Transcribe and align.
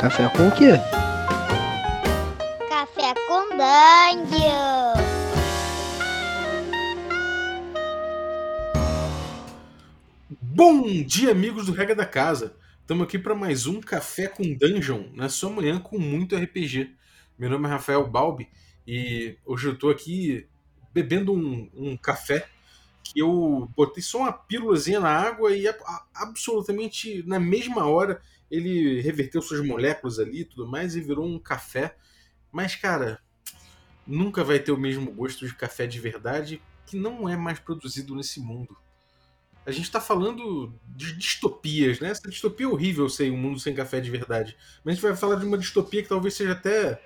Café 0.00 0.28
com 0.36 0.48
o 0.48 0.52
quê? 0.52 0.72
Café 2.68 3.14
com 3.26 3.48
Dungeon. 3.56 4.98
Bom 10.40 11.02
dia, 11.04 11.30
amigos 11.30 11.66
do 11.66 11.72
Regra 11.72 11.94
da 11.94 12.06
Casa. 12.06 12.54
Estamos 12.80 13.04
aqui 13.06 13.18
para 13.18 13.34
mais 13.34 13.66
um 13.66 13.80
Café 13.80 14.26
com 14.28 14.42
Dungeon, 14.54 15.04
na 15.14 15.28
sua 15.28 15.50
manhã 15.50 15.78
com 15.78 15.98
muito 15.98 16.36
RPG. 16.36 16.90
Meu 17.38 17.50
nome 17.50 17.66
é 17.66 17.70
Rafael 17.70 18.06
Balbi 18.06 18.48
e 18.86 19.36
hoje 19.46 19.68
eu 19.68 19.72
estou 19.74 19.90
aqui 19.90 20.46
bebendo 20.92 21.32
um, 21.32 21.68
um 21.74 21.96
café 21.96 22.46
que 23.04 23.20
eu 23.20 23.68
botei 23.76 24.02
só 24.02 24.18
uma 24.18 24.32
pílulazinha 24.32 25.00
na 25.00 25.10
água 25.10 25.52
e 25.54 25.68
a- 25.68 25.76
a- 25.84 26.04
absolutamente 26.14 27.22
na 27.26 27.38
mesma 27.38 27.86
hora 27.86 28.20
ele 28.50 29.00
reverteu 29.00 29.42
suas 29.42 29.64
moléculas 29.64 30.18
ali 30.18 30.40
e 30.40 30.44
tudo 30.44 30.66
mais 30.66 30.96
e 30.96 31.00
virou 31.00 31.26
um 31.26 31.38
café. 31.38 31.96
Mas, 32.50 32.74
cara, 32.74 33.20
nunca 34.06 34.42
vai 34.42 34.58
ter 34.58 34.72
o 34.72 34.78
mesmo 34.78 35.12
gosto 35.12 35.46
de 35.46 35.54
café 35.54 35.86
de 35.86 36.00
verdade 36.00 36.62
que 36.86 36.96
não 36.96 37.28
é 37.28 37.36
mais 37.36 37.58
produzido 37.58 38.14
nesse 38.14 38.40
mundo. 38.40 38.76
A 39.66 39.70
gente 39.70 39.90
tá 39.90 40.00
falando 40.00 40.72
de 40.96 41.14
distopias, 41.14 42.00
né? 42.00 42.08
Essa 42.08 42.26
distopia 42.26 42.64
é 42.64 42.68
horrível, 42.68 43.06
sei, 43.10 43.30
um 43.30 43.36
mundo 43.36 43.60
sem 43.60 43.74
café 43.74 44.00
de 44.00 44.10
verdade. 44.10 44.56
Mas 44.82 44.92
a 44.92 44.94
gente 44.94 45.02
vai 45.02 45.14
falar 45.14 45.36
de 45.36 45.44
uma 45.44 45.58
distopia 45.58 46.02
que 46.02 46.08
talvez 46.08 46.32
seja 46.32 46.52
até 46.52 46.98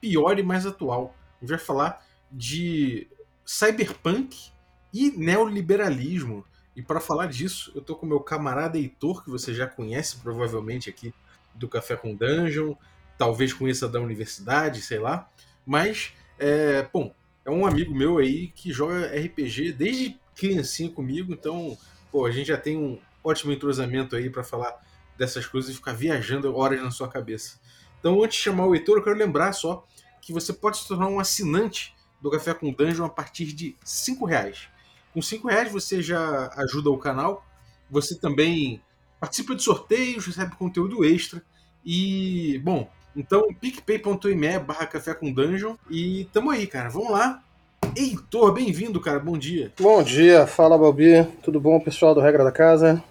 pior 0.00 0.38
e 0.38 0.42
mais 0.44 0.64
atual. 0.64 1.16
A 1.38 1.40
gente 1.40 1.50
vai 1.50 1.58
falar 1.58 2.06
de 2.30 3.08
cyberpunk 3.44 4.52
e 4.92 5.10
neoliberalismo. 5.10 6.44
E 6.78 6.82
para 6.82 7.00
falar 7.00 7.26
disso, 7.26 7.72
eu 7.74 7.82
tô 7.82 7.96
com 7.96 8.06
meu 8.06 8.20
camarada 8.20 8.78
Heitor, 8.78 9.24
que 9.24 9.30
você 9.30 9.52
já 9.52 9.66
conhece 9.66 10.16
provavelmente 10.18 10.88
aqui 10.88 11.12
do 11.52 11.66
Café 11.66 11.96
com 11.96 12.14
Dungeon, 12.14 12.76
talvez 13.18 13.52
conheça 13.52 13.88
da 13.88 14.00
universidade, 14.00 14.80
sei 14.80 15.00
lá. 15.00 15.28
Mas, 15.66 16.12
é, 16.38 16.88
bom, 16.92 17.12
é 17.44 17.50
um 17.50 17.66
amigo 17.66 17.92
meu 17.92 18.18
aí 18.18 18.52
que 18.54 18.72
joga 18.72 19.08
RPG 19.08 19.72
desde 19.72 20.20
criancinha 20.36 20.88
comigo, 20.88 21.32
então, 21.32 21.76
pô, 22.12 22.24
a 22.24 22.30
gente 22.30 22.46
já 22.46 22.56
tem 22.56 22.76
um 22.76 22.96
ótimo 23.24 23.50
entrosamento 23.50 24.14
aí 24.14 24.30
para 24.30 24.44
falar 24.44 24.80
dessas 25.16 25.46
coisas 25.46 25.72
e 25.72 25.74
ficar 25.74 25.94
viajando 25.94 26.54
horas 26.54 26.80
na 26.80 26.92
sua 26.92 27.08
cabeça. 27.08 27.58
Então, 27.98 28.22
antes 28.22 28.36
de 28.36 28.44
chamar 28.44 28.66
o 28.66 28.74
Heitor, 28.76 28.98
eu 28.98 29.02
quero 29.02 29.16
lembrar 29.16 29.52
só 29.52 29.84
que 30.22 30.32
você 30.32 30.52
pode 30.52 30.76
se 30.78 30.86
tornar 30.86 31.08
um 31.08 31.18
assinante 31.18 31.92
do 32.22 32.30
Café 32.30 32.54
com 32.54 32.72
Dungeon 32.72 33.04
a 33.04 33.10
partir 33.10 33.46
de 33.46 33.76
R$ 33.82 34.26
reais. 34.28 34.68
Com 35.12 35.20
R$ 35.20 35.40
reais 35.44 35.72
você 35.72 36.02
já 36.02 36.52
ajuda 36.56 36.90
o 36.90 36.98
canal, 36.98 37.44
você 37.90 38.14
também 38.14 38.80
participa 39.18 39.54
de 39.54 39.62
sorteios, 39.62 40.26
recebe 40.26 40.54
conteúdo 40.54 41.04
extra 41.04 41.42
e, 41.84 42.60
bom, 42.62 42.88
então 43.16 43.48
picpay.me 43.60 44.58
barra 44.58 44.86
café 44.86 45.14
com 45.14 45.32
dungeon 45.32 45.74
e 45.90 46.28
tamo 46.32 46.50
aí, 46.50 46.66
cara, 46.66 46.88
vamos 46.88 47.10
lá. 47.10 47.42
Heitor, 47.96 48.52
bem-vindo, 48.52 49.00
cara, 49.00 49.18
bom 49.18 49.36
dia. 49.36 49.72
Bom 49.80 50.02
dia, 50.02 50.46
fala 50.46 50.78
Balbi, 50.78 51.24
tudo 51.42 51.60
bom 51.60 51.80
pessoal 51.80 52.14
do 52.14 52.20
Regra 52.20 52.44
da 52.44 52.52
Casa? 52.52 53.02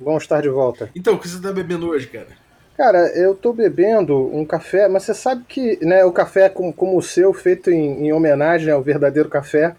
Bom 0.00 0.16
estar 0.16 0.40
de 0.40 0.48
volta. 0.48 0.90
Então, 0.94 1.14
o 1.14 1.18
que 1.18 1.28
você 1.28 1.40
tá 1.40 1.52
bebendo 1.52 1.88
hoje, 1.88 2.06
cara? 2.06 2.28
Cara, 2.76 2.98
eu 3.16 3.34
tô 3.34 3.54
bebendo 3.54 4.14
um 4.34 4.44
café, 4.44 4.86
mas 4.86 5.04
você 5.04 5.14
sabe 5.14 5.44
que 5.48 5.78
né, 5.84 6.04
o 6.04 6.12
café 6.12 6.42
é 6.42 6.48
como, 6.50 6.72
como 6.72 6.96
o 6.96 7.02
seu, 7.02 7.32
feito 7.32 7.70
em, 7.70 8.06
em 8.06 8.12
homenagem 8.12 8.70
ao 8.70 8.82
verdadeiro 8.82 9.30
café 9.30 9.74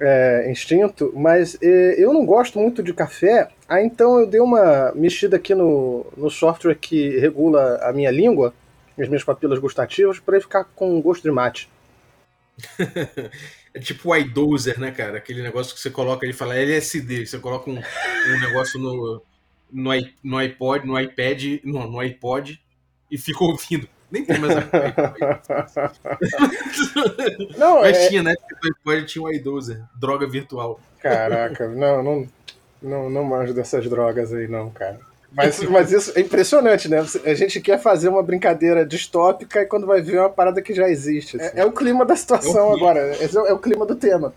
é, 0.00 0.50
extinto, 0.50 1.12
mas 1.14 1.56
é, 1.62 1.94
eu 2.02 2.12
não 2.12 2.24
gosto 2.26 2.58
muito 2.58 2.82
de 2.82 2.92
café, 2.92 3.48
aí 3.68 3.84
então 3.84 4.20
eu 4.20 4.26
dei 4.26 4.40
uma 4.40 4.92
mexida 4.94 5.36
aqui 5.36 5.54
no, 5.54 6.06
no 6.16 6.30
software 6.30 6.74
que 6.74 7.18
regula 7.18 7.78
a 7.82 7.92
minha 7.92 8.10
língua, 8.10 8.54
as 8.98 9.08
minhas 9.08 9.24
papilas 9.24 9.58
gustativas, 9.58 10.18
para 10.18 10.40
ficar 10.40 10.64
com 10.64 11.00
gosto 11.00 11.22
de 11.22 11.30
mate. 11.30 11.68
é 13.74 13.78
tipo 13.78 14.10
o 14.10 14.16
iDozer, 14.16 14.80
né, 14.80 14.90
cara? 14.90 15.18
Aquele 15.18 15.42
negócio 15.42 15.74
que 15.74 15.80
você 15.80 15.90
coloca, 15.90 16.24
ele 16.24 16.32
fala 16.32 16.56
LSD, 16.56 17.26
você 17.26 17.38
coloca 17.38 17.70
um, 17.70 17.76
um 17.76 18.40
negócio 18.40 18.80
no, 18.80 19.22
no, 19.70 19.90
no 20.22 20.38
iPod, 20.38 20.86
no 20.86 20.98
iPad, 20.98 21.60
no, 21.64 21.90
no 21.90 22.00
iPod 22.00 22.60
e 23.10 23.18
fica 23.18 23.44
ouvindo. 23.44 23.88
Nem 24.10 24.24
tem 24.24 24.38
mais. 24.38 24.54
Não, 27.56 27.80
Mas 27.80 27.96
é, 27.96 28.08
tinha, 28.08 28.22
né? 28.22 28.34
IPod 28.64 29.06
tinha 29.06 29.22
o 29.24 29.32
iDozer, 29.32 29.82
droga 29.98 30.26
virtual. 30.28 30.80
Caraca, 31.00 31.68
não, 31.68 32.02
não, 32.02 32.28
não, 32.82 33.10
não 33.10 33.24
manjo 33.24 33.54
dessas 33.54 33.88
drogas 33.88 34.32
aí, 34.32 34.48
não, 34.48 34.70
cara. 34.70 34.98
Mas, 35.32 35.60
mas 35.68 35.92
isso 35.92 36.12
é 36.16 36.20
impressionante, 36.20 36.88
né? 36.88 37.04
A 37.24 37.34
gente 37.34 37.60
quer 37.60 37.80
fazer 37.80 38.08
uma 38.08 38.22
brincadeira 38.22 38.84
distópica 38.86 39.62
e 39.62 39.66
quando 39.66 39.86
vai 39.86 40.00
ver 40.00 40.16
é 40.16 40.20
uma 40.20 40.30
parada 40.30 40.62
que 40.62 40.74
já 40.74 40.88
existe. 40.88 41.36
assim. 41.36 41.58
É, 41.58 41.60
é 41.60 41.64
o 41.64 41.72
clima 41.72 42.04
da 42.04 42.16
situação 42.16 42.72
É 42.72 42.76
agora. 42.76 43.00
É, 43.00 43.26
o- 43.26 43.46
é 43.46 43.52
o 43.52 43.58
clima 43.58 43.86
do 43.86 43.94
tema. 43.94 44.32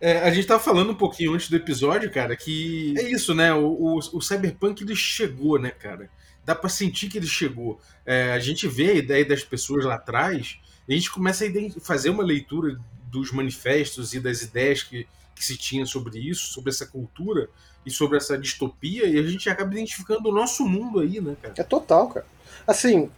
É, 0.00 0.18
a 0.18 0.30
gente 0.30 0.48
tava 0.48 0.60
falando 0.60 0.90
um 0.90 0.94
pouquinho 0.96 1.32
antes 1.32 1.48
do 1.48 1.56
episódio, 1.56 2.10
cara, 2.10 2.34
que 2.34 2.92
é 2.98 3.02
isso, 3.02 3.34
né? 3.34 3.54
O, 3.54 3.66
o, 3.66 3.98
o 3.98 4.20
Cyberpunk 4.20 4.82
ele 4.82 4.96
chegou, 4.96 5.60
né, 5.60 5.70
cara? 5.70 6.08
Dá 6.44 6.54
pra 6.54 6.68
sentir 6.68 7.08
que 7.08 7.18
ele 7.18 7.26
chegou. 7.26 7.80
É, 8.04 8.32
a 8.32 8.38
gente 8.38 8.66
vê 8.66 8.90
a 8.90 8.94
ideia 8.94 9.24
das 9.24 9.44
pessoas 9.44 9.84
lá 9.84 9.94
atrás, 9.94 10.58
e 10.88 10.94
a 10.94 10.96
gente 10.96 11.10
começa 11.10 11.44
a 11.44 11.80
fazer 11.80 12.10
uma 12.10 12.24
leitura 12.24 12.78
dos 13.10 13.30
manifestos 13.30 14.14
e 14.14 14.20
das 14.20 14.42
ideias 14.42 14.82
que, 14.82 15.06
que 15.34 15.44
se 15.44 15.56
tinha 15.56 15.86
sobre 15.86 16.18
isso, 16.18 16.52
sobre 16.52 16.70
essa 16.70 16.86
cultura 16.86 17.48
e 17.84 17.90
sobre 17.90 18.16
essa 18.16 18.38
distopia, 18.38 19.06
e 19.06 19.18
a 19.18 19.22
gente 19.22 19.48
acaba 19.48 19.72
identificando 19.72 20.28
o 20.28 20.32
nosso 20.32 20.64
mundo 20.66 21.00
aí, 21.00 21.20
né, 21.20 21.36
cara? 21.40 21.54
É 21.56 21.62
total, 21.62 22.08
cara. 22.08 22.26
Assim, 22.66 23.10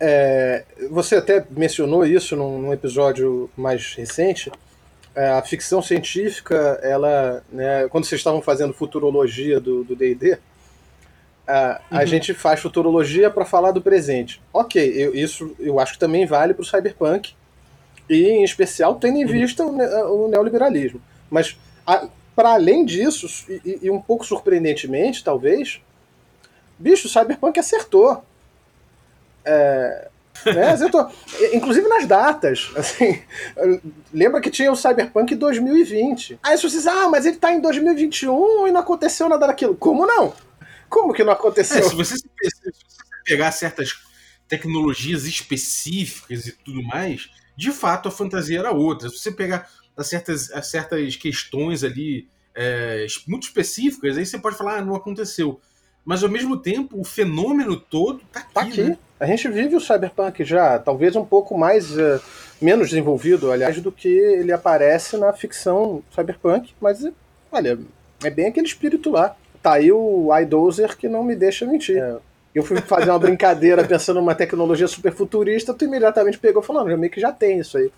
é, 0.00 0.64
você 0.90 1.16
até 1.16 1.46
mencionou 1.50 2.04
isso 2.04 2.34
num, 2.34 2.60
num 2.60 2.72
episódio 2.72 3.50
mais 3.56 3.94
recente. 3.94 4.50
É, 5.14 5.30
a 5.30 5.42
ficção 5.42 5.82
científica, 5.82 6.56
ela, 6.82 7.44
né, 7.52 7.86
quando 7.88 8.04
vocês 8.04 8.20
estavam 8.20 8.40
fazendo 8.40 8.72
futurologia 8.72 9.60
do 9.60 9.84
D&D, 9.84 10.38
a, 11.46 11.80
a 11.90 12.00
Uhum. 12.00 12.06
gente 12.06 12.32
faz 12.34 12.60
futurologia 12.60 13.30
para 13.30 13.44
falar 13.44 13.70
do 13.72 13.80
presente. 13.82 14.40
Ok, 14.52 14.80
eu- 14.96 15.14
isso 15.14 15.54
eu 15.58 15.78
acho 15.80 15.94
que 15.94 15.98
também 15.98 16.24
vale 16.26 16.54
para 16.54 16.62
o 16.62 16.66
cyberpunk 16.66 17.34
e, 18.08 18.28
em 18.28 18.44
especial, 18.44 18.94
tendo 18.96 19.18
em 19.18 19.26
vista 19.26 19.64
o, 19.64 19.72
ne- 19.72 19.86
o 20.04 20.28
neoliberalismo. 20.28 21.00
Mas, 21.30 21.56
para 22.36 22.50
além 22.54 22.84
disso, 22.84 23.26
e- 23.48 23.78
e, 23.82 23.90
um 23.90 24.00
pouco 24.00 24.24
surpreendentemente, 24.24 25.22
talvez, 25.24 25.80
bicho, 26.78 27.06
o 27.06 27.10
cyberpunk 27.10 27.58
acertou. 27.58 28.22
É, 29.44 30.08
né, 30.46 30.68
acertou. 30.70 31.08
Inclusive 31.52 31.88
nas 31.88 32.06
datas. 32.06 32.70
Assim, 32.76 33.20
lembra 34.12 34.40
que 34.40 34.50
tinha 34.50 34.70
o 34.70 34.76
Cyberpunk 34.76 35.34
2020. 35.34 36.38
Aí 36.42 36.56
vocês 36.56 36.86
ah, 36.86 37.08
mas 37.08 37.26
ele 37.26 37.36
tá 37.36 37.52
em 37.52 37.60
2021 37.60 38.66
e 38.68 38.70
não 38.70 38.80
aconteceu 38.80 39.28
nada 39.28 39.46
daquilo. 39.48 39.74
Como 39.76 40.06
não? 40.06 40.32
Como 40.92 41.12
que 41.14 41.24
não 41.24 41.32
É, 41.32 41.34
aconteceu? 41.34 41.82
se 41.88 41.94
você, 41.96 42.16
se 42.16 42.28
você 42.42 42.70
pegar 43.24 43.50
certas 43.52 43.94
tecnologias 44.46 45.24
específicas 45.24 46.46
e 46.46 46.52
tudo 46.52 46.82
mais, 46.82 47.30
de 47.56 47.70
fato 47.72 48.08
a 48.08 48.12
fantasia 48.12 48.58
era 48.58 48.70
outra. 48.72 49.08
Se 49.08 49.18
você 49.18 49.32
pegar 49.32 49.68
as 49.96 50.06
certas, 50.08 50.50
as 50.52 50.66
certas 50.66 51.16
questões 51.16 51.82
ali 51.82 52.28
é, 52.54 53.06
muito 53.26 53.44
específicas, 53.44 54.18
aí 54.18 54.26
você 54.26 54.38
pode 54.38 54.56
falar, 54.56 54.76
ah, 54.78 54.84
não 54.84 54.94
aconteceu. 54.94 55.60
Mas 56.04 56.22
ao 56.22 56.28
mesmo 56.28 56.56
tempo, 56.56 57.00
o 57.00 57.04
fenômeno 57.04 57.76
todo 57.78 58.20
tá 58.32 58.40
aqui. 58.40 58.52
Tá 58.54 58.60
aqui. 58.62 58.82
né? 58.82 58.98
A 59.20 59.26
gente 59.26 59.48
vive 59.48 59.76
o 59.76 59.80
Cyberpunk 59.80 60.44
já, 60.44 60.78
talvez 60.78 61.14
um 61.16 61.24
pouco 61.24 61.56
mais. 61.56 61.96
eh, 61.96 62.20
menos 62.60 62.90
desenvolvido, 62.90 63.50
aliás, 63.50 63.80
do 63.80 63.90
que 63.90 64.08
ele 64.08 64.52
aparece 64.52 65.16
na 65.16 65.32
ficção 65.32 66.02
Cyberpunk, 66.14 66.72
mas, 66.80 67.04
olha, 67.50 67.78
é 68.22 68.30
bem 68.30 68.46
aquele 68.46 68.66
espírito 68.66 69.10
lá. 69.10 69.34
Tá 69.62 69.74
aí 69.74 69.92
o 69.92 70.28
iDozer 70.40 70.96
que 70.96 71.08
não 71.08 71.22
me 71.22 71.36
deixa 71.36 71.64
mentir. 71.64 71.98
É, 71.98 72.18
Eu 72.54 72.62
fui 72.62 72.80
fazer 72.80 73.10
uma 73.10 73.18
brincadeira 73.18 73.84
pensando 73.84 74.20
numa 74.20 74.34
tecnologia 74.34 74.88
super 74.88 75.12
futurista, 75.12 75.72
tu 75.72 75.84
imediatamente 75.84 76.38
pegou 76.38 76.62
falando, 76.62 76.90
já 76.90 76.96
meio 76.96 77.12
que 77.12 77.20
já 77.20 77.32
tem 77.32 77.60
isso 77.60 77.78
aí. 77.78 77.92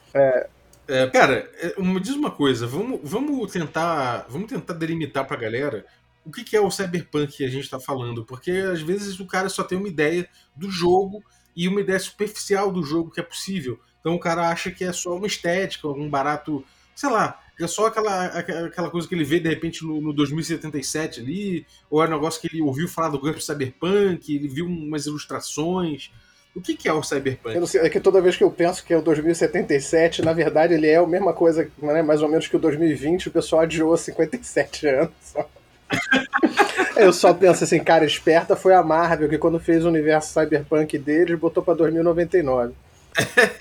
É, 0.87 1.07
cara, 1.07 1.51
é, 1.61 1.81
me 1.81 1.99
diz 1.99 2.15
uma 2.15 2.31
coisa, 2.31 2.67
vamos, 2.67 3.01
vamos 3.03 3.51
tentar 3.51 4.27
vamos 4.29 4.49
tentar 4.49 4.75
delimitar 4.75 5.27
pra 5.27 5.37
galera 5.37 5.85
o 6.25 6.31
que, 6.31 6.45
que 6.45 6.57
é 6.57 6.61
o 6.61 6.71
cyberpunk 6.71 7.37
que 7.37 7.45
a 7.45 7.51
gente 7.51 7.69
tá 7.69 7.79
falando, 7.79 8.25
porque 8.25 8.51
às 8.51 8.81
vezes 8.81 9.19
o 9.21 9.27
cara 9.27 9.49
só 9.49 9.63
tem 9.63 9.77
uma 9.77 9.89
ideia 9.89 10.29
do 10.57 10.71
jogo 10.71 11.23
e 11.55 11.69
uma 11.69 11.81
ideia 11.81 11.99
superficial 11.99 12.71
do 12.71 12.83
jogo 12.83 13.11
que 13.11 13.21
é 13.21 13.23
possível. 13.23 13.79
Então 14.01 14.15
o 14.15 14.21
cara 14.21 14.49
acha 14.49 14.71
que 14.71 14.85
é 14.85 14.93
só 14.93 15.17
uma 15.17 15.27
estética, 15.27 15.87
algum 15.89 16.09
barato, 16.09 16.65
sei 16.95 17.11
lá, 17.11 17.41
é 17.61 17.67
só 17.67 17.87
aquela, 17.87 18.25
aquela 18.27 18.91
coisa 18.91 19.07
que 19.07 19.15
ele 19.15 19.25
vê 19.25 19.39
de 19.39 19.49
repente 19.49 19.85
no, 19.85 20.01
no 20.01 20.13
2077 20.13 21.21
ali, 21.21 21.67
ou 21.91 22.03
é 22.03 22.07
um 22.07 22.11
negócio 22.11 22.41
que 22.41 22.49
ele 22.49 22.61
ouviu 22.63 22.89
falar 22.89 23.09
do 23.11 23.19
GURPS 23.19 23.47
Cyberpunk, 23.47 24.35
ele 24.35 24.49
viu 24.49 24.67
umas 24.67 25.07
ilustrações. 25.07 26.11
O 26.55 26.61
que, 26.61 26.77
que 26.77 26.89
é 26.89 26.93
o 26.93 27.03
cyberpunk? 27.03 27.55
Eu 27.55 27.61
não 27.61 27.67
sei, 27.67 27.81
é 27.81 27.91
que 27.91 27.99
toda 27.99 28.21
vez 28.21 28.37
que 28.37 28.45
eu 28.45 28.51
penso 28.51 28.85
que 28.85 28.93
é 28.93 28.97
o 28.97 29.03
2077, 29.03 30.23
na 30.23 30.33
verdade 30.33 30.75
ele 30.75 30.87
é 30.87 30.97
a 30.97 31.07
mesma 31.07 31.33
coisa, 31.33 31.69
né, 31.83 32.01
mais 32.03 32.23
ou 32.23 32.29
menos 32.29 32.47
que 32.47 32.55
o 32.55 32.61
2020, 32.61 33.29
o 33.29 33.31
pessoal 33.33 33.63
adiou 33.63 33.97
57 33.97 34.87
anos. 34.87 35.11
só. 35.21 35.49
Eu 36.97 37.13
só 37.13 37.35
penso 37.35 37.65
assim, 37.65 37.83
cara, 37.83 38.05
esperta 38.05 38.55
foi 38.55 38.73
a 38.73 38.83
Marvel, 38.83 39.29
que 39.29 39.37
quando 39.37 39.59
fez 39.59 39.85
o 39.85 39.89
universo 39.89 40.33
cyberpunk 40.33 40.97
deles, 40.97 41.39
botou 41.39 41.63
pra 41.63 41.75
2099. 41.75 42.73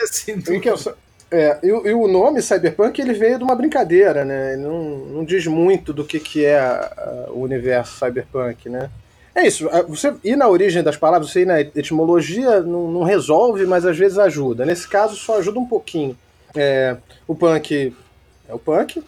Sim, 0.06 0.42
E, 0.50 0.60
que 0.62 0.70
eu 0.70 0.78
só- 0.78 0.96
é, 1.34 1.60
e 1.64 1.72
o- 1.72 1.88
e 1.88 1.94
o 1.94 2.08
nome 2.08 2.42
cyberpunk 2.42 3.00
ele 3.02 3.14
veio 3.14 3.38
de 3.38 3.44
uma 3.44 3.56
brincadeira, 3.56 4.24
né? 4.24 4.54
Ele 4.54 4.62
não, 4.62 4.82
não 4.98 5.26
diz 5.26 5.46
muito 5.48 5.92
do 5.94 6.04
que, 6.06 6.20
que 6.20 6.46
é 6.46 6.60
a- 6.60 6.94
a- 7.28 7.32
o 7.32 7.42
universo 7.42 7.98
cyberpunk, 7.98 8.70
né? 8.70 8.90
É 9.36 9.48
isso, 9.48 9.68
a- 9.70 9.82
você 9.82 10.14
ir 10.24 10.36
na 10.36 10.48
origem 10.48 10.84
das 10.84 10.96
palavras, 10.96 11.32
você 11.32 11.42
ir 11.42 11.46
na 11.48 11.60
etimologia 11.60 12.62
não, 12.62 12.92
não 12.92 13.04
resolve, 13.04 13.66
mas 13.66 13.86
às 13.86 13.98
vezes 13.98 14.18
ajuda. 14.20 14.66
Nesse 14.66 14.88
caso, 14.88 15.16
só 15.16 15.40
ajuda 15.40 15.60
um 15.60 15.66
pouquinho. 15.66 16.16
É, 16.56 16.96
o 17.28 17.34
punk 17.36 17.96
é 18.48 18.54
o 18.54 18.60
punk, 18.60 19.04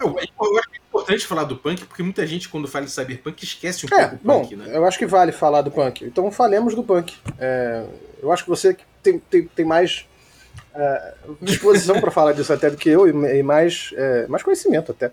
Eu, 0.00 0.08
eu 0.08 0.18
acho 0.58 0.68
que 0.70 0.76
é 0.76 0.80
importante 0.88 1.26
falar 1.26 1.44
do 1.44 1.56
punk, 1.56 1.84
porque 1.86 2.02
muita 2.02 2.26
gente, 2.26 2.48
quando 2.48 2.66
fala 2.68 2.84
de 2.86 2.90
cyberpunk, 2.90 3.42
esquece 3.44 3.86
um 3.86 3.88
É, 3.98 4.08
pouco 4.08 4.14
o 4.16 4.18
bom, 4.26 4.40
punk, 4.42 4.56
né? 4.56 4.66
eu 4.72 4.84
acho 4.86 4.98
que 4.98 5.06
vale 5.06 5.32
falar 5.32 5.62
do 5.62 5.70
punk. 5.70 6.04
Então 6.04 6.30
falemos 6.30 6.74
do 6.74 6.82
punk. 6.82 7.14
É, 7.38 7.82
eu 8.22 8.30
acho 8.32 8.44
que 8.44 8.50
você 8.50 8.76
tem, 9.02 9.18
tem, 9.18 9.44
tem 9.46 9.64
mais 9.64 10.06
é, 10.74 11.14
disposição 11.42 12.00
para 12.00 12.10
falar 12.10 12.32
disso 12.32 12.52
até 12.52 12.70
do 12.70 12.76
que 12.76 12.88
eu 12.88 13.06
e, 13.08 13.38
e 13.38 13.42
mais, 13.42 13.92
é, 13.96 14.26
mais 14.26 14.42
conhecimento 14.42 14.92
até. 14.92 15.10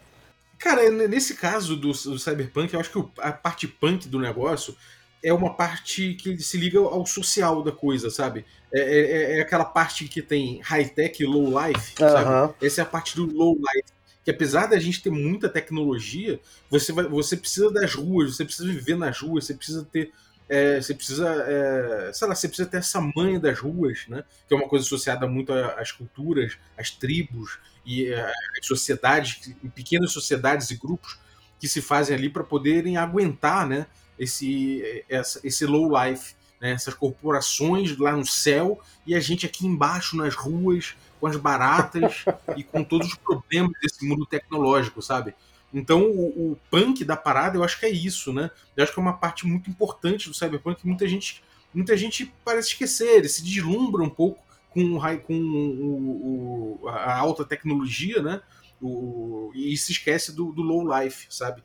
Cara, 0.60 0.90
nesse 0.90 1.36
caso 1.36 1.76
do, 1.76 1.92
do 1.92 2.18
cyberpunk, 2.20 2.74
eu 2.74 2.80
acho 2.80 2.90
que 2.92 3.04
a 3.20 3.32
parte 3.32 3.68
punk 3.68 4.08
do 4.08 4.20
negócio 4.20 4.76
é 5.22 5.34
uma 5.34 5.54
parte 5.54 6.14
que 6.16 6.38
se 6.38 6.58
liga 6.58 6.80
ao 6.80 7.06
social 7.06 7.64
da 7.64 7.72
coisa, 7.72 8.10
sabe? 8.10 8.46
É, 8.74 8.80
é- 8.80 9.38
é 9.38 9.42
aquela 9.42 9.66
parte 9.66 10.06
que 10.06 10.22
tem 10.22 10.60
high-tech 10.62 11.22
e 11.22 11.26
low-life, 11.26 11.94
sabe? 11.98 12.30
Aham. 12.30 12.54
Essa 12.62 12.82
é 12.82 12.84
a 12.84 12.86
parte 12.86 13.16
do 13.16 13.26
low-life. 13.26 13.88
Que 14.24 14.32
apesar 14.32 14.68
da 14.68 14.80
gente 14.80 15.04
ter 15.04 15.10
muita 15.10 15.50
tecnologia, 15.50 16.40
você, 16.70 16.94
vai, 16.94 17.06
você 17.06 17.36
precisa 17.36 17.70
das 17.70 17.94
ruas, 17.94 18.36
você 18.38 18.46
precisa 18.46 18.68
viver 18.72 18.96
nas 18.96 19.20
ruas, 19.20 19.46
você 19.46 19.54
precisa 19.54 19.86
ter. 19.92 20.12
É, 20.54 20.82
você 20.82 20.94
precisa. 20.94 21.28
é, 21.48 22.12
sei 22.14 22.28
lá, 22.28 22.36
você 22.36 22.48
precisa 22.48 22.70
ter 22.70 22.78
essa 22.78 23.02
manha 23.16 23.40
das 23.40 23.60
ruas, 23.60 24.06
né? 24.08 24.24
Que 24.48 24.54
é 24.54 24.58
uma 24.58 24.68
coisa 24.68 24.86
associada 24.86 25.28
muito 25.28 25.54
às 25.54 25.92
culturas, 25.92 26.58
às 26.78 26.92
tribos 26.92 27.60
e 27.86 28.08
é, 28.08 28.22
às 28.60 28.66
sociedades, 28.68 29.54
pequenas 29.76 30.12
sociedades 30.12 30.70
e 30.72 30.76
grupos 30.78 31.18
que 31.60 31.68
se 31.68 31.82
fazem 31.82 32.16
ali 32.16 32.30
para 32.30 32.44
poderem 32.44 32.98
aguentar, 32.98 33.68
né? 33.68 33.88
Esse, 34.18 35.04
essa- 35.10 35.40
esse 35.44 35.66
low 35.66 35.90
life, 36.04 36.36
né? 36.62 36.72
Essas 36.72 36.94
corporações 36.94 37.98
lá 37.98 38.16
no 38.16 38.26
céu 38.26 38.80
e 39.06 39.16
a 39.16 39.20
gente 39.20 39.46
aqui 39.46 39.66
embaixo 39.66 40.16
nas 40.16 40.36
ruas 40.36 40.96
com 41.20 41.28
as 41.28 41.36
baratas 41.38 42.26
e 42.58 42.64
com 42.64 42.84
todos 42.84 43.08
os 43.08 43.16
problemas 43.16 43.72
desse 43.82 44.06
mundo 44.06 44.26
tecnológico, 44.26 45.02
sabe? 45.02 45.34
Então 45.74 46.04
o, 46.04 46.52
o 46.54 46.58
punk 46.70 47.04
da 47.04 47.16
parada 47.18 47.58
eu 47.58 47.64
acho 47.64 47.80
que 47.80 47.86
é 47.86 47.90
isso, 47.90 48.32
né? 48.32 48.52
Eu 48.78 48.84
acho 48.84 48.94
que 48.94 49.00
é 49.00 49.02
uma 49.02 49.18
parte 49.18 49.48
muito 49.48 49.70
importante 49.70 50.28
do 50.30 50.36
cyberpunk 50.36 50.82
que 50.82 50.88
muita 50.88 51.08
gente, 51.08 51.44
muita 51.74 51.98
gente 51.98 52.32
parece 52.46 52.70
esquecer, 52.70 53.18
ele 53.18 53.30
se 53.30 53.44
deslumbra 53.44 54.04
um 54.04 54.10
pouco 54.10 54.40
com, 54.70 54.98
o 54.98 55.20
com 55.22 55.34
o- 55.34 56.80
o- 56.84 56.88
a 56.90 57.18
alta 57.18 57.44
tecnologia, 57.46 58.22
né? 58.22 58.42
O- 58.82 59.52
e 59.56 59.76
se 59.78 59.92
esquece 59.92 60.32
do, 60.36 60.52
do 60.52 60.62
low 60.62 60.84
life, 61.00 61.28
sabe? 61.30 61.64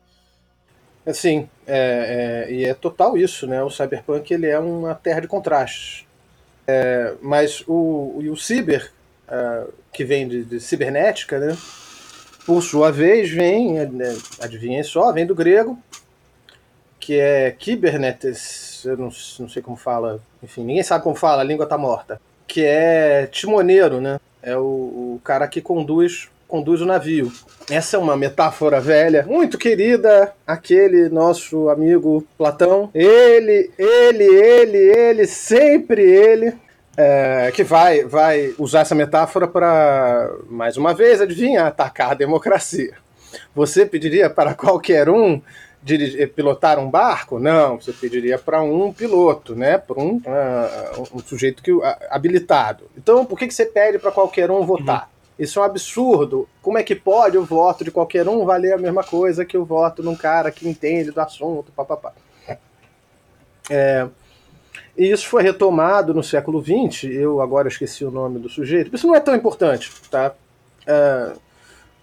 Assim, 1.05 1.49
é, 1.65 2.45
é, 2.47 2.53
e 2.53 2.65
é 2.65 2.73
total 2.73 3.17
isso, 3.17 3.47
né? 3.47 3.63
O 3.63 3.69
cyberpunk 3.69 4.31
ele 4.33 4.47
é 4.47 4.59
uma 4.59 4.93
terra 4.93 5.21
de 5.21 5.27
contrastes. 5.27 6.05
É, 6.67 7.15
mas 7.21 7.63
o, 7.67 8.19
e 8.21 8.29
o 8.29 8.37
ciber, 8.37 8.91
ah, 9.27 9.65
que 9.93 10.05
vem 10.05 10.27
de, 10.27 10.43
de 10.45 10.59
cibernética, 10.59 11.39
né? 11.39 11.57
Por 12.49 12.63
sua 12.63 12.91
vez, 12.91 13.29
vem, 13.29 13.73
né, 13.73 14.17
adivinhem 14.41 14.81
só, 14.81 15.13
vem 15.13 15.23
do 15.23 15.35
grego, 15.35 15.77
que 16.99 17.13
é 17.13 17.51
kybernetes, 17.51 18.83
eu 18.85 18.97
não, 18.97 19.11
não 19.39 19.47
sei 19.47 19.61
como 19.61 19.77
fala, 19.77 20.19
enfim, 20.41 20.63
ninguém 20.63 20.81
sabe 20.81 21.03
como 21.03 21.15
fala, 21.15 21.43
a 21.43 21.45
língua 21.45 21.67
tá 21.67 21.77
morta, 21.77 22.19
que 22.47 22.65
é 22.65 23.27
timoneiro, 23.27 24.01
né? 24.01 24.19
É 24.41 24.57
o, 24.57 24.63
o 24.63 25.21
cara 25.23 25.47
que 25.47 25.61
conduz, 25.61 26.27
conduz 26.47 26.81
o 26.81 26.87
navio. 26.87 27.31
Essa 27.69 27.97
é 27.97 27.99
uma 27.99 28.17
metáfora 28.17 28.81
velha, 28.81 29.27
muito 29.27 29.55
querida, 29.55 30.33
aquele 30.47 31.07
nosso 31.07 31.69
amigo 31.69 32.25
Platão. 32.35 32.89
Ele, 32.95 33.69
ele, 33.77 34.23
ele, 34.23 34.77
ele, 34.77 35.27
sempre 35.27 36.01
ele, 36.01 36.55
é, 37.01 37.49
que 37.53 37.63
vai, 37.63 38.03
vai 38.03 38.53
usar 38.59 38.81
essa 38.81 38.93
metáfora 38.93 39.47
para, 39.47 40.35
mais 40.49 40.75
uma 40.75 40.93
vez, 40.93 41.21
adivinha, 41.21 41.65
atacar 41.65 42.11
a 42.11 42.13
democracia. 42.13 42.93
Você 43.55 43.85
pediria 43.85 44.29
para 44.29 44.53
qualquer 44.53 45.09
um 45.09 45.41
dirigir, 45.81 46.29
pilotar 46.33 46.77
um 46.77 46.89
barco? 46.89 47.39
Não, 47.39 47.79
você 47.79 47.93
pediria 47.93 48.37
para 48.37 48.61
um 48.61 48.91
piloto, 48.91 49.55
né? 49.55 49.77
Para 49.77 49.97
um, 49.97 50.21
ah, 50.27 50.91
um 51.13 51.19
sujeito 51.19 51.63
que, 51.63 51.71
ah, 51.81 51.97
habilitado. 52.09 52.83
Então, 52.97 53.25
por 53.25 53.39
que, 53.39 53.47
que 53.47 53.53
você 53.53 53.65
pede 53.65 53.97
para 53.97 54.11
qualquer 54.11 54.51
um 54.51 54.65
votar? 54.65 55.09
Isso 55.37 55.57
é 55.57 55.61
um 55.61 55.65
absurdo. 55.65 56.49
Como 56.61 56.77
é 56.77 56.83
que 56.83 56.95
pode 56.95 57.37
o 57.37 57.45
voto 57.45 57.85
de 57.85 57.91
qualquer 57.91 58.27
um 58.27 58.43
valer 58.43 58.73
a 58.73 58.77
mesma 58.77 59.05
coisa 59.05 59.45
que 59.45 59.57
o 59.57 59.63
voto 59.63 60.01
de 60.01 60.09
um 60.09 60.17
cara 60.17 60.51
que 60.51 60.67
entende 60.67 61.11
do 61.11 61.21
assunto? 61.21 61.71
Papapá. 61.71 62.11
É, 63.69 64.05
e 64.99 65.09
isso 65.09 65.29
foi 65.29 65.41
retomado 65.41 66.13
no 66.13 66.21
século 66.21 66.61
XX. 66.61 67.05
Eu 67.05 67.39
agora 67.39 67.69
esqueci 67.69 68.03
o 68.03 68.11
nome 68.11 68.37
do 68.37 68.49
sujeito. 68.49 68.93
Isso 68.93 69.07
não 69.07 69.15
é 69.15 69.21
tão 69.21 69.33
importante, 69.33 69.89
tá? 70.11 70.33
É, 70.85 71.31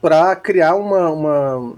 para 0.00 0.34
criar 0.34 0.76
uma, 0.76 1.10
uma, 1.10 1.74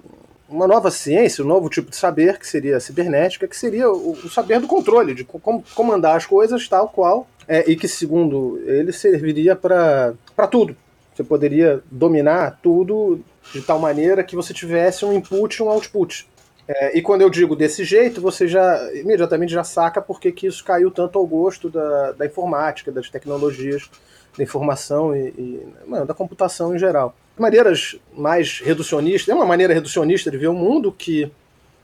uma 0.49 0.69
nova 0.69 0.93
ciência, 0.93 1.43
um 1.43 1.49
novo 1.49 1.69
tipo 1.69 1.91
de 1.91 1.97
saber, 1.97 2.39
que 2.39 2.47
seria 2.47 2.77
a 2.77 2.81
cibernética, 2.81 3.49
que 3.49 3.57
seria 3.57 3.91
o, 3.91 4.13
o 4.13 4.31
saber 4.31 4.61
do 4.61 4.69
controle, 4.69 5.13
de 5.13 5.25
como 5.25 5.65
comandar 5.75 6.17
as 6.17 6.25
coisas 6.25 6.69
tal 6.69 6.89
qual, 6.89 7.27
é, 7.49 7.69
e 7.69 7.75
que, 7.75 7.89
segundo 7.89 8.63
ele, 8.65 8.93
serviria 8.93 9.57
para 9.57 10.15
tudo. 10.49 10.77
Você 11.13 11.25
poderia 11.25 11.83
dominar 11.91 12.61
tudo 12.63 13.21
de 13.53 13.61
tal 13.61 13.81
maneira 13.81 14.23
que 14.23 14.37
você 14.37 14.55
tivesse 14.55 15.05
um 15.05 15.13
input 15.13 15.57
e 15.57 15.63
um 15.65 15.69
output. 15.69 16.29
É, 16.69 16.99
e 16.99 17.01
quando 17.01 17.23
eu 17.23 17.31
digo 17.31 17.57
desse 17.57 17.83
jeito, 17.83 18.21
você 18.21 18.47
já 18.47 18.93
imediatamente 18.93 19.53
já 19.53 19.65
saca 19.65 20.03
por 20.03 20.21
que, 20.21 20.31
que 20.31 20.47
isso 20.47 20.63
caiu 20.63 20.91
tanto 20.91 21.19
ao 21.19 21.27
gosto 21.27 21.71
da, 21.71 22.13
da 22.13 22.27
informática, 22.27 22.93
das 22.93 23.09
tecnologias 23.09 23.91
da 24.37 24.45
informação 24.45 25.17
e, 25.17 25.29
e 25.31 25.69
mano, 25.87 26.05
da 26.05 26.13
computação 26.13 26.75
em 26.75 26.79
geral. 26.79 27.17
Maneiras 27.39 27.99
mais 28.13 28.61
reducionistas, 28.61 29.29
é 29.29 29.35
uma 29.35 29.47
maneira 29.47 29.73
reducionista 29.73 30.31
de 30.31 30.37
ver 30.37 30.49
o 30.49 30.55
mundo 30.55 30.93
que, 30.93 31.31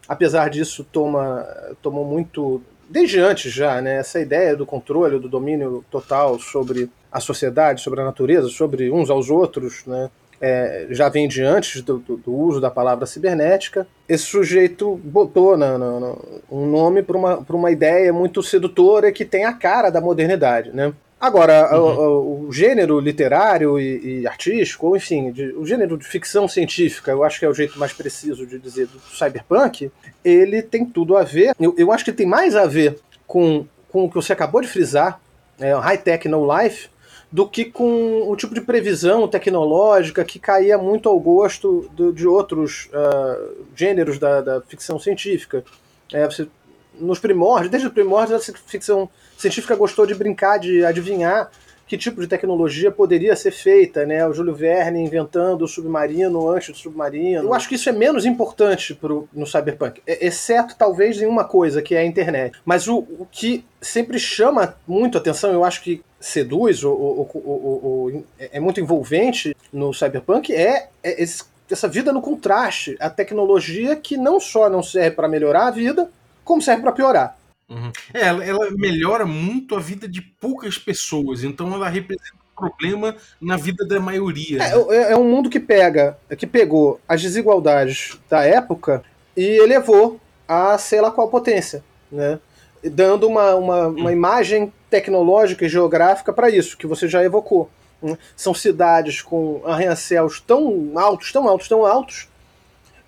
apesar 0.07 0.51
disso, 0.51 0.87
toma, 0.93 1.47
tomou 1.81 2.05
muito 2.05 2.63
desde 2.89 3.19
antes 3.19 3.51
já, 3.53 3.81
né, 3.81 3.97
essa 3.97 4.21
ideia 4.21 4.55
do 4.55 4.67
controle, 4.67 5.19
do 5.19 5.29
domínio 5.29 5.85
total 5.91 6.39
sobre 6.39 6.91
a 7.11 7.21
sociedade, 7.21 7.81
sobre 7.81 8.01
a 8.01 8.05
natureza, 8.05 8.49
sobre 8.49 8.91
uns 8.91 9.09
aos 9.11 9.31
outros, 9.31 9.85
né, 9.87 10.11
é, 10.41 10.87
já 10.91 11.09
vem 11.09 11.29
de 11.29 11.43
antes 11.43 11.83
do, 11.83 11.99
do, 11.99 12.17
do, 12.17 12.35
uso 12.35 12.61
da 12.61 12.71
palavra 12.71 13.07
cibernética. 13.07 13.87
Esse 14.09 14.25
sujeito 14.25 15.01
botou 15.03 15.57
na, 15.57 15.79
na, 15.79 16.01
na, 16.01 16.15
um 16.51 16.67
nome 16.67 17.03
para 17.03 17.17
uma, 17.17 17.47
uma 17.49 17.71
ideia 17.71 18.13
muito 18.13 18.43
sedutora 18.43 19.13
que 19.13 19.25
tem 19.25 19.45
a 19.45 19.53
cara 19.53 19.91
da 19.91 20.01
modernidade. 20.01 20.71
Né? 20.73 20.93
Agora, 21.21 21.75
uhum. 21.75 22.45
o, 22.45 22.49
o, 22.49 22.53
gênero 22.53 23.01
literário 23.01 23.79
e, 23.79 24.21
e 24.21 24.27
artístico, 24.27 24.89
ou 24.89 24.97
enfim, 24.97 25.33
de, 25.33 25.55
o 25.57 25.65
gênero 25.65 25.97
de 25.97 26.05
ficção 26.05 26.47
científica, 26.47 27.13
eu 27.13 27.25
acho 27.25 27.39
que 27.39 27.47
é 27.47 27.49
o 27.49 27.55
jeito 27.55 27.79
mais 27.79 27.95
preciso 27.95 28.47
de 28.47 28.59
dizer 28.59 28.89
do 28.89 29.01
cyberpunk, 29.01 29.91
ele 30.23 30.61
tem 30.61 30.85
tudo 30.85 31.17
a 31.17 31.23
ver, 31.23 31.55
eu, 31.59 31.75
eu 31.79 31.91
acho 31.91 32.05
que 32.05 32.13
tem 32.13 32.27
mais 32.27 32.55
a 32.55 32.67
ver 32.67 32.99
com, 33.27 33.67
com 33.91 34.05
o 34.05 34.09
que 34.09 34.17
você 34.17 34.35
acabou 34.35 34.61
de 34.61 34.69
frisar, 34.69 35.19
é, 35.59 35.73
high-tech, 35.73 36.29
no-life, 36.29 36.89
do 37.35 37.49
que 37.49 37.65
com 37.65 38.31
o 38.31 38.37
tipo 38.37 38.55
de 38.55 38.61
previsão 38.61 39.27
tecnológica 39.27 40.25
que 40.25 40.39
caía 40.39 40.79
muito 40.79 41.09
ao 41.09 41.19
gosto 41.19 41.91
do, 41.91 42.13
de 42.13 42.29
outros 42.29 42.89
uh, 42.93 43.57
gêneros 43.75 44.21
da, 44.21 44.41
da, 44.41 44.61
ficção 44.61 45.01
científica. 45.01 45.65
É, 46.13 46.25
você, 46.27 46.47
nos 46.95 47.19
primórdios, 47.19 47.73
desde 47.73 47.89
os 47.89 47.93
primórdios, 47.93 48.49
a 48.49 48.53
ficção 48.53 49.11
científica 49.37 49.75
gostou 49.75 50.07
de 50.07 50.15
brincar, 50.15 50.59
de 50.59 50.85
adivinhar 50.85 51.51
que 51.95 51.99
tipo 51.99 52.21
de 52.21 52.27
tecnologia 52.27 52.91
poderia 52.91 53.37
ser 53.37 53.53
feita, 53.53 54.05
né? 54.05 54.27
O 54.27 54.33
Júlio 54.33 54.55
Verne 54.55 55.01
inventando 55.01 55.63
o 55.63 55.69
submarino 55.69 56.49
antes 56.49 56.71
do 56.71 56.77
submarino. 56.77 57.45
Eu 57.45 57.55
acho 57.55 57.69
que 57.69 57.77
isso 57.77 57.89
é 57.89 57.93
menos 57.93 58.27
importante 58.27 58.95
pro, 58.95 59.29
no 59.33 59.47
cyberpunk, 59.47 60.03
exceto 60.07 60.75
talvez 60.77 61.23
em 61.23 61.27
uma 61.27 61.45
coisa, 61.45 61.81
que 61.81 61.95
é 61.95 61.99
a 61.99 62.05
internet. 62.05 62.59
Mas 62.65 62.89
o, 62.89 62.99
o 62.99 63.29
que 63.31 63.65
sempre 63.81 64.19
chama 64.19 64.77
muito 64.87 65.17
atenção, 65.17 65.53
eu 65.53 65.65
acho 65.65 65.83
que 65.83 66.03
seduz, 66.19 66.83
ou, 66.83 66.99
ou, 66.99 68.25
é 68.39 68.59
muito 68.59 68.81
envolvente 68.81 69.57
no 69.73 69.93
cyberpunk, 69.93 70.53
é, 70.53 70.89
é 71.03 71.23
esse, 71.23 71.45
essa 71.71 71.87
vida 71.87 72.13
no 72.13 72.21
contraste, 72.21 72.97
a 72.99 73.09
tecnologia 73.09 73.95
que 73.95 74.17
não 74.17 74.41
só 74.41 74.69
não 74.69 74.83
serve 74.83 75.13
para 75.13 75.29
melhorar 75.29 75.69
a 75.69 75.71
vida, 75.71 76.11
como 76.45 76.61
serve 76.61 76.83
para 76.83 76.93
piorar. 76.93 77.39
Uhum. 77.69 77.91
É, 78.13 78.27
ela, 78.27 78.45
ela, 78.45 78.71
melhora 78.73 79.25
muito 79.25 79.75
a 79.75 79.81
vida 79.81 80.07
de 80.07 80.21
poucas 80.21 80.77
pessoas, 80.79 81.43
então 81.45 81.73
ela 81.75 81.89
representa 81.89 82.35
um 82.35 82.69
problema 82.69 83.17
na 83.41 83.57
vida 83.57 83.87
da 83.87 83.99
maioria. 83.99 84.63
É, 84.63 84.73
é, 84.95 85.13
é 85.13 85.17
um 85.17 85.25
mundo 85.25 85.49
que 85.49 85.59
pega, 85.59 86.19
que 86.39 86.47
pegou 86.47 87.01
as 87.09 87.23
desigualdades 87.23 88.19
da 88.29 88.45
época 88.45 89.03
e 89.37 89.45
elevou 89.45 90.21
a 90.47 90.77
sei 90.77 91.01
lá 91.01 91.11
qual 91.11 91.29
potência, 91.29 91.83
né? 92.13 92.39
dando 92.83 93.27
uma, 93.27 93.55
uma, 93.55 93.87
uma 93.89 94.13
imagem 94.13 94.73
tecnológica 94.91 95.65
e 95.65 95.69
geográfica 95.69 96.33
para 96.33 96.51
isso, 96.51 96.77
que 96.77 96.87
você 96.87 97.09
já 97.09 97.25
evocou. 97.25 97.71
Né? 98.03 98.19
São 98.37 98.55
cidades 98.55 99.23
com 99.23 99.63
arranha-céus 99.65 100.41
tão 100.41 100.93
altos, 100.95 101.33
tão 101.33 101.49
altos, 101.49 101.69
tão 101.69 101.87
altos, 101.87 102.29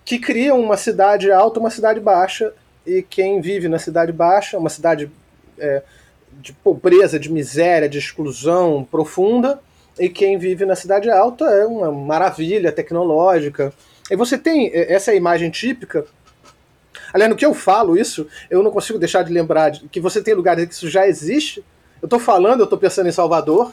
que 0.05 0.19
criam 0.19 0.61
uma 0.61 0.77
cidade 0.77 1.31
alta 1.31 1.61
uma 1.61 1.71
cidade 1.71 2.01
baixa, 2.01 2.53
e 2.87 3.03
quem 3.03 3.41
vive 3.41 3.69
na 3.69 3.79
cidade 3.79 4.13
baixa, 4.13 4.59
uma 4.59 4.71
cidade 4.71 5.11
é, 5.59 5.83
de 6.41 6.53
pobreza, 6.53 7.19
de 7.19 7.31
miséria, 7.31 7.89
de 7.89 7.99
exclusão 7.99 8.87
profunda, 8.89 9.61
e 9.99 10.09
quem 10.09 10.39
vive 10.39 10.65
na 10.65 10.77
cidade 10.77 11.11
alta 11.11 11.45
é 11.47 11.65
uma 11.65 11.91
maravilha 11.91 12.71
tecnológica. 12.71 13.73
E 14.11 14.17
você 14.17 14.37
tem 14.39 14.69
é, 14.69 14.93
essa 14.93 15.15
imagem 15.15 15.51
típica. 15.51 16.05
Aliás, 17.13 17.31
no 17.31 17.37
que 17.37 17.47
eu 17.47 17.55
falo 17.55 17.97
isso, 17.97 18.27
eu 18.51 18.63
não 18.63 18.71
consigo 18.71 18.99
deixar 18.99 19.23
de 19.23 19.33
lembrar 19.33 19.71
de 19.71 19.89
que 19.89 20.01
você 20.01 20.23
tem 20.23 20.35
lugares 20.35 20.67
que 20.67 20.75
isso 20.75 20.89
já 20.89 21.07
existe. 21.07 21.65
Eu 22.01 22.07
estou 22.07 22.19
falando, 22.19 22.61
eu 22.61 22.65
estou 22.65 22.79
pensando 22.79 23.09
em 23.09 23.13
Salvador. 23.13 23.73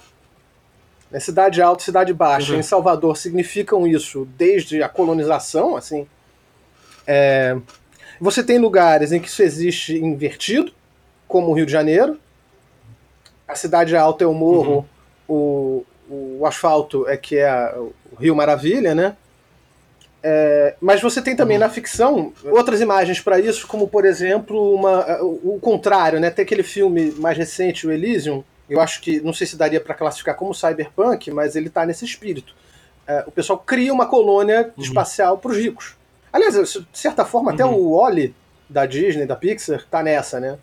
Né, 1.12 1.20
cidade 1.20 1.62
alta, 1.62 1.84
cidade 1.84 2.14
baixa. 2.14 2.54
Uhum. 2.54 2.60
Em 2.60 2.64
Salvador 2.64 3.18
significam 3.18 3.86
isso 3.86 4.28
desde 4.38 4.82
a 4.82 4.90
colonização, 4.90 5.76
assim. 5.76 6.08
É... 7.06 7.58
Você 8.24 8.42
tem 8.42 8.58
lugares 8.58 9.12
em 9.12 9.20
que 9.20 9.28
isso 9.28 9.44
existe 9.44 9.98
invertido, 9.98 10.72
como 11.28 11.50
o 11.50 11.54
Rio 11.54 11.66
de 11.66 11.74
Janeiro. 11.74 12.18
A 13.46 13.54
cidade 13.54 13.98
alta 13.98 14.24
é 14.24 14.28
o 14.28 14.34
morro, 14.34 14.88
uhum. 15.28 15.84
o, 16.10 16.38
o 16.40 16.46
asfalto 16.46 17.06
é 17.06 17.18
que 17.18 17.36
é 17.36 17.76
o 17.78 17.94
Rio 18.18 18.34
Maravilha, 18.34 18.96
né? 18.96 19.18
É, 20.24 20.76
mas 20.80 21.02
você 21.02 21.22
tem 21.22 21.36
também 21.36 21.58
uhum. 21.58 21.64
na 21.66 21.70
ficção 21.70 22.32
outras 22.46 22.80
imagens 22.80 23.20
para 23.20 23.42
isso, 23.42 23.68
como 23.68 23.90
por 23.90 24.06
exemplo 24.06 24.74
uma, 24.74 25.22
o, 25.22 25.56
o 25.56 25.60
contrário, 25.60 26.18
né? 26.18 26.30
Tem 26.30 26.44
aquele 26.44 26.64
filme 26.64 27.12
mais 27.18 27.38
recente, 27.38 27.86
o 27.86 27.92
Elysium. 27.92 28.42
Eu 28.70 28.80
acho 28.80 29.02
que 29.02 29.20
não 29.20 29.34
sei 29.34 29.46
se 29.46 29.58
daria 29.58 29.82
para 29.82 29.94
classificar 29.94 30.38
como 30.38 30.56
cyberpunk, 30.56 31.30
mas 31.30 31.58
ele 31.58 31.68
está 31.68 31.86
nesse 31.86 32.06
espírito. 32.06 32.56
É, 33.06 33.26
o 33.28 33.32
pessoal 33.32 33.60
cria 33.60 33.92
uma 33.92 34.06
colônia 34.06 34.72
uhum. 34.78 34.82
espacial 34.82 35.38
para 35.38 35.52
os 35.52 35.58
ricos. 35.58 35.98
Aliás, 36.34 36.56
de 36.56 36.88
certa 36.92 37.24
forma, 37.24 37.50
uhum. 37.50 37.54
até 37.54 37.64
o 37.64 37.96
Wally 37.96 38.36
da 38.68 38.88
Disney, 38.88 39.28
da 39.28 39.36
Pixar, 39.36 39.86
tá 39.86 40.02
nessa, 40.02 40.40
né? 40.40 40.58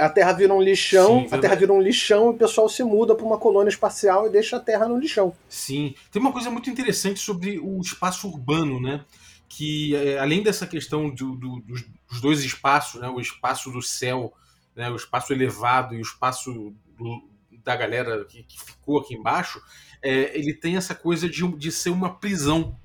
A 0.00 0.08
Terra 0.08 0.32
vira 0.32 0.52
um 0.52 0.60
lixão, 0.60 1.28
Sim, 1.28 1.34
a 1.34 1.38
Terra 1.38 1.54
vira 1.54 1.72
um 1.72 1.80
lixão 1.80 2.26
e 2.26 2.30
o 2.30 2.36
pessoal 2.36 2.68
se 2.68 2.82
muda 2.82 3.14
para 3.14 3.24
uma 3.24 3.38
colônia 3.38 3.70
espacial 3.70 4.26
e 4.26 4.30
deixa 4.30 4.56
a 4.56 4.60
Terra 4.60 4.88
no 4.88 4.98
lixão. 4.98 5.32
Sim. 5.48 5.94
Tem 6.10 6.20
uma 6.20 6.32
coisa 6.32 6.50
muito 6.50 6.68
interessante 6.68 7.20
sobre 7.20 7.60
o 7.60 7.80
espaço 7.80 8.26
urbano, 8.26 8.80
né? 8.80 9.04
Que 9.48 9.94
é, 9.94 10.18
além 10.18 10.42
dessa 10.42 10.66
questão 10.66 11.08
do, 11.08 11.36
do, 11.36 11.60
dos, 11.60 11.84
dos, 12.10 12.20
dois 12.20 12.42
espaços, 12.42 13.00
né? 13.00 13.08
O 13.08 13.20
espaço 13.20 13.70
do 13.70 13.80
céu, 13.80 14.32
né? 14.74 14.90
o 14.90 14.96
espaço 14.96 15.32
elevado 15.32 15.94
e 15.94 15.98
o 15.98 16.02
espaço 16.02 16.74
do, 16.98 17.22
da 17.62 17.76
galera 17.76 18.24
que, 18.24 18.42
que, 18.42 18.58
ficou 18.60 18.98
aqui 18.98 19.14
embaixo, 19.14 19.62
é, 20.02 20.36
ele 20.36 20.52
tem 20.52 20.76
essa 20.76 20.96
coisa 20.96 21.28
de, 21.28 21.46
de 21.56 21.70
ser 21.70 21.90
uma 21.90 22.14
prisão. 22.18 22.76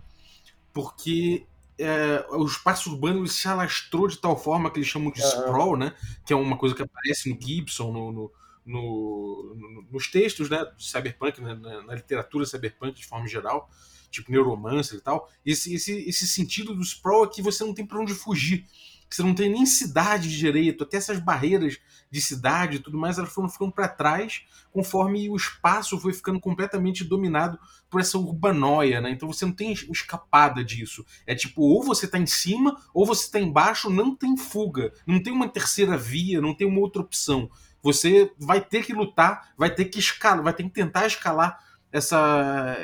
Porque 0.72 1.48
é, 1.80 2.26
o 2.32 2.46
espaço 2.46 2.92
urbano 2.92 3.26
se 3.28 3.48
alastrou 3.48 4.08
de 4.08 4.18
tal 4.18 4.38
forma 4.38 4.72
que 4.72 4.80
eles 4.80 4.90
chamam 4.90 5.12
de 5.12 5.22
uhum. 5.22 5.28
sprawl, 5.28 5.78
né? 5.78 5.94
Que 6.26 6.34
é 6.34 6.36
uma 6.36 6.58
coisa 6.58 6.76
que 6.76 6.82
aparece 6.82 7.30
no 7.30 7.40
Gibson, 7.40 7.92
no, 7.92 8.12
no, 8.12 8.32
no, 8.66 9.86
nos 9.92 10.08
textos 10.10 10.50
né, 10.50 10.66
do 10.66 10.82
cyberpunk, 10.82 11.42
né, 11.42 11.54
na, 11.54 11.84
na, 11.84 11.96
literatura 11.96 12.46
cyberpunk 12.46 13.00
de 13.00 13.06
forma 13.06 13.28
geral, 13.28 13.70
tipo 14.10 14.32
neuromancer 14.32 14.98
e 14.98 15.02
tal. 15.02 15.30
Esse, 15.46 15.74
esse, 15.74 15.94
esse 16.10 16.28
sentido 16.28 16.74
do 16.74 16.84
sprawl 16.84 17.26
é 17.26 17.30
que 17.30 17.42
você 17.42 17.64
não 17.64 17.74
tem 17.74 17.86
para 17.86 18.00
onde 18.00 18.14
fugir 18.14 18.66
que 19.10 19.16
você 19.16 19.24
não 19.24 19.34
tem 19.34 19.50
nem 19.50 19.66
cidade 19.66 20.36
direito, 20.36 20.84
até 20.84 20.98
essas 20.98 21.20
barreiras 21.20 21.78
de 22.10 22.22
cidade 22.22 22.78
e 22.78 22.80
tudo 22.80 22.98
mais, 22.98 23.18
elas 23.18 23.32
foram 23.32 23.50
ficando 23.50 23.72
para 23.72 23.88
trás 23.88 24.44
conforme 24.72 25.30
o 25.30 25.36
espaço 25.36 26.00
foi 26.00 26.14
ficando 26.14 26.40
completamente 26.40 27.04
dominado 27.04 27.58
por 27.90 28.00
essa 28.00 28.18
urbanoia, 28.18 29.02
né? 29.02 29.10
Então 29.10 29.32
você 29.32 29.46
não 29.46 29.52
tem 29.52 29.72
escapada 29.72 30.64
disso. 30.64 31.06
É 31.26 31.34
tipo, 31.34 31.62
ou 31.62 31.84
você 31.84 32.06
está 32.06 32.18
em 32.18 32.26
cima, 32.26 32.78
ou 32.94 33.06
você 33.06 33.26
está 33.26 33.40
embaixo, 33.40 33.90
não 33.90 34.16
tem 34.16 34.38
fuga, 34.38 34.94
não 35.06 35.22
tem 35.22 35.34
uma 35.34 35.50
terceira 35.50 35.98
via, 35.98 36.40
não 36.40 36.54
tem 36.54 36.68
uma 36.68 36.80
outra 36.80 37.02
opção. 37.02 37.50
Você 37.82 38.32
vai 38.38 38.62
ter 38.62 38.86
que 38.86 38.94
lutar, 38.94 39.54
vai 39.58 39.74
ter 39.74 39.86
que 39.86 40.00
escalar, 40.00 40.44
vai 40.44 40.54
ter 40.54 40.64
que 40.64 40.70
tentar 40.70 41.08
escalar 41.08 41.58
essa, 41.92 42.78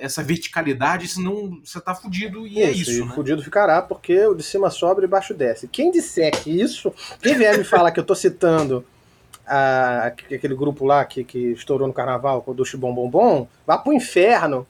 essa 0.00 0.22
verticalidade, 0.22 1.08
senão 1.08 1.60
você 1.64 1.80
tá 1.80 1.94
fudido 1.94 2.46
e 2.46 2.62
é 2.62 2.70
isso, 2.70 2.90
é 2.90 2.92
isso. 2.94 3.02
E 3.02 3.06
né? 3.06 3.14
fudido 3.14 3.42
ficará, 3.42 3.80
porque 3.80 4.26
o 4.26 4.34
de 4.34 4.42
cima 4.42 4.70
sobe 4.70 5.04
e 5.04 5.06
baixo 5.06 5.32
desce. 5.32 5.68
Quem 5.68 5.90
disser 5.90 6.32
que 6.32 6.50
isso, 6.50 6.92
quem 7.22 7.36
vier 7.36 7.56
me 7.56 7.64
falar 7.64 7.92
que 7.92 8.00
eu 8.00 8.04
tô 8.04 8.14
citando 8.14 8.84
a, 9.46 10.06
aquele 10.06 10.54
grupo 10.54 10.84
lá 10.84 11.04
que, 11.04 11.24
que 11.24 11.52
estourou 11.52 11.86
no 11.86 11.94
carnaval 11.94 12.42
com 12.42 12.50
o 12.50 12.54
Duche 12.54 12.76
Bom 12.76 12.92
Bom 12.92 13.08
Bom, 13.08 13.48
vá 13.66 13.78
pro 13.78 13.92
inferno. 13.92 14.66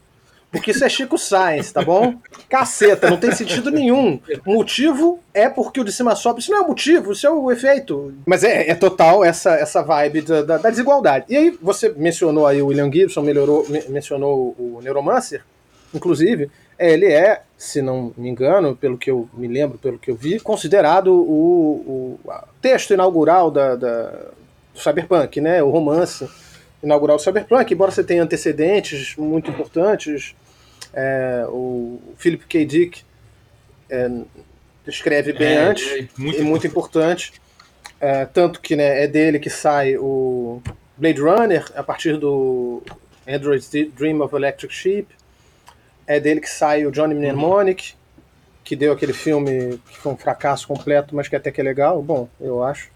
Porque 0.50 0.70
isso 0.70 0.84
é 0.84 0.88
Chico 0.88 1.18
Sainz, 1.18 1.70
tá 1.70 1.82
bom? 1.82 2.14
Caceta, 2.48 3.10
não 3.10 3.18
tem 3.18 3.32
sentido 3.32 3.70
nenhum. 3.70 4.18
O 4.46 4.54
motivo 4.54 5.20
é 5.34 5.46
porque 5.48 5.80
o 5.80 5.84
de 5.84 5.92
cima 5.92 6.16
sobe. 6.16 6.40
Isso 6.40 6.50
não 6.50 6.58
é 6.58 6.62
o 6.62 6.68
motivo, 6.68 7.12
isso 7.12 7.26
é 7.26 7.30
o 7.30 7.52
efeito. 7.52 8.14
Mas 8.24 8.42
é, 8.42 8.70
é 8.70 8.74
total 8.74 9.22
essa, 9.22 9.54
essa 9.54 9.82
vibe 9.82 10.22
da, 10.22 10.42
da, 10.42 10.56
da, 10.56 10.70
desigualdade. 10.70 11.26
E 11.28 11.36
aí, 11.36 11.58
você 11.60 11.90
mencionou 11.90 12.46
aí 12.46 12.62
o 12.62 12.68
William 12.68 12.90
Gibson, 12.90 13.20
melhorou, 13.20 13.66
mencionou 13.90 14.54
o 14.58 14.80
Neuromancer, 14.82 15.42
inclusive. 15.92 16.50
Ele 16.78 17.06
é, 17.06 17.42
se 17.56 17.82
não 17.82 18.14
me 18.16 18.30
engano, 18.30 18.74
pelo 18.74 18.96
que 18.96 19.10
eu 19.10 19.28
me 19.34 19.48
lembro, 19.48 19.76
pelo 19.76 19.98
que 19.98 20.10
eu 20.10 20.16
vi, 20.16 20.40
considerado 20.40 21.12
o, 21.12 22.18
o 22.24 22.32
texto 22.62 22.94
inaugural 22.94 23.50
da, 23.50 23.76
da, 23.76 24.04
do 24.72 24.80
Cyberpunk, 24.80 25.40
né? 25.42 25.62
O 25.62 25.68
romance 25.68 26.26
inaugurar 26.82 27.16
o 27.16 27.18
Cyberpunk, 27.18 27.72
embora 27.72 27.90
você 27.90 28.04
tenha 28.04 28.22
antecedentes 28.22 29.16
muito 29.16 29.50
importantes. 29.50 30.34
É, 30.92 31.44
o 31.48 32.00
Philip 32.16 32.46
K. 32.46 32.64
Dick 32.64 33.02
é, 33.90 34.10
escreve 34.86 35.32
bem 35.32 35.48
é, 35.48 35.58
antes 35.58 35.86
é 35.86 36.08
muito 36.16 36.40
e 36.40 36.42
muito 36.42 36.66
importante. 36.66 37.32
É, 38.00 38.24
tanto 38.26 38.60
que 38.60 38.76
né, 38.76 39.04
é 39.04 39.06
dele 39.06 39.38
que 39.38 39.50
sai 39.50 39.96
o 39.96 40.62
Blade 40.96 41.20
Runner, 41.20 41.64
a 41.74 41.82
partir 41.82 42.16
do 42.16 42.82
Android's 43.26 43.70
Dream 43.94 44.20
of 44.20 44.34
Electric 44.34 44.72
Sheep. 44.72 45.08
É 46.06 46.18
dele 46.18 46.40
que 46.40 46.48
sai 46.48 46.86
o 46.86 46.90
Johnny 46.90 47.14
Mnemonic, 47.14 47.94
que 48.64 48.74
deu 48.74 48.92
aquele 48.92 49.12
filme 49.12 49.78
que 49.90 49.98
foi 49.98 50.12
um 50.12 50.16
fracasso 50.16 50.66
completo, 50.66 51.14
mas 51.14 51.28
que 51.28 51.36
até 51.36 51.50
que 51.50 51.60
é 51.60 51.64
legal. 51.64 52.00
Bom, 52.02 52.28
eu 52.40 52.62
acho 52.62 52.90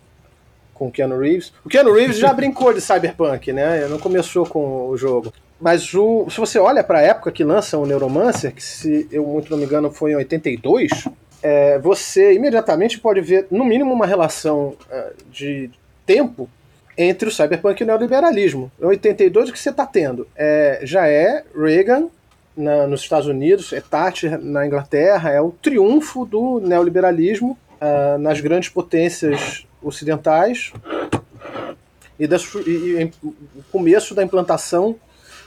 com 0.74 0.88
o 0.88 0.90
Keanu 0.90 1.18
Reeves. 1.18 1.52
O 1.64 1.68
Keanu 1.68 1.92
Reeves 1.92 2.18
já 2.18 2.32
brincou 2.34 2.72
de 2.72 2.80
Cyberpunk, 2.80 3.52
né? 3.52 3.86
Não 3.88 3.98
começou 3.98 4.46
com 4.46 4.88
o 4.88 4.96
jogo. 4.96 5.32
Mas 5.60 5.94
o, 5.94 6.26
se 6.28 6.38
você 6.38 6.58
olha 6.58 6.82
para 6.82 6.98
a 6.98 7.02
época 7.02 7.30
que 7.30 7.44
lança 7.44 7.78
o 7.78 7.86
Neuromancer, 7.86 8.52
que 8.52 8.62
se 8.62 9.06
eu 9.12 9.24
muito 9.24 9.50
não 9.50 9.58
me 9.58 9.64
engano 9.64 9.92
foi 9.92 10.12
em 10.12 10.16
82, 10.16 11.08
é, 11.42 11.78
você 11.78 12.32
imediatamente 12.34 12.98
pode 12.98 13.20
ver, 13.20 13.46
no 13.50 13.64
mínimo, 13.64 13.92
uma 13.92 14.06
relação 14.06 14.74
é, 14.90 15.12
de 15.30 15.70
tempo 16.04 16.48
entre 16.96 17.28
o 17.28 17.32
cyberpunk 17.32 17.80
e 17.80 17.84
o 17.84 17.86
neoliberalismo. 17.86 18.70
Em 18.80 18.86
82, 18.86 19.48
o 19.48 19.52
que 19.52 19.58
você 19.58 19.70
está 19.70 19.86
tendo? 19.86 20.26
É, 20.36 20.80
já 20.82 21.06
é 21.06 21.44
Reagan 21.56 22.08
na, 22.56 22.86
nos 22.86 23.02
Estados 23.02 23.26
Unidos, 23.26 23.72
é 23.72 23.80
Thatcher 23.80 24.38
na 24.38 24.66
Inglaterra, 24.66 25.30
é 25.30 25.40
o 25.40 25.50
triunfo 25.50 26.24
do 26.24 26.60
neoliberalismo 26.60 27.58
uh, 27.80 28.18
nas 28.18 28.40
grandes 28.40 28.68
potências 28.68 29.66
ocidentais 29.82 30.72
e, 32.18 32.26
das, 32.26 32.42
e, 32.54 32.70
e 32.70 33.12
o 33.22 33.62
começo 33.70 34.14
da 34.14 34.22
implantação 34.22 34.98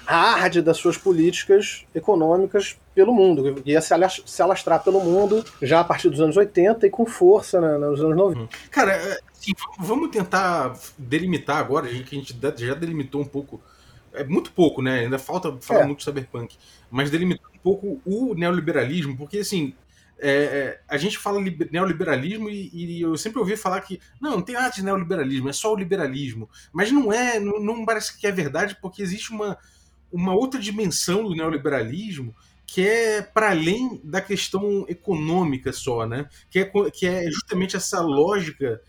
hard 0.06 0.62
das 0.62 0.78
suas 0.78 0.98
políticas 0.98 1.86
econômicas 1.94 2.78
pelo 2.94 3.14
mundo. 3.14 3.62
Ia 3.66 3.82
se 3.82 4.42
alastrar 4.42 4.84
pelo 4.84 5.02
mundo 5.02 5.44
já 5.62 5.80
a 5.80 5.84
partir 5.84 6.10
dos 6.10 6.22
anos 6.22 6.38
80 6.38 6.88
e 6.88 6.90
com 6.90 7.06
força 7.06 7.60
né, 7.60 7.78
nos 7.78 8.00
anos 8.00 8.16
90. 8.16 8.40
Uhum. 8.40 8.48
Cara, 8.70 8.94
é, 8.94 9.20
assim, 9.32 9.54
vamos 9.80 10.10
tentar 10.12 10.78
delimitar 10.98 11.58
agora, 11.58 11.88
que 11.88 12.16
a 12.16 12.20
gente 12.20 12.38
já 12.58 12.74
delimitou 12.74 13.22
um 13.22 13.26
pouco. 13.26 13.62
É 14.14 14.24
muito 14.24 14.52
pouco, 14.52 14.82
né? 14.82 15.02
Ainda 15.02 15.20
falta 15.20 15.58
falar 15.60 15.82
é. 15.82 15.86
muito 15.86 16.00
de 16.00 16.06
cyberpunk. 16.06 16.56
Mas 16.90 17.12
delimitar 17.12 17.50
um 17.54 17.60
pouco 17.60 18.00
o 18.06 18.34
neoliberalismo, 18.34 19.18
porque 19.18 19.40
assim, 19.40 19.74
é, 20.18 20.30
é, 20.30 20.82
a 20.88 20.98
gente 20.98 21.18
fala 21.18 21.42
neoliberalismo 21.72 22.50
e, 22.50 22.70
e, 22.74 23.02
eu 23.02 23.18
sempre 23.18 23.40
ouvi 23.40 23.58
falar 23.58 23.82
que 23.82 24.00
não, 24.22 24.32
não 24.32 24.42
tem 24.42 24.56
nada 24.56 24.70
de 24.70 24.84
neoliberalismo, 24.84 25.50
é 25.50 25.54
só 25.54 25.74
o 25.74 25.78
liberalismo. 25.78 26.50
Mas 26.72 26.92
não 26.92 27.12
é, 27.12 27.40
não, 27.40 27.60
não 27.60 27.86
parece 27.86 28.18
que 28.18 28.26
é 28.26 28.32
verdade, 28.32 28.78
porque 28.82 29.02
existe 29.02 29.32
uma, 29.32 29.58
uma 30.12 30.34
outra 30.34 30.60
dimensão 30.60 31.24
do 31.24 31.36
neoliberalismo 31.36 32.34
que 32.66 32.82
é 32.82 33.22
para 33.22 33.52
além 33.52 34.02
da 34.04 34.20
questão 34.22 34.86
econômica 34.90 35.72
só, 35.72 36.08
né? 36.08 36.28
Que 36.50 36.60
é, 36.60 36.72
que 36.92 37.06
é 37.06 37.30
justamente 37.30 37.76
essa 37.76 38.02
lógica 38.02 38.82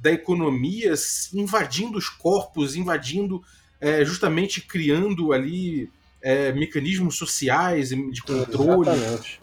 da 0.00 0.10
economia 0.10 0.94
invadindo 1.32 1.98
os 1.98 2.08
corpos, 2.08 2.76
invadindo, 2.76 3.42
é, 3.80 4.04
justamente 4.04 4.60
criando 4.60 5.32
ali 5.32 5.90
é, 6.24 6.50
mecanismos 6.52 7.18
sociais 7.18 7.90
de 7.90 8.22
controle 8.22 8.88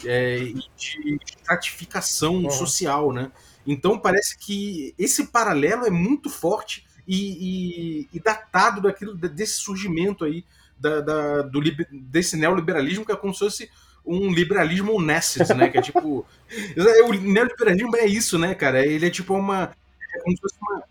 é, 0.03 0.39
e 0.39 0.53
de 0.75 1.19
estratificação 1.23 2.49
social, 2.49 3.13
né? 3.13 3.31
Então 3.67 3.99
parece 3.99 4.35
que 4.35 4.95
esse 4.97 5.27
paralelo 5.27 5.85
é 5.85 5.91
muito 5.91 6.27
forte 6.27 6.83
e, 7.07 7.99
e, 8.01 8.07
e 8.11 8.19
datado 8.19 8.81
daquilo 8.81 9.13
desse 9.15 9.59
surgimento 9.59 10.25
aí 10.25 10.43
da, 10.75 11.01
da, 11.01 11.41
do, 11.43 11.61
desse 11.91 12.35
neoliberalismo 12.35 13.05
que 13.05 13.11
é 13.11 13.15
como 13.15 13.31
se 13.31 13.39
fosse 13.41 13.69
um 14.03 14.31
liberalismo 14.33 14.99
nesses, 14.99 15.47
né? 15.49 15.69
Que 15.69 15.77
é 15.77 15.81
tipo. 15.83 16.25
o 17.05 17.13
neoliberalismo 17.13 17.95
é 17.95 18.07
isso, 18.07 18.39
né, 18.39 18.55
cara? 18.55 18.83
Ele 18.83 19.05
é 19.05 19.11
tipo 19.11 19.35
uma. 19.35 19.71
É 20.15 20.19
como 20.19 20.35
se 20.35 20.41
fosse 20.41 20.55
uma, 20.59 20.83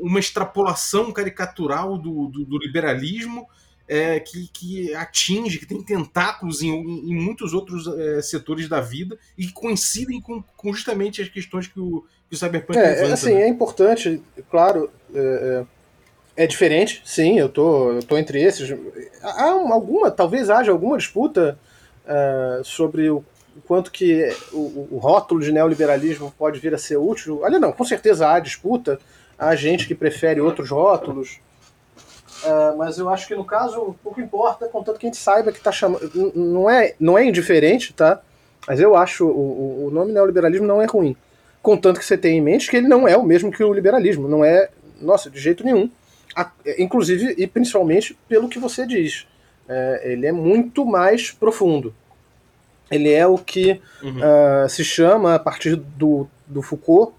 uma 0.00 0.20
extrapolação 0.20 1.10
caricatural 1.10 1.98
do, 1.98 2.28
do, 2.28 2.44
do 2.44 2.58
liberalismo 2.58 3.48
é, 3.86 4.18
que, 4.18 4.48
que, 4.48 4.94
atinge, 4.94 5.58
que 5.58 5.66
tem 5.66 5.82
tentáculos 5.82 6.62
em, 6.62 6.70
em 6.70 7.14
muitos 7.14 7.52
outros 7.52 7.86
é, 7.86 8.22
setores 8.22 8.68
da 8.68 8.80
vida 8.80 9.18
e 9.36 9.46
que 9.46 9.52
coincidem 9.52 10.20
com, 10.20 10.42
com, 10.56 10.72
justamente 10.72 11.20
as 11.20 11.28
questões 11.28 11.66
que 11.66 11.78
o, 11.78 12.04
que 12.28 12.34
o 12.34 12.38
Cyberpunk 12.38 12.78
é, 12.78 12.82
levanta. 12.82 13.14
Assim, 13.14 13.34
né? 13.34 13.42
É 13.42 13.48
importante, 13.48 14.22
claro, 14.50 14.90
é, 15.14 15.64
é, 16.36 16.44
é, 16.44 16.46
diferente, 16.46 17.02
sim, 17.04 17.38
eu 17.38 17.48
tô, 17.48 17.92
eu 17.92 18.02
tô 18.02 18.16
entre 18.16 18.42
esses. 18.42 18.74
Há 19.22 19.50
alguma, 19.50 20.10
talvez 20.10 20.48
haja 20.48 20.72
alguma 20.72 20.96
disputa 20.96 21.58
uh, 22.04 22.64
sobre 22.64 23.10
o 23.10 23.22
quanto 23.66 23.92
que 23.92 24.28
o, 24.52 24.88
o, 24.90 24.98
rótulo 24.98 25.40
de 25.40 25.52
neoliberalismo 25.52 26.32
pode 26.36 26.58
vir 26.58 26.74
a 26.74 26.78
ser 26.78 26.96
útil. 26.96 27.40
Olha, 27.42 27.58
não, 27.58 27.70
com 27.70 27.84
certeza 27.84 28.28
há 28.28 28.40
disputa, 28.40 28.98
há 29.38 29.54
gente 29.54 29.86
que 29.86 29.94
prefere 29.94 30.40
outros 30.40 30.70
rótulos, 30.70 31.38
uh, 32.42 32.76
mas 32.76 32.98
eu 32.98 33.08
acho 33.08 33.26
que 33.26 33.34
no 33.34 33.44
caso 33.44 33.94
pouco 34.02 34.20
importa, 34.20 34.66
contanto 34.66 34.98
que 34.98 35.06
a 35.06 35.08
gente 35.08 35.18
saiba 35.18 35.52
que 35.52 35.58
está 35.58 35.72
chamando. 35.72 36.10
Não 36.34 36.68
é, 36.68 36.94
não 36.98 37.16
é 37.16 37.24
indiferente, 37.24 37.92
tá? 37.92 38.20
Mas 38.66 38.80
eu 38.80 38.96
acho 38.96 39.26
o, 39.26 39.86
o 39.86 39.90
nome 39.90 40.12
neoliberalismo 40.12 40.66
não 40.66 40.80
é 40.80 40.86
ruim. 40.86 41.16
Contanto 41.62 41.98
que 41.98 42.04
você 42.04 42.18
tenha 42.18 42.36
em 42.36 42.42
mente 42.42 42.70
que 42.70 42.76
ele 42.76 42.88
não 42.88 43.06
é 43.06 43.16
o 43.16 43.22
mesmo 43.22 43.50
que 43.50 43.62
o 43.62 43.72
liberalismo, 43.72 44.28
não 44.28 44.44
é, 44.44 44.68
nossa, 45.00 45.30
de 45.30 45.38
jeito 45.38 45.64
nenhum. 45.64 45.90
A, 46.36 46.50
inclusive 46.78 47.34
e 47.38 47.46
principalmente 47.46 48.18
pelo 48.28 48.48
que 48.48 48.58
você 48.58 48.86
diz 48.86 49.26
é, 49.68 50.12
ele 50.12 50.26
é 50.26 50.32
muito 50.32 50.84
mais 50.84 51.30
profundo. 51.30 51.94
Ele 52.90 53.10
é 53.10 53.26
o 53.26 53.38
que 53.38 53.80
uhum. 54.02 54.18
uh, 54.18 54.68
se 54.68 54.84
chama, 54.84 55.34
a 55.34 55.38
partir 55.38 55.74
do, 55.74 56.28
do 56.46 56.60
Foucault, 56.60 57.14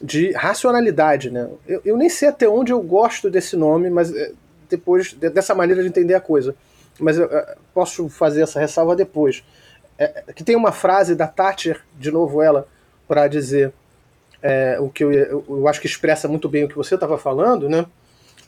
de 0.00 0.30
racionalidade. 0.32 1.30
Né? 1.30 1.48
Eu, 1.66 1.82
eu, 1.84 1.96
nem 1.96 2.08
sei 2.08 2.28
até 2.28 2.48
onde 2.48 2.72
eu 2.72 2.80
gosto 2.80 3.28
desse 3.28 3.56
nome, 3.56 3.90
mas 3.90 4.14
é, 4.14 4.32
depois 4.68 5.12
dessa 5.12 5.54
maneira 5.54 5.82
de 5.82 5.88
entender 5.88 6.14
a 6.14 6.20
coisa. 6.20 6.54
Mas 6.98 7.16
eu, 7.16 7.26
eu 7.26 7.46
posso 7.72 8.08
fazer 8.08 8.42
essa 8.42 8.60
ressalva 8.60 8.96
depois. 8.96 9.44
É, 9.98 10.24
que 10.34 10.44
tem 10.44 10.56
uma 10.56 10.72
frase 10.72 11.14
da 11.14 11.26
Thatcher, 11.26 11.82
de 11.98 12.10
novo 12.10 12.40
ela, 12.40 12.68
para 13.06 13.26
dizer 13.26 13.72
é, 14.42 14.78
o 14.78 14.88
que 14.88 15.02
eu, 15.02 15.12
eu, 15.12 15.68
acho 15.68 15.80
que 15.80 15.86
expressa 15.86 16.28
muito 16.28 16.48
bem 16.48 16.64
o 16.64 16.68
que 16.68 16.76
você 16.76 16.94
estava 16.94 17.18
falando, 17.18 17.68
né? 17.68 17.86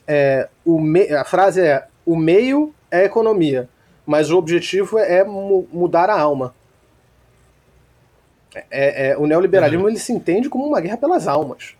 É, 0.07 0.47
o 0.65 0.79
me, 0.79 1.09
a 1.13 1.25
frase 1.25 1.61
é: 1.61 1.87
o 2.05 2.15
meio 2.15 2.73
é 2.89 3.03
economia, 3.03 3.67
mas 4.05 4.31
o 4.31 4.37
objetivo 4.37 4.97
é 4.97 5.23
mu 5.23 5.67
mudar 5.71 6.09
a 6.09 6.19
alma. 6.19 6.53
É, 8.69 9.09
é, 9.09 9.17
o 9.17 9.25
neoliberalismo 9.25 9.83
uhum. 9.83 9.89
ele 9.89 9.99
se 9.99 10.11
entende 10.11 10.49
como 10.49 10.65
uma 10.65 10.81
guerra 10.81 10.97
pelas 10.97 11.27
almas. 11.27 11.75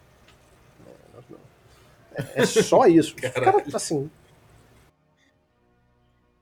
É, 2.16 2.42
é 2.42 2.46
só 2.46 2.86
isso. 2.86 3.16
Cara, 3.16 3.64
assim. 3.74 4.10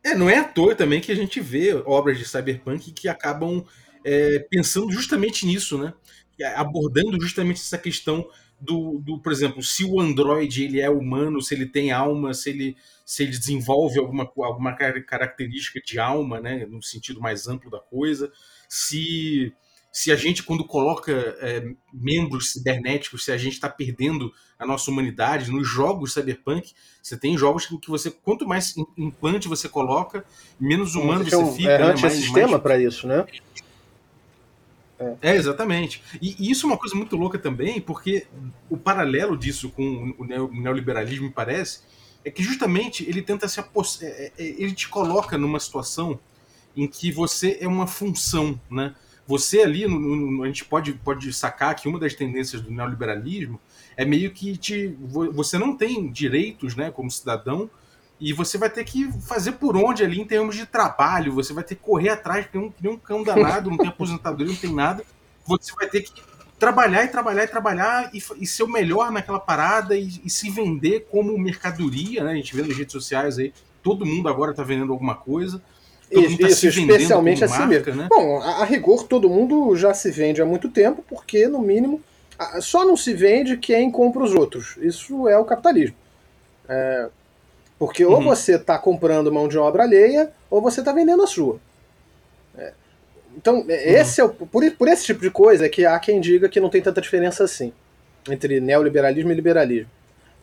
É, 0.10 0.16
não 0.16 0.30
é 0.30 0.38
à 0.38 0.44
toa 0.44 0.76
também 0.76 1.00
que 1.00 1.12
a 1.12 1.16
gente 1.16 1.40
vê 1.40 1.74
obras 1.86 2.18
de 2.18 2.26
cyberpunk 2.26 2.92
que 2.92 3.08
acabam 3.08 3.64
é, 4.04 4.40
pensando 4.50 4.92
justamente 4.92 5.46
nisso, 5.46 5.78
né? 5.78 5.94
Abordando 6.56 7.22
justamente 7.22 7.58
essa 7.58 7.78
questão 7.78 8.28
do, 8.60 9.00
do, 9.00 9.20
por 9.22 9.32
exemplo, 9.32 9.62
se 9.62 9.86
o 9.86 10.00
Android 10.00 10.64
ele 10.64 10.82
é 10.82 10.90
humano, 10.90 11.42
se 11.42 11.54
ele 11.54 11.66
tem 11.66 11.92
alma, 11.92 12.34
se 12.34 12.50
ele, 12.50 12.78
se 13.06 13.24
ele 13.24 13.32
desenvolve 13.32 14.00
alguma, 14.00 14.30
alguma 14.38 14.74
característica 14.74 15.80
de 15.86 16.00
alma, 16.00 16.40
né, 16.42 16.66
no 16.66 16.82
sentido 16.82 17.22
mais 17.22 17.48
amplo 17.48 17.70
da 17.70 17.80
coisa, 17.80 18.32
se, 18.68 19.54
se 19.92 20.12
a 20.12 20.16
gente, 20.16 20.44
quando 20.44 20.66
coloca 20.66 21.12
é, 21.40 21.64
membros 21.94 22.52
cibernéticos, 22.52 23.24
se 23.24 23.32
a 23.32 23.38
gente 23.38 23.54
está 23.54 23.70
perdendo 23.70 24.32
a 24.60 24.66
nossa 24.66 24.92
humanidade, 24.92 25.50
nos 25.50 25.66
jogos 25.66 26.14
cyberpunk, 26.14 26.74
você 27.02 27.16
tem 27.16 27.38
jogos 27.38 27.66
que 27.66 27.90
você, 27.90 28.12
quanto 28.12 28.46
mais 28.46 28.76
implante 28.98 29.48
você 29.48 29.70
coloca, 29.70 30.26
menos 30.60 30.96
humano 30.96 31.24
você, 31.24 31.36
você 31.38 31.56
fica. 31.56 31.72
É, 31.72 31.78
né, 31.80 32.02
mais, 32.02 32.14
sistema 32.14 32.50
mais... 32.50 32.62
para 32.62 32.78
isso, 32.78 33.08
né? 33.08 33.26
É. 35.00 35.16
é, 35.22 35.36
exatamente. 35.38 36.04
E, 36.22 36.36
e, 36.38 36.52
isso 36.52 36.66
é 36.66 36.68
uma 36.68 36.78
coisa 36.78 36.94
muito 36.94 37.16
louca 37.16 37.40
também, 37.40 37.80
porque 37.80 38.28
o 38.70 38.76
paralelo 38.76 39.38
disso 39.38 39.70
com 39.70 40.14
o 40.20 40.26
neoliberalismo, 40.26 41.28
me 41.28 41.32
parece, 41.32 41.80
é 42.26 42.30
que 42.30 42.44
justamente 42.44 43.08
ele 43.08 43.22
tenta 43.22 43.48
se. 43.48 43.62
É, 43.62 43.64
é, 44.06 44.32
ele 44.38 44.74
te 44.74 44.90
coloca 44.90 45.38
numa 45.38 45.60
situação 45.60 46.20
em 46.76 46.86
que 46.86 47.14
você 47.14 47.58
é 47.62 47.68
uma 47.68 47.88
função, 47.88 48.60
né? 48.70 48.94
Você 49.26 49.62
ali, 49.62 49.88
no, 49.88 50.00
no, 50.00 50.44
a 50.44 50.48
gente 50.48 50.66
pode, 50.66 50.92
pode 50.94 51.32
sacar 51.32 51.76
que 51.76 51.88
uma 51.88 52.00
das 52.00 52.14
tendências 52.14 52.62
do 52.62 52.72
neoliberalismo 52.72 53.60
é 54.00 54.06
meio 54.06 54.32
que 54.32 54.56
te, 54.56 54.98
você 55.34 55.58
não 55.58 55.76
tem 55.76 56.10
direitos, 56.10 56.74
né, 56.74 56.90
como 56.90 57.12
cidadão, 57.12 57.70
e 58.18 58.32
você 58.32 58.58
vai 58.58 58.70
ter 58.70 58.86
que 58.86 59.12
fazer 59.24 59.52
por 59.54 59.76
onde 59.76 60.06
ali 60.06 60.22
em 60.22 60.24
termos 60.24 60.56
de 60.56 60.66
trabalho, 60.66 61.34
você 61.34 61.52
vai 61.52 61.66
ter 61.66 61.76
que 61.76 61.82
correr 61.82 62.08
atrás, 62.08 62.48
tem 62.50 62.62
um, 62.62 62.72
tem 62.72 62.90
um 62.90 62.96
cão 62.96 63.24
danado, 63.24 63.70
não 63.70 63.78
tem 63.78 63.90
aposentadoria, 63.90 64.54
não 64.54 64.56
tem 64.56 64.74
nada. 64.74 65.04
Você 65.46 65.74
vai 65.76 65.90
ter 65.90 66.04
que 66.04 66.14
trabalhar 66.58 67.04
e 67.04 67.10
trabalhar 67.10 67.44
e 67.44 67.48
trabalhar 67.48 68.10
e, 68.14 68.24
e 68.42 68.48
ser 68.48 68.64
o 68.64 68.70
melhor 68.70 69.12
naquela 69.12 69.40
parada 69.40 69.98
e, 69.98 70.08
e, 70.24 70.30
se 70.30 70.50
vender 70.50 71.08
como 71.12 71.38
mercadoria, 71.38 72.24
né? 72.24 72.32
A 72.32 72.36
gente 72.36 72.56
vê 72.56 72.62
nas 72.62 72.78
redes 72.78 72.94
sociais 72.94 73.38
aí, 73.38 73.54
todo 73.84 74.06
mundo 74.06 74.30
agora 74.30 74.52
está 74.52 74.64
vendendo 74.64 74.94
alguma 74.94 75.16
coisa. 75.16 75.62
Todo 76.10 76.26
isso, 76.26 76.38
tá 76.38 76.48
isso 76.48 76.68
especialmente 76.68 77.44
assim 77.44 77.60
marca, 77.60 77.68
mesmo. 77.68 77.96
Né? 77.96 78.08
Bom, 78.10 78.40
a, 78.42 78.62
a, 78.62 78.64
rigor 78.64 79.04
todo 79.04 79.30
mundo 79.30 79.76
já 79.76 79.94
se 79.94 80.10
vende 80.10 80.42
há 80.42 80.46
muito 80.46 80.70
tempo, 80.70 81.04
porque 81.06 81.50
no 81.50 81.60
mínimo 81.60 82.02
só 82.62 82.86
não 82.86 82.96
se 82.96 83.14
vende 83.14 83.58
quem 83.58 83.92
compra 83.92 84.24
os 84.24 84.34
outros. 84.34 84.78
Isso 84.78 85.28
é 85.28 85.38
o 85.38 85.46
capitalismo. 85.46 85.96
É, 86.68 87.10
porque 87.78 88.06
ou 88.06 88.18
uhum. 88.18 88.24
você 88.24 88.56
está 88.56 88.78
comprando 88.78 89.32
mão 89.32 89.48
de 89.48 89.58
obra 89.58 89.84
alheia, 89.84 90.32
ou 90.50 90.62
você 90.62 90.82
está 90.82 90.92
vendendo 90.92 91.24
a 91.24 91.28
sua. 91.28 91.60
É. 92.58 92.74
Então, 93.38 93.66
é, 93.68 93.74
uhum. 93.74 94.02
esse 94.02 94.22
é 94.22 94.24
o, 94.24 94.30
por, 94.30 94.72
por 94.72 94.88
esse 94.88 95.06
tipo 95.06 95.22
de 95.22 95.32
coisa 95.32 95.66
é 95.66 95.70
que 95.70 95.86
há 95.86 95.98
quem 96.00 96.20
diga 96.20 96.50
que 96.50 96.60
não 96.60 96.70
tem 96.70 96.82
tanta 96.82 97.02
diferença 97.02 97.44
assim 97.44 97.72
entre 98.30 98.60
neoliberalismo 98.60 99.32
e 99.32 99.36
liberalismo. 99.36 99.90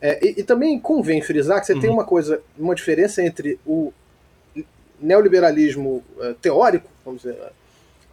É, 0.01 0.23
e, 0.23 0.41
e, 0.41 0.43
também 0.43 0.79
convém 0.79 1.21
frisar 1.21 1.59
que 1.59 1.67
você 1.67 1.73
uhum. 1.73 1.79
tem 1.79 1.89
uma 1.89 2.03
coisa, 2.03 2.41
uma 2.57 2.75
diferença 2.75 3.23
entre 3.23 3.59
o 3.65 3.91
neoliberalismo 4.99 6.03
uh, 6.17 6.33
teórico, 6.35 6.89
vamos 7.03 7.21
dizer, 7.21 7.37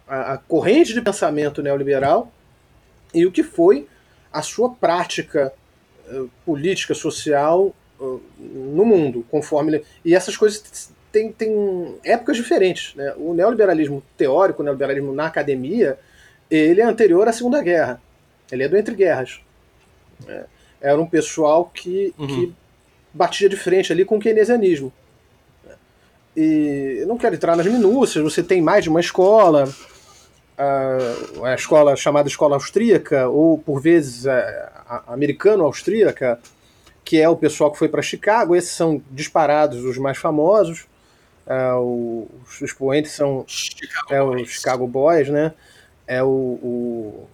a, 0.07 0.33
a, 0.33 0.37
corrente 0.37 0.93
de 0.93 1.01
pensamento 1.01 1.61
neoliberal, 1.61 2.31
e 3.15 3.25
o 3.25 3.31
que 3.31 3.41
foi 3.41 3.87
a 4.31 4.41
sua 4.41 4.69
prática 4.69 5.51
uh, 6.07 6.29
política, 6.45 6.93
social 6.93 7.73
no 8.37 8.85
mundo, 8.85 9.25
conforme. 9.31 9.81
E 10.03 10.13
essas 10.13 10.35
coisas 10.35 10.91
têm, 11.11 11.31
têm 11.31 11.95
épocas 12.03 12.35
diferentes. 12.35 12.93
Né? 12.95 13.13
O 13.17 13.33
neoliberalismo 13.33 14.03
teórico, 14.17 14.61
o 14.61 14.65
neoliberalismo 14.65 15.13
na 15.13 15.27
academia, 15.27 15.97
ele 16.51 16.81
é 16.81 16.83
anterior 16.83 17.27
à 17.27 17.31
Segunda 17.31 17.61
Guerra. 17.61 18.01
Ele 18.51 18.63
é 18.63 18.67
do 18.67 18.77
Entre 18.77 18.93
Guerras. 18.93 19.39
É, 20.27 20.45
era 20.81 21.01
um 21.01 21.07
pessoal 21.07 21.71
que, 21.73 22.13
uhum. 22.17 22.27
que 22.27 22.53
batia 23.13 23.49
de 23.49 23.55
frente 23.55 23.91
ali 23.91 24.05
com 24.05 24.17
o 24.17 24.19
keynesianismo. 24.19 24.91
E 26.35 26.97
eu 26.99 27.07
não 27.07 27.17
quero 27.17 27.35
entrar 27.35 27.55
nas 27.55 27.65
minúcias, 27.65 28.21
você 28.21 28.43
tem 28.43 28.61
mais 28.61 28.83
de 28.83 28.89
uma 28.89 28.99
escola, 28.99 29.73
a, 30.57 31.49
a 31.49 31.55
escola 31.55 31.95
chamada 31.95 32.27
escola 32.27 32.55
austríaca, 32.55 33.27
ou 33.27 33.57
por 33.57 33.81
vezes 33.81 34.27
a 34.27 35.03
americano-austríaca, 35.07 36.39
que 37.03 37.21
é 37.21 37.29
o 37.29 37.35
pessoal 37.35 37.71
que 37.71 37.77
foi 37.77 37.89
para 37.89 38.01
Chicago. 38.01 38.55
Esses 38.55 38.71
são 38.71 39.01
disparados 39.11 39.83
os 39.83 39.97
mais 39.97 40.17
famosos. 40.17 40.87
Uh, 41.45 42.27
os 42.43 42.61
expoentes 42.61 43.11
são 43.11 43.45
Chicago 43.47 44.13
é, 44.13 44.23
os 44.23 44.49
Chicago 44.49 44.87
Boys, 44.87 45.29
né? 45.29 45.53
É 46.07 46.23
o, 46.23 46.27
o, 46.27 47.27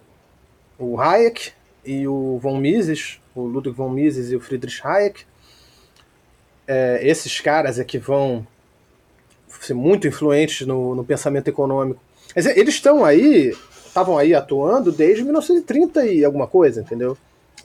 o, 0.78 1.00
Hayek 1.00 1.52
e 1.84 2.06
o 2.06 2.38
von 2.38 2.58
Mises, 2.58 3.20
o 3.34 3.42
Ludwig 3.42 3.74
von 3.74 3.88
Mises 3.88 4.30
e 4.30 4.36
o 4.36 4.40
Friedrich 4.40 4.80
Hayek. 4.84 5.24
É, 6.66 7.00
esses 7.02 7.40
caras 7.40 7.78
é 7.78 7.84
que 7.84 7.98
vão 7.98 8.46
ser 9.60 9.74
muito 9.74 10.06
influentes 10.06 10.66
no, 10.66 10.94
no 10.94 11.04
pensamento 11.04 11.48
econômico. 11.48 12.00
Eles 12.34 12.74
estão 12.74 13.04
aí, 13.04 13.54
estavam 13.86 14.16
aí 14.16 14.34
atuando 14.34 14.90
desde 14.90 15.22
1930 15.22 16.06
e 16.06 16.24
alguma 16.24 16.46
coisa, 16.46 16.80
entendeu? 16.80 17.16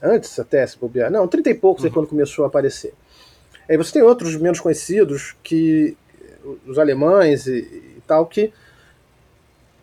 Antes 0.01 0.37
até, 0.39 0.65
se 0.67 0.77
bobear. 0.77 1.09
Não, 1.09 1.27
30 1.27 1.49
e 1.49 1.53
poucos 1.53 1.83
uhum. 1.83 1.89
é 1.89 1.93
quando 1.93 2.07
começou 2.07 2.45
a 2.45 2.47
aparecer. 2.47 2.93
Aí 3.69 3.77
você 3.77 3.93
tem 3.93 4.01
outros 4.01 4.35
menos 4.35 4.59
conhecidos 4.59 5.35
que 5.43 5.97
os 6.65 6.77
alemães 6.77 7.47
e, 7.47 7.59
e 7.97 8.01
tal, 8.05 8.25
que 8.25 8.53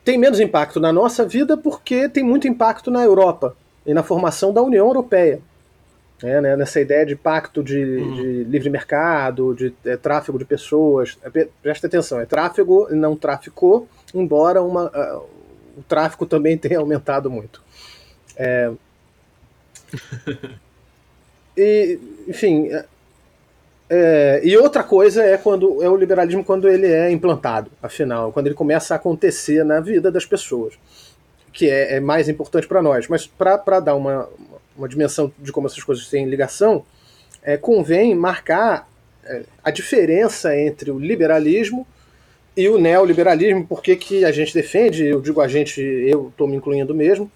tem 0.04 0.18
menos 0.18 0.38
impacto 0.40 0.78
na 0.78 0.92
nossa 0.92 1.26
vida 1.26 1.56
porque 1.56 2.08
tem 2.08 2.22
muito 2.22 2.46
impacto 2.46 2.90
na 2.90 3.02
Europa 3.02 3.56
e 3.86 3.92
na 3.92 4.02
formação 4.02 4.52
da 4.52 4.62
União 4.62 4.86
Europeia. 4.86 5.40
É, 6.22 6.40
né, 6.40 6.56
nessa 6.56 6.80
ideia 6.80 7.04
de 7.04 7.16
pacto 7.16 7.62
de, 7.62 7.76
uhum. 7.76 8.14
de 8.14 8.44
livre 8.44 8.70
mercado, 8.70 9.52
de 9.52 9.74
é, 9.84 9.96
tráfego 9.96 10.38
de 10.38 10.44
pessoas. 10.44 11.18
É, 11.22 11.48
presta 11.60 11.86
atenção, 11.86 12.20
é 12.20 12.24
tráfego 12.24 12.88
não 12.94 13.16
traficou, 13.16 13.88
embora 14.14 14.62
uma, 14.62 14.86
uh, 14.86 15.26
o 15.76 15.82
tráfico 15.82 16.24
também 16.24 16.56
tenha 16.58 16.78
aumentado 16.78 17.30
muito. 17.30 17.62
É... 18.36 18.70
e, 21.56 21.98
enfim, 22.28 22.68
é, 22.68 22.86
é, 23.88 24.40
e 24.42 24.56
outra 24.56 24.82
coisa 24.82 25.22
é 25.22 25.36
quando 25.36 25.82
é 25.82 25.88
o 25.88 25.96
liberalismo 25.96 26.44
quando 26.44 26.68
ele 26.68 26.86
é 26.86 27.10
implantado, 27.10 27.70
afinal, 27.82 28.32
quando 28.32 28.46
ele 28.46 28.54
começa 28.54 28.94
a 28.94 28.96
acontecer 28.96 29.64
na 29.64 29.80
vida 29.80 30.10
das 30.10 30.24
pessoas, 30.24 30.74
que 31.52 31.68
é, 31.68 31.96
é 31.96 32.00
mais 32.00 32.28
importante 32.28 32.66
para 32.66 32.82
nós. 32.82 33.06
Mas 33.08 33.26
para 33.26 33.80
dar 33.80 33.94
uma, 33.94 34.28
uma 34.76 34.88
dimensão 34.88 35.32
de 35.38 35.52
como 35.52 35.66
essas 35.66 35.82
coisas 35.82 36.08
têm 36.08 36.26
ligação, 36.26 36.84
é, 37.42 37.56
convém 37.56 38.14
marcar 38.14 38.88
é, 39.24 39.42
a 39.62 39.70
diferença 39.70 40.56
entre 40.58 40.90
o 40.90 40.98
liberalismo 40.98 41.86
e 42.56 42.68
o 42.68 42.78
neoliberalismo, 42.78 43.66
porque 43.66 43.96
que 43.96 44.24
a 44.24 44.30
gente 44.30 44.54
defende, 44.54 45.04
eu 45.04 45.20
digo 45.20 45.40
a 45.40 45.48
gente, 45.48 45.80
eu 45.80 46.28
estou 46.28 46.46
me 46.46 46.56
incluindo 46.56 46.94
mesmo, 46.94 47.30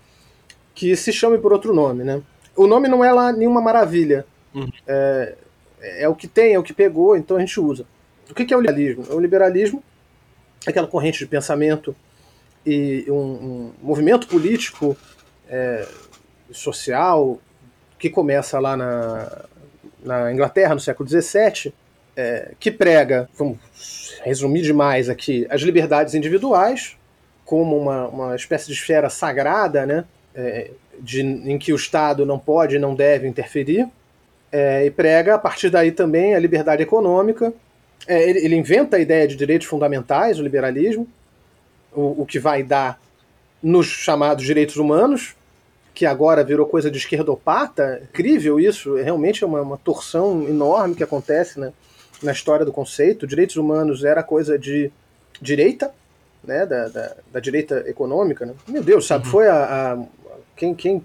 que 0.74 0.94
se 0.96 1.12
chame 1.12 1.38
por 1.38 1.52
outro 1.52 1.74
nome. 1.74 2.04
Né? 2.04 2.22
O 2.54 2.66
nome 2.66 2.88
não 2.88 3.04
é 3.04 3.12
lá 3.12 3.32
nenhuma 3.32 3.60
maravilha. 3.60 4.24
Uhum. 4.54 4.70
É, 4.86 5.36
é 5.80 6.08
o 6.08 6.14
que 6.14 6.28
tem, 6.28 6.54
é 6.54 6.58
o 6.58 6.62
que 6.62 6.72
pegou, 6.72 7.16
então 7.16 7.36
a 7.36 7.40
gente 7.40 7.58
usa. 7.60 7.84
O 8.30 8.34
que 8.34 8.52
é 8.52 8.56
o 8.56 8.60
liberalismo? 8.60 9.04
O 9.10 9.18
liberalismo 9.18 9.82
é 10.66 10.70
aquela 10.70 10.86
corrente 10.86 11.18
de 11.18 11.26
pensamento 11.26 11.96
e 12.64 13.04
um, 13.08 13.14
um 13.14 13.72
movimento 13.82 14.28
político 14.28 14.96
é, 15.48 15.86
social 16.52 17.40
que 17.98 18.10
começa 18.10 18.58
lá 18.60 18.76
na, 18.76 19.44
na 20.02 20.32
Inglaterra, 20.32 20.74
no 20.74 20.80
século 20.80 21.08
XVII, 21.08 21.72
é, 22.18 22.50
que 22.58 22.68
prega, 22.72 23.30
vamos 23.38 23.58
resumir 24.24 24.62
demais 24.62 25.08
aqui, 25.08 25.46
as 25.48 25.60
liberdades 25.62 26.14
individuais 26.14 26.96
como 27.44 27.78
uma, 27.78 28.08
uma 28.08 28.36
espécie 28.36 28.66
de 28.66 28.72
esfera 28.72 29.08
sagrada, 29.08 29.86
né, 29.86 30.04
é, 30.34 30.72
de, 30.98 31.22
em 31.22 31.56
que 31.58 31.72
o 31.72 31.76
Estado 31.76 32.26
não 32.26 32.36
pode 32.36 32.74
e 32.74 32.78
não 32.78 32.92
deve 32.92 33.28
interferir, 33.28 33.88
é, 34.50 34.84
e 34.84 34.90
prega 34.90 35.36
a 35.36 35.38
partir 35.38 35.70
daí 35.70 35.92
também 35.92 36.34
a 36.34 36.40
liberdade 36.40 36.82
econômica. 36.82 37.54
É, 38.06 38.28
ele, 38.28 38.44
ele, 38.44 38.56
inventa 38.56 38.96
a 38.96 39.00
ideia 39.00 39.28
de 39.28 39.36
direitos 39.36 39.68
fundamentais, 39.68 40.40
o 40.40 40.42
liberalismo, 40.42 41.06
o, 41.92 42.22
o, 42.22 42.26
que 42.26 42.40
vai 42.40 42.62
dar 42.64 43.00
nos 43.62 43.86
chamados 43.86 44.44
direitos 44.44 44.76
humanos, 44.76 45.36
que 45.94 46.04
agora 46.04 46.42
virou 46.42 46.66
coisa 46.66 46.90
de 46.90 46.98
esquerdopata. 46.98 48.02
Incrível 48.10 48.58
isso, 48.58 48.96
realmente 48.96 49.44
é 49.44 49.46
uma, 49.46 49.62
uma 49.62 49.78
torção 49.78 50.48
enorme 50.48 50.94
que 50.94 51.02
acontece 51.02 51.60
né, 51.60 51.72
na 52.22 52.32
história 52.32 52.64
do 52.64 52.72
conceito. 52.72 53.26
Direitos 53.26 53.56
humanos 53.56 54.04
era 54.04 54.22
coisa 54.22 54.58
de 54.58 54.90
direita, 55.40 55.92
né, 56.42 56.66
da, 56.66 56.88
da, 56.88 57.16
da 57.32 57.40
direita 57.40 57.84
econômica. 57.86 58.46
Né? 58.46 58.54
Meu 58.66 58.82
Deus, 58.82 59.06
sabe, 59.06 59.24
uhum. 59.26 59.30
foi 59.30 59.48
a, 59.48 59.94
a 59.94 60.04
quem, 60.56 60.74
quem 60.74 61.02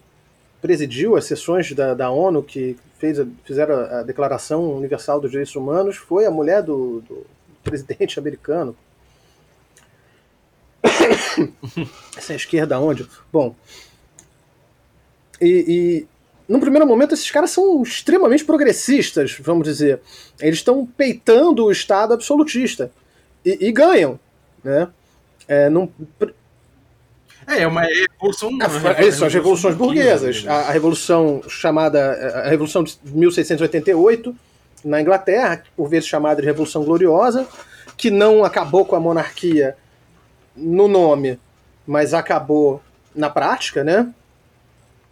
presidiu 0.62 1.16
as 1.16 1.26
sessões 1.26 1.72
da, 1.74 1.94
da 1.94 2.10
ONU 2.10 2.42
que 2.42 2.78
fez 2.98 3.20
a, 3.20 3.28
fizeram 3.44 3.76
a, 3.76 4.04
Declaração 4.04 4.76
Universal 4.76 5.20
dos 5.20 5.32
Direitos 5.32 5.56
Humanos 5.56 5.98
foi 5.98 6.26
a 6.26 6.32
mulher 6.32 6.64
do, 6.64 7.02
do 7.02 7.26
presidente 7.64 8.18
americano. 8.20 8.76
Essa 12.18 12.32
é 12.32 12.36
a 12.36 12.38
esquerda 12.38 12.80
onde? 12.80 13.08
Bom. 13.32 13.56
E, 15.42 15.66
e 15.68 16.08
num 16.48 16.60
primeiro 16.60 16.86
momento, 16.86 17.14
esses 17.14 17.30
caras 17.32 17.52
são 17.52 17.82
extremamente 17.82 18.44
progressistas, 18.44 19.38
vamos 19.40 19.64
dizer. 19.64 20.02
Eles 20.40 20.60
estão 20.60 20.86
peitando 20.86 21.66
o 21.66 21.72
Estado 21.72 22.14
absolutista. 22.14 22.92
E, 23.46 23.68
e 23.68 23.72
ganham. 23.72 24.20
Né? 24.64 24.88
É, 25.48 25.70
é, 27.48 27.62
é 27.62 27.68
uma 27.68 27.82
revolução. 27.82 28.50
É, 28.98 29.12
são 29.12 29.28
as 29.28 29.34
revoluções 29.34 29.76
burguesas. 29.76 30.46
A, 30.48 30.70
a, 30.70 30.72
revolução 30.72 31.42
chamada. 31.48 32.44
A 32.46 32.50
Revolução 32.50 32.84
de 32.84 32.98
1688, 33.04 34.36
na 34.84 35.02
Inglaterra, 35.02 35.64
por 35.76 35.88
vezes 35.88 36.08
chamada 36.08 36.42
de 36.42 36.48
Revolução 36.48 36.84
Gloriosa, 36.84 37.48
que 37.98 38.10
não 38.10 38.44
acabou 38.44 38.86
com 38.86 38.96
a 38.96 39.00
monarquia 39.00 39.76
no 40.56 40.88
nome, 40.88 41.40
mas 41.86 42.14
acabou 42.14 42.82
na 43.16 43.30
prática, 43.30 43.84
né? 43.84 44.14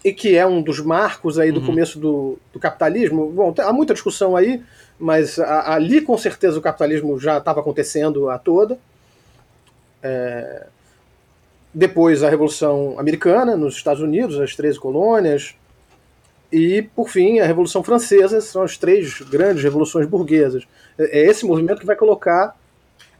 E 0.03 0.11
que 0.11 0.35
é 0.35 0.45
um 0.45 0.61
dos 0.61 0.79
marcos 0.79 1.37
aí 1.37 1.51
do 1.51 1.59
uhum. 1.59 1.65
começo 1.67 1.99
do, 1.99 2.39
do, 2.51 2.59
capitalismo. 2.59 3.31
Bom, 3.31 3.53
há 3.59 3.71
muita 3.71 3.93
discussão 3.93 4.35
aí, 4.35 4.63
mas 4.99 5.37
a, 5.37 5.73
ali 5.73 6.01
com 6.01 6.17
certeza 6.17 6.57
o 6.57 6.61
capitalismo 6.61 7.19
já 7.19 7.37
estava 7.37 7.59
acontecendo 7.59 8.29
a 8.29 8.39
toda. 8.39 8.79
É, 10.01 10.67
depois 11.73 12.23
a 12.23 12.29
Revolução 12.29 12.95
Americana 12.99 13.55
nos 13.55 13.75
Estados 13.75 14.01
Unidos, 14.01 14.39
as 14.39 14.55
13 14.55 14.79
colônias, 14.79 15.55
e, 16.51 16.81
por 16.81 17.07
fim, 17.07 17.39
a 17.39 17.45
Revolução 17.45 17.81
Francesa, 17.81 18.41
são 18.41 18.61
as 18.61 18.77
três 18.77 19.21
grandes 19.21 19.63
revoluções 19.63 20.05
burguesas. 20.05 20.67
É, 20.97 21.19
é 21.19 21.25
esse 21.25 21.45
movimento 21.45 21.79
que 21.79 21.85
vai 21.85 21.95
colocar. 21.95 22.57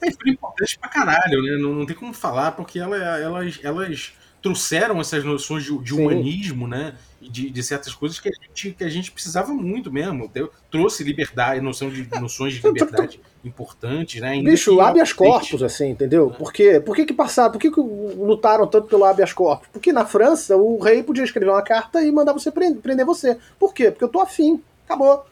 É, 0.02 0.10
importante 0.30 0.78
pra 0.78 0.89
caralho, 0.89 1.41
né? 1.41 1.58
Não, 1.58 1.74
não 1.74 1.86
tem 1.86 1.96
como 1.96 2.13
falar, 2.13 2.52
porque 2.52 2.78
ela, 2.78 2.98
elas, 2.98 3.60
elas 3.63 4.13
trouxeram 4.41 4.99
essas 4.99 5.23
noções 5.23 5.63
de, 5.63 5.77
de 5.80 5.93
humanismo, 5.93 6.67
né? 6.67 6.95
De, 7.21 7.51
de, 7.51 7.63
certas 7.63 7.93
coisas 7.93 8.19
que 8.19 8.27
a, 8.27 8.32
gente, 8.32 8.71
que 8.71 8.84
a 8.84 8.89
gente 8.89 9.12
precisava 9.12 9.54
muito 9.54 9.91
mesmo. 9.91 10.27
Deu, 10.27 10.51
trouxe 10.71 11.04
liberdade, 11.04 11.62
noção 11.62 11.89
de 11.89 12.08
noções 12.19 12.56
de 12.56 12.62
liberdade 12.62 13.21
importantes, 13.45 14.19
né? 14.19 14.30
Ainda 14.30 14.49
Bicho, 14.49 14.82
habeas 14.82 15.13
corpus, 15.13 15.62
assim, 15.62 15.91
entendeu? 15.91 16.32
É. 16.34 16.38
Por 16.38 16.51
quê? 16.51 16.80
Por 16.80 16.95
que, 16.95 17.06
que 17.06 17.13
passaram? 17.13 17.51
Por 17.51 17.60
que, 17.60 17.69
que 17.69 17.80
lutaram 17.80 18.65
tanto 18.65 18.88
pelo 18.88 19.06
habeas 19.06 19.34
corpus? 19.34 19.67
Porque 19.71 19.93
na 19.93 20.06
França 20.06 20.58
o 20.58 20.80
rei 20.80 21.04
podia 21.04 21.23
escrever 21.23 21.51
uma 21.51 21.62
carta 21.62 22.01
e 22.01 22.12
mandar 22.12 22.34
você 22.34 22.49
prender, 22.49 22.82
prender 22.82 23.06
você. 23.06 23.38
Por 23.60 23.73
quê? 23.73 23.91
Porque 23.91 24.04
eu 24.04 24.10
tô 24.10 24.19
afim. 24.19 24.62
Acabou. 24.86 25.23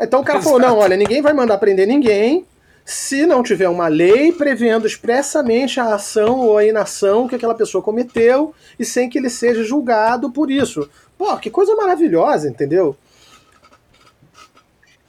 Então 0.00 0.20
o 0.20 0.24
cara 0.24 0.38
Exato. 0.38 0.54
falou: 0.54 0.60
não, 0.60 0.78
olha, 0.78 0.96
ninguém 0.96 1.20
vai 1.20 1.32
mandar 1.32 1.58
prender 1.58 1.88
ninguém 1.88 2.46
se 2.84 3.24
não 3.24 3.42
tiver 3.42 3.68
uma 3.68 3.88
lei 3.88 4.30
prevendo 4.30 4.86
expressamente 4.86 5.80
a 5.80 5.94
ação 5.94 6.40
ou 6.40 6.58
a 6.58 6.64
inação 6.64 7.26
que 7.26 7.34
aquela 7.34 7.54
pessoa 7.54 7.82
cometeu 7.82 8.54
e 8.78 8.84
sem 8.84 9.08
que 9.08 9.18
ele 9.18 9.30
seja 9.30 9.64
julgado 9.64 10.30
por 10.30 10.50
isso. 10.50 10.88
Pô, 11.16 11.36
que 11.38 11.50
coisa 11.50 11.74
maravilhosa, 11.74 12.48
entendeu? 12.48 12.96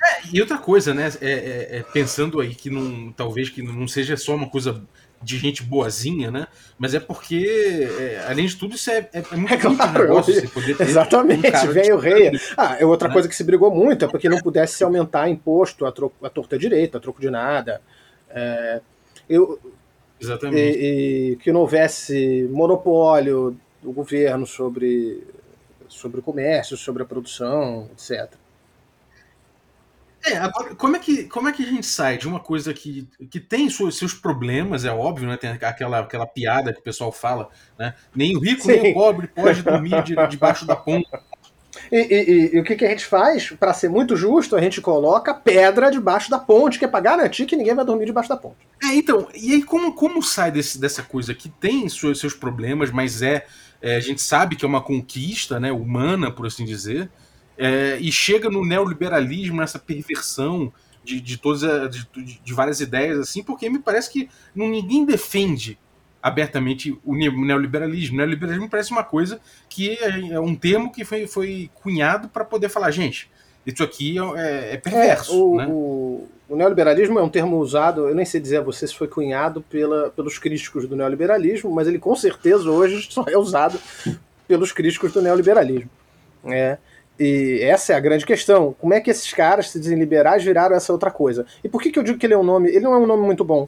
É, 0.02 0.22
e 0.32 0.40
outra 0.40 0.58
coisa, 0.58 0.94
né? 0.94 1.12
É, 1.20 1.32
é, 1.32 1.78
é, 1.78 1.84
pensando 1.84 2.40
aí 2.40 2.56
que 2.56 2.70
não, 2.70 3.12
talvez 3.12 3.50
que 3.50 3.62
não 3.62 3.88
seja 3.88 4.16
só 4.16 4.36
uma 4.36 4.48
coisa 4.48 4.82
de 5.26 5.40
gente 5.40 5.64
boazinha, 5.64 6.30
né? 6.30 6.48
Mas 6.78 6.94
é 6.94 7.00
porque, 7.00 7.90
é, 8.00 8.26
além 8.28 8.46
de 8.46 8.56
tudo, 8.56 8.76
isso 8.76 8.92
é, 8.92 9.10
é, 9.12 9.24
é 9.32 9.36
muito 9.36 9.52
é 9.56 9.58
claro, 9.58 10.04
negócio, 10.04 10.52
Exatamente, 10.80 11.48
um 11.48 11.74
vem 11.74 11.92
o 11.92 11.98
rei. 11.98 12.32
Ah, 12.56 12.78
é 12.80 12.86
outra 12.86 13.08
né? 13.08 13.14
coisa 13.14 13.28
que 13.28 13.36
se 13.36 13.44
brigou 13.44 13.74
muito 13.74 14.06
é 14.06 14.08
porque 14.08 14.30
não 14.30 14.38
pudesse 14.38 14.76
se 14.76 14.84
aumentar 14.84 15.28
imposto 15.28 15.86
a, 15.88 15.92
troco, 15.92 16.24
a 16.24 16.30
torta 16.30 16.60
direita, 16.60 17.00
a 17.00 17.02
troco 17.02 17.20
de 17.20 17.32
nada. 17.32 17.82
É, 18.30 18.82
eu, 19.28 19.60
Exatamente. 20.22 20.78
E, 20.78 21.32
e, 21.32 21.36
que 21.38 21.52
não 21.52 21.62
houvesse 21.62 22.48
monopólio 22.52 23.58
do 23.82 23.92
governo 23.92 24.46
sobre, 24.46 25.24
sobre 25.88 26.20
o 26.20 26.24
comércio, 26.24 26.78
sobre 26.78 27.02
a 27.02 27.06
produção, 27.06 27.90
etc. 27.94 28.32
É, 30.26 30.38
agora, 30.38 30.74
como 30.74 30.96
é, 30.96 31.00
que, 31.00 31.26
como 31.26 31.48
é 31.48 31.52
que 31.52 31.64
a 31.64 31.68
gente 31.68 31.86
sai 31.86 32.18
de 32.18 32.28
uma 32.28 32.40
coisa 32.40 32.74
que, 32.74 33.08
que 33.30 33.40
tem 33.40 33.70
seus, 33.70 33.98
seus 33.98 34.14
problemas, 34.14 34.84
é 34.84 34.92
óbvio, 34.92 35.28
né? 35.28 35.38
Tem 35.38 35.52
aquela, 35.52 36.00
aquela 36.00 36.26
piada 36.26 36.74
que 36.74 36.80
o 36.80 36.84
pessoal 36.84 37.12
fala, 37.12 37.50
né? 37.78 37.94
Nem 38.16 38.36
o 38.36 38.40
rico 38.40 38.64
Sim. 38.64 38.82
nem 38.82 38.92
o 38.92 38.94
pobre 38.96 39.28
pode 39.28 39.62
dormir 39.62 40.02
de, 40.04 40.16
debaixo 40.28 40.66
da 40.66 40.76
ponte. 40.76 41.08
E, 41.92 41.98
e, 41.98 42.56
e, 42.56 42.60
o 42.60 42.64
que, 42.64 42.76
que 42.76 42.86
a 42.86 42.90
gente 42.90 43.06
faz? 43.06 43.52
Para 43.52 43.74
ser 43.74 43.90
muito 43.90 44.16
justo, 44.16 44.56
a 44.56 44.62
gente 44.62 44.82
coloca 44.82 45.34
pedra 45.34 45.92
debaixo 45.92 46.32
da 46.32 46.40
ponte, 46.40 46.80
que 46.80 46.86
é 46.86 46.88
para 46.88 47.02
garantir 47.02 47.46
que 47.46 47.56
ninguém 47.56 47.76
vai 47.76 47.86
dormir 47.86 48.06
debaixo 48.06 48.30
da 48.30 48.38
ponte. 48.38 48.58
É, 48.84 48.96
então, 48.96 49.28
e 49.36 49.54
aí 49.54 49.64
como, 49.64 49.94
como 49.94 50.24
sai 50.24 50.52
desse, 50.52 50.80
dessa 50.80 51.04
coisa 51.04 51.36
que 51.36 51.50
tem 51.50 51.88
seus, 51.88 52.20
seus 52.20 52.34
problemas, 52.34 52.90
mas 52.90 53.22
é, 53.22 53.46
é, 53.82 53.96
a 53.96 54.00
gente 54.00 54.22
sabe 54.22 54.56
que 54.56 54.66
é 54.66 54.68
uma 54.68 54.82
conquista 54.82 55.60
né, 55.60 55.72
humana, 55.72 56.32
por 56.32 56.48
assim 56.48 56.66
dizer, 56.66 57.10
é, 57.58 57.98
e 58.00 58.12
chega 58.12 58.50
no 58.50 58.66
neoliberalismo, 58.66 59.58
nessa 59.58 59.80
perversão 59.80 60.72
de, 61.04 61.22
de 61.22 61.38
todas 61.38 61.62
de, 61.90 62.40
de, 62.44 62.54
várias 62.54 62.82
ideias, 62.82 63.20
assim, 63.20 63.44
porque 63.44 63.70
me 63.70 63.80
parece 63.80 64.12
que 64.12 64.30
não, 64.56 64.68
ninguém 64.68 65.06
defende 65.06 65.78
abertamente 66.22 66.98
o 67.06 67.16
neoliberalismo. 67.16 68.16
O 68.16 68.18
neoliberalismo 68.18 68.70
parece 68.70 68.92
uma 68.92 69.04
coisa 69.04 69.40
que 69.70 69.92
é, 69.92 70.34
é 70.34 70.40
um 70.40 70.56
termo 70.56 70.92
que 70.92 71.06
foi, 71.06 71.28
foi 71.28 71.70
cunhado 71.76 72.28
para 72.28 72.44
poder 72.44 72.68
falar, 72.68 72.90
gente, 72.90 73.30
isso 73.66 73.84
aqui 73.84 74.18
é, 74.36 74.74
é 74.74 74.78
perverso. 74.78 75.32
É, 75.32 75.36
o, 75.36 75.56
né? 75.56 75.68
o, 75.70 76.28
o, 76.50 76.56
neoliberalismo 76.56 77.20
é 77.20 77.24
um 77.24 77.30
termo 77.30 77.58
usado, 77.58 78.08
eu 78.08 78.16
nem 78.16 78.26
sei 78.26 78.40
dizer 78.40 78.58
a 78.58 78.62
você 78.62 78.88
se 78.88 78.96
foi 78.96 79.08
cunhado 79.08 79.62
pela, 79.62 80.10
pelos 80.10 80.40
críticos 80.40 80.88
do 80.88 80.96
neoliberalismo, 80.96 81.72
mas 81.72 81.88
ele 81.88 82.00
com 82.00 82.16
certeza 82.16 82.70
hoje 82.70 83.08
só 83.12 83.24
é 83.28 83.38
usado 83.38 83.80
pelos 84.48 84.72
críticos 84.72 85.12
do 85.12 85.22
neoliberalismo. 85.22 85.90
É, 86.46 86.78
e 87.20 87.60
essa 87.62 87.94
é 87.94 87.96
a 87.96 88.00
grande 88.00 88.26
questão. 88.26 88.76
Como 88.80 88.94
é 88.94 89.00
que 89.00 89.10
esses 89.10 89.32
caras, 89.32 89.70
se 89.70 89.80
dizem 89.80 89.98
liberais, 89.98 90.44
viraram 90.44 90.76
essa 90.76 90.92
outra 90.92 91.10
coisa? 91.10 91.46
E 91.64 91.70
por 91.70 91.82
que, 91.82 91.92
que 91.92 91.98
eu 91.98 92.04
digo 92.04 92.18
que 92.18 92.26
ele 92.26 92.34
é 92.34 92.38
um 92.38 92.44
nome? 92.44 92.70
Ele 92.70 92.82
não 92.82 92.94
é 92.94 92.98
um 92.98 93.08
nome 93.08 93.24
muito 93.24 93.44
bom. 93.44 93.68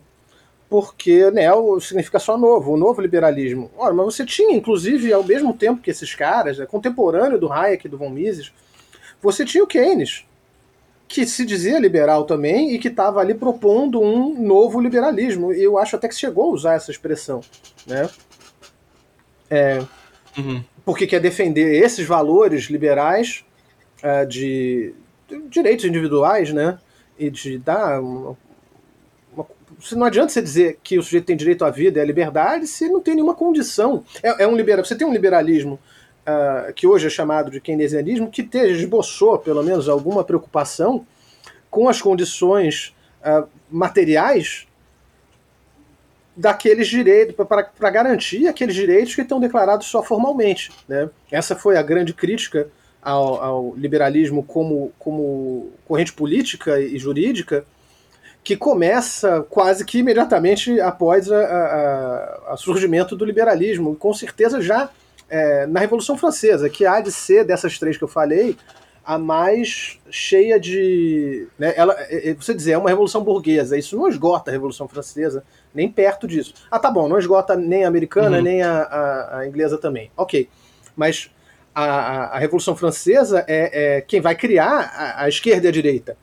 Porque 0.70 1.32
neo 1.32 1.80
significa 1.80 2.20
só 2.20 2.38
novo, 2.38 2.74
o 2.74 2.78
novo 2.78 3.02
liberalismo. 3.02 3.72
Ora, 3.78 3.94
mas 3.94 4.06
você 4.06 4.26
tinha, 4.26 4.54
inclusive, 4.54 5.14
ao 5.14 5.24
mesmo 5.24 5.54
tempo 5.54 5.82
que 5.82 5.90
esses 5.90 6.14
caras, 6.14 6.60
é 6.60 6.66
contemporâneo 6.66 7.40
do 7.40 7.52
Hayek 7.52 7.88
e 7.88 7.90
do 7.90 7.98
von 7.98 8.10
Mises, 8.10 8.52
você 9.22 9.46
tinha 9.46 9.64
o 9.64 9.68
Keynes, 9.68 10.26
que 11.08 11.26
se 11.26 11.46
dizia 11.46 11.80
liberal 11.80 12.26
também 12.26 12.74
e 12.74 12.80
que 12.80 12.90
estava 12.90 13.22
ali 13.22 13.34
propondo 13.34 14.02
um 14.02 14.42
novo 14.46 14.82
liberalismo. 14.82 15.54
E 15.54 15.64
eu 15.64 15.78
acho 15.78 15.96
até 15.96 16.10
que 16.10 16.16
chegou 16.16 16.50
a 16.50 16.54
usar 16.54 16.74
essa 16.74 16.92
expressão. 16.92 17.40
Né? 17.86 18.10
É, 19.50 19.80
uhum. 20.38 20.62
Porque 20.88 21.06
quer 21.06 21.20
defender 21.20 21.84
esses 21.84 22.08
valores 22.08 22.70
liberais 22.70 23.44
de, 24.30 24.94
de, 25.28 25.42
direitos 25.50 25.84
individuais, 25.84 26.54
né? 26.54 26.80
E 27.20 27.30
de 27.30 27.58
dar. 27.58 28.00
Uma, 28.00 28.38
uma, 29.34 29.46
não 29.92 30.06
adianta 30.06 30.32
você 30.32 30.42
dizer 30.42 30.80
que 30.82 30.98
o 30.98 31.04
sujeito 31.04 31.26
tem 31.26 31.36
direito 31.36 31.66
à 31.66 31.70
vida 31.70 32.00
e 32.00 32.02
à 32.02 32.06
liberdade 32.06 32.68
se 32.68 32.88
não 32.88 33.02
tem 33.02 33.16
nenhuma 33.16 33.36
condição. 33.36 34.06
É, 34.24 34.46
é 34.46 34.48
um 34.48 34.56
liberal. 34.56 34.86
Você 34.86 34.96
tem 34.96 35.06
um 35.06 35.12
liberalismo 35.12 35.78
uh, 36.28 36.74
que 36.74 36.86
hoje 36.86 37.08
é 37.08 37.10
chamado 37.10 37.52
de 37.52 37.60
keynesianismo, 37.60 38.30
que 38.30 38.44
te, 38.44 38.58
esboçou, 38.58 39.38
pelo 39.40 39.64
menos, 39.64 39.90
alguma 39.90 40.24
preocupação 40.24 41.06
com 41.70 41.90
as 41.90 42.02
condições 42.02 42.96
uh, 43.22 43.46
materiais 43.70 44.67
daqueles 46.38 46.88
direitos, 46.88 47.36
para 47.36 47.90
garantir 47.90 48.48
aqueles 48.48 48.76
direitos 48.76 49.16
que 49.16 49.22
estão 49.22 49.40
declarados 49.40 49.88
só 49.88 50.04
formalmente. 50.04 50.72
Né? 50.88 51.10
Essa 51.32 51.56
foi 51.56 51.76
a 51.78 51.82
grande 51.82 52.14
crítica 52.14 52.70
ao, 53.02 53.44
ao, 53.44 53.76
liberalismo 53.76 54.44
como, 54.44 54.92
como 55.00 55.72
corrente 55.86 56.14
política 56.14 56.80
e 56.80 56.98
jurídica, 57.00 57.66
que 58.44 58.56
começa 58.56 59.46
quase 59.50 59.84
que 59.84 59.98
imediatamente 59.98 60.80
após 60.80 61.28
o 61.30 62.58
surgimento 62.58 63.16
do 63.16 63.26
liberalismo. 63.26 63.96
Com 63.96 64.14
certeza 64.14 64.62
já 64.62 64.90
é, 65.28 65.66
na 65.66 65.80
Revolução 65.80 66.18
Francesa, 66.18 66.70
que 66.70 66.86
há 66.86 67.02
de 67.02 67.12
ser 67.12 67.44
dessas 67.44 67.78
três 67.80 67.98
que 67.98 68.04
eu 68.04 68.08
falei, 68.08 68.56
a 69.08 69.18
mais 69.18 69.98
cheia 70.10 70.60
de. 70.60 71.48
Né, 71.58 71.74
ela, 71.78 71.96
é, 72.10 72.32
é, 72.32 72.34
você 72.34 72.54
dizer, 72.54 72.74
é 72.74 72.78
uma 72.78 72.90
revolução 72.90 73.24
burguesa. 73.24 73.78
Isso 73.78 73.96
não 73.96 74.10
esgota 74.10 74.52
a 74.52 74.54
Revolução 74.54 74.86
Francesa, 74.86 75.46
nem 75.78 75.90
perto 75.92 76.28
disso. 76.28 76.56
Ah, 76.72 76.80
tá 76.80 76.90
bom, 76.90 77.08
não 77.08 77.20
esgota 77.20 77.56
nem 77.56 77.86
a 77.86 77.88
americana, 77.88 78.38
uhum. 78.38 78.44
nem 78.44 78.64
a, 78.64 78.82
a, 78.82 79.38
a, 79.38 79.48
inglesa 79.48 79.78
também. 79.78 80.12
Ok. 80.18 80.50
Mas 80.96 81.30
a, 81.74 82.36
a 82.36 82.40
Revolução 82.40 82.76
Francesa 82.76 83.46
é, 83.48 83.98
é, 83.98 84.02
quem 84.02 84.20
vai 84.20 84.36
criar 84.36 84.92
a, 84.96 85.24
a, 85.24 85.30
esquerda 85.30 85.68
e 85.68 85.70
a 85.70 85.72
direita. 85.72 86.18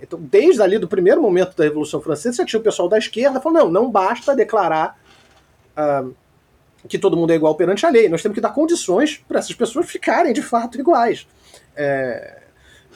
Então, 0.00 0.20
desde 0.22 0.62
ali 0.62 0.78
do 0.78 0.86
primeiro 0.86 1.20
momento 1.20 1.56
da 1.56 1.64
Revolução 1.64 2.00
Francesa, 2.00 2.36
você 2.36 2.44
tinha 2.44 2.60
o 2.60 2.62
pessoal 2.62 2.88
da 2.88 2.96
esquerda 2.96 3.40
falando: 3.40 3.64
não, 3.64 3.82
não 3.82 3.90
basta 3.90 4.36
declarar. 4.36 4.96
Uh, 5.76 6.14
que 6.88 6.98
todo 6.98 7.16
mundo 7.16 7.30
é 7.30 7.36
igual 7.36 7.54
perante 7.54 7.86
a 7.86 7.90
lei. 7.90 8.08
Nós 8.08 8.22
temos 8.22 8.34
que 8.34 8.40
dar 8.40 8.50
condições 8.50 9.22
para 9.28 9.38
essas 9.38 9.54
pessoas 9.54 9.86
ficarem 9.86 10.32
de 10.32 10.42
fato 10.42 10.80
iguais. 10.80 11.28
É, 11.76 12.42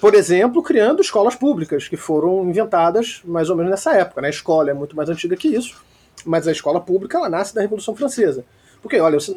por 0.01 0.13
exemplo, 0.15 0.61
criando 0.61 1.01
escolas 1.01 1.37
públicas, 1.37 1.87
que 1.87 1.97
foram 1.97 2.49
inventadas 2.49 3.23
mais 3.25 3.49
ou 3.49 3.57
menos 3.57 3.71
nessa 3.71 3.95
época. 3.95 4.21
Né? 4.21 4.27
A 4.27 4.31
escola 4.31 4.71
é 4.71 4.75
muito 4.75 4.97
mais 4.97 5.09
antiga 5.09 5.37
que 5.37 5.49
isso, 5.49 5.85
mas 6.27 6.47
a 6.47 6.53
escola 6.53 6.81
pública 6.81 7.17
ela 7.17 7.29
nasce 7.29 7.55
da 7.55 7.61
Revolução 7.61 7.95
Francesa. 7.95 8.45
Porque, 8.83 8.99
olha, 9.01 9.19
você... 9.19 9.37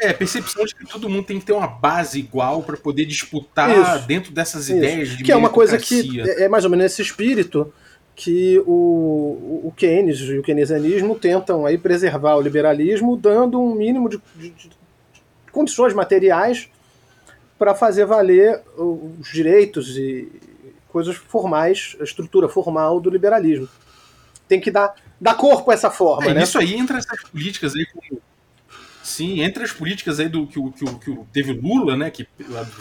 É, 0.00 0.10
a 0.10 0.14
percepção 0.14 0.64
de 0.64 0.74
que 0.74 0.86
todo 0.86 1.08
mundo 1.08 1.24
tem 1.24 1.40
que 1.40 1.46
ter 1.46 1.52
uma 1.52 1.66
base 1.66 2.18
igual 2.20 2.62
para 2.62 2.76
poder 2.76 3.04
disputar 3.04 3.70
isso, 3.76 4.06
dentro 4.06 4.32
dessas 4.32 4.68
isso. 4.68 4.76
ideias 4.76 5.08
de 5.08 5.24
Que 5.24 5.32
é 5.32 5.36
uma 5.36 5.50
coisa 5.50 5.76
que 5.76 6.20
é, 6.20 6.44
é 6.44 6.48
mais 6.48 6.64
ou 6.64 6.70
menos 6.70 6.86
esse 6.86 7.02
espírito 7.02 7.72
que 8.14 8.58
o, 8.66 9.62
o 9.64 9.72
Keynes 9.76 10.18
e 10.20 10.38
o 10.38 10.42
keynesianismo 10.42 11.16
tentam 11.16 11.64
aí 11.64 11.78
preservar 11.78 12.36
o 12.36 12.40
liberalismo, 12.40 13.16
dando 13.16 13.60
um 13.60 13.74
mínimo 13.74 14.08
de, 14.08 14.20
de, 14.36 14.50
de 14.50 14.70
condições 15.52 15.94
materiais 15.94 16.68
para 17.58 17.74
fazer 17.74 18.06
valer 18.06 18.60
os 18.76 19.28
direitos 19.32 19.96
e 19.96 20.30
coisas 20.88 21.16
formais, 21.16 21.96
a 22.00 22.04
estrutura 22.04 22.48
formal 22.48 23.00
do 23.00 23.10
liberalismo. 23.10 23.68
Tem 24.48 24.60
que 24.60 24.70
dar, 24.70 24.94
dar 25.20 25.34
corpo 25.34 25.70
a 25.70 25.74
essa 25.74 25.90
forma, 25.90 26.30
é, 26.30 26.34
né? 26.34 26.42
Isso 26.42 26.58
aí 26.58 26.74
entra 26.74 26.98
essas 26.98 27.22
políticas 27.22 27.74
aí 27.74 27.86
como 27.86 28.20
Sim, 29.02 29.40
entre 29.40 29.64
as 29.64 29.72
políticas 29.72 30.20
aí 30.20 30.28
do 30.28 30.46
que, 30.46 30.58
o, 30.58 30.70
que, 30.70 30.84
o, 30.84 30.98
que 30.98 31.18
teve 31.32 31.52
o 31.52 31.60
Lula, 31.60 31.96
né, 31.96 32.10
que 32.10 32.28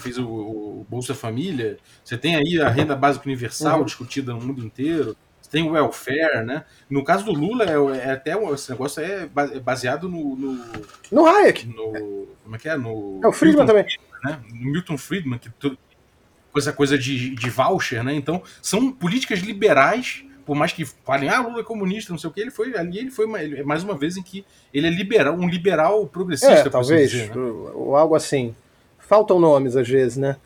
fez 0.01 0.17
o, 0.17 0.27
o, 0.27 0.85
Bolsa 0.89 1.15
Família, 1.15 1.77
você 2.03 2.17
tem 2.17 2.35
aí 2.35 2.59
a 2.59 2.67
renda 2.67 2.97
básica 2.97 3.25
universal 3.25 3.79
uhum. 3.79 3.85
discutida 3.85 4.33
no 4.33 4.41
mundo 4.41 4.63
inteiro 4.63 5.15
tem 5.49 5.63
o 5.63 5.71
welfare, 5.71 6.45
né? 6.45 6.65
No 6.89 7.03
caso 7.03 7.25
do 7.25 7.31
Lula, 7.31 7.65
é, 7.65 8.09
é 8.09 8.11
até 8.11 8.33
esse 8.53 8.69
negócio 8.69 9.01
é, 9.01 9.29
é 9.53 9.59
baseado 9.59 10.09
no. 10.09 10.35
No, 10.35 10.65
no 11.11 11.25
Hayek. 11.25 11.67
No, 11.67 12.27
como 12.43 12.55
é 12.55 12.59
que 12.59 12.69
é? 12.69 12.77
No, 12.77 13.19
é 13.23 13.27
o 13.27 13.31
Friedman 13.31 13.65
Milton, 13.65 13.83
também. 13.83 13.97
Né? 14.23 14.39
No 14.53 14.71
Milton 14.71 14.97
Friedman, 14.97 15.39
que 15.39 15.49
tudo, 15.51 15.77
essa 16.55 16.73
coisa 16.73 16.97
de, 16.97 17.35
de 17.35 17.49
voucher, 17.49 18.03
né? 18.03 18.13
Então, 18.13 18.41
são 18.61 18.91
políticas 18.91 19.39
liberais, 19.39 20.23
por 20.47 20.55
mais 20.55 20.71
que 20.71 20.85
falem, 20.85 21.27
ah, 21.27 21.41
Lula 21.41 21.59
é 21.59 21.63
comunista, 21.63 22.13
não 22.13 22.17
sei 22.17 22.29
o 22.29 22.33
que, 22.33 22.39
ele 22.39 22.51
foi 22.51 22.73
ali, 22.77 22.99
ele 22.99 23.11
foi 23.11 23.29
ele, 23.41 23.61
mais 23.63 23.83
uma 23.83 23.97
vez 23.97 24.15
em 24.15 24.23
que 24.23 24.45
ele 24.73 24.87
é 24.87 24.89
liberal, 24.89 25.35
um 25.35 25.47
liberal 25.47 26.07
progressista, 26.07 26.67
é, 26.67 26.69
talvez, 26.69 27.11
dizer, 27.11 27.35
né? 27.35 27.41
ou 27.75 27.97
algo 27.97 28.15
assim. 28.15 28.55
Faltam 28.97 29.39
nomes 29.39 29.75
às 29.75 29.87
vezes, 29.87 30.15
né? 30.15 30.37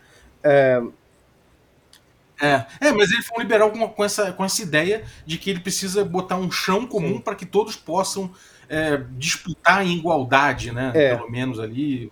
É, 0.44 0.82
é, 2.42 2.66
é, 2.82 2.92
mas 2.92 3.12
ele 3.12 3.22
foi 3.22 3.38
um 3.38 3.42
liberal 3.42 3.70
com, 3.70 3.88
com, 3.88 4.04
essa, 4.04 4.32
com 4.34 4.44
essa 4.44 4.64
ideia 4.64 5.04
de 5.24 5.38
que 5.38 5.52
ele 5.52 5.60
precisa 5.60 6.04
botar 6.04 6.38
um 6.38 6.50
chão 6.50 6.88
comum 6.88 7.22
para 7.22 7.36
que 7.36 7.46
todos 7.46 7.76
possam 7.76 8.32
é, 8.68 9.04
disputar 9.12 9.86
em 9.86 9.96
igualdade, 9.96 10.72
né? 10.72 10.92
É. 10.96 11.16
Pelo 11.16 11.30
menos 11.30 11.60
ali, 11.60 12.12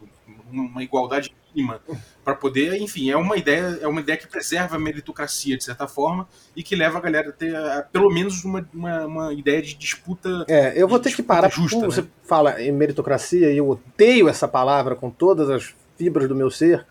uma 0.52 0.84
igualdade 0.84 1.34
mínima 1.56 1.82
para 2.30 2.36
poder, 2.36 2.80
enfim, 2.80 3.10
é 3.10 3.18
uma 3.18 3.36
ideia, 3.38 3.80
é 3.82 3.88
uma 3.88 4.02
ideia 4.02 4.18
que 4.18 4.28
preserva 4.28 4.76
a 4.76 4.80
meritocracia 4.80 5.58
de 5.58 5.64
certa 5.64 5.88
forma 5.88 6.28
e 6.56 6.62
que 6.62 6.76
leva 6.76 7.00
a 7.00 7.02
galera 7.02 7.30
a 7.30 7.32
ter 7.32 7.56
a, 7.56 7.82
pelo 7.82 8.10
menos 8.10 8.44
uma, 8.44 8.68
uma, 8.72 9.06
uma, 9.06 9.34
ideia 9.34 9.62
de 9.62 9.74
disputa. 9.74 10.46
É, 10.48 10.74
eu 10.76 10.88
vou 10.88 11.00
ter 11.00 11.16
que 11.16 11.24
parar 11.24 11.50
justa, 11.50 11.80
né? 11.80 11.86
você 11.86 12.06
fala 12.24 12.62
em 12.62 12.72
meritocracia 12.72 13.52
e 13.52 13.58
eu 13.58 13.70
odeio 13.70 14.30
essa 14.30 14.48
palavra 14.48 14.96
com 14.96 15.10
todas 15.10 15.50
as 15.50 15.74
fibras 15.98 16.28
do 16.28 16.36
meu 16.36 16.52
ser. 16.52 16.86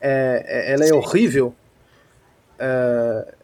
É, 0.00 0.44
é 0.46 0.72
ela 0.72 0.84
é 0.84 0.88
Sim. 0.88 0.94
horrível 0.94 1.54
é, 2.58 3.34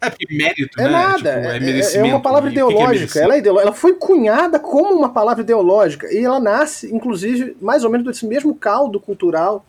é 0.00 0.10
porque 0.10 0.34
mérito, 0.34 0.80
é 0.80 0.84
né? 0.84 0.90
Nada. 0.90 1.18
Tipo, 1.18 1.64
é, 1.64 1.80
é, 1.80 1.96
é, 1.96 2.02
uma 2.02 2.20
palavra 2.20 2.50
ideológica. 2.50 3.18
ela, 3.18 3.36
é 3.36 3.46
ela 3.46 3.72
foi 3.72 3.94
cunhada 3.94 4.58
como 4.58 4.94
uma 4.94 5.08
palavra 5.08 5.42
ideológica. 5.42 6.12
E 6.12 6.24
ela 6.24 6.38
nasce, 6.38 6.94
inclusive, 6.94 7.56
mais 7.60 7.84
ou 7.84 7.90
menos 7.90 8.06
desse 8.06 8.26
mesmo 8.26 8.54
caldo 8.54 9.00
cultural 9.00 9.64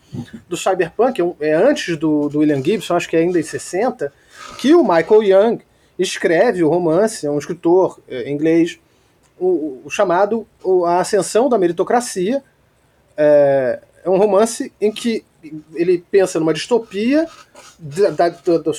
do 0.48 0.58
cyberpunk. 0.58 1.22
É 1.40 1.54
antes 1.54 1.98
do, 1.98 2.30
do 2.30 2.40
William 2.40 2.64
Gibson, 2.64 2.96
acho 2.96 3.10
que 3.10 3.16
é 3.16 3.20
ainda 3.20 3.40
em 3.40 3.44
60, 3.44 4.12
que 4.60 4.76
o 4.76 4.84
Michael 4.84 5.24
Young 5.24 5.60
escreve 5.98 6.64
o 6.64 6.70
romance, 6.70 7.26
é 7.26 7.32
um 7.32 7.40
escritor 7.40 8.00
inglês, 8.26 8.80
o, 9.40 9.82
o 9.86 9.90
chamado 9.90 10.46
A 10.86 11.00
Ascensão 11.00 11.50
da 11.50 11.58
Meritocracia. 11.58 12.44
É, 13.16 13.80
é 14.04 14.10
um 14.10 14.18
romance 14.18 14.72
em 14.80 14.92
que 14.92 15.24
ele 15.74 16.04
pensa 16.12 16.40
numa 16.40 16.54
distopia 16.54 17.28
da, 17.80 18.10
da, 18.10 18.30
do, 18.30 18.64
do, 18.64 18.74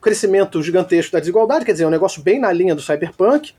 crescimento 0.00 0.62
gigantesco 0.62 1.12
da 1.12 1.20
desigualdade, 1.20 1.64
quer 1.64 1.72
dizer, 1.72 1.84
é 1.84 1.86
um 1.86 1.90
negócio 1.90 2.22
bem 2.22 2.38
na 2.38 2.52
linha 2.52 2.74
do 2.74 2.82
cyberpunk, 2.82 3.52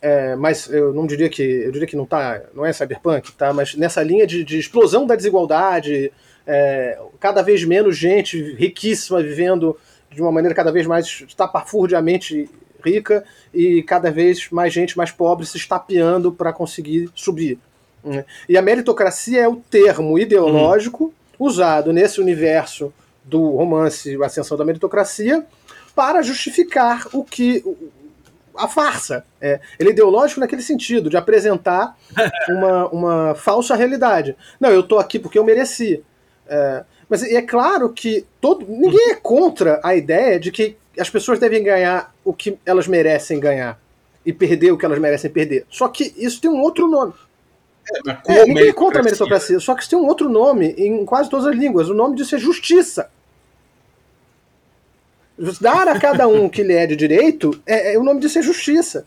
é, 0.00 0.36
mas 0.36 0.70
eu 0.70 0.94
não 0.94 1.06
diria 1.06 1.28
que 1.28 1.42
eu 1.42 1.72
diria 1.72 1.86
que 1.86 1.96
não 1.96 2.06
tá, 2.06 2.40
não 2.54 2.64
é 2.64 2.72
cyberpunk, 2.72 3.32
tá? 3.32 3.52
Mas 3.52 3.74
nessa 3.74 4.00
linha 4.02 4.24
de, 4.26 4.44
de 4.44 4.58
explosão 4.58 5.04
da 5.04 5.16
desigualdade, 5.16 6.12
é, 6.46 6.98
cada 7.18 7.42
vez 7.42 7.64
menos 7.64 7.96
gente 7.96 8.40
riquíssima 8.54 9.20
vivendo 9.20 9.76
de 10.10 10.22
uma 10.22 10.30
maneira 10.30 10.54
cada 10.54 10.70
vez 10.70 10.86
mais 10.86 11.06
estapafurdiamente 11.26 12.48
rica 12.84 13.24
e 13.52 13.82
cada 13.82 14.10
vez 14.10 14.48
mais 14.50 14.72
gente 14.72 14.96
mais 14.96 15.10
pobre 15.10 15.44
se 15.44 15.56
estapeando 15.56 16.30
para 16.30 16.52
conseguir 16.52 17.10
subir. 17.14 17.58
Né? 18.04 18.24
E 18.48 18.56
a 18.56 18.62
meritocracia 18.62 19.40
é 19.40 19.48
o 19.48 19.56
termo 19.56 20.16
ideológico 20.16 21.04
uhum 21.04 21.12
usado 21.38 21.92
nesse 21.92 22.20
universo 22.20 22.92
do 23.24 23.56
romance 23.56 24.20
Ascensão 24.22 24.56
da 24.56 24.64
Meritocracia 24.64 25.44
para 25.94 26.22
justificar 26.22 27.06
o 27.12 27.24
que 27.24 27.62
a 28.56 28.66
farsa. 28.66 29.24
É, 29.40 29.60
ele 29.78 29.90
é 29.90 29.92
ideológico 29.92 30.40
naquele 30.40 30.62
sentido, 30.62 31.08
de 31.08 31.16
apresentar 31.16 31.96
uma, 32.48 32.88
uma 32.88 33.34
falsa 33.34 33.74
realidade. 33.76 34.36
Não, 34.60 34.70
eu 34.70 34.80
estou 34.80 34.98
aqui 34.98 35.18
porque 35.18 35.38
eu 35.38 35.44
mereci. 35.44 36.02
É, 36.48 36.84
Mas 37.08 37.22
é 37.22 37.42
claro 37.42 37.90
que 37.90 38.26
todo, 38.40 38.66
ninguém 38.68 39.10
é 39.10 39.14
contra 39.14 39.80
a 39.82 39.94
ideia 39.94 40.40
de 40.40 40.50
que 40.50 40.76
as 40.98 41.08
pessoas 41.08 41.38
devem 41.38 41.62
ganhar 41.62 42.12
o 42.24 42.32
que 42.32 42.58
elas 42.66 42.88
merecem 42.88 43.38
ganhar 43.38 43.80
e 44.26 44.32
perder 44.32 44.72
o 44.72 44.78
que 44.78 44.84
elas 44.84 44.98
merecem 44.98 45.30
perder. 45.30 45.64
Só 45.70 45.88
que 45.88 46.12
isso 46.16 46.40
tem 46.40 46.50
um 46.50 46.60
outro 46.60 46.88
nome. 46.88 47.12
É, 48.28 48.40
é, 48.40 48.44
ninguém 48.44 48.68
é 48.68 48.72
contra 48.72 49.00
a 49.00 49.02
meritocracia, 49.02 49.58
só 49.60 49.74
que 49.74 49.80
isso 49.82 49.90
tem 49.90 49.98
um 49.98 50.06
outro 50.06 50.28
nome 50.28 50.74
em 50.76 51.04
quase 51.04 51.30
todas 51.30 51.46
as 51.46 51.56
línguas. 51.56 51.88
O 51.88 51.94
nome 51.94 52.16
disso 52.16 52.34
é 52.34 52.38
justiça. 52.38 53.10
Dar 55.60 55.86
a 55.88 55.98
cada 55.98 56.26
um 56.26 56.48
que 56.48 56.62
lhe 56.62 56.74
é 56.74 56.86
de 56.86 56.96
direito, 56.96 57.60
é, 57.64 57.94
é, 57.94 57.98
o 57.98 58.02
nome 58.02 58.20
disso 58.20 58.38
é 58.38 58.42
justiça. 58.42 59.06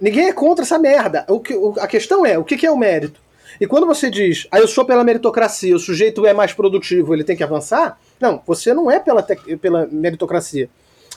Ninguém 0.00 0.28
é 0.28 0.32
contra 0.32 0.64
essa 0.64 0.78
merda. 0.78 1.24
O 1.28 1.40
que, 1.40 1.54
o, 1.54 1.74
a 1.78 1.86
questão 1.86 2.24
é, 2.24 2.38
o 2.38 2.44
que, 2.44 2.56
que 2.56 2.66
é 2.66 2.70
o 2.70 2.76
mérito? 2.76 3.20
E 3.60 3.66
quando 3.66 3.86
você 3.86 4.08
diz, 4.08 4.46
ah, 4.50 4.58
eu 4.58 4.68
sou 4.68 4.84
pela 4.84 5.04
meritocracia, 5.04 5.74
o 5.74 5.78
sujeito 5.78 6.24
é 6.24 6.32
mais 6.32 6.52
produtivo, 6.52 7.12
ele 7.12 7.24
tem 7.24 7.36
que 7.36 7.42
avançar, 7.42 7.98
não, 8.18 8.40
você 8.46 8.72
não 8.72 8.90
é 8.90 8.98
pela, 8.98 9.22
pela 9.22 9.86
meritocracia. 9.86 10.70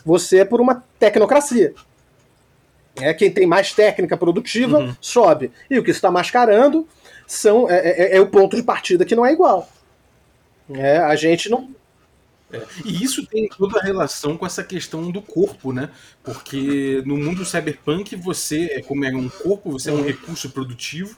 Você 0.06 0.40
é 0.40 0.46
por 0.46 0.60
uma 0.60 0.84
tecnocracia. 1.00 1.74
É 2.96 3.14
quem 3.14 3.32
tem 3.32 3.48
mais 3.48 3.74
técnica 3.74 4.16
produtiva 4.16 4.80
uhum. 4.80 4.96
sobe. 5.02 5.52
E 5.70 5.80
o 5.80 5.84
que 5.84 5.92
está 5.92 6.12
mascarando 6.12 6.88
são, 7.26 7.70
é, 7.70 7.78
é, 7.78 8.18
é, 8.18 8.22
o 8.22 8.28
ponto 8.28 8.56
de 8.56 8.64
partida 8.64 9.06
que 9.06 9.16
não 9.16 9.26
é 9.26 9.34
igual. 9.34 9.70
É, 10.74 10.98
a 10.98 11.16
gente 11.16 11.50
não. 11.50 11.74
É, 12.52 12.62
e 12.86 13.04
isso 13.04 13.26
tem 13.26 13.50
toda 13.50 13.80
a 13.80 13.84
relação 13.84 14.38
com 14.38 14.46
essa 14.46 14.64
questão 14.64 15.10
do 15.10 15.22
corpo, 15.22 15.74
né? 15.74 15.90
Porque 16.24 17.02
no 17.06 17.18
mundo 17.18 17.44
cyberpunk 17.44 18.16
você, 18.16 18.66
é 18.74 18.82
como 18.82 19.04
é 19.06 19.10
um 19.10 19.28
corpo, 19.28 19.72
você 19.72 19.90
é 19.90 19.94
um 19.94 20.04
recurso 20.04 20.50
produtivo 20.52 21.18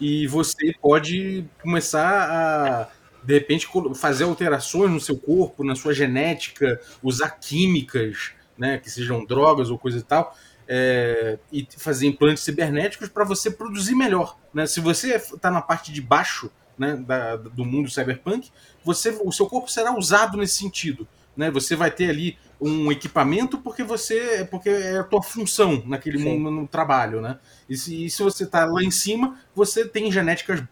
e 0.00 0.26
você 0.26 0.72
pode 0.80 1.44
começar 1.62 2.30
a 2.30 2.88
de 3.24 3.32
repente 3.32 3.66
fazer 3.94 4.24
alterações 4.24 4.90
no 4.90 5.00
seu 5.00 5.16
corpo, 5.16 5.64
na 5.64 5.74
sua 5.74 5.94
genética, 5.94 6.78
usar 7.02 7.30
químicas, 7.30 8.32
né, 8.56 8.76
que 8.76 8.90
sejam 8.90 9.24
drogas 9.24 9.70
ou 9.70 9.78
coisa 9.78 9.98
e 9.98 10.02
tal, 10.02 10.36
é, 10.68 11.38
e 11.52 11.66
fazer 11.76 12.06
implantes 12.06 12.42
cibernéticos 12.42 13.08
para 13.08 13.24
você 13.24 13.50
produzir 13.50 13.94
melhor. 13.94 14.38
Né? 14.52 14.66
Se 14.66 14.80
você 14.80 15.16
está 15.16 15.50
na 15.50 15.60
parte 15.60 15.92
de 15.92 16.00
baixo 16.00 16.50
né, 16.78 16.96
da, 16.96 17.36
do 17.36 17.64
mundo 17.64 17.90
cyberpunk, 17.90 18.50
você, 18.84 19.10
o 19.22 19.32
seu 19.32 19.46
corpo 19.46 19.70
será 19.70 19.96
usado 19.96 20.36
nesse 20.36 20.56
sentido. 20.56 21.06
Né? 21.36 21.50
Você 21.50 21.74
vai 21.76 21.90
ter 21.90 22.10
ali 22.10 22.38
um 22.60 22.90
equipamento 22.90 23.58
porque 23.58 23.82
você 23.82 24.46
porque 24.50 24.68
é 24.68 24.98
a 24.98 25.04
tua 25.04 25.22
função 25.22 25.82
naquele 25.86 26.18
mundo 26.18 26.50
no 26.50 26.68
trabalho, 26.68 27.20
né? 27.20 27.38
E 27.68 27.76
se, 27.76 28.06
e 28.06 28.08
se 28.08 28.22
você 28.22 28.44
está 28.44 28.64
lá 28.64 28.82
em 28.82 28.92
cima, 28.92 29.38
você 29.54 29.86
tem 29.86 30.10
genéticas 30.10 30.62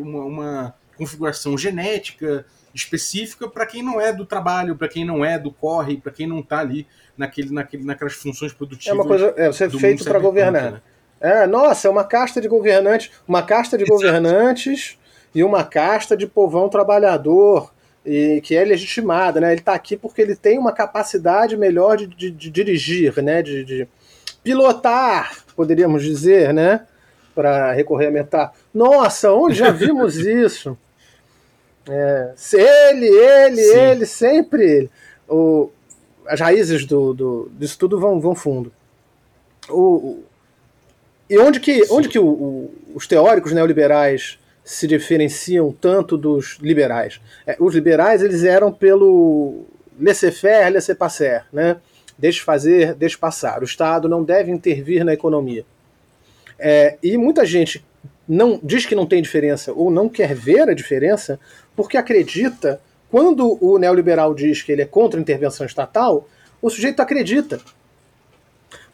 uma, 0.00 0.24
uma 0.24 0.74
configuração 0.96 1.56
genética 1.56 2.44
específica 2.74 3.48
para 3.48 3.66
quem 3.66 3.82
não 3.82 4.00
é 4.00 4.12
do 4.12 4.24
trabalho, 4.24 4.76
para 4.76 4.88
quem 4.88 5.04
não 5.04 5.24
é 5.24 5.38
do 5.38 5.50
corre, 5.50 5.96
para 5.96 6.12
quem 6.12 6.26
não 6.26 6.40
está 6.40 6.58
ali 6.58 6.86
naquele, 7.16 7.52
naquele, 7.52 7.84
naquelas 7.84 8.14
funções 8.14 8.52
produtivas. 8.52 8.98
É 8.98 9.00
uma 9.00 9.06
coisa, 9.06 9.34
é, 9.36 9.46
você 9.48 9.64
é 9.64 9.70
feito 9.70 10.04
para 10.04 10.18
governar. 10.18 10.72
Né? 10.72 10.80
É, 11.20 11.46
nossa, 11.46 11.88
é 11.88 11.90
uma 11.90 12.04
casta 12.04 12.40
de 12.40 12.48
governantes, 12.48 13.10
uma 13.28 13.42
casta 13.42 13.76
de 13.76 13.84
Exato. 13.84 13.96
governantes 13.96 14.98
e 15.34 15.44
uma 15.44 15.64
casta 15.64 16.16
de 16.16 16.26
povão 16.26 16.68
trabalhador 16.68 17.72
e 18.04 18.40
que 18.42 18.56
é 18.56 18.64
legitimada, 18.64 19.40
né? 19.40 19.52
Ele 19.52 19.60
está 19.60 19.74
aqui 19.74 19.96
porque 19.96 20.22
ele 20.22 20.34
tem 20.34 20.58
uma 20.58 20.72
capacidade 20.72 21.56
melhor 21.56 21.96
de, 21.98 22.06
de, 22.06 22.30
de 22.30 22.50
dirigir, 22.50 23.22
né? 23.22 23.42
De, 23.42 23.64
de, 23.64 23.88
pilotar, 24.42 25.44
poderíamos 25.54 26.02
dizer, 26.02 26.54
né? 26.54 26.86
Para 27.34 27.72
recorrer 27.72 28.06
a 28.06 28.10
metáfora. 28.10 28.58
Nossa, 28.72 29.30
onde 29.32 29.56
já 29.56 29.70
vimos 29.70 30.16
isso? 30.24 30.78
É, 31.90 32.34
ele, 32.54 33.06
ele, 33.06 33.56
Sim. 33.56 33.78
ele, 33.78 34.06
sempre 34.06 34.62
ele. 34.64 34.90
O, 35.28 35.70
as 36.26 36.38
raízes 36.40 36.86
do, 36.86 37.12
do, 37.12 37.50
disso 37.58 37.78
tudo 37.78 37.98
vão, 37.98 38.20
vão 38.20 38.34
fundo. 38.34 38.72
O, 39.68 39.80
o 39.80 40.24
e 41.28 41.38
onde 41.38 41.60
que, 41.60 41.86
onde 41.90 42.08
que 42.08 42.18
o, 42.18 42.26
o, 42.26 42.74
os 42.92 43.06
teóricos 43.06 43.52
neoliberais 43.52 44.36
se 44.64 44.86
diferenciam 44.88 45.72
tanto 45.72 46.18
dos 46.18 46.58
liberais? 46.60 47.20
É, 47.46 47.56
os 47.60 47.72
liberais 47.72 48.20
eles 48.20 48.42
eram 48.42 48.72
pelo 48.72 49.64
laissez-faire, 49.98 50.72
laissez-passer, 50.72 51.44
né? 51.52 51.76
Deixe 52.18 52.40
fazer, 52.40 52.94
deixe 52.94 53.16
passar. 53.16 53.62
O 53.62 53.64
Estado 53.64 54.08
não 54.08 54.24
deve 54.24 54.50
intervir 54.50 55.04
na 55.04 55.14
economia. 55.14 55.64
É, 56.58 56.98
e 57.02 57.16
muita 57.16 57.46
gente 57.46 57.84
não 58.28 58.60
diz 58.62 58.86
que 58.86 58.94
não 58.94 59.06
tem 59.06 59.22
diferença 59.22 59.72
ou 59.72 59.90
não 59.90 60.08
quer 60.08 60.34
ver 60.34 60.68
a 60.68 60.74
diferença 60.74 61.38
porque 61.74 61.96
acredita 61.96 62.80
quando 63.10 63.58
o 63.60 63.78
neoliberal 63.78 64.34
diz 64.34 64.62
que 64.62 64.70
ele 64.70 64.82
é 64.82 64.86
contra 64.86 65.18
a 65.18 65.22
intervenção 65.22 65.66
estatal, 65.66 66.28
o 66.62 66.70
sujeito 66.70 67.00
acredita. 67.00 67.60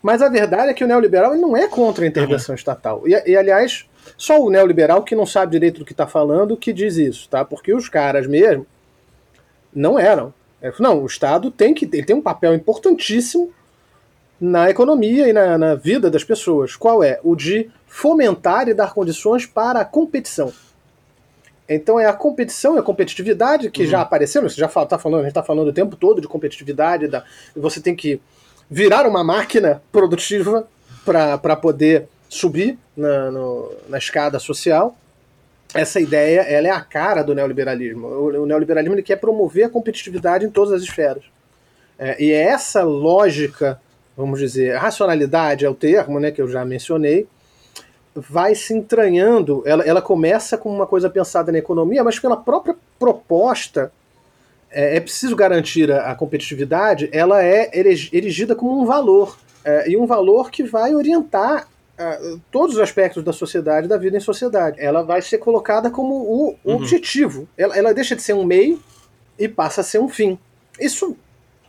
Mas 0.02 0.22
a 0.22 0.28
verdade 0.28 0.70
é 0.70 0.74
que 0.74 0.84
o 0.84 0.86
neoliberal 0.86 1.32
ele 1.32 1.42
não 1.42 1.56
é 1.56 1.68
contra 1.68 2.04
a 2.04 2.08
intervenção 2.08 2.54
uhum. 2.54 2.58
estatal. 2.58 3.02
E, 3.06 3.30
e, 3.30 3.36
aliás, 3.36 3.86
só 4.16 4.40
o 4.40 4.48
neoliberal 4.48 5.02
que 5.02 5.14
não 5.14 5.26
sabe 5.26 5.52
direito 5.52 5.80
do 5.80 5.84
que 5.84 5.92
está 5.92 6.06
falando 6.06 6.56
que 6.56 6.72
diz 6.72 6.96
isso, 6.96 7.28
tá? 7.28 7.44
Porque 7.44 7.74
os 7.74 7.88
caras 7.88 8.26
mesmo 8.26 8.66
não 9.74 9.98
eram. 9.98 10.32
É, 10.62 10.72
não, 10.78 11.02
o 11.02 11.06
Estado 11.06 11.50
tem 11.50 11.74
que 11.74 11.84
ele 11.84 12.04
tem 12.04 12.16
um 12.16 12.22
papel 12.22 12.54
importantíssimo 12.54 13.52
na 14.40 14.68
economia 14.70 15.28
e 15.28 15.32
na, 15.32 15.56
na 15.56 15.74
vida 15.74 16.10
das 16.10 16.24
pessoas. 16.24 16.76
Qual 16.76 17.02
é? 17.02 17.18
O 17.22 17.34
de 17.34 17.70
fomentar 17.86 18.68
e 18.68 18.74
dar 18.74 18.92
condições 18.92 19.46
para 19.46 19.80
a 19.80 19.84
competição. 19.84 20.52
Então 21.68 21.98
é 21.98 22.06
a 22.06 22.12
competição, 22.12 22.76
é 22.76 22.80
a 22.80 22.82
competitividade 22.82 23.70
que 23.70 23.82
uhum. 23.82 23.88
já 23.88 24.00
apareceu, 24.00 24.42
você 24.42 24.56
já 24.56 24.66
está 24.66 24.98
falando, 24.98 25.20
a 25.20 25.22
gente 25.22 25.30
está 25.30 25.42
falando 25.42 25.68
o 25.68 25.72
tempo 25.72 25.96
todo 25.96 26.20
de 26.20 26.28
competitividade, 26.28 27.08
da, 27.08 27.24
você 27.56 27.80
tem 27.80 27.96
que 27.96 28.20
virar 28.70 29.06
uma 29.06 29.24
máquina 29.24 29.82
produtiva 29.90 30.68
para 31.04 31.56
poder 31.56 32.08
subir 32.28 32.78
na, 32.96 33.30
no, 33.30 33.72
na 33.88 33.98
escada 33.98 34.38
social. 34.38 34.96
Essa 35.74 36.00
ideia 36.00 36.40
ela 36.42 36.68
é 36.68 36.70
a 36.70 36.80
cara 36.80 37.22
do 37.22 37.34
neoliberalismo. 37.34 38.06
O, 38.06 38.42
o 38.42 38.46
neoliberalismo 38.46 38.94
ele 38.94 39.02
quer 39.02 39.16
promover 39.16 39.64
a 39.64 39.68
competitividade 39.68 40.44
em 40.44 40.50
todas 40.50 40.72
as 40.72 40.82
esferas. 40.82 41.24
É, 41.98 42.22
e 42.22 42.30
é 42.30 42.42
essa 42.42 42.82
lógica, 42.82 43.80
vamos 44.16 44.40
dizer, 44.40 44.76
racionalidade 44.76 45.64
é 45.64 45.68
o 45.68 45.74
termo 45.74 46.18
né, 46.18 46.30
que 46.30 46.40
eu 46.40 46.48
já 46.48 46.64
mencionei, 46.64 47.26
vai 48.14 48.54
se 48.54 48.72
entranhando. 48.72 49.62
Ela, 49.66 49.84
ela 49.84 50.00
começa 50.00 50.56
com 50.56 50.74
uma 50.74 50.86
coisa 50.86 51.10
pensada 51.10 51.52
na 51.52 51.58
economia, 51.58 52.02
mas 52.02 52.18
pela 52.18 52.36
própria 52.36 52.74
proposta, 52.98 53.92
é, 54.70 54.96
é 54.96 55.00
preciso 55.00 55.36
garantir 55.36 55.92
a, 55.92 56.10
a, 56.10 56.14
competitividade, 56.14 57.08
ela 57.12 57.44
é 57.44 57.70
erigida 57.72 58.54
como 58.54 58.80
um 58.80 58.86
valor. 58.86 59.36
É, 59.64 59.90
e 59.90 59.96
um 59.96 60.06
valor 60.06 60.50
que 60.50 60.62
vai 60.62 60.94
orientar 60.94 61.66
uh, 61.98 62.40
todos 62.52 62.76
os 62.76 62.80
aspectos 62.80 63.24
da 63.24 63.32
sociedade, 63.32 63.88
da 63.88 63.98
vida 63.98 64.16
em 64.16 64.20
sociedade. 64.20 64.76
Ela 64.80 65.02
vai 65.02 65.20
ser 65.20 65.38
colocada 65.38 65.90
como 65.90 66.14
o, 66.14 66.56
o 66.62 66.70
uhum. 66.70 66.76
objetivo. 66.76 67.48
Ela, 67.58 67.76
ela 67.76 67.92
deixa 67.92 68.14
de 68.14 68.22
ser 68.22 68.32
um 68.32 68.44
meio 68.44 68.80
e 69.36 69.48
passa 69.48 69.80
a 69.80 69.84
ser 69.84 69.98
um 69.98 70.08
fim. 70.08 70.38
Isso, 70.78 71.16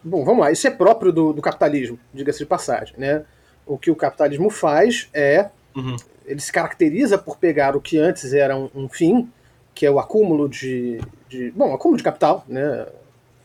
bom, 0.08 0.24
vamos 0.24 0.42
lá, 0.42 0.52
isso 0.52 0.68
é 0.68 0.72
próprio 0.72 1.12
do, 1.12 1.34
do 1.34 1.42
capitalismo, 1.42 2.00
diga-se 2.14 2.40
de 2.40 2.46
passagem. 2.46 2.96
Né? 2.98 3.24
O 3.66 3.78
que 3.78 3.92
o 3.92 3.96
capitalismo 3.96 4.50
faz 4.50 5.10
é 5.14 5.50
uhum 5.76 5.96
ele 6.28 6.42
se 6.42 6.52
caracteriza 6.52 7.18
por 7.18 7.38
pegar 7.38 7.76
o 7.76 7.82
que 7.82 7.98
antes 7.98 8.34
era 8.34 8.56
um, 8.56 8.70
um 8.76 8.90
fim, 8.90 9.32
que 9.74 9.86
é 9.86 9.90
o 9.90 9.98
acúmulo 9.98 10.50
de, 10.50 11.00
de, 11.30 11.52
bom, 11.52 11.74
acúmulo 11.74 11.98
de 11.98 12.04
capital, 12.04 12.44
né? 12.48 12.86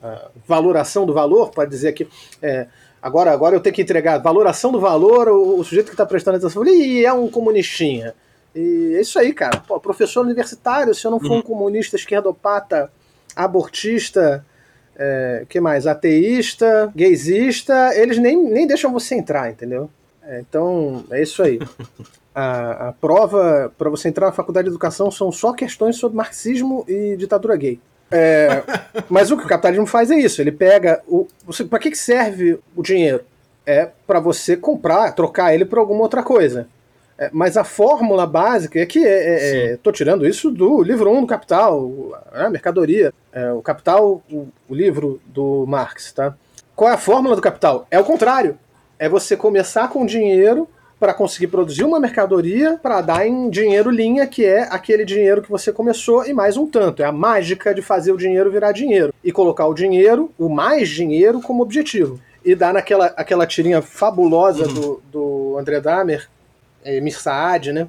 A 0.03 0.31
valoração 0.48 1.07
do 1.07 1.14
valor, 1.14 1.51
para 1.51 1.68
dizer 1.68 1.92
que 1.92 2.09
é, 2.42 2.66
agora, 3.01 3.31
agora 3.31 3.55
eu 3.55 3.61
tenho 3.61 3.75
que 3.75 3.83
entregar 3.83 4.18
valoração 4.18 4.72
do 4.72 4.81
valor, 4.81 5.29
o, 5.29 5.61
o 5.61 5.64
sujeito 5.64 5.87
que 5.87 5.92
está 5.92 6.05
prestando 6.05 6.38
atenção, 6.38 6.66
e 6.66 7.05
é 7.05 7.12
um 7.12 7.29
comunistinha. 7.29 8.12
E 8.53 8.96
é 8.96 9.01
isso 9.01 9.16
aí, 9.16 9.33
cara. 9.33 9.59
Pô, 9.61 9.79
professor 9.79 10.25
universitário, 10.25 10.92
se 10.92 11.07
eu 11.07 11.11
não 11.12 11.20
for 11.20 11.31
uhum. 11.31 11.38
um 11.38 11.42
comunista, 11.42 11.94
esquerdopata, 11.94 12.90
abortista, 13.37 14.44
é, 14.96 15.44
que 15.48 15.61
mais? 15.61 15.87
Ateísta, 15.87 16.92
gaysista, 16.94 17.92
eles 17.94 18.18
nem, 18.18 18.37
nem 18.37 18.66
deixam 18.66 18.92
você 18.92 19.14
entrar, 19.14 19.50
entendeu? 19.50 19.90
É, 20.24 20.40
então, 20.40 21.05
é 21.11 21.22
isso 21.22 21.42
aí. 21.42 21.59
a, 22.35 22.88
a 22.88 22.92
prova 22.92 23.73
para 23.77 23.90
você 23.90 24.08
entrar 24.08 24.27
na 24.27 24.33
faculdade 24.33 24.67
de 24.67 24.71
educação 24.71 25.10
são 25.10 25.31
só 25.31 25.52
questões 25.52 25.96
sobre 25.96 26.17
marxismo 26.17 26.85
e 26.88 27.17
ditadura 27.17 27.56
gay. 27.56 27.81
É, 28.10 28.62
mas 29.08 29.31
o 29.31 29.37
que 29.37 29.44
o 29.44 29.48
capitalismo 29.48 29.87
faz 29.87 30.10
é 30.10 30.17
isso: 30.19 30.40
ele 30.40 30.52
pega 30.52 31.02
o. 31.06 31.27
Para 31.69 31.79
que 31.79 31.94
serve 31.94 32.58
o 32.77 32.83
dinheiro? 32.83 33.23
É 33.64 33.88
para 34.06 34.21
você 34.21 34.56
comprar, 34.56 35.12
trocar 35.12 35.54
ele 35.54 35.64
por 35.64 35.79
alguma 35.79 36.02
outra 36.02 36.23
coisa. 36.23 36.69
É, 37.19 37.31
mas 37.33 37.56
a 37.56 37.65
fórmula 37.65 38.27
básica 38.27 38.81
é 38.81 38.87
que 38.87 39.04
é, 39.04 39.73
é, 39.73 39.77
tô 39.77 39.92
tirando 39.92 40.27
isso 40.27 40.50
do 40.50 40.83
livro 40.83 41.10
1 41.10 41.21
do 41.21 41.27
Capital, 41.27 41.90
a 42.33 42.48
mercadoria, 42.48 43.13
é, 43.33 43.52
o 43.52 43.60
Capital, 43.60 44.23
o, 44.31 44.48
o, 44.69 44.75
livro 44.75 45.21
do 45.27 45.65
Marx, 45.67 46.13
tá? 46.13 46.35
Qual 46.75 46.90
é 46.90 46.94
a 46.94 46.98
fórmula 46.98 47.37
do 47.37 47.42
capital? 47.42 47.87
É 47.90 47.98
o 47.98 48.04
contrário. 48.04 48.58
É 48.98 49.08
você 49.08 49.37
começar 49.37 49.88
com 49.88 50.06
dinheiro 50.06 50.67
para 50.98 51.13
conseguir 51.13 51.48
produzir 51.48 51.85
uma 51.85 51.98
mercadoria 51.98 52.79
para 52.81 53.00
dar 53.00 53.27
em 53.27 53.50
dinheiro 53.50 53.90
linha, 53.90 54.27
que 54.27 54.44
é 54.44 54.63
aquele 54.71 55.04
dinheiro 55.04 55.42
que 55.42 55.50
você 55.50 55.73
começou 55.73 56.25
e 56.25 56.33
mais 56.33 56.56
um 56.56 56.67
tanto. 56.67 57.02
É 57.02 57.04
a 57.04 57.13
mágica 57.13 57.75
de 57.75 57.83
fazer 57.83 58.13
o 58.13 58.17
dinheiro 58.17 58.50
virar 58.50 58.73
dinheiro 58.73 59.13
e 59.23 59.33
colocar 59.33 59.67
o 59.67 59.75
dinheiro, 59.75 60.31
o 60.38 60.48
mais 60.48 60.88
dinheiro, 60.88 61.40
como 61.40 61.63
objetivo. 61.63 62.21
E 62.44 62.54
dar 62.54 62.73
naquela 62.73 63.06
aquela 63.17 63.46
tirinha 63.46 63.83
fabulosa 63.83 64.67
uhum. 64.67 64.75
do, 64.75 65.02
do 65.10 65.58
André 65.58 65.81
Dahmer, 65.81 66.29
é, 66.85 66.96
Emir 66.96 67.18
Saad, 67.18 67.72
né? 67.72 67.88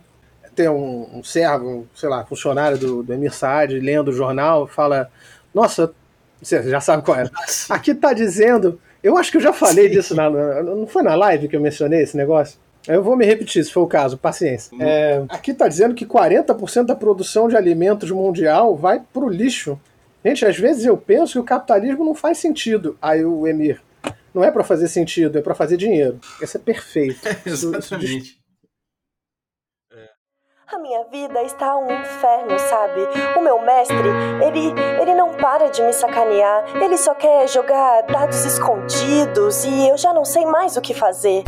Tem 0.56 0.70
um, 0.70 1.18
um 1.18 1.24
servo, 1.24 1.68
um, 1.68 1.88
sei 1.96 2.10
lá, 2.10 2.24
funcionário 2.26 2.78
do, 2.78 3.04
do 3.04 3.14
Emir 3.14 3.34
Saad 3.34 3.80
lendo 3.80 4.10
o 4.10 4.14
jornal, 4.14 4.68
fala: 4.68 5.10
Nossa, 5.54 5.94
você 6.42 6.62
já 6.70 6.80
sabe 6.80 7.04
qual 7.04 7.18
é. 7.18 7.30
Aqui 7.70 7.96
tá 7.96 8.14
dizendo. 8.14 8.80
Eu 9.02 9.18
acho 9.18 9.32
que 9.32 9.38
eu 9.38 9.42
já 9.42 9.52
falei 9.52 9.90
Sim. 9.90 9.96
disso 9.96 10.16
na, 10.16 10.30
Não 10.30 10.88
foi 10.88 11.04
na 11.04 11.16
live 11.16 11.48
que 11.48 11.56
eu 11.56 11.62
mencionei 11.62 12.04
esse 12.04 12.16
negócio? 12.16 12.58
Eu 12.88 13.02
vou 13.02 13.16
me 13.16 13.26
repetir, 13.26 13.64
se 13.64 13.72
for 13.72 13.82
o 13.82 13.88
caso, 13.88 14.18
paciência. 14.18 14.76
Uhum. 14.76 14.82
É, 14.82 15.24
aqui 15.30 15.52
está 15.52 15.68
dizendo 15.68 15.96
que 15.96 16.06
40% 16.06 16.86
da 16.86 16.96
produção 16.96 17.48
de 17.48 17.56
alimentos 17.56 18.12
mundial 18.12 18.76
vai 18.76 19.02
para 19.14 19.24
o 19.24 19.30
lixo. 19.30 19.80
Gente, 20.24 20.46
às 20.46 20.58
vezes 20.58 20.86
eu 20.86 20.98
penso 20.98 21.34
que 21.34 21.40
o 21.40 21.44
capitalismo 21.44 22.04
não 22.04 22.14
faz 22.14 22.38
sentido. 22.38 22.98
Aí 23.02 23.24
o 23.24 23.48
Emir, 23.48 23.82
não 24.34 24.44
é 24.44 24.52
para 24.52 24.64
fazer 24.64 24.88
sentido, 24.88 25.38
é 25.38 25.42
para 25.42 25.56
fazer 25.56 25.78
dinheiro. 25.78 26.20
Esse 26.42 26.58
é 26.58 26.60
perfeito. 26.60 27.20
exatamente. 27.46 28.38
A 30.72 30.80
minha 30.80 31.04
vida 31.12 31.42
está 31.44 31.76
um 31.76 31.92
inferno, 31.92 32.58
sabe? 32.58 33.02
O 33.38 33.42
meu 33.42 33.60
mestre, 33.62 33.98
ele, 34.42 34.74
ele 35.02 35.14
não 35.14 35.34
para 35.34 35.70
de 35.70 35.82
me 35.84 35.92
sacanear. 35.92 36.64
Ele 36.82 36.98
só 36.98 37.14
quer 37.14 37.48
jogar 37.50 38.04
dados 38.04 38.46
escondidos 38.46 39.66
e 39.66 39.90
eu 39.90 39.98
já 39.98 40.14
não 40.14 40.24
sei 40.24 40.46
mais 40.46 40.78
o 40.78 40.82
que 40.82 40.94
fazer. 40.94 41.44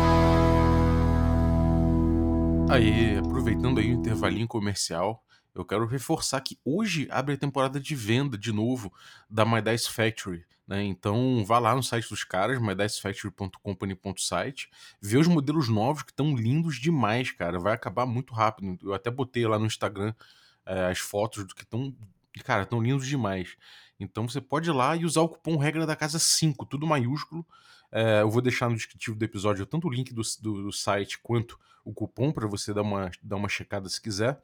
Aí, 2.69 3.17
aproveitando 3.17 3.79
aí 3.79 3.91
o 3.91 3.93
intervalinho 3.93 4.47
comercial, 4.47 5.23
eu 5.57 5.65
quero 5.65 5.87
reforçar 5.87 6.39
que 6.41 6.59
hoje 6.63 7.07
abre 7.09 7.33
a 7.33 7.37
temporada 7.37 7.79
de 7.79 7.95
venda 7.95 8.37
de 8.37 8.51
novo 8.51 8.93
da 9.29 9.45
My 9.45 9.61
Dice 9.61 9.89
Factory. 9.89 10.45
Né? 10.67 10.83
Então 10.83 11.43
vá 11.45 11.57
lá 11.59 11.73
no 11.73 11.81
site 11.81 12.09
dos 12.09 12.23
caras, 12.23 12.61
mydicefactory.company.site, 12.61 14.69
vê 15.01 15.17
os 15.17 15.27
modelos 15.27 15.69
novos 15.69 16.03
que 16.03 16.11
estão 16.11 16.35
lindos 16.35 16.79
demais, 16.79 17.31
cara. 17.31 17.57
Vai 17.57 17.73
acabar 17.73 18.05
muito 18.05 18.33
rápido. 18.33 18.77
Eu 18.83 18.93
até 18.93 19.09
botei 19.09 19.47
lá 19.47 19.57
no 19.57 19.65
Instagram 19.65 20.13
é, 20.65 20.87
as 20.87 20.99
fotos 20.99 21.45
do 21.45 21.55
que 21.55 21.63
estão. 21.63 21.95
Cara, 22.43 22.63
estão 22.63 22.81
lindos 22.81 23.07
demais. 23.07 23.55
Então 23.99 24.29
você 24.29 24.39
pode 24.39 24.69
ir 24.69 24.73
lá 24.73 24.95
e 24.95 25.05
usar 25.05 25.21
o 25.21 25.29
cupom 25.29 25.57
regra 25.57 25.87
da 25.87 25.95
casa 25.95 26.19
5, 26.19 26.65
tudo 26.65 26.85
maiúsculo. 26.85 27.43
É, 27.91 28.21
eu 28.21 28.29
vou 28.29 28.41
deixar 28.41 28.69
no 28.69 28.75
descritivo 28.75 29.17
do 29.17 29.25
episódio 29.25 29.65
tanto 29.65 29.87
o 29.87 29.91
link 29.91 30.13
do, 30.13 30.21
do, 30.41 30.63
do 30.63 30.71
site 30.71 31.17
quanto 31.17 31.57
o 31.87 31.93
cupom 31.93 32.31
para 32.33 32.45
você 32.47 32.73
dar 32.73 32.81
uma, 32.81 33.09
dar 33.23 33.37
uma 33.37 33.47
checada 33.47 33.87
se 33.87 34.01
quiser. 34.01 34.41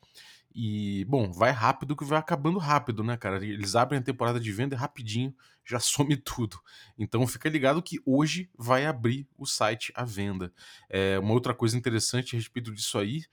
E, 0.55 1.03
bom, 1.05 1.31
vai 1.31 1.51
rápido 1.51 1.95
que 1.95 2.05
vai 2.05 2.19
acabando 2.19 2.59
rápido, 2.59 3.03
né, 3.03 3.17
cara? 3.17 3.43
Eles 3.43 3.75
abrem 3.75 3.99
a 3.99 4.03
temporada 4.03 4.39
de 4.39 4.51
venda 4.51 4.77
rapidinho 4.77 5.35
já 5.65 5.79
some 5.81 6.15
tudo. 6.15 6.59
Então 6.97 7.25
fica 7.27 7.49
ligado 7.49 7.81
que 7.81 7.99
hoje 8.05 8.49
vai 8.57 8.85
abrir 8.85 9.27
o 9.37 9.45
site 9.45 9.91
à 9.95 10.05
venda. 10.05 10.53
É, 10.89 11.19
uma 11.19 11.33
outra 11.33 11.53
coisa 11.53 11.77
interessante 11.77 12.35
a 12.35 12.39
respeito 12.39 12.71
disso 12.71 12.97
aí 12.97 13.23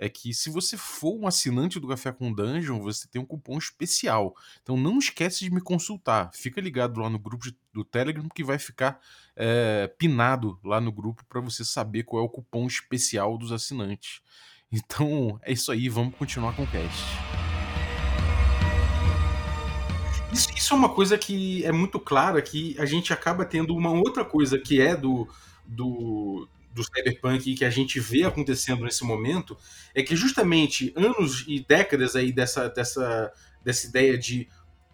é 0.00 0.08
que 0.08 0.32
se 0.32 0.48
você 0.48 0.78
for 0.78 1.14
um 1.14 1.26
assinante 1.26 1.78
do 1.78 1.86
Café 1.86 2.10
com 2.10 2.32
Dungeon, 2.32 2.80
você 2.80 3.06
tem 3.06 3.20
um 3.20 3.26
cupom 3.26 3.58
especial. 3.58 4.34
Então 4.62 4.74
não 4.74 4.98
esquece 4.98 5.44
de 5.44 5.52
me 5.52 5.60
consultar. 5.60 6.30
Fica 6.32 6.58
ligado 6.58 6.98
lá 6.98 7.10
no 7.10 7.18
grupo 7.18 7.44
do 7.70 7.84
Telegram 7.84 8.26
que 8.34 8.42
vai 8.42 8.58
ficar 8.58 8.98
é, 9.36 9.86
pinado 9.98 10.58
lá 10.64 10.80
no 10.80 10.90
grupo 10.90 11.22
para 11.28 11.42
você 11.42 11.66
saber 11.66 12.04
qual 12.04 12.22
é 12.22 12.24
o 12.24 12.30
cupom 12.30 12.66
especial 12.66 13.36
dos 13.36 13.52
assinantes. 13.52 14.22
Então 14.72 15.36
é 15.42 15.52
isso 15.52 15.72
aí, 15.72 15.88
vamos 15.88 16.14
continuar 16.14 16.54
com 16.54 16.62
o 16.62 16.66
cast. 16.68 17.04
Isso, 20.32 20.48
isso, 20.56 20.72
é 20.72 20.76
uma 20.76 20.88
coisa 20.88 21.18
que 21.18 21.64
é 21.64 21.72
muito 21.72 21.98
clara 21.98 22.40
que 22.40 22.76
a 22.78 22.86
gente 22.86 23.12
acaba 23.12 23.44
tendo 23.44 23.74
uma 23.74 23.90
outra 23.90 24.24
coisa 24.24 24.56
que 24.60 24.80
é 24.80 24.94
do, 24.94 25.28
do, 25.66 26.48
do 26.72 26.84
cyberpunk 26.84 27.54
que 27.54 27.64
a 27.64 27.70
gente 27.70 27.98
vê 27.98 28.24
acontecendo 28.24 28.84
nesse 28.84 29.04
momento 29.04 29.56
é 29.94 30.02
que 30.02 30.14
justamente 30.14 30.92
anos 30.96 31.44
e 31.48 31.60
décadas 31.60 32.14
aí 32.14 32.32
dessa, 32.32 32.68
dessa, 32.68 33.32
dessa 33.64 33.86
ideia 33.86 34.16
de 34.16 34.48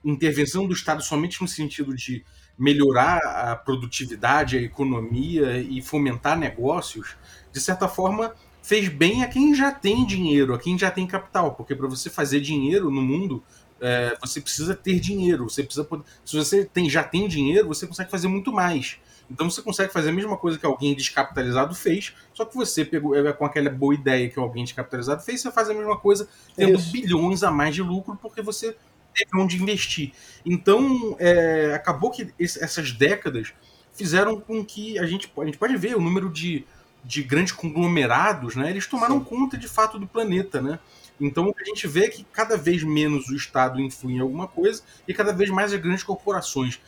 intervenção 0.04 0.66
do 0.66 0.72
Estado 0.72 1.02
somente 1.02 1.40
no 1.42 1.48
sentido 1.48 1.94
de 1.94 2.24
melhorar 2.58 3.18
a 3.18 3.56
produtividade, 3.56 4.56
a 4.56 4.62
economia 4.62 5.58
e 5.58 5.82
fomentar 5.82 6.38
negócios, 6.38 7.16
de 7.52 7.60
certa 7.60 7.88
forma 7.88 8.34
fez 8.62 8.88
bem 8.88 9.22
a 9.22 9.28
quem 9.28 9.54
já 9.54 9.70
tem 9.70 10.04
dinheiro, 10.06 10.54
a 10.54 10.58
quem 10.58 10.78
já 10.78 10.90
tem 10.90 11.06
capital, 11.06 11.54
porque 11.54 11.74
para 11.74 11.86
você 11.86 12.08
fazer 12.08 12.40
dinheiro 12.40 12.90
no 12.90 13.02
mundo 13.02 13.44
é, 13.80 14.16
você 14.20 14.40
precisa 14.40 14.74
ter 14.74 14.98
dinheiro, 14.98 15.48
você 15.48 15.62
precisa 15.62 15.84
poder, 15.84 16.04
se 16.24 16.36
você 16.36 16.64
tem, 16.64 16.88
já 16.88 17.04
tem 17.04 17.28
dinheiro, 17.28 17.68
você 17.68 17.86
consegue 17.86 18.10
fazer 18.10 18.28
muito 18.28 18.52
mais. 18.52 18.98
Então 19.30 19.50
você 19.50 19.60
consegue 19.60 19.92
fazer 19.92 20.10
a 20.10 20.12
mesma 20.12 20.36
coisa 20.36 20.58
que 20.58 20.66
alguém 20.66 20.94
descapitalizado 20.94 21.74
fez, 21.74 22.14
só 22.32 22.44
que 22.44 22.54
você 22.54 22.84
pegou 22.84 23.14
é, 23.14 23.32
com 23.32 23.44
aquela 23.44 23.70
boa 23.70 23.94
ideia 23.94 24.28
que 24.28 24.38
alguém 24.38 24.64
descapitalizado 24.64 25.22
fez, 25.22 25.40
você 25.40 25.50
faz 25.50 25.68
a 25.68 25.74
mesma 25.74 25.96
coisa 25.96 26.28
tendo 26.54 26.78
Isso. 26.78 26.92
bilhões 26.92 27.42
a 27.42 27.50
mais 27.50 27.74
de 27.74 27.82
lucro 27.82 28.16
porque 28.20 28.40
você 28.40 28.76
teve 29.14 29.30
onde 29.34 29.60
investir. 29.60 30.12
Então 30.44 31.16
é, 31.18 31.72
acabou 31.74 32.10
que 32.10 32.32
esse, 32.38 32.62
essas 32.62 32.92
décadas 32.92 33.52
fizeram 33.92 34.38
com 34.38 34.64
que 34.64 34.98
a 34.98 35.06
gente, 35.06 35.30
a 35.38 35.44
gente 35.44 35.58
pode 35.58 35.76
ver 35.76 35.96
o 35.96 36.00
número 36.00 36.30
de, 36.30 36.64
de 37.02 37.22
grandes 37.22 37.52
conglomerados, 37.52 38.54
né? 38.54 38.70
Eles 38.70 38.86
tomaram 38.86 39.18
Sim. 39.18 39.24
conta 39.24 39.56
de 39.56 39.66
fato 39.66 39.98
do 39.98 40.06
planeta, 40.06 40.60
né? 40.60 40.78
Então 41.20 41.54
a 41.58 41.64
gente 41.64 41.86
vê 41.86 42.08
que 42.08 42.24
cada 42.32 42.56
vez 42.56 42.82
menos 42.82 43.28
o 43.28 43.34
Estado 43.34 43.80
influi 43.80 44.14
em 44.14 44.20
alguma 44.20 44.46
coisa 44.46 44.82
e 45.08 45.14
cada 45.14 45.32
vez 45.32 45.50
mais 45.50 45.72
as 45.72 45.80
grandes 45.80 46.02
corporações 46.02 46.80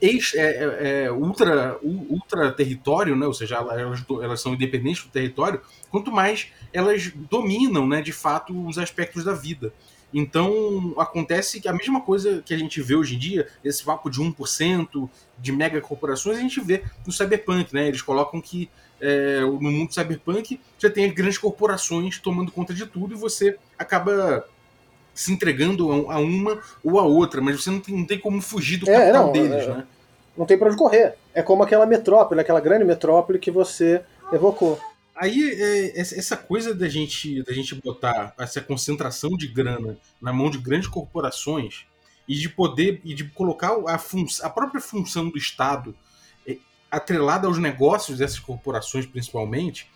ex, 0.00 0.34
é, 0.34 0.40
é, 0.40 1.04
é 1.04 1.12
ultra, 1.12 1.78
ultra 1.82 2.52
território, 2.52 3.14
né? 3.16 3.26
ou 3.26 3.34
seja, 3.34 3.56
elas, 3.56 4.04
elas 4.22 4.40
são 4.40 4.54
independentes 4.54 5.04
do 5.04 5.10
território, 5.10 5.60
quanto 5.90 6.10
mais 6.10 6.48
elas 6.72 7.12
dominam 7.30 7.86
né, 7.86 8.02
de 8.02 8.12
fato 8.12 8.66
os 8.66 8.78
aspectos 8.78 9.24
da 9.24 9.32
vida. 9.32 9.72
Então 10.12 10.94
acontece 10.98 11.60
que 11.60 11.68
a 11.68 11.72
mesma 11.72 12.00
coisa 12.00 12.42
que 12.42 12.52
a 12.52 12.58
gente 12.58 12.82
vê 12.82 12.94
hoje 12.94 13.14
em 13.14 13.18
dia, 13.18 13.48
esse 13.64 13.82
papo 13.82 14.10
de 14.10 14.20
1% 14.20 15.08
de 15.38 15.52
mega 15.52 15.80
corporações, 15.80 16.36
a 16.36 16.40
gente 16.40 16.60
vê 16.60 16.84
no 17.06 17.12
Cyberpunk, 17.12 17.72
né? 17.72 17.88
Eles 17.88 18.02
colocam 18.02 18.40
que 18.40 18.68
é, 19.02 19.40
no 19.40 19.60
mundo 19.60 19.92
cyberpunk, 19.92 20.60
você 20.78 20.88
tem 20.88 21.06
as 21.06 21.12
grandes 21.12 21.36
corporações 21.36 22.18
tomando 22.20 22.52
conta 22.52 22.72
de 22.72 22.86
tudo 22.86 23.14
e 23.14 23.18
você 23.18 23.58
acaba 23.76 24.46
se 25.12 25.32
entregando 25.32 25.90
a, 26.10 26.18
uma 26.18 26.60
ou 26.82 26.98
a 26.98 27.02
outra, 27.02 27.40
mas 27.40 27.60
você 27.62 27.70
não 27.70 27.80
tem, 27.80 27.96
não 27.96 28.06
tem 28.06 28.18
como 28.18 28.40
fugir 28.40 28.78
do 28.78 28.88
É, 28.88 28.94
capital 28.96 29.26
não, 29.26 29.32
deles, 29.32 29.64
é- 29.64 29.74
né? 29.74 29.86
Não 30.34 30.46
tem 30.46 30.56
pra 30.56 30.68
onde 30.68 30.78
correr. 30.78 31.14
É 31.34 31.42
como 31.42 31.62
aquela 31.62 31.84
metrópole, 31.84 32.40
aquela 32.40 32.60
grande 32.60 32.84
metrópole 32.84 33.38
que 33.38 33.50
você 33.50 34.02
evocou. 34.32 34.80
Aí, 35.14 35.50
é, 35.50 36.00
essa 36.00 36.38
coisa 36.38 36.74
da 36.74 36.88
gente, 36.88 37.42
da 37.42 37.52
gente 37.52 37.74
botar 37.74 38.32
essa 38.38 38.60
concentração 38.60 39.30
de 39.30 39.46
grana 39.46 39.98
na 40.20 40.32
mão 40.32 40.48
de 40.48 40.56
grandes 40.56 40.88
corporações 40.88 41.84
e 42.26 42.34
de 42.34 42.48
poder 42.48 43.00
e 43.04 43.12
de 43.12 43.24
colocar 43.24 43.72
a, 43.86 44.00
a 44.42 44.50
própria 44.50 44.80
função 44.80 45.28
do 45.28 45.36
Estado 45.36 45.94
é, 45.94 45.96
atrelada 46.92 47.46
aos 47.48 47.58
negócios 47.58 48.18
dessas 48.18 48.38
corporações, 48.38 49.06
principalmente, 49.06 49.90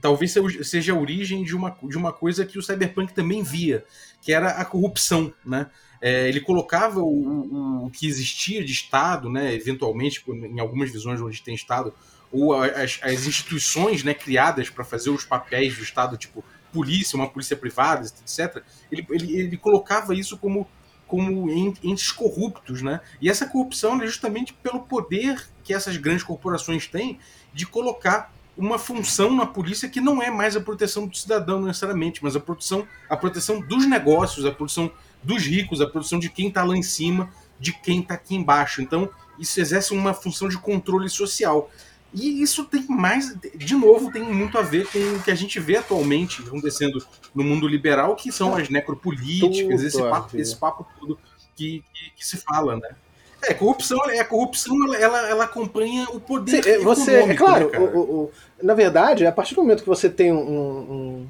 talvez 0.00 0.34
seja- 0.62 0.92
a 0.92 0.96
origem 0.96 1.42
de 1.42 1.54
uma, 1.56 1.76
de 1.82 1.96
uma 1.96 2.12
coisa 2.12 2.44
que 2.46 2.58
o 2.58 2.62
Cyberpunk 2.62 3.12
também 3.14 3.42
via, 3.42 3.84
que 4.22 4.32
era 4.32 4.50
a 4.50 4.64
corrupção, 4.64 5.32
né? 5.44 5.70
É, 6.02 6.28
ele 6.28 6.40
colocava 6.40 7.00
o, 7.00 7.04
o, 7.04 7.86
o 7.86 7.90
que 7.90 8.06
existia 8.06 8.64
de 8.64 8.72
Estado, 8.72 9.28
né, 9.28 9.52
eventualmente, 9.54 10.24
em 10.28 10.58
algumas 10.58 10.90
visões 10.90 11.20
onde 11.20 11.42
tem 11.42 11.54
Estado, 11.54 11.92
ou 12.32 12.54
as, 12.54 12.98
as 13.02 13.26
instituições 13.26 14.02
né, 14.02 14.14
criadas 14.14 14.70
para 14.70 14.82
fazer 14.82 15.10
os 15.10 15.24
papéis 15.26 15.76
do 15.76 15.82
Estado, 15.82 16.16
tipo 16.16 16.42
polícia, 16.72 17.16
uma 17.16 17.28
polícia 17.28 17.56
privada, 17.56 18.06
etc., 18.06 18.62
ele, 18.90 19.04
ele, 19.10 19.36
ele 19.40 19.56
colocava 19.58 20.14
isso 20.14 20.38
como, 20.38 20.66
como 21.06 21.50
en- 21.50 21.74
entes 21.82 22.12
corruptos. 22.12 22.80
Né? 22.80 23.00
E 23.20 23.28
essa 23.28 23.46
corrupção 23.46 24.00
é 24.00 24.06
justamente 24.06 24.54
pelo 24.54 24.80
poder 24.80 25.48
que 25.70 25.74
essas 25.74 25.96
grandes 25.96 26.24
corporações 26.24 26.88
têm 26.88 27.20
de 27.54 27.64
colocar 27.64 28.34
uma 28.58 28.76
função 28.76 29.32
na 29.32 29.46
polícia 29.46 29.88
que 29.88 30.00
não 30.00 30.20
é 30.20 30.28
mais 30.28 30.56
a 30.56 30.60
proteção 30.60 31.06
do 31.06 31.16
cidadão 31.16 31.62
necessariamente, 31.62 32.24
mas 32.24 32.34
a 32.34 32.40
proteção, 32.40 32.84
a 33.08 33.16
proteção 33.16 33.60
dos 33.60 33.86
negócios, 33.86 34.44
a 34.44 34.50
proteção 34.50 34.90
dos 35.22 35.44
ricos, 35.44 35.80
a 35.80 35.86
proteção 35.86 36.18
de 36.18 36.28
quem 36.28 36.48
está 36.48 36.64
lá 36.64 36.76
em 36.76 36.82
cima, 36.82 37.30
de 37.60 37.72
quem 37.72 38.00
está 38.00 38.14
aqui 38.14 38.34
embaixo. 38.34 38.82
Então, 38.82 39.08
isso 39.38 39.60
exerce 39.60 39.92
uma 39.92 40.12
função 40.12 40.48
de 40.48 40.58
controle 40.58 41.08
social. 41.08 41.70
E 42.12 42.42
isso 42.42 42.64
tem 42.64 42.84
mais, 42.88 43.32
de 43.54 43.76
novo, 43.76 44.10
tem 44.10 44.24
muito 44.24 44.58
a 44.58 44.62
ver 44.62 44.88
com 44.88 44.98
o 44.98 45.22
que 45.22 45.30
a 45.30 45.36
gente 45.36 45.60
vê 45.60 45.76
atualmente 45.76 46.42
acontecendo 46.42 46.98
no 47.32 47.44
mundo 47.44 47.68
liberal, 47.68 48.16
que 48.16 48.32
são 48.32 48.56
as 48.56 48.68
necropolíticas, 48.68 49.76
Tudo 49.76 49.86
esse 49.86 50.02
papo, 50.02 50.36
esse 50.36 50.56
papo 50.56 50.86
todo 50.98 51.16
que, 51.54 51.84
que, 51.94 52.10
que 52.16 52.26
se 52.26 52.38
fala, 52.38 52.74
né? 52.76 52.96
É, 53.42 53.54
corrupção, 53.54 53.98
é, 54.10 54.18
a 54.20 54.24
corrupção 54.24 54.76
ela, 54.84 54.96
ela, 54.96 55.28
ela 55.28 55.44
acompanha 55.44 56.04
o 56.10 56.20
poder. 56.20 56.62
Sim, 56.62 56.70
é, 56.70 56.78
você, 56.78 57.10
é 57.12 57.14
econômico, 57.32 57.44
claro, 57.44 57.70
né, 57.70 57.78
o- 57.78 57.98
o- 57.98 58.30
na 58.62 58.74
verdade, 58.74 59.26
a 59.26 59.32
partir 59.32 59.54
do 59.54 59.62
momento 59.62 59.82
que 59.82 59.88
você 59.88 60.08
tem 60.10 60.32
um. 60.32 60.38
um- 60.38 61.26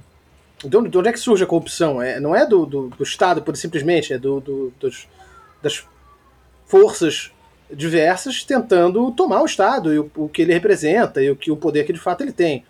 de, 0.68 0.76
onde, 0.76 0.88
de 0.90 0.98
onde 0.98 1.08
é 1.08 1.12
que 1.12 1.18
surge 1.20 1.42
a 1.42 1.46
corrupção? 1.46 2.02
É, 2.02 2.20
não 2.20 2.34
é 2.36 2.44
do, 2.46 2.66
do, 2.66 2.88
do 2.88 3.02
Estado, 3.02 3.40
por 3.42 3.56
simplesmente, 3.56 4.12
é 4.12 4.18
do, 4.18 4.40
do- 4.40 4.72
dos, 4.78 5.08
das 5.62 5.84
forças 6.66 7.30
diversas 7.72 8.42
tentando 8.44 9.10
tomar 9.12 9.42
o 9.42 9.46
Estado 9.46 9.94
e 9.94 9.98
o, 9.98 10.10
o 10.16 10.28
que 10.28 10.42
ele 10.42 10.52
representa 10.52 11.22
e 11.22 11.30
o, 11.30 11.36
que, 11.36 11.50
o 11.50 11.56
poder 11.56 11.84
que 11.84 11.92
de 11.92 12.00
fato 12.00 12.22
ele 12.22 12.32
tem. 12.32 12.64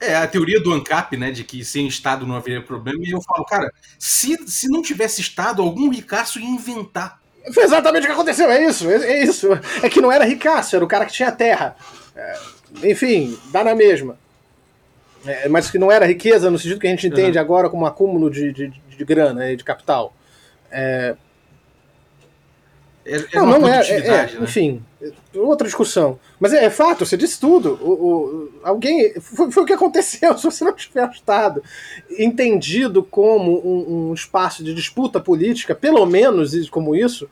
É, 0.00 0.14
a 0.16 0.26
teoria 0.26 0.60
do 0.62 0.72
ANCAP, 0.72 1.16
né, 1.16 1.30
de 1.30 1.44
que 1.44 1.64
sem 1.64 1.86
Estado 1.86 2.26
não 2.26 2.34
haveria 2.36 2.60
problema, 2.62 2.98
e 3.02 3.10
eu 3.10 3.20
falo, 3.22 3.44
cara, 3.44 3.72
se, 3.98 4.36
se 4.46 4.68
não 4.68 4.82
tivesse 4.82 5.20
Estado, 5.20 5.62
algum 5.62 5.88
ricaço 5.90 6.38
ia 6.38 6.46
inventar. 6.48 7.20
Foi 7.52 7.64
exatamente 7.64 8.04
o 8.04 8.06
que 8.06 8.12
aconteceu, 8.12 8.50
é 8.50 8.64
isso, 8.64 8.90
é, 8.90 8.96
é 8.96 9.24
isso. 9.24 9.48
É 9.82 9.88
que 9.88 10.00
não 10.00 10.10
era 10.10 10.24
ricaço, 10.24 10.74
era 10.74 10.84
o 10.84 10.88
cara 10.88 11.06
que 11.06 11.12
tinha 11.12 11.30
terra. 11.30 11.76
É, 12.14 12.38
enfim, 12.84 13.38
dá 13.52 13.62
na 13.62 13.74
mesma. 13.74 14.18
É, 15.24 15.48
mas 15.48 15.70
que 15.70 15.78
não 15.78 15.90
era 15.90 16.06
riqueza 16.06 16.50
no 16.50 16.58
sentido 16.58 16.80
que 16.80 16.86
a 16.86 16.90
gente 16.90 17.06
entende 17.06 17.38
agora 17.38 17.68
como 17.68 17.86
acúmulo 17.86 18.30
de, 18.30 18.52
de, 18.52 18.68
de 18.68 19.04
grana 19.04 19.50
e 19.50 19.56
de 19.56 19.64
capital. 19.64 20.14
É, 20.70 21.16
é 23.14 23.36
Não, 23.36 23.44
uma 23.44 23.58
não 23.58 23.68
é, 23.68 23.80
é, 23.88 23.98
é, 23.98 24.02
né? 24.10 24.30
enfim, 24.42 24.82
é 25.00 25.10
outra 25.38 25.66
discussão. 25.66 26.18
Mas 26.40 26.52
é, 26.52 26.64
é 26.64 26.70
fato, 26.70 27.06
você 27.06 27.16
disse 27.16 27.38
tudo. 27.38 27.78
O, 27.80 27.90
o- 27.92 28.50
alguém. 28.64 29.14
Foi, 29.20 29.50
foi 29.52 29.62
o 29.62 29.66
que 29.66 29.72
aconteceu. 29.72 30.36
Se 30.38 30.44
você 30.44 30.64
não 30.64 30.72
tiver 30.72 31.08
Estado 31.10 31.62
entendido 32.18 33.02
como 33.02 33.58
um, 33.66 34.08
um 34.10 34.14
espaço 34.14 34.62
de 34.64 34.74
disputa 34.74 35.20
política, 35.20 35.74
pelo 35.74 36.04
menos 36.06 36.68
como 36.68 36.94
isso, 36.94 37.28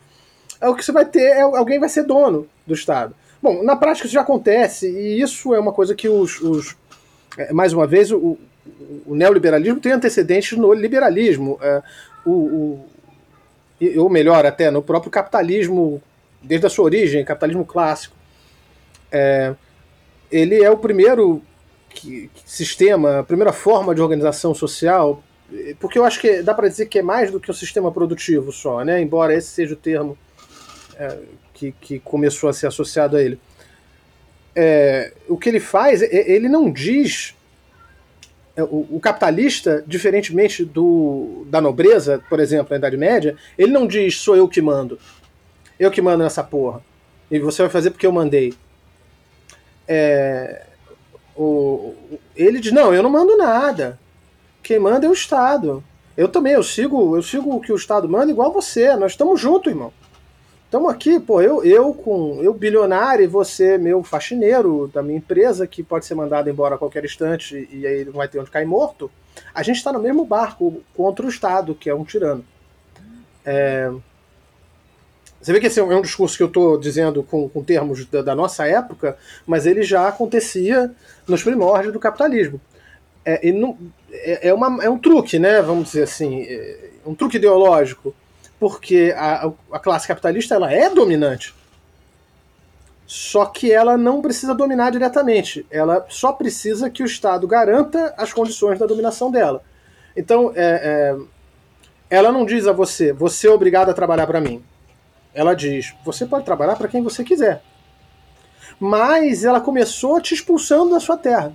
é 0.61 0.69
o 0.69 0.75
que 0.75 0.85
você 0.85 0.93
vai 0.93 1.05
ter, 1.05 1.23
é, 1.23 1.41
alguém 1.43 1.79
vai 1.81 1.89
ser 1.89 2.05
dono 2.05 2.47
do 2.67 2.75
Estado. 2.75 3.15
Bom, 3.43 3.63
na 3.63 3.77
prática 3.77 4.07
isso 4.07 4.15
já 4.15 4.23
acontece, 4.23 4.89
e 4.89 5.21
isso 5.21 5.55
é 5.55 5.59
uma 5.61 5.73
coisa 5.73 5.95
que 5.95 6.09
os. 6.09 6.41
os- 6.41 6.77
é, 7.37 7.53
mais 7.53 7.73
uma 7.73 7.87
vez, 7.87 8.13
o, 8.13 8.39
o- 9.07 9.15
neoliberalismo 9.15 9.81
tem 9.81 9.93
antecedentes 9.93 10.57
no 10.57 10.73
liberalismo. 10.73 11.59
É, 11.61 11.83
o, 12.25 12.31
o- 12.31 12.87
ou 13.99 14.09
melhor, 14.09 14.45
até 14.47 14.71
no 14.71 14.83
próprio 14.83 15.11
capitalismo, 15.11 16.03
desde 16.43 16.67
a 16.67 16.71
sua 16.71 16.85
origem, 16.85 17.25
capitalismo 17.25 17.65
clássico. 17.65 18.15
É, 19.11 19.55
ele 20.31 20.63
é 20.63 20.71
o 20.71 20.77
primeiro 20.77 21.43
que- 21.91 22.29
que 22.35 22.43
sistema, 22.45 23.21
a 23.21 23.23
primeira 23.23 23.53
forma 23.53 23.95
de 23.95 24.01
organização 24.03 24.55
social, 24.55 25.23
porque 25.79 25.99
eu 25.99 26.05
acho 26.05 26.21
que 26.21 26.43
dá 26.43 26.53
para 26.55 26.69
dizer 26.69 26.87
que 26.87 26.99
é 26.99 27.03
mais 27.03 27.31
do 27.31 27.39
que 27.39 27.51
um 27.51 27.55
sistema 27.55 27.93
produtivo 27.93 28.51
só, 28.51 28.83
né? 28.85 29.01
embora 29.01 29.35
esse 29.35 29.49
seja 29.49 29.75
o 29.75 29.77
termo 29.77 30.19
é, 30.97 31.19
que, 31.53 31.73
que 31.81 31.99
começou 32.01 32.49
a 32.49 32.53
ser 32.53 32.67
associado 32.67 33.17
a 33.17 33.23
ele. 33.23 33.39
É, 34.57 35.13
o 35.29 35.37
que 35.37 35.49
ele 35.49 35.61
faz, 35.61 36.03
é- 36.03 36.31
ele 36.31 36.49
não 36.49 36.71
diz 36.71 37.35
é, 37.35 37.44
o, 38.63 38.97
o 38.97 39.01
capitalista, 39.01 39.83
diferentemente 39.87 40.65
do, 40.65 41.45
da 41.49 41.61
nobreza, 41.61 42.23
por 42.29 42.39
exemplo, 42.39 42.69
na 42.71 42.77
Idade 42.77 42.97
Média, 42.97 43.37
ele 43.59 43.73
não 43.73 43.87
diz 43.87 44.19
sou 44.19 44.37
eu 44.37 44.49
que 44.49 44.63
mando. 44.63 44.99
Eu 45.79 45.91
que 45.91 46.01
mando 46.01 46.23
nessa 46.23 46.45
porra. 46.45 46.81
E 47.31 47.39
você 47.39 47.63
vai 47.63 47.71
fazer 47.71 47.91
porque 47.91 48.07
eu 48.07 48.13
mandei. 48.13 48.55
É, 49.89 50.67
o, 51.37 51.95
ele 52.37 52.61
diz, 52.61 52.73
não, 52.73 52.95
eu 52.95 53.03
não 53.03 53.11
mando 53.11 53.37
nada. 53.37 53.99
Quem 54.63 54.79
manda 54.79 55.07
é 55.07 55.09
o 55.09 55.13
Estado. 55.13 55.83
Eu 56.17 56.29
também, 56.29 56.53
eu 56.53 56.63
sigo, 56.63 57.17
eu 57.17 57.23
sigo 57.23 57.57
o 57.57 57.61
que 57.61 57.73
o 57.73 57.77
Estado 57.77 58.09
manda 58.09 58.31
igual 58.31 58.53
você. 58.53 58.95
Nós 58.95 59.13
estamos 59.13 59.41
juntos, 59.41 59.73
irmão. 59.73 59.93
Estamos 60.75 60.93
aqui, 60.93 61.21
pô, 61.21 61.41
eu, 61.41 61.65
eu 61.65 61.95
com 61.95 62.41
eu 62.43 62.53
bilionário 62.53 63.23
e 63.23 63.29
você, 63.29 63.79
meu 63.79 64.03
faxineiro 64.03 64.91
da 64.93 65.05
minha 65.05 65.19
empresa, 65.19 65.69
que 65.69 65.85
pode 65.85 66.05
ser 66.05 66.17
mandado 66.17 66.51
embora 66.51 66.75
a 66.75 66.79
qualquer 66.79 67.05
instante 67.05 67.69
e 67.71 67.87
aí 67.87 68.05
não 68.05 68.15
vai 68.15 68.27
ter 68.27 68.41
onde 68.41 68.51
cair 68.51 68.67
morto. 68.67 69.09
A 69.55 69.63
gente 69.63 69.77
está 69.77 69.93
no 69.93 70.01
mesmo 70.01 70.25
barco 70.25 70.83
contra 70.93 71.25
o 71.25 71.29
Estado, 71.29 71.77
que 71.77 71.89
é 71.89 71.95
um 71.95 72.03
tirano. 72.03 72.45
É, 73.47 73.89
Você 75.41 75.53
vê 75.53 75.61
que 75.61 75.69
esse 75.69 75.79
é 75.79 75.85
um 75.85 76.03
discurso 76.03 76.37
que 76.37 76.43
eu 76.43 76.49
estou 76.49 76.77
dizendo 76.77 77.23
com, 77.23 77.49
com 77.49 77.63
termos 77.63 78.05
da, 78.07 78.23
da 78.23 78.35
nossa 78.35 78.67
época, 78.67 79.17
mas 79.47 79.67
ele 79.67 79.85
já 79.85 80.09
acontecia 80.09 80.91
nos 81.29 81.45
primórdios 81.45 81.93
do 81.93 82.01
capitalismo. 82.01 82.61
É, 83.25 83.53
não- 83.53 83.79
é, 84.11 84.49
é 84.49 84.53
uma- 84.53 84.83
é 84.83 84.91
um 84.91 84.99
truque, 84.99 85.39
né? 85.39 85.63
Vamos 85.63 85.85
dizer 85.93 86.03
assim, 86.03 86.43
é 86.43 86.91
um 87.07 87.15
truque 87.15 87.37
ideológico, 87.37 88.13
porque 88.59 89.15
a, 89.17 89.51
a 89.73 89.79
classe 89.79 90.07
capitalista 90.07 90.55
ela 90.55 90.73
é 90.73 90.89
dominante. 90.89 91.55
Só 93.07 93.45
que 93.47 93.71
ela 93.71 93.97
não 93.97 94.23
precisa 94.23 94.55
dominar 94.55 94.91
diretamente. 94.91 95.67
Ela 95.71 96.07
só 96.09 96.33
precisa 96.33 96.89
que 96.89 97.03
o 97.03 97.07
Estado 97.07 97.47
garanta 97.47 98.15
as 98.17 98.33
condições 98.33 98.79
da 98.79 98.87
dominação 98.87 99.31
dela. 99.31 99.63
Então, 100.17 100.53
é, 100.55 100.63
é, 101.11 101.17
ela 102.09 102.33
não 102.33 102.47
diz 102.47 102.67
a 102.67 102.73
você, 102.73 103.13
você 103.13 103.49
é 103.49 103.51
obrigado 103.51 103.91
a 103.91 103.95
trabalhar 103.95 104.27
para 104.27 104.41
mim. 104.41 104.65
Ela 105.35 105.55
diz, 105.55 105.95
você 106.05 106.25
pode 106.25 106.45
trabalhar 106.45 106.77
para 106.77 106.89
quem 106.89 107.03
você 107.03 107.25
quiser. 107.25 107.61
Mas 108.79 109.45
ela 109.45 109.61
começou 109.61 110.21
te 110.21 110.33
expulsando 110.33 110.91
da 110.91 111.01
sua 111.01 111.17
terra. 111.17 111.53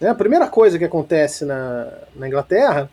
Né, 0.00 0.08
A 0.08 0.14
primeira 0.14 0.48
coisa 0.48 0.78
que 0.78 0.84
acontece 0.84 1.44
na, 1.44 1.88
na 2.14 2.26
Inglaterra 2.26 2.90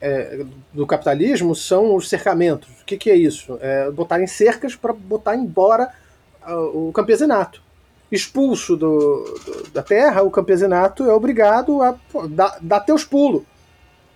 é, 0.00 0.44
do 0.72 0.86
capitalismo 0.86 1.54
são 1.54 1.94
os 1.94 2.08
cercamentos. 2.08 2.68
O 2.80 2.84
que, 2.84 2.96
que 2.96 3.10
é 3.10 3.16
isso? 3.16 3.58
É 3.60 3.90
botar 3.90 4.20
em 4.22 4.26
cercas 4.26 4.74
para 4.74 4.92
botar 4.92 5.36
embora 5.36 5.90
ah, 6.42 6.58
o 6.60 6.90
campesinato. 6.92 7.62
Expulso 8.10 8.76
do, 8.76 8.88
do- 9.46 9.70
da 9.72 9.82
terra, 9.82 10.22
o 10.22 10.30
campesinato 10.30 11.04
é 11.08 11.12
obrigado 11.14 11.80
a 11.82 11.92
pô, 12.10 12.26
dar, 12.26 12.58
dar 12.60 12.80
teus 12.80 13.04
pulos. 13.04 13.42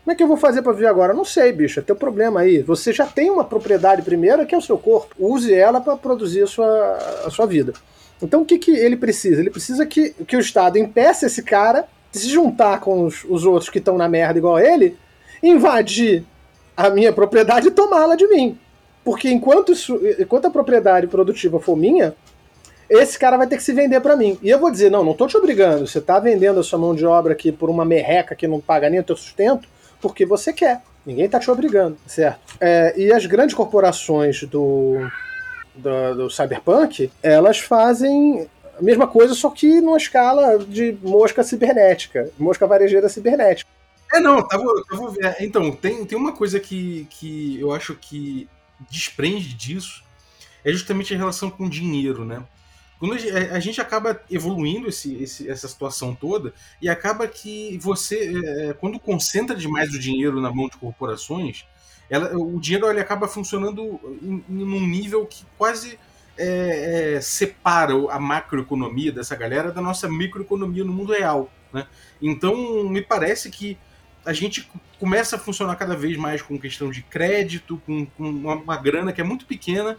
Como 0.03 0.12
é 0.12 0.14
que 0.16 0.22
eu 0.22 0.28
vou 0.28 0.37
fazer 0.37 0.61
para 0.61 0.72
viver 0.72 0.89
agora? 0.89 1.14
Não 1.14 1.24
sei, 1.24 1.51
bicho. 1.53 1.80
É 1.80 1.82
teu 1.82 1.97
problema 1.97 2.41
aí. 2.41 2.61
Você 2.62 2.93
já 2.93 3.07
tem 3.07 3.30
uma 3.30 3.45
propriedade 3.45 4.03
primeira 4.03 4.45
que 4.45 4.55
é 4.55 4.59
o 4.59 4.62
seu 4.62 4.76
corpo. 4.76 5.14
Use 5.18 5.55
ela 5.55 5.80
para 5.80 5.97
produzir 5.97 6.43
a 6.43 6.47
sua, 6.47 6.99
a 7.24 7.30
sua 7.30 7.47
vida. 7.47 7.72
Então 8.20 8.43
o 8.43 8.45
que, 8.45 8.59
que 8.59 8.70
ele 8.72 8.97
precisa? 8.97 9.41
Ele 9.41 9.49
precisa 9.51 9.87
que, 9.87 10.11
que 10.11 10.37
o 10.37 10.41
Estado 10.41 10.76
impeça 10.76 11.26
esse 11.26 11.43
cara 11.43 11.87
de 12.12 12.18
se 12.18 12.28
juntar 12.28 12.80
com 12.80 13.05
os, 13.05 13.24
os 13.28 13.45
outros 13.47 13.70
que 13.70 13.78
estão 13.78 13.97
na 13.97 14.09
merda 14.09 14.39
igual 14.39 14.57
a 14.57 14.62
ele, 14.64 14.97
invadir 15.49 16.25
a 16.77 16.91
minha 16.91 17.13
propriedade 17.13 17.69
e 17.69 17.71
tomá-la 17.71 18.17
de 18.17 18.27
mim. 18.27 18.59
Porque 19.05 19.31
enquanto, 19.31 19.73
isso, 19.73 20.01
enquanto 20.19 20.47
a 20.47 20.51
propriedade 20.51 21.07
produtiva 21.07 21.61
for 21.61 21.77
minha, 21.77 22.15
esse 22.89 23.19
cara 23.19 23.37
vai 23.37 23.47
ter 23.47 23.57
que 23.57 23.63
se 23.63 23.73
vender 23.73 24.01
para 24.01 24.17
mim. 24.17 24.39
E 24.43 24.49
eu 24.49 24.59
vou 24.59 24.71
dizer, 24.71 24.91
não, 24.91 25.05
não 25.05 25.15
tô 25.15 25.27
te 25.27 25.37
obrigando. 25.37 25.87
Você 25.87 26.01
tá 26.01 26.19
vendendo 26.19 26.61
a 26.61 26.63
sua 26.63 26.79
mão 26.79 26.95
de 26.95 27.05
obra 27.05 27.33
aqui 27.33 27.53
por 27.53 27.69
uma 27.69 27.85
merreca 27.85 28.35
que 28.35 28.49
não 28.49 28.61
paga 28.61 28.89
nem 28.89 29.01
o 29.01 29.05
teu 29.05 29.17
sustento, 29.17 29.69
porque 30.01 30.25
você 30.25 30.53
quer. 30.53 30.83
Ninguém 31.05 31.27
está 31.27 31.39
te 31.39 31.51
obrigando, 31.51 31.99
certo? 32.07 32.57
É, 32.59 32.95
e 32.97 33.13
as 33.13 33.27
grandes 33.27 33.55
corporações 33.55 34.43
do, 34.45 35.07
do, 35.75 36.15
do 36.15 36.31
cyberpunk, 36.31 37.11
elas 37.23 37.59
fazem 37.59 38.49
a 38.79 38.83
mesma 38.83 39.07
coisa, 39.07 39.35
só 39.35 39.51
que 39.51 39.81
numa 39.81 39.99
escala 39.99 40.59
de 40.59 40.97
mosca 41.03 41.43
cibernética, 41.43 42.31
mosca 42.39 42.67
varejeira 42.67 43.09
cibernética. 43.09 43.71
É, 44.13 44.21
não, 44.21 44.47
tava, 44.47 44.65
tava, 44.89 45.15
é, 45.21 45.45
então, 45.45 45.73
tem, 45.73 46.05
tem 46.05 46.17
uma 46.17 46.33
coisa 46.33 46.61
que, 46.61 47.07
que 47.11 47.59
eu 47.61 47.73
acho 47.73 47.95
que 47.95 48.49
desprende 48.91 49.55
disso, 49.55 50.05
é 50.65 50.73
justamente 50.73 51.15
a 51.15 51.17
relação 51.17 51.51
com 51.51 51.67
o 51.67 51.71
dinheiro, 51.71 52.25
né? 52.25 52.43
Quando 52.99 53.17
a 53.53 53.61
gente 53.61 53.81
acaba 53.81 54.19
evoluindo 54.31 54.89
esse, 54.89 55.15
esse, 55.23 55.51
essa 55.51 55.69
situação 55.69 56.15
toda, 56.15 56.55
e 56.81 56.89
acaba 56.89 57.27
que 57.27 57.77
você, 57.79 58.33
é, 58.43 58.73
quando 58.73 58.99
concentra 58.99 59.55
demais 59.55 59.93
o 59.93 59.99
dinheiro 59.99 60.41
na 60.41 60.51
mão 60.51 60.69
de 60.69 60.77
corporações, 60.77 61.67
ela, 62.09 62.35
o 62.37 62.59
dinheiro 62.61 62.89
ele 62.89 63.01
acaba 63.01 63.27
funcionando 63.27 64.01
em 64.23 64.63
um 64.63 64.87
nível 64.87 65.27
que 65.27 65.45
quase 65.59 65.99
é, 66.37 67.15
é, 67.17 67.21
separa 67.21 67.93
a 68.11 68.19
macroeconomia 68.19 69.13
dessa 69.13 69.37
galera 69.37 69.71
da 69.71 69.81
nossa 69.81 70.09
microeconomia 70.09 70.85
no 70.85 70.93
mundo 70.93 71.13
real. 71.13 71.51
Né? 71.73 71.87
Então, 72.23 72.89
me 72.89 73.03
parece 73.03 73.51
que 73.51 73.77
a 74.25 74.33
gente 74.33 74.68
começa 74.99 75.37
a 75.37 75.39
funcionar 75.39 75.77
cada 75.77 75.97
vez 75.97 76.16
mais 76.16 76.41
com 76.41 76.59
questão 76.59 76.91
de 76.91 77.03
crédito, 77.03 77.81
com, 77.87 78.07
com 78.07 78.29
uma, 78.29 78.55
uma, 78.55 78.77
grana 78.77 79.12
que 79.12 79.20
é 79.20 79.25
muito 79.25 79.47
pequena, 79.47 79.99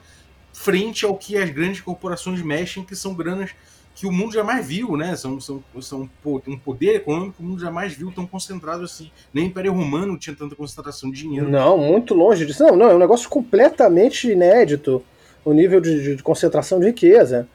frente 0.51 1.05
ao 1.05 1.15
que 1.15 1.37
as 1.37 1.49
grandes 1.49 1.81
corporações 1.81 2.41
mexem, 2.41 2.83
que 2.83 2.95
são 2.95 3.13
granas 3.13 3.51
que 3.93 4.05
o 4.05 4.11
mundo 4.11 4.33
jamais 4.33 4.65
viu, 4.67 4.97
né? 4.97 5.15
São, 5.15 5.39
são, 5.39 5.63
são 5.81 6.09
um 6.47 6.57
poder 6.57 6.95
econômico 6.95 7.37
que 7.37 7.41
o 7.41 7.45
mundo 7.45 7.61
jamais 7.61 7.93
viu 7.93 8.11
tão 8.11 8.27
concentrado 8.27 8.83
assim. 8.83 9.09
Nem 9.33 9.45
o 9.45 9.47
Império 9.47 9.71
Romano 9.71 10.17
tinha 10.17 10.35
tanta 10.35 10.53
concentração 10.53 11.09
de 11.09 11.21
dinheiro. 11.21 11.49
Não, 11.49 11.77
muito 11.77 12.13
longe 12.13 12.45
disso. 12.45 12.61
Não, 12.61 12.75
não, 12.75 12.89
é 12.89 12.95
um 12.95 12.99
negócio 12.99 13.29
completamente 13.29 14.29
inédito 14.29 15.01
o 15.45 15.53
nível 15.53 15.79
de, 15.79 16.17
de 16.17 16.23
concentração 16.23 16.79
de 16.79 16.87
riqueza. 16.87 17.47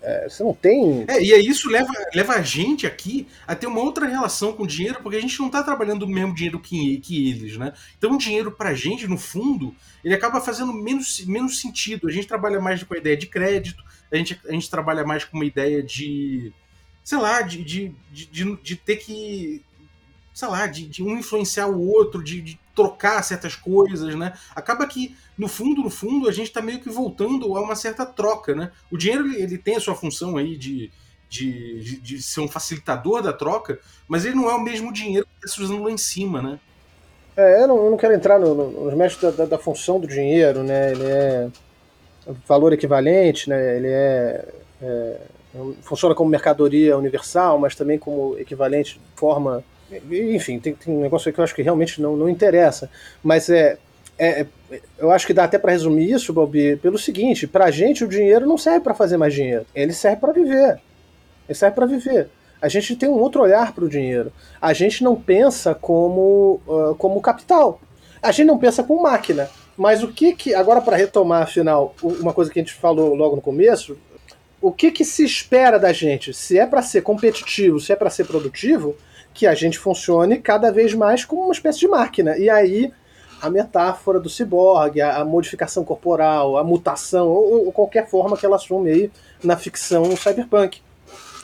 É, 0.00 0.28
você 0.28 0.42
não 0.42 0.54
tem. 0.54 1.04
É, 1.08 1.20
e 1.20 1.48
isso 1.48 1.68
leva, 1.68 1.92
leva 2.14 2.34
a 2.34 2.42
gente 2.42 2.86
aqui 2.86 3.26
a 3.46 3.54
ter 3.54 3.66
uma 3.66 3.80
outra 3.80 4.06
relação 4.06 4.52
com 4.52 4.62
o 4.62 4.66
dinheiro, 4.66 5.00
porque 5.02 5.16
a 5.16 5.20
gente 5.20 5.38
não 5.40 5.46
está 5.48 5.62
trabalhando 5.62 6.04
o 6.04 6.08
mesmo 6.08 6.34
dinheiro 6.34 6.60
que, 6.60 6.98
que 6.98 7.30
eles, 7.30 7.56
né? 7.56 7.72
Então 7.96 8.12
o 8.12 8.18
dinheiro 8.18 8.52
pra 8.52 8.74
gente, 8.74 9.08
no 9.08 9.18
fundo, 9.18 9.74
ele 10.04 10.14
acaba 10.14 10.40
fazendo 10.40 10.72
menos, 10.72 11.24
menos 11.26 11.60
sentido. 11.60 12.08
A 12.08 12.12
gente 12.12 12.28
trabalha 12.28 12.60
mais 12.60 12.82
com 12.82 12.94
a 12.94 12.98
ideia 12.98 13.16
de 13.16 13.26
crédito, 13.26 13.82
a 14.10 14.16
gente, 14.16 14.40
a 14.46 14.52
gente 14.52 14.70
trabalha 14.70 15.04
mais 15.04 15.24
com 15.24 15.36
uma 15.36 15.44
ideia 15.44 15.82
de. 15.82 16.52
sei 17.02 17.18
lá, 17.18 17.42
de, 17.42 17.64
de, 17.64 17.94
de, 18.10 18.56
de 18.56 18.76
ter 18.76 18.96
que. 18.96 19.64
sei 20.32 20.48
lá, 20.48 20.66
de, 20.68 20.86
de 20.86 21.02
um 21.02 21.18
influenciar 21.18 21.66
o 21.66 21.80
outro, 21.80 22.22
de, 22.22 22.40
de 22.40 22.60
trocar 22.78 23.24
certas 23.24 23.56
coisas, 23.56 24.14
né? 24.14 24.32
Acaba 24.54 24.86
que, 24.86 25.16
no 25.36 25.48
fundo, 25.48 25.82
no 25.82 25.90
fundo, 25.90 26.28
a 26.28 26.32
gente 26.32 26.46
está 26.46 26.62
meio 26.62 26.78
que 26.78 26.88
voltando 26.88 27.56
a 27.56 27.60
uma 27.60 27.74
certa 27.74 28.06
troca, 28.06 28.54
né? 28.54 28.70
O 28.88 28.96
dinheiro, 28.96 29.26
ele, 29.26 29.42
ele 29.42 29.58
tem 29.58 29.74
a 29.74 29.80
sua 29.80 29.96
função 29.96 30.36
aí 30.36 30.56
de, 30.56 30.92
de, 31.28 31.80
de, 31.80 32.00
de, 32.00 32.22
ser 32.22 32.40
um 32.40 32.46
facilitador 32.46 33.20
da 33.20 33.32
troca, 33.32 33.80
mas 34.06 34.24
ele 34.24 34.36
não 34.36 34.48
é 34.48 34.54
o 34.54 34.62
mesmo 34.62 34.92
dinheiro 34.92 35.26
que 35.26 35.46
está 35.46 35.56
se 35.56 35.60
usando 35.60 35.82
lá 35.82 35.90
em 35.90 35.98
cima, 35.98 36.40
né? 36.40 36.60
É, 37.36 37.64
eu 37.64 37.66
não, 37.66 37.84
eu 37.84 37.90
não 37.90 37.96
quero 37.96 38.14
entrar 38.14 38.38
no, 38.38 38.54
no, 38.54 38.84
nos 38.84 38.94
méritos 38.94 39.20
da, 39.20 39.30
da, 39.30 39.44
da, 39.44 39.58
função 39.58 39.98
do 39.98 40.06
dinheiro, 40.06 40.62
né? 40.62 40.92
Ele 40.92 41.04
é 41.04 41.48
valor 42.46 42.72
equivalente, 42.72 43.48
né? 43.48 43.76
Ele 43.76 43.88
é, 43.88 44.48
é, 44.80 45.20
funciona 45.82 46.14
como 46.14 46.30
mercadoria 46.30 46.96
universal, 46.96 47.58
mas 47.58 47.74
também 47.74 47.98
como 47.98 48.38
equivalente 48.38 49.00
de 49.00 49.18
forma 49.20 49.64
enfim, 50.10 50.58
tem, 50.58 50.74
tem 50.74 50.94
um 50.94 51.00
negócio 51.00 51.32
que 51.32 51.38
eu 51.38 51.44
acho 51.44 51.54
que 51.54 51.62
realmente 51.62 52.00
não, 52.00 52.16
não 52.16 52.28
interessa. 52.28 52.90
Mas 53.22 53.48
é, 53.48 53.78
é, 54.18 54.46
é 54.70 54.80
eu 54.98 55.10
acho 55.10 55.26
que 55.26 55.32
dá 55.32 55.44
até 55.44 55.58
para 55.58 55.72
resumir 55.72 56.10
isso, 56.10 56.32
Balbi, 56.32 56.76
pelo 56.76 56.98
seguinte: 56.98 57.46
pra 57.46 57.70
gente 57.70 58.04
o 58.04 58.08
dinheiro 58.08 58.46
não 58.46 58.58
serve 58.58 58.80
para 58.80 58.94
fazer 58.94 59.16
mais 59.16 59.34
dinheiro. 59.34 59.64
Ele 59.74 59.92
serve 59.92 60.20
para 60.20 60.32
viver. 60.32 60.80
Ele 61.48 61.58
serve 61.58 61.74
para 61.74 61.86
viver. 61.86 62.28
A 62.60 62.68
gente 62.68 62.96
tem 62.96 63.08
um 63.08 63.18
outro 63.18 63.42
olhar 63.42 63.72
para 63.72 63.84
o 63.84 63.88
dinheiro. 63.88 64.32
A 64.60 64.72
gente 64.72 65.04
não 65.04 65.14
pensa 65.14 65.74
como, 65.74 66.60
uh, 66.66 66.94
como 66.96 67.20
capital. 67.20 67.80
A 68.20 68.32
gente 68.32 68.46
não 68.46 68.58
pensa 68.58 68.82
como 68.82 69.02
máquina. 69.02 69.48
Mas 69.76 70.02
o 70.02 70.08
que 70.08 70.34
que. 70.34 70.54
Agora, 70.54 70.80
para 70.80 70.96
retomar, 70.96 71.42
afinal, 71.42 71.94
uma 72.02 72.32
coisa 72.32 72.50
que 72.50 72.58
a 72.58 72.62
gente 72.62 72.74
falou 72.74 73.14
logo 73.14 73.36
no 73.36 73.42
começo, 73.42 73.96
o 74.60 74.72
que 74.72 74.90
que 74.90 75.04
se 75.04 75.24
espera 75.24 75.78
da 75.78 75.92
gente? 75.92 76.34
Se 76.34 76.58
é 76.58 76.66
para 76.66 76.82
ser 76.82 77.02
competitivo, 77.02 77.78
se 77.78 77.92
é 77.92 77.96
para 77.96 78.10
ser 78.10 78.26
produtivo, 78.26 78.96
que 79.38 79.46
a 79.46 79.54
gente 79.54 79.78
funcione 79.78 80.38
cada 80.38 80.72
vez 80.72 80.92
mais 80.92 81.24
como 81.24 81.42
uma 81.42 81.52
espécie 81.52 81.78
de 81.78 81.86
máquina. 81.86 82.36
E 82.36 82.50
aí 82.50 82.92
a 83.40 83.48
metáfora 83.48 84.18
do 84.18 84.28
ciborgue, 84.28 85.00
a, 85.00 85.18
a 85.18 85.24
modificação 85.24 85.84
corporal, 85.84 86.56
a 86.56 86.64
mutação, 86.64 87.28
ou, 87.28 87.66
ou, 87.66 87.72
qualquer 87.72 88.08
forma 88.08 88.36
que 88.36 88.44
ela 88.44 88.56
assume 88.56 88.90
aí 88.90 89.12
na 89.40 89.56
ficção 89.56 90.16
cyberpunk. 90.16 90.80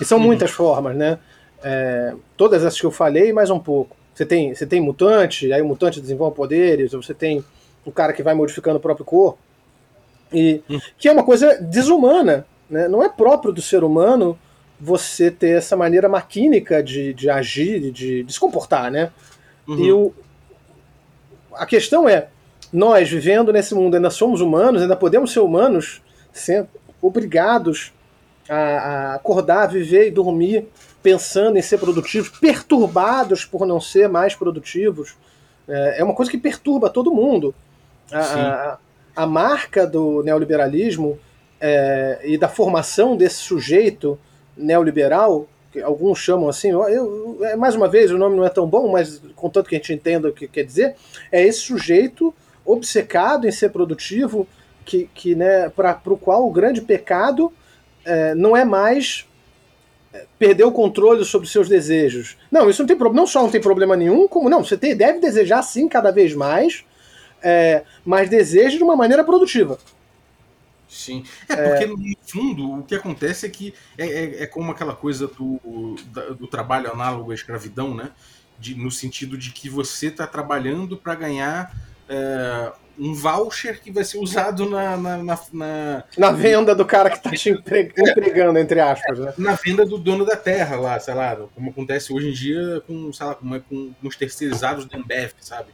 E 0.01 0.05
são 0.05 0.19
uhum. 0.19 0.25
muitas 0.25 0.51
formas, 0.51 0.97
né? 0.97 1.21
É, 1.63 2.15
todas 2.37 2.65
essas 2.65 2.81
que 2.81 2.85
eu 2.85 2.91
falei, 2.91 3.33
mais 3.33 3.49
um 3.49 3.61
pouco. 3.61 3.97
Você 4.13 4.27
tem, 4.27 4.53
você 4.53 4.67
tem 4.67 4.81
mutante, 4.81 5.53
aí 5.53 5.63
o 5.63 5.65
mutante 5.65 6.01
desenvolve 6.01 6.35
poderes, 6.35 6.91
você 6.91 7.15
tem 7.15 7.45
o 7.85 7.93
cara 7.93 8.13
que 8.13 8.25
vai 8.25 8.35
modificando 8.35 8.79
o 8.79 8.81
próprio 8.81 9.07
corpo. 9.07 9.39
E, 10.33 10.61
uhum. 10.69 10.81
Que 10.99 11.09
é 11.09 11.13
uma 11.13 11.23
coisa 11.23 11.63
desumana, 11.63 12.45
né? 12.69 12.89
não 12.89 13.05
é 13.05 13.09
próprio 13.09 13.53
do 13.53 13.63
ser 13.63 13.85
humano 13.85 14.37
você 14.81 15.31
ter 15.31 15.57
essa 15.59 15.77
maneira 15.77 16.09
maquínica 16.09 16.83
de, 16.83 17.15
de 17.15 17.31
agir, 17.31 17.91
de, 17.91 18.23
de 18.23 18.33
se 18.33 18.41
comportar, 18.41 18.91
né? 18.91 19.11
Uhum. 19.67 19.79
E 19.79 19.93
o, 19.93 20.15
a 21.55 21.65
questão 21.65 22.09
é, 22.09 22.29
nós 22.73 23.09
vivendo 23.09 23.53
nesse 23.53 23.75
mundo 23.75 23.95
ainda 23.95 24.11
somos 24.11 24.41
humanos, 24.41 24.83
ainda 24.83 24.97
podemos 24.97 25.33
ser 25.33 25.41
humanos, 25.41 26.03
sendo 26.33 26.69
obrigados 27.01 27.93
a, 28.49 28.57
a 28.57 29.15
acordar, 29.15 29.67
viver 29.69 30.09
e 30.09 30.11
dormir 30.11 30.67
pensando 31.03 31.59
em 31.59 31.63
ser 31.63 31.79
produtivos, 31.79 32.31
perturbados 32.41 33.45
por 33.45 33.67
não 33.67 33.79
ser 33.79 34.09
mais 34.09 34.35
produtivos. 34.35 35.15
É, 35.69 36.01
é 36.01 36.05
uma 36.05 36.15
coisa 36.15 36.31
que 36.31 36.39
perturba 36.39 36.89
todo 36.89 37.13
mundo. 37.13 37.55
A, 38.11 38.19
a, 38.19 38.79
a, 39.15 39.27
marca 39.27 39.87
do 39.87 40.23
neoliberalismo 40.23 41.19
é, 41.61 42.21
e 42.25 42.39
da 42.39 42.49
formação 42.49 43.17
desse 43.17 43.37
sujeito 43.37 44.19
neoliberal, 44.57 45.49
que 45.73 45.81
alguns 45.81 46.19
chamam 46.19 46.49
assim, 46.49 46.71
eu, 46.71 47.39
é, 47.43 47.57
mais 47.57 47.75
uma 47.75 47.89
vez, 47.89 48.11
o 48.11 48.19
nome 48.19 48.37
não 48.37 48.45
é 48.45 48.49
tão 48.49 48.67
bom, 48.67 48.91
mas 48.93 49.21
contanto 49.35 49.69
que 49.69 49.75
a 49.75 49.79
gente 49.79 49.93
entenda 49.93 50.29
o 50.29 50.33
que 50.33 50.47
quer 50.47 50.65
dizer, 50.65 50.95
é 51.33 51.43
esse 51.43 51.61
sujeito 51.61 52.33
obcecado 52.65 53.47
em 53.47 53.53
ser 53.53 53.71
produtivo, 53.71 54.47
que, 54.85 55.09
que 55.15 55.35
né, 55.35 55.69
para 55.69 55.99
o 56.07 56.17
qual 56.17 56.47
o 56.47 56.53
grande 56.53 56.81
pecado 56.81 57.53
é, 58.05 58.35
não 58.35 58.57
é 58.57 58.65
mais 58.65 59.27
é, 60.13 60.27
perder 60.39 60.65
o 60.65 60.73
controle 60.73 61.25
sobre 61.25 61.49
seus 61.49 61.69
desejos. 61.69 62.37
Não, 62.51 62.69
isso 62.71 62.83
não 62.83 62.87
tem 62.87 62.97
problema, 62.97 63.23
não 63.23 63.27
só 63.27 63.43
não 63.43 63.51
tem 63.51 63.61
problema 63.61 63.97
nenhum, 63.97 64.29
como 64.29 64.49
não, 64.49 64.63
você 64.63 64.77
tem, 64.77 64.95
deve 64.95 65.19
desejar 65.19 65.63
sim 65.63 65.89
cada 65.89 66.11
vez 66.11 66.35
mais, 66.35 66.85
é, 67.43 67.83
mas 68.05 68.29
deseja 68.29 68.77
de 68.77 68.83
uma 68.83 68.97
maneira 68.97 69.25
produtiva. 69.25 69.79
Sim. 70.95 71.25
É, 71.49 71.57
porque 71.57 71.85
é... 71.85 71.87
no 71.87 71.99
fundo 72.23 72.79
o 72.79 72.83
que 72.85 72.95
acontece 72.95 73.47
é 73.47 73.49
que 73.49 73.75
é, 73.99 74.07
é, 74.07 74.43
é 74.45 74.47
como 74.47 74.71
aquela 74.71 74.95
coisa 74.95 75.27
do, 75.27 75.97
do 76.39 76.47
trabalho 76.47 76.93
análogo 76.93 77.33
à 77.33 77.35
escravidão, 77.35 77.95
né? 77.95 78.11
De, 78.59 78.77
no 78.77 78.91
sentido 78.91 79.37
de 79.37 79.51
que 79.51 79.69
você 79.69 80.07
está 80.07 80.27
trabalhando 80.27 80.97
para 80.97 81.17
ganhar 81.17 81.75
é, 82.09 82.73
um 82.97 83.13
voucher 83.13 83.81
que 83.83 83.91
vai 83.91 84.05
ser 84.05 84.19
usado 84.19 84.71
na. 84.71 84.97
Na, 84.97 85.17
na, 85.17 85.39
na... 85.53 86.05
na 86.17 86.31
venda 86.31 86.75
do 86.77 86.85
cara 86.85 87.11
que 87.11 87.17
está 87.17 87.31
te 87.31 87.51
empregando, 87.51 88.59
entre 88.59 88.81
aspas. 88.81 89.19
Né? 89.19 89.35
Na 89.37 89.55
venda 89.55 89.85
do 89.85 89.99
dono 89.99 90.25
da 90.25 90.37
terra 90.37 90.77
lá, 90.77 91.01
sei 91.01 91.15
lá, 91.15 91.37
como 91.55 91.71
acontece 91.71 92.13
hoje 92.13 92.29
em 92.29 92.33
dia 92.33 92.81
com, 92.87 93.13
sei 93.13 93.27
lá, 93.27 93.35
com, 93.35 93.49
com, 93.63 93.93
com 93.93 94.09
os 94.09 94.17
terceirizados 94.17 94.85
do 94.85 94.97
Ambev, 94.97 95.33
sabe? 95.41 95.71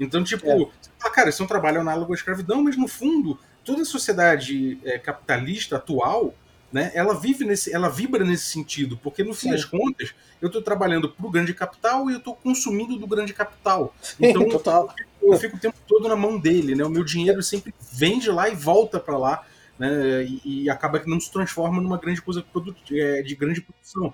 Então, 0.00 0.24
tipo, 0.24 0.50
é. 0.50 1.10
cara, 1.10 1.28
isso 1.28 1.40
é 1.40 1.44
um 1.44 1.48
trabalho 1.48 1.80
análogo 1.80 2.12
à 2.12 2.16
escravidão, 2.16 2.64
mas 2.64 2.76
no 2.76 2.88
fundo 2.88 3.38
toda 3.64 3.82
a 3.82 3.84
sociedade 3.84 4.78
é, 4.84 4.98
capitalista 4.98 5.76
atual, 5.76 6.34
né, 6.74 6.90
ela 6.92 7.14
vive 7.14 7.44
nesse, 7.44 7.72
ela 7.72 7.88
vibra 7.88 8.24
nesse 8.24 8.46
sentido, 8.46 8.96
porque 8.96 9.22
no 9.22 9.32
fim 9.32 9.46
Sim. 9.46 9.50
das 9.52 9.64
contas 9.64 10.12
eu 10.42 10.48
estou 10.48 10.60
trabalhando 10.60 11.08
para 11.08 11.24
o 11.24 11.30
grande 11.30 11.54
capital 11.54 12.10
e 12.10 12.14
eu 12.14 12.18
estou 12.18 12.34
consumindo 12.34 12.98
do 12.98 13.06
grande 13.06 13.32
capital. 13.32 13.94
Sim, 14.02 14.26
então 14.26 14.46
total. 14.50 14.92
Eu, 15.22 15.32
eu 15.32 15.38
fico 15.38 15.56
o 15.56 15.60
tempo 15.60 15.76
todo 15.86 16.08
na 16.08 16.16
mão 16.16 16.36
dele, 16.38 16.74
né? 16.74 16.84
O 16.84 16.90
meu 16.90 17.04
dinheiro 17.04 17.42
sempre 17.42 17.72
vem 17.92 18.18
de 18.18 18.28
lá 18.28 18.48
e 18.48 18.56
volta 18.56 18.98
para 18.98 19.16
lá, 19.16 19.46
né? 19.78 20.24
E, 20.24 20.64
e, 20.64 20.70
acaba 20.70 20.98
que 20.98 21.08
não 21.08 21.20
se 21.20 21.30
transforma 21.30 21.80
numa 21.80 21.96
grande 21.96 22.20
coisa 22.20 22.44
é, 22.90 23.22
de 23.22 23.36
grande 23.36 23.60
produção. 23.60 24.12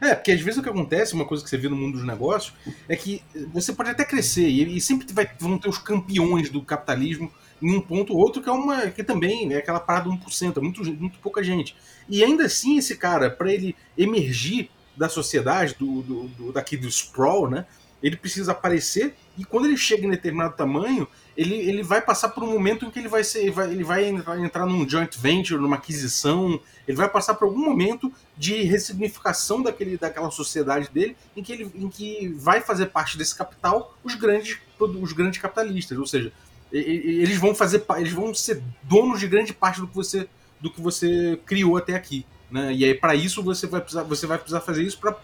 É, 0.00 0.14
porque 0.14 0.32
às 0.32 0.40
vezes 0.40 0.58
o 0.58 0.62
que 0.62 0.68
acontece, 0.68 1.12
uma 1.12 1.26
coisa 1.26 1.44
que 1.44 1.50
você 1.50 1.56
vê 1.56 1.68
no 1.68 1.76
mundo 1.76 1.98
dos 1.98 2.06
negócios, 2.06 2.54
é 2.88 2.96
que 2.96 3.22
você 3.52 3.72
pode 3.72 3.90
até 3.90 4.04
crescer 4.04 4.48
e, 4.48 4.76
e 4.76 4.80
sempre 4.80 5.06
vai, 5.12 5.28
vão 5.38 5.58
ter 5.58 5.68
os 5.68 5.78
campeões 5.78 6.50
do 6.50 6.62
capitalismo 6.62 7.30
em 7.60 7.76
um 7.76 7.80
ponto 7.80 8.12
ou 8.12 8.18
outro, 8.18 8.42
que 8.42 8.48
é 8.48 8.52
uma 8.52 8.90
que 8.90 9.02
também 9.02 9.52
é 9.52 9.58
aquela 9.58 9.80
parada 9.80 10.08
1%, 10.08 10.56
é 10.56 10.60
muito, 10.60 10.84
muito 10.94 11.18
pouca 11.18 11.42
gente. 11.42 11.76
E 12.08 12.24
ainda 12.24 12.44
assim, 12.44 12.78
esse 12.78 12.96
cara, 12.96 13.30
para 13.30 13.52
ele 13.52 13.74
emergir 13.96 14.70
da 14.96 15.08
sociedade, 15.08 15.76
do, 15.78 16.02
do, 16.02 16.28
do, 16.28 16.52
daqui 16.52 16.76
do 16.76 16.88
sprawl, 16.88 17.48
né? 17.48 17.66
ele 18.02 18.16
precisa 18.16 18.52
aparecer 18.52 19.14
e 19.36 19.44
quando 19.44 19.66
ele 19.66 19.76
chega 19.76 20.06
em 20.06 20.10
determinado 20.10 20.56
tamanho, 20.56 21.06
ele, 21.36 21.54
ele 21.54 21.82
vai 21.82 22.00
passar 22.00 22.30
por 22.30 22.42
um 22.42 22.52
momento 22.52 22.84
em 22.84 22.90
que 22.90 22.98
ele 22.98 23.08
vai 23.08 23.22
ser, 23.22 23.42
ele 23.42 23.50
vai, 23.50 23.70
ele 23.70 23.84
vai 23.84 24.04
entrar, 24.06 24.38
entrar 24.40 24.66
num 24.66 24.88
joint 24.88 25.16
venture, 25.16 25.60
numa 25.60 25.76
aquisição, 25.76 26.60
ele 26.86 26.96
vai 26.96 27.08
passar 27.08 27.34
por 27.34 27.44
algum 27.44 27.64
momento 27.64 28.12
de 28.36 28.62
ressignificação 28.62 29.62
daquele, 29.62 29.96
daquela 29.96 30.30
sociedade 30.30 30.88
dele, 30.90 31.16
em 31.36 31.42
que 31.42 31.52
ele 31.52 31.70
em 31.74 31.88
que 31.88 32.28
vai 32.36 32.60
fazer 32.60 32.86
parte 32.86 33.16
desse 33.16 33.34
capital 33.34 33.96
os 34.02 34.14
grandes, 34.14 34.58
os 34.80 35.12
grandes 35.12 35.40
capitalistas, 35.40 35.96
ou 35.98 36.06
seja, 36.06 36.32
eles 36.72 37.36
vão 37.38 37.54
fazer, 37.54 37.84
eles 37.96 38.12
vão 38.12 38.34
ser 38.34 38.62
donos 38.82 39.20
de 39.20 39.26
grande 39.26 39.52
parte 39.52 39.80
do 39.80 39.88
que 39.88 39.94
você, 39.94 40.28
do 40.60 40.70
que 40.70 40.80
você 40.80 41.38
criou 41.46 41.76
até 41.76 41.94
aqui, 41.94 42.26
né? 42.50 42.72
E 42.72 42.84
aí 42.84 42.94
para 42.94 43.14
isso 43.14 43.42
você 43.42 43.66
vai 43.66 43.80
precisar, 43.80 44.02
você 44.02 44.26
vai 44.26 44.38
precisar 44.38 44.60
fazer 44.60 44.82
isso 44.82 44.98
para 44.98 45.16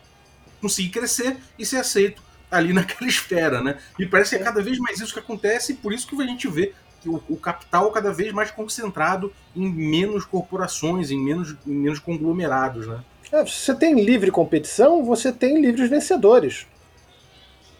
conseguir 0.61 0.91
crescer 0.91 1.37
e 1.59 1.67
ser 1.67 1.77
aceito 1.77 2.23
ali 2.51 2.73
naquela 2.75 3.09
esfera, 3.09 3.63
né? 3.63 3.79
E 3.99 4.07
parece 4.07 4.37
que 4.37 4.43
é 4.43 4.45
cada 4.45 4.63
vez 4.63 4.79
mais 4.79 5.01
isso 5.01 5.13
que 5.13 5.21
acontece, 5.21 5.73
e 5.73 5.77
por 5.77 5.93
isso 5.93 6.07
que 6.07 6.21
a 6.21 6.27
gente 6.27 6.49
vê 6.49 6.73
que 7.03 7.09
o, 7.09 7.23
o 7.29 7.37
capital 7.37 7.91
cada 7.91 8.13
vez 8.13 8.33
mais 8.33 8.51
concentrado 8.51 9.33
em 9.55 9.71
menos 9.71 10.25
corporações, 10.25 11.11
em 11.11 11.23
menos, 11.23 11.55
em 11.67 11.75
menos 11.75 11.99
conglomerados, 11.99 12.87
né? 12.87 13.05
É, 13.31 13.45
se 13.47 13.53
você 13.53 13.75
tem 13.75 14.01
livre 14.01 14.31
competição, 14.31 15.05
você 15.05 15.33
tem 15.33 15.61
livres 15.61 15.91
vencedores. 15.91 16.67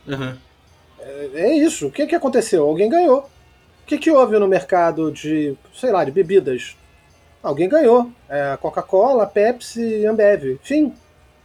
Uhum. 0.07 0.37
É, 0.99 1.31
é, 1.35 1.57
isso. 1.57 1.87
O 1.87 1.93
que, 1.93 2.07
que 2.07 2.15
aconteceu? 2.15 2.65
Alguém 2.65 2.89
ganhou. 2.89 3.31
O 3.85 3.87
que, 3.87 3.99
que 3.99 4.11
houve 4.11 4.39
no 4.39 4.49
mercado 4.49 5.13
de, 5.13 5.55
sei 5.75 5.93
lá, 5.93 6.03
de 6.05 6.11
bebidas? 6.11 6.75
Alguém 7.43 7.69
ganhou. 7.69 8.11
É, 8.29 8.57
Coca-Cola, 8.57 9.27
Pepsi, 9.27 10.07
Ambev. 10.07 10.59
Fim. 10.63 10.95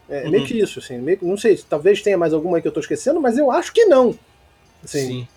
É 0.10 0.24
uhum. 0.24 0.32
meio 0.32 0.46
que 0.46 0.58
isso, 0.58 0.80
assim. 0.80 0.98
Meio, 1.00 1.20
não 1.22 1.38
sei, 1.38 1.62
talvez 1.70 2.02
tenha 2.02 2.18
mais 2.18 2.34
alguma 2.34 2.62
que 2.62 2.68
eu 2.68 2.72
tô 2.72 2.80
esquecendo, 2.80 3.20
mas 3.20 3.38
eu 3.38 3.52
acho 3.52 3.74
que 3.74 3.86
não. 3.86 4.18
Assim, 4.82 5.08
Sim. 5.08 5.28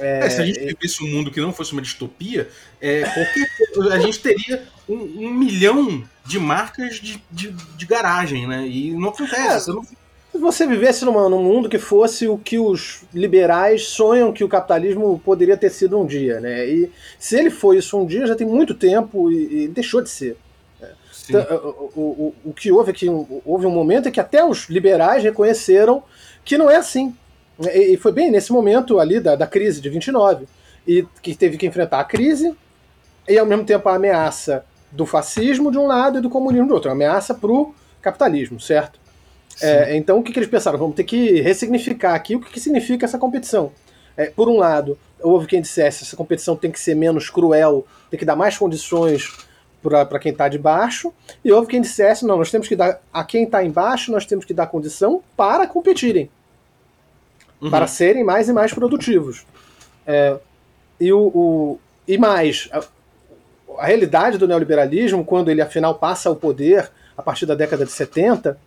É, 0.00 0.26
é, 0.26 0.30
se 0.30 0.40
a 0.40 0.46
gente 0.46 0.58
vivesse 0.58 1.04
um 1.04 1.08
mundo 1.08 1.30
que 1.30 1.40
não 1.40 1.52
fosse 1.52 1.72
uma 1.72 1.82
distopia, 1.82 2.48
é, 2.80 3.02
qualquer, 3.02 3.92
a 3.92 3.98
gente 4.00 4.18
teria 4.18 4.66
um, 4.88 4.94
um 4.94 5.34
milhão 5.34 6.02
de 6.24 6.38
marcas 6.38 6.96
de, 6.96 7.22
de, 7.30 7.52
de, 7.52 7.86
garagem, 7.86 8.46
né? 8.46 8.66
E 8.66 8.92
não 8.92 9.10
acontece. 9.10 9.70
É, 9.70 9.72
não... 9.72 9.86
Se 10.32 10.38
você 10.38 10.66
vivesse 10.66 11.04
numa, 11.04 11.28
num 11.28 11.42
mundo 11.42 11.68
que 11.68 11.78
fosse 11.78 12.28
o 12.28 12.38
que 12.38 12.58
os 12.58 13.02
liberais 13.12 13.86
sonham 13.86 14.32
que 14.32 14.44
o 14.44 14.48
capitalismo 14.48 15.20
poderia 15.24 15.56
ter 15.56 15.70
sido 15.70 15.98
um 15.98 16.06
dia, 16.06 16.40
né? 16.40 16.66
E 16.66 16.90
se 17.18 17.36
ele 17.36 17.50
foi 17.50 17.78
isso 17.78 17.98
um 17.98 18.06
dia, 18.06 18.26
já 18.26 18.36
tem 18.36 18.46
muito 18.46 18.74
tempo 18.74 19.30
e, 19.30 19.64
e 19.64 19.68
deixou 19.68 20.00
de 20.00 20.08
ser. 20.08 20.36
Então, 21.28 21.74
o, 21.94 22.00
o, 22.00 22.34
o 22.46 22.52
que 22.52 22.72
houve 22.72 22.90
aqui, 22.90 23.06
houve 23.44 23.66
um 23.66 23.70
momento 23.70 24.08
em 24.08 24.12
que 24.12 24.20
até 24.20 24.44
os 24.44 24.68
liberais 24.68 25.22
reconheceram 25.22 26.02
que 26.44 26.58
não 26.58 26.70
é 26.70 26.76
assim. 26.76 27.14
E, 27.60 27.94
e 27.94 27.96
foi 27.96 28.12
bem 28.12 28.30
nesse 28.30 28.52
momento 28.52 28.98
ali 28.98 29.20
da, 29.20 29.36
da 29.36 29.46
crise 29.46 29.80
de 29.80 29.88
29, 29.88 30.46
e 30.86 31.06
que 31.22 31.34
teve 31.34 31.56
que 31.56 31.66
enfrentar 31.66 32.00
a 32.00 32.04
crise 32.04 32.54
e 33.28 33.38
ao 33.38 33.46
mesmo 33.46 33.64
tempo 33.64 33.88
a 33.88 33.94
ameaça 33.94 34.64
do 34.90 35.06
fascismo 35.06 35.70
de 35.70 35.78
um 35.78 35.86
lado 35.86 36.18
e 36.18 36.20
do 36.20 36.30
comunismo 36.30 36.68
do 36.68 36.74
outro, 36.74 36.90
a 36.90 36.94
ameaça 36.94 37.34
para 37.34 37.50
o 37.50 37.74
capitalismo, 38.02 38.58
certo? 38.58 38.98
É, 39.62 39.96
então 39.96 40.18
o 40.18 40.22
que, 40.22 40.32
que, 40.32 40.38
eles 40.38 40.48
pensaram? 40.48 40.78
Vamos 40.78 40.96
ter 40.96 41.04
que 41.04 41.40
ressignificar 41.40 42.14
aqui 42.14 42.36
o 42.36 42.40
que, 42.40 42.50
que 42.50 42.60
significa 42.60 43.04
essa 43.04 43.18
competição. 43.18 43.72
É, 44.16 44.26
por 44.26 44.48
um 44.48 44.56
lado, 44.56 44.98
houve 45.22 45.46
quem 45.46 45.60
dissesse 45.60 46.04
essa 46.04 46.16
competição 46.16 46.56
tem 46.56 46.70
que 46.70 46.80
ser 46.80 46.94
menos 46.94 47.30
cruel, 47.30 47.86
tem 48.10 48.18
que 48.18 48.24
dar 48.24 48.36
mais 48.36 48.56
condições 48.56 49.32
para 49.82 50.18
quem 50.18 50.32
está 50.32 50.46
de 50.48 50.58
baixo, 50.58 51.12
e 51.44 51.50
houve 51.50 51.68
quem 51.68 51.80
dissesse: 51.80 52.26
não, 52.26 52.36
nós 52.36 52.50
temos 52.50 52.68
que 52.68 52.76
dar 52.76 53.00
a 53.12 53.24
quem 53.24 53.44
está 53.44 53.64
embaixo, 53.64 54.12
nós 54.12 54.26
temos 54.26 54.44
que 54.44 54.52
dar 54.52 54.66
condição 54.66 55.22
para 55.36 55.66
competirem, 55.66 56.30
uhum. 57.60 57.70
para 57.70 57.86
serem 57.86 58.24
mais 58.24 58.48
e 58.48 58.52
mais 58.52 58.72
produtivos. 58.74 59.46
É, 60.06 60.36
e, 60.98 61.12
o, 61.12 61.20
o, 61.28 61.80
e 62.06 62.18
mais, 62.18 62.68
a, 62.72 62.82
a, 63.78 63.86
realidade 63.86 64.36
do 64.36 64.46
neoliberalismo, 64.46 65.24
quando 65.24 65.50
ele 65.50 65.62
afinal 65.62 65.94
passa 65.94 66.28
ao 66.28 66.36
poder 66.36 66.90
a 67.16 67.22
partir 67.22 67.46
da 67.46 67.54
década 67.54 67.84
de 67.84 67.92
70 67.92 68.58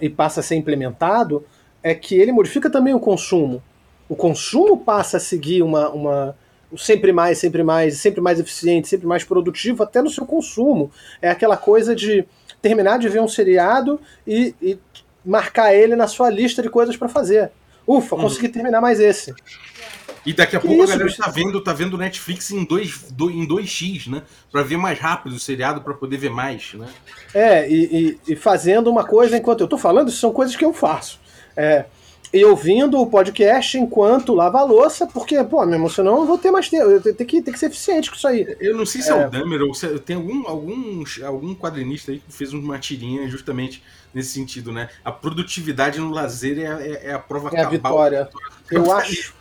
e 0.00 0.08
passa 0.08 0.40
a 0.40 0.42
ser 0.42 0.56
implementado, 0.56 1.44
é 1.82 1.94
que 1.94 2.14
ele 2.14 2.32
modifica 2.32 2.70
também 2.70 2.94
o 2.94 3.00
consumo. 3.00 3.62
O 4.08 4.16
consumo 4.16 4.78
passa 4.78 5.16
a 5.18 5.20
seguir 5.20 5.62
uma, 5.62 5.88
uma 5.90 6.36
sempre 6.76 7.12
mais, 7.12 7.38
sempre 7.38 7.62
mais, 7.62 7.98
sempre 7.98 8.20
mais 8.20 8.40
eficiente, 8.40 8.88
sempre 8.88 9.06
mais 9.06 9.24
produtivo, 9.24 9.82
até 9.82 10.02
no 10.02 10.10
seu 10.10 10.26
consumo. 10.26 10.90
É 11.20 11.30
aquela 11.30 11.56
coisa 11.56 11.94
de 11.94 12.24
terminar 12.60 12.98
de 12.98 13.08
ver 13.08 13.20
um 13.20 13.28
seriado 13.28 14.00
e, 14.26 14.54
e 14.60 14.78
marcar 15.24 15.74
ele 15.74 15.94
na 15.96 16.06
sua 16.06 16.30
lista 16.30 16.62
de 16.62 16.68
coisas 16.68 16.96
para 16.96 17.08
fazer. 17.08 17.50
Ufa, 17.86 18.14
uhum. 18.14 18.22
consegui 18.22 18.48
terminar 18.48 18.80
mais 18.80 19.00
esse. 19.00 19.34
E 20.26 20.32
daqui 20.32 20.56
a 20.56 20.60
que 20.60 20.66
pouco 20.66 20.82
isso, 20.82 20.92
a 20.92 20.96
galera 20.96 21.10
está 21.10 21.30
vendo, 21.30 21.60
tá 21.60 21.72
vendo 21.72 21.98
Netflix 21.98 22.50
em 22.50 22.64
2 22.64 23.12
em 23.30 23.46
2x, 23.46 24.08
né? 24.08 24.22
Para 24.50 24.62
ver 24.62 24.76
mais 24.76 24.98
rápido 24.98 25.34
o 25.34 25.38
seriado, 25.38 25.80
para 25.82 25.94
poder 25.94 26.16
ver 26.16 26.30
mais, 26.30 26.72
né? 26.74 26.88
É, 27.34 27.68
e, 27.68 28.18
e, 28.26 28.32
e, 28.32 28.36
fazendo 28.36 28.90
uma 28.90 29.04
coisa 29.04 29.36
enquanto 29.36 29.60
eu 29.60 29.68
tô 29.68 29.76
falando, 29.76 30.08
isso 30.08 30.18
são 30.18 30.32
coisas 30.32 30.56
que 30.56 30.64
eu 30.64 30.72
faço. 30.72 31.20
É, 31.56 31.84
e 32.34 32.44
ouvindo 32.44 33.00
o 33.00 33.06
podcast 33.06 33.78
enquanto 33.78 34.34
lava 34.34 34.58
a 34.58 34.64
louça, 34.64 35.06
porque, 35.06 35.42
pô, 35.44 35.64
mesmo 35.64 35.88
senão 35.88 36.22
eu 36.22 36.26
vou 36.26 36.36
ter 36.36 36.50
mais 36.50 36.68
tempo. 36.68 36.90
Eu 36.90 37.00
tenho 37.00 37.14
que, 37.14 37.40
tenho 37.40 37.52
que 37.52 37.58
ser 37.58 37.66
eficiente 37.66 38.10
com 38.10 38.16
isso 38.16 38.26
aí. 38.26 38.56
Eu 38.58 38.76
não 38.76 38.84
sei 38.84 39.02
se 39.02 39.12
é, 39.12 39.12
é 39.12 39.26
o 39.26 39.30
Damer 39.30 39.62
ou 39.62 39.72
se 39.72 39.86
tem 40.00 40.16
algum, 40.16 40.48
algum, 40.48 41.04
algum 41.24 41.54
quadrinista 41.54 42.10
aí 42.10 42.18
que 42.18 42.32
fez 42.32 42.52
uma 42.52 42.76
tirinha 42.76 43.28
justamente 43.28 43.84
nesse 44.12 44.30
sentido, 44.30 44.72
né? 44.72 44.88
A 45.04 45.12
produtividade 45.12 46.00
no 46.00 46.10
lazer 46.10 46.58
é, 46.58 46.88
é, 46.88 47.00
é 47.10 47.12
a 47.12 47.20
prova 47.20 47.50
É 47.52 47.60
a 47.60 47.68
vitória. 47.68 48.28
Eu 48.68 48.92
acho, 48.92 49.32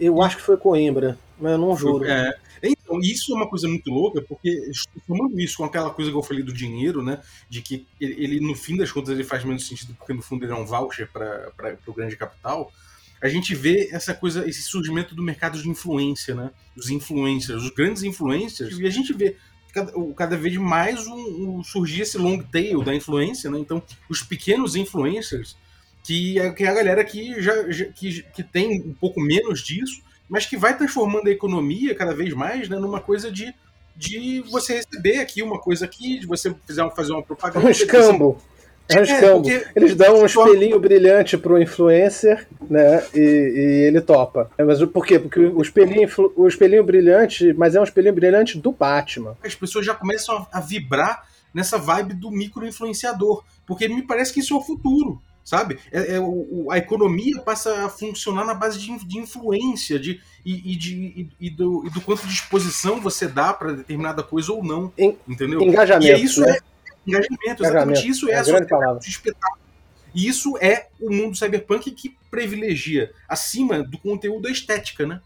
eu 0.00 0.22
acho 0.22 0.36
que 0.36 0.42
foi 0.42 0.56
Coimbra, 0.56 1.18
mas 1.38 1.52
eu 1.52 1.58
não 1.58 1.76
juro. 1.76 2.04
É. 2.04 2.34
Então, 2.62 3.00
isso 3.00 3.32
é 3.32 3.36
uma 3.36 3.48
coisa 3.48 3.68
muito 3.68 3.90
louca, 3.90 4.20
porque 4.22 4.70
somando 5.06 5.40
isso 5.40 5.56
com 5.56 5.64
aquela 5.64 5.90
coisa 5.90 6.10
que 6.10 6.16
eu 6.16 6.22
falei 6.22 6.42
do 6.42 6.52
dinheiro, 6.52 7.02
né? 7.02 7.20
De 7.48 7.62
que 7.62 7.86
ele, 8.00 8.24
ele 8.24 8.40
no 8.40 8.54
fim 8.54 8.76
das 8.76 8.92
contas, 8.92 9.10
ele 9.10 9.24
faz 9.24 9.44
menos 9.44 9.66
sentido, 9.66 9.94
porque 9.94 10.12
no 10.12 10.22
fundo 10.22 10.44
ele 10.44 10.52
é 10.52 10.56
um 10.56 10.66
voucher 10.66 11.08
para 11.10 11.52
o 11.86 11.92
grande 11.92 12.16
capital. 12.16 12.70
A 13.22 13.28
gente 13.28 13.54
vê 13.54 13.88
essa 13.92 14.14
coisa, 14.14 14.48
esse 14.48 14.62
surgimento 14.62 15.14
do 15.14 15.22
mercado 15.22 15.60
de 15.60 15.68
influência, 15.68 16.34
né? 16.34 16.50
Os 16.76 16.90
influencers, 16.90 17.62
os 17.62 17.70
grandes 17.70 18.02
influencers, 18.02 18.78
e 18.78 18.86
a 18.86 18.90
gente 18.90 19.12
vê 19.12 19.36
cada, 19.72 19.92
cada 20.16 20.36
vez 20.36 20.56
mais 20.56 21.06
um, 21.06 21.58
um, 21.58 21.64
surgir 21.64 22.02
esse 22.02 22.18
long 22.18 22.38
tail 22.38 22.82
da 22.82 22.94
influência, 22.94 23.50
né? 23.50 23.58
Então, 23.58 23.82
os 24.08 24.22
pequenos 24.22 24.74
influencers, 24.74 25.56
que 26.02 26.38
é, 26.38 26.50
que 26.50 26.64
é 26.64 26.68
a 26.68 26.74
galera 26.74 27.04
que 27.04 27.40
já, 27.40 27.70
já 27.70 27.84
que, 27.86 28.22
que 28.34 28.42
tem 28.42 28.80
um 28.80 28.94
pouco 28.94 29.20
menos 29.20 29.60
disso, 29.60 30.02
mas 30.28 30.46
que 30.46 30.56
vai 30.56 30.76
transformando 30.76 31.28
a 31.28 31.32
economia 31.32 31.94
cada 31.94 32.14
vez 32.14 32.32
mais 32.32 32.68
né, 32.68 32.76
numa 32.78 33.00
coisa 33.00 33.30
de, 33.30 33.52
de 33.96 34.42
você 34.50 34.76
receber 34.76 35.18
aqui 35.18 35.42
uma 35.42 35.58
coisa 35.58 35.84
aqui, 35.84 36.18
de 36.18 36.26
você 36.26 36.54
fizer, 36.66 36.88
fazer 36.94 37.12
uma 37.12 37.22
propaganda. 37.22 37.66
Um 37.66 37.70
escambo. 37.70 38.40
É 38.88 38.98
um 38.98 39.02
escambo. 39.02 39.48
É, 39.48 39.70
Eles 39.76 39.94
dão 39.94 40.20
um 40.20 40.26
espelhinho 40.26 40.78
brilhante 40.80 41.36
pro 41.36 41.60
influencer, 41.60 42.46
né? 42.68 43.04
E, 43.14 43.20
e, 43.20 43.86
ele 43.86 44.00
topa. 44.00 44.50
É, 44.58 44.64
mas 44.64 44.82
por 44.86 45.06
quê? 45.06 45.18
Porque 45.18 45.38
o 45.38 45.62
espelhinho, 45.62 46.08
o 46.36 46.48
espelhinho 46.48 46.82
brilhante, 46.82 47.52
mas 47.52 47.74
é 47.74 47.80
um 47.80 47.84
espelhinho 47.84 48.14
brilhante 48.14 48.58
do 48.58 48.72
Batman. 48.72 49.36
As 49.44 49.54
pessoas 49.54 49.86
já 49.86 49.94
começam 49.94 50.36
a, 50.52 50.58
a 50.58 50.60
vibrar 50.60 51.24
nessa 51.54 51.78
vibe 51.78 52.14
do 52.14 52.30
micro-influenciador. 52.30 53.44
Porque 53.64 53.86
me 53.86 54.02
parece 54.02 54.32
que 54.32 54.40
isso 54.40 54.54
é 54.54 54.56
o 54.56 54.62
futuro 54.62 55.20
sabe? 55.44 55.78
É, 55.90 56.14
é 56.14 56.20
o, 56.20 56.68
a 56.70 56.78
economia 56.78 57.40
passa 57.40 57.86
a 57.86 57.88
funcionar 57.88 58.44
na 58.44 58.54
base 58.54 58.78
de, 58.78 59.04
de 59.04 59.18
influência, 59.18 59.98
de, 59.98 60.20
e, 60.44 60.72
e 60.72 60.76
de, 60.76 60.94
e, 60.94 61.30
e, 61.40 61.50
do, 61.50 61.86
e 61.86 61.90
do 61.90 62.00
quanto 62.00 62.26
de 62.26 62.32
exposição 62.32 63.00
você 63.00 63.26
dá 63.26 63.52
para 63.52 63.72
determinada 63.72 64.22
coisa 64.22 64.52
ou 64.52 64.62
não, 64.62 64.92
en, 64.96 65.16
entendeu? 65.28 65.60
Engajamento. 65.62 66.20
E 66.20 66.24
isso 66.24 66.40
né? 66.40 66.56
é 66.56 66.60
engajamento, 67.06 67.64
exatamente. 67.64 68.08
Isso 68.08 68.28
é, 68.28 68.32
é 68.32 68.36
a 68.36 68.44
sociedade 68.44 69.00
de 69.00 69.08
espetáculo. 69.08 69.60
E 70.14 70.26
isso 70.26 70.58
é 70.60 70.88
o 71.00 71.10
mundo 71.10 71.36
cyberpunk 71.36 71.90
que 71.92 72.16
privilegia, 72.30 73.12
acima 73.28 73.82
do 73.82 73.98
conteúdo, 73.98 74.48
a 74.48 74.50
estética, 74.50 75.06
né? 75.06 75.20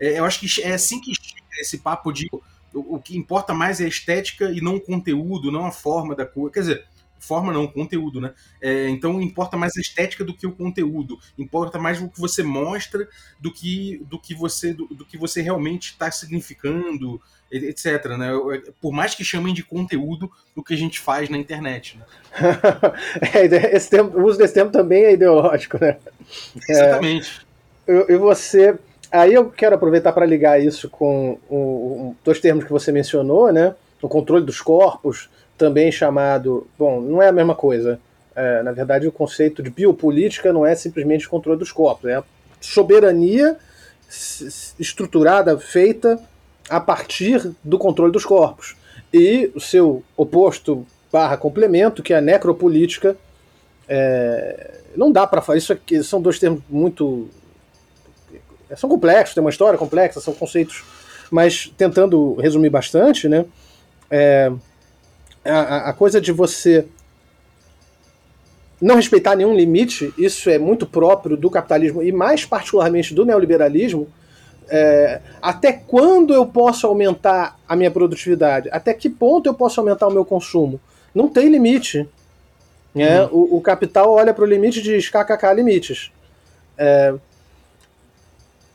É, 0.00 0.18
eu 0.18 0.24
acho 0.24 0.40
que 0.40 0.62
é 0.62 0.72
assim 0.72 1.00
que 1.00 1.14
chega 1.14 1.40
esse 1.60 1.78
papo 1.78 2.12
de 2.12 2.28
o, 2.74 2.96
o 2.96 2.98
que 3.00 3.16
importa 3.16 3.54
mais 3.54 3.80
é 3.80 3.84
a 3.84 3.88
estética 3.88 4.50
e 4.50 4.60
não 4.60 4.76
o 4.76 4.80
conteúdo, 4.80 5.52
não 5.52 5.66
a 5.66 5.72
forma 5.72 6.14
da 6.14 6.26
coisa. 6.26 6.52
Quer 6.52 6.60
dizer, 6.60 6.84
forma 7.24 7.52
não, 7.52 7.66
conteúdo, 7.66 8.20
né? 8.20 8.32
É, 8.60 8.88
então 8.88 9.20
importa 9.20 9.56
mais 9.56 9.76
a 9.76 9.80
estética 9.80 10.24
do 10.24 10.34
que 10.34 10.46
o 10.46 10.52
conteúdo, 10.52 11.18
importa 11.38 11.78
mais 11.78 12.00
o 12.00 12.08
que 12.08 12.20
você 12.20 12.42
mostra 12.42 13.08
do 13.40 13.52
que 13.52 14.02
do 14.08 14.18
que 14.18 14.34
você 14.34 14.72
do, 14.72 14.86
do 14.86 15.04
que 15.04 15.16
você 15.16 15.42
realmente 15.42 15.92
está 15.92 16.10
significando, 16.10 17.20
etc. 17.50 18.06
Né? 18.18 18.30
Por 18.80 18.92
mais 18.92 19.14
que 19.14 19.24
chamem 19.24 19.54
de 19.54 19.62
conteúdo 19.62 20.30
o 20.54 20.62
que 20.62 20.74
a 20.74 20.78
gente 20.78 21.00
faz 21.00 21.28
na 21.28 21.38
internet. 21.38 21.98
Né? 21.98 22.04
é, 23.34 23.76
esse 23.76 23.90
tempo, 23.90 24.18
o 24.18 24.24
uso 24.24 24.38
desse 24.38 24.54
tempo 24.54 24.70
também 24.70 25.04
é 25.04 25.12
ideológico, 25.12 25.78
né? 25.80 25.96
Exatamente. 26.68 27.46
É, 27.86 28.12
e 28.12 28.16
você 28.16 28.78
Aí 29.14 29.32
eu 29.32 29.48
quero 29.48 29.76
aproveitar 29.76 30.12
para 30.12 30.26
ligar 30.26 30.60
isso 30.60 30.90
com 30.90 31.38
um, 31.48 32.16
dois 32.24 32.40
termos 32.40 32.64
que 32.64 32.72
você 32.72 32.90
mencionou, 32.90 33.52
né? 33.52 33.72
O 34.02 34.08
controle 34.08 34.44
dos 34.44 34.60
corpos 34.60 35.30
também 35.56 35.90
chamado. 35.90 36.66
Bom, 36.78 37.00
não 37.00 37.22
é 37.22 37.28
a 37.28 37.32
mesma 37.32 37.54
coisa. 37.54 37.98
É, 38.34 38.62
na 38.62 38.72
verdade, 38.72 39.06
o 39.06 39.12
conceito 39.12 39.62
de 39.62 39.70
biopolítica 39.70 40.52
não 40.52 40.66
é 40.66 40.74
simplesmente 40.74 41.28
controle 41.28 41.58
dos 41.58 41.70
corpos, 41.70 42.10
é 42.10 42.22
soberania 42.60 43.56
estruturada, 44.78 45.58
feita 45.58 46.18
a 46.68 46.80
partir 46.80 47.52
do 47.62 47.78
controle 47.78 48.12
dos 48.12 48.24
corpos. 48.24 48.76
E 49.12 49.50
o 49.54 49.60
seu 49.60 50.02
oposto 50.16 50.86
barra 51.12 51.36
complemento, 51.36 52.02
que 52.02 52.12
é 52.12 52.16
a 52.16 52.20
necropolítica, 52.20 53.16
é, 53.88 54.80
não 54.96 55.12
dá 55.12 55.26
para 55.26 55.40
falar. 55.40 55.58
Isso 55.58 55.72
aqui 55.72 56.02
são 56.02 56.20
dois 56.20 56.38
termos 56.38 56.60
muito. 56.68 57.28
São 58.76 58.90
complexos, 58.90 59.34
tem 59.34 59.40
uma 59.40 59.50
história 59.50 59.78
complexa, 59.78 60.20
são 60.20 60.34
conceitos. 60.34 60.82
Mas 61.30 61.72
tentando 61.76 62.34
resumir 62.34 62.70
bastante, 62.70 63.28
né? 63.28 63.44
É, 64.10 64.52
a, 65.50 65.90
a 65.90 65.92
coisa 65.92 66.20
de 66.20 66.32
você 66.32 66.86
não 68.80 68.96
respeitar 68.96 69.34
nenhum 69.34 69.54
limite, 69.54 70.12
isso 70.18 70.50
é 70.50 70.58
muito 70.58 70.86
próprio 70.86 71.36
do 71.36 71.48
capitalismo 71.48 72.02
e 72.02 72.12
mais 72.12 72.44
particularmente 72.44 73.14
do 73.14 73.24
neoliberalismo. 73.24 74.08
É, 74.68 75.20
até 75.40 75.72
quando 75.72 76.34
eu 76.34 76.46
posso 76.46 76.86
aumentar 76.86 77.58
a 77.68 77.76
minha 77.76 77.90
produtividade? 77.90 78.68
Até 78.72 78.92
que 78.94 79.08
ponto 79.08 79.46
eu 79.46 79.54
posso 79.54 79.80
aumentar 79.80 80.06
o 80.08 80.12
meu 80.12 80.24
consumo? 80.24 80.80
Não 81.14 81.28
tem 81.28 81.48
limite. 81.48 82.08
Né? 82.94 83.22
Uhum. 83.24 83.28
O, 83.32 83.56
o, 83.56 83.60
capital 83.60 84.10
olha 84.10 84.32
para 84.32 84.44
o 84.44 84.46
limite 84.46 84.80
de 84.82 84.98
kkk 84.98 85.54
limites. 85.54 86.10
É, 86.76 87.14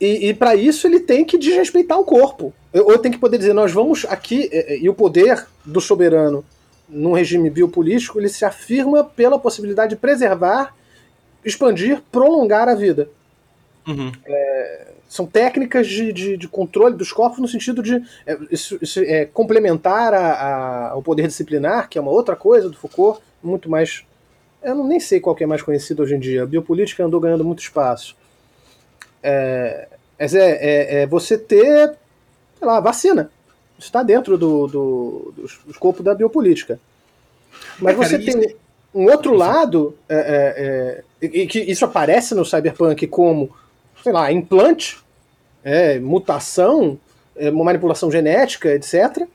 e, 0.00 0.28
e 0.28 0.34
para 0.34 0.54
isso 0.54 0.86
ele 0.86 1.00
tem 1.00 1.24
que 1.24 1.38
desrespeitar 1.38 1.98
o 1.98 2.04
corpo. 2.04 2.52
Ou 2.72 2.98
tem 2.98 3.12
que 3.12 3.18
poder 3.18 3.38
dizer, 3.38 3.52
nós 3.52 3.72
vamos 3.72 4.04
aqui, 4.08 4.48
e 4.80 4.88
o 4.88 4.94
poder 4.94 5.46
do 5.64 5.80
soberano 5.80 6.44
num 6.90 7.12
regime 7.12 7.48
biopolítico, 7.48 8.18
ele 8.18 8.28
se 8.28 8.44
afirma 8.44 9.04
pela 9.04 9.38
possibilidade 9.38 9.90
de 9.90 9.96
preservar, 9.96 10.74
expandir, 11.44 12.02
prolongar 12.10 12.68
a 12.68 12.74
vida. 12.74 13.08
Uhum. 13.86 14.12
É, 14.26 14.88
são 15.08 15.26
técnicas 15.26 15.86
de, 15.86 16.12
de, 16.12 16.36
de, 16.36 16.48
controle 16.48 16.94
dos 16.94 17.12
corpos 17.12 17.38
no 17.38 17.48
sentido 17.48 17.82
de 17.82 18.02
é, 18.26 18.38
isso, 18.50 18.78
isso 18.80 19.00
é 19.00 19.24
complementar 19.24 20.12
a, 20.14 20.32
a, 20.32 20.90
ao 20.90 21.02
poder 21.02 21.26
disciplinar, 21.26 21.88
que 21.88 21.98
é 21.98 22.00
uma 22.00 22.10
outra 22.10 22.36
coisa 22.36 22.68
do 22.68 22.76
Foucault, 22.76 23.20
muito 23.42 23.70
mais. 23.70 24.04
Eu 24.62 24.74
não, 24.74 24.86
nem 24.86 25.00
sei 25.00 25.18
qual 25.20 25.34
que 25.34 25.42
é 25.42 25.46
mais 25.46 25.62
conhecido 25.62 26.02
hoje 26.02 26.14
em 26.14 26.20
dia. 26.20 26.42
A 26.42 26.46
biopolítica 26.46 27.04
andou 27.04 27.20
ganhando 27.20 27.44
muito 27.44 27.60
espaço. 27.60 28.14
É, 29.22 29.88
é, 30.18 30.26
é, 30.26 31.02
é 31.02 31.06
você 31.06 31.38
ter, 31.38 31.96
sei 32.58 32.68
lá, 32.68 32.78
vacina 32.80 33.30
está 33.80 34.02
dentro 34.02 34.36
do, 34.36 34.66
do, 34.66 35.34
do, 35.36 35.46
escopo 35.70 36.02
da 36.02 36.14
biopolítica. 36.14 36.78
Mas 37.78 37.96
você 37.96 38.18
tem 38.18 38.56
um 38.94 39.04
outro 39.04 39.34
lado, 39.34 39.96
é, 40.08 41.02
é, 41.20 41.26
é, 41.26 41.26
e 41.26 41.46
que 41.46 41.58
isso 41.60 41.84
aparece 41.84 42.34
no 42.34 42.44
cyberpunk 42.44 43.06
como, 43.06 43.50
sei 44.02 44.12
lá, 44.12 44.30
implante, 44.30 44.98
é, 45.64 45.98
mutação, 45.98 46.98
é, 47.36 47.50
manipulação 47.50 48.10
genética, 48.10 48.70
etc., 48.74 49.26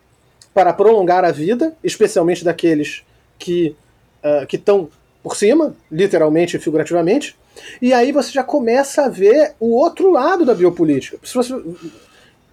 para 0.54 0.72
prolongar 0.72 1.26
a 1.26 1.32
vida, 1.32 1.76
especialmente 1.84 2.44
daqueles 2.46 3.04
que 3.38 3.76
uh, 4.24 4.48
estão 4.50 4.90
por 5.22 5.36
cima, 5.36 5.76
literalmente 5.92 6.56
e 6.56 6.60
figurativamente. 6.60 7.36
E 7.82 7.92
aí 7.92 8.14
você 8.14 8.32
já 8.32 8.42
começa 8.42 9.04
a 9.04 9.10
ver 9.10 9.54
o 9.60 9.76
outro 9.76 10.12
lado 10.12 10.46
da 10.46 10.54
biopolítica. 10.54 11.18
Se 11.24 11.34
você 11.34 11.54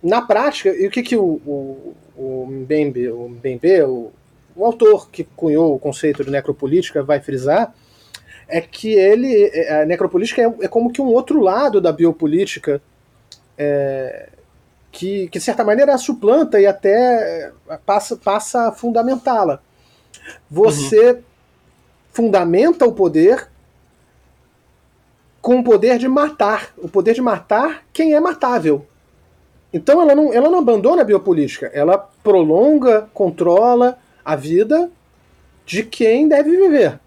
na 0.03 0.21
prática, 0.21 0.71
e 0.71 0.87
o 0.87 0.91
que, 0.91 1.03
que 1.03 1.17
o, 1.17 1.41
o, 1.47 1.95
o 2.17 2.47
Mbembe, 2.47 3.09
o, 3.09 3.29
Mbembe 3.29 3.83
o, 3.83 4.11
o 4.57 4.65
autor 4.65 5.09
que 5.11 5.25
cunhou 5.25 5.75
o 5.75 5.79
conceito 5.79 6.25
de 6.25 6.31
necropolítica 6.31 7.03
vai 7.03 7.21
frisar, 7.21 7.75
é 8.49 8.61
que 8.61 8.93
ele, 8.93 9.51
a 9.69 9.87
necropolítica 9.87 10.43
é, 10.43 10.65
é 10.65 10.69
como 10.69 10.93
que 10.93 11.01
um 11.01 11.07
outro 11.07 11.41
lado 11.41 11.81
da 11.81 11.93
biopolítica 11.93 12.83
é, 13.57 14.29
que, 14.91 15.29
que, 15.29 15.39
de 15.39 15.45
certa 15.45 15.65
maneira, 15.65 15.95
a 15.95 15.99
suplanta 15.99 16.61
e 16.61 16.67
até 16.67 17.51
passa, 17.87 18.17
passa 18.17 18.69
a 18.69 18.73
fundamentá-la. 18.73 19.61
Você 20.51 21.13
uhum. 21.13 21.23
fundamenta 22.13 22.85
o 22.85 22.93
poder 22.93 23.49
com 25.41 25.59
o 25.59 25.65
poder 25.65 25.99
de 25.99 26.07
matar, 26.07 26.73
o 26.79 26.89
poder 26.89 27.15
de 27.15 27.21
matar 27.21 27.85
quem 27.93 28.15
é 28.15 28.21
matável. 28.21 28.87
Então 29.73 30.03
ela 30.03 30.15
não, 30.15 30.33
ela 30.33 30.51
não 30.51 30.59
abandona 30.59 31.03
a 31.03 31.05
biopolítica, 31.05 31.71
ela 31.73 31.97
prolonga, 32.23 33.09
controla 33.15 33.99
a 34.25 34.37
vida 34.37 34.91
de 35.65 35.83
quem 35.83 36.29
deve 36.29 36.51
viver. 36.51 37.01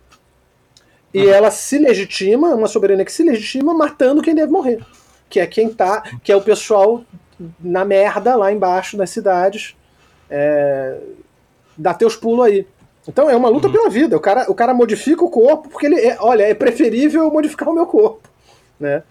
E 1.14 1.26
uhum. 1.26 1.32
ela 1.32 1.52
se 1.52 1.78
legitima, 1.78 2.56
uma 2.56 2.68
soberania 2.68 3.06
que 3.06 3.12
se 3.12 3.24
legitima 3.24 3.74
matando 3.74 4.22
quem 4.22 4.34
deve 4.34 4.52
morrer. 4.52 4.84
Que 5.30 5.40
é 5.40 5.46
quem 5.46 5.70
tá, 5.70 6.04
que 6.24 6.32
é 6.32 6.36
o 6.36 6.42
pessoal 6.42 7.04
na 7.60 7.86
merda 7.86 8.36
lá 8.36 8.52
embaixo 8.52 8.98
das 8.98 9.12
cidades. 9.12 9.76
É, 10.30 10.98
dá 11.78 11.94
teus 11.94 12.16
pulos 12.16 12.46
aí. 12.46 12.68
Então 13.08 13.30
é 13.30 13.36
uma 13.36 13.50
luta 13.50 13.68
uhum. 13.68 13.74
pela 13.74 13.90
vida. 13.90 14.18
O 14.18 14.20
cara, 14.20 14.50
o 14.50 14.56
cara 14.56 14.74
modifica 14.74 15.24
o 15.24 15.30
corpo 15.30 15.70
porque 15.70 15.86
ele 15.86 16.00
é, 16.00 16.18
olha, 16.20 16.44
é 16.44 16.54
preferível 16.56 17.30
modificar 17.32 17.70
o 17.70 17.74
meu 17.74 17.86
corpo 17.86 18.28
né? 18.80 19.04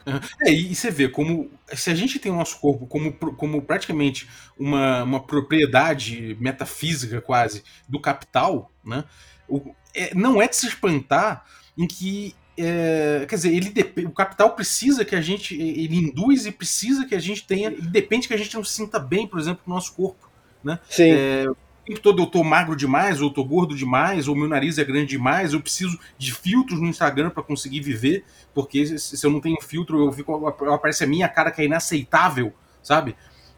É, 0.42 0.52
e 0.52 0.74
você 0.74 0.90
vê 0.90 1.08
como 1.08 1.50
se 1.72 1.90
a 1.90 1.94
gente 1.94 2.18
tem 2.18 2.30
o 2.30 2.36
nosso 2.36 2.58
corpo 2.58 2.86
como, 2.86 3.12
como 3.12 3.62
praticamente 3.62 4.28
uma, 4.58 5.02
uma 5.02 5.20
propriedade 5.20 6.36
metafísica 6.40 7.20
quase 7.20 7.64
do 7.88 8.00
capital, 8.00 8.70
né? 8.84 9.04
O, 9.48 9.74
é, 9.94 10.14
não 10.14 10.40
é 10.40 10.48
de 10.48 10.56
se 10.56 10.66
espantar 10.66 11.44
em 11.76 11.86
que 11.86 12.34
é, 12.56 13.26
quer 13.28 13.34
dizer, 13.34 13.52
ele 13.52 14.06
o 14.06 14.12
capital 14.12 14.54
precisa 14.54 15.04
que 15.04 15.16
a 15.16 15.20
gente, 15.20 15.54
ele 15.60 15.96
induz 15.96 16.46
e 16.46 16.52
precisa 16.52 17.04
que 17.04 17.14
a 17.14 17.18
gente 17.18 17.44
tenha, 17.46 17.70
depende 17.70 18.28
que 18.28 18.34
a 18.34 18.36
gente 18.36 18.54
não 18.54 18.62
se 18.62 18.74
sinta 18.74 18.98
bem, 18.98 19.26
por 19.26 19.40
exemplo, 19.40 19.62
no 19.66 19.74
nosso 19.74 19.92
corpo, 19.94 20.30
né? 20.62 20.78
Sim. 20.88 21.10
É, 21.10 21.46
tempo 21.84 22.00
todo 22.00 22.22
eu 22.22 22.26
tô 22.26 22.42
magro 22.42 22.74
demais, 22.74 23.20
ou 23.20 23.28
eu 23.28 23.32
tô 23.32 23.44
gordo 23.44 23.76
demais, 23.76 24.26
ou 24.26 24.34
meu 24.34 24.48
nariz 24.48 24.78
é 24.78 24.84
grande 24.84 25.08
demais, 25.08 25.52
eu 25.52 25.60
preciso 25.60 25.98
de 26.16 26.32
filtros 26.32 26.80
no 26.80 26.86
Instagram 26.86 27.30
para 27.30 27.42
conseguir 27.42 27.80
viver, 27.80 28.24
porque 28.54 28.98
se 28.98 29.24
eu 29.24 29.30
não 29.30 29.40
tenho 29.40 29.60
filtro, 29.60 30.04
eu 30.04 30.12
fico, 30.12 30.46
aparece 30.46 31.04
a 31.04 31.06
minha 31.06 31.28
cara 31.28 31.50
que 31.50 31.62
é 31.62 31.64
inaceitável, 31.66 32.52
sabe? 32.82 33.14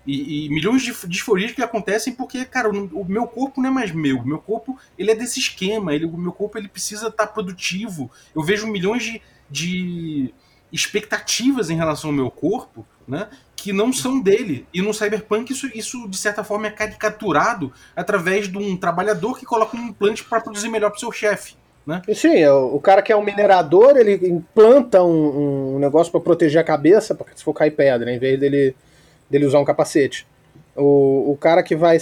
E, 0.06 0.46
e 0.46 0.48
milhões 0.48 0.82
de 0.82 0.94
disforias 1.08 1.50
que 1.50 1.60
acontecem 1.60 2.14
porque, 2.14 2.44
cara, 2.44 2.70
o, 2.70 3.04
meu 3.04 3.26
corpo 3.26 3.60
não 3.60 3.70
é 3.70 3.72
mais 3.72 3.90
meu. 3.90 4.24
Meu 4.24 4.38
corpo, 4.38 4.78
ele 4.96 5.10
é 5.10 5.16
desse 5.16 5.40
esquema. 5.40 5.92
Ele, 5.92 6.04
o 6.04 6.16
meu 6.16 6.30
corpo, 6.30 6.56
ele 6.56 6.68
precisa 6.68 7.08
estar 7.08 7.26
tá 7.26 7.32
produtivo. 7.32 8.08
Eu 8.34 8.42
vejo 8.44 8.68
milhões 8.68 9.02
de, 9.02 9.20
de 9.50 10.32
expectativas 10.72 11.70
em 11.70 11.76
relação 11.76 12.10
ao 12.10 12.16
meu 12.16 12.30
corpo, 12.30 12.86
né? 13.06 13.28
Que 13.66 13.72
não 13.72 13.92
são 13.92 14.20
dele. 14.20 14.64
E 14.72 14.80
no 14.80 14.94
Cyberpunk 14.94 15.52
isso, 15.52 15.66
isso 15.74 16.08
de 16.08 16.16
certa 16.16 16.44
forma 16.44 16.68
é 16.68 16.70
caricaturado 16.70 17.72
através 17.96 18.46
de 18.46 18.56
um 18.56 18.76
trabalhador 18.76 19.36
que 19.36 19.44
coloca 19.44 19.76
um 19.76 19.88
implante 19.88 20.22
para 20.22 20.40
produzir 20.40 20.68
melhor 20.68 20.90
para 20.90 20.98
o 20.98 21.00
seu 21.00 21.10
chefe. 21.10 21.56
Né? 21.84 22.00
Sim, 22.14 22.36
é 22.36 22.52
o 22.52 22.78
cara 22.78 23.02
que 23.02 23.10
é 23.10 23.16
um 23.16 23.24
minerador, 23.24 23.96
ele 23.96 24.28
implanta 24.28 25.02
um, 25.02 25.74
um 25.74 25.78
negócio 25.80 26.12
para 26.12 26.20
proteger 26.20 26.60
a 26.60 26.64
cabeça, 26.64 27.12
porque 27.12 27.36
se 27.36 27.42
for 27.42 27.52
cair 27.52 27.72
pedra, 27.72 28.12
em 28.12 28.20
vez 28.20 28.38
dele, 28.38 28.76
dele 29.28 29.46
usar 29.46 29.58
um 29.58 29.64
capacete. 29.64 30.24
O, 30.76 31.32
o 31.32 31.36
cara 31.36 31.60
que 31.60 31.74
vai. 31.74 31.96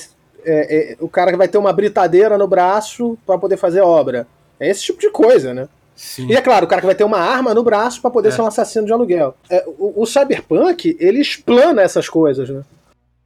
É, 0.44 0.92
é, 0.92 0.96
o 1.00 1.08
cara 1.08 1.30
que 1.30 1.38
vai 1.38 1.48
ter 1.48 1.56
uma 1.56 1.72
britadeira 1.72 2.36
no 2.36 2.46
braço 2.46 3.16
para 3.24 3.38
poder 3.38 3.56
fazer 3.56 3.80
obra. 3.80 4.26
É 4.60 4.68
esse 4.68 4.82
tipo 4.82 5.00
de 5.00 5.08
coisa, 5.08 5.54
né? 5.54 5.66
Sim. 5.94 6.26
E 6.28 6.34
é 6.34 6.40
claro, 6.40 6.66
o 6.66 6.68
cara 6.68 6.80
que 6.80 6.86
vai 6.86 6.94
ter 6.94 7.04
uma 7.04 7.18
arma 7.18 7.54
no 7.54 7.62
braço 7.62 8.00
para 8.00 8.10
poder 8.10 8.28
é. 8.28 8.30
ser 8.32 8.42
um 8.42 8.46
assassino 8.46 8.86
de 8.86 8.92
aluguel. 8.92 9.36
É, 9.48 9.64
o, 9.66 10.02
o, 10.02 10.06
Cyberpunk, 10.06 10.96
ele 10.98 11.20
explana 11.20 11.82
essas 11.82 12.08
coisas, 12.08 12.48
né? 12.48 12.62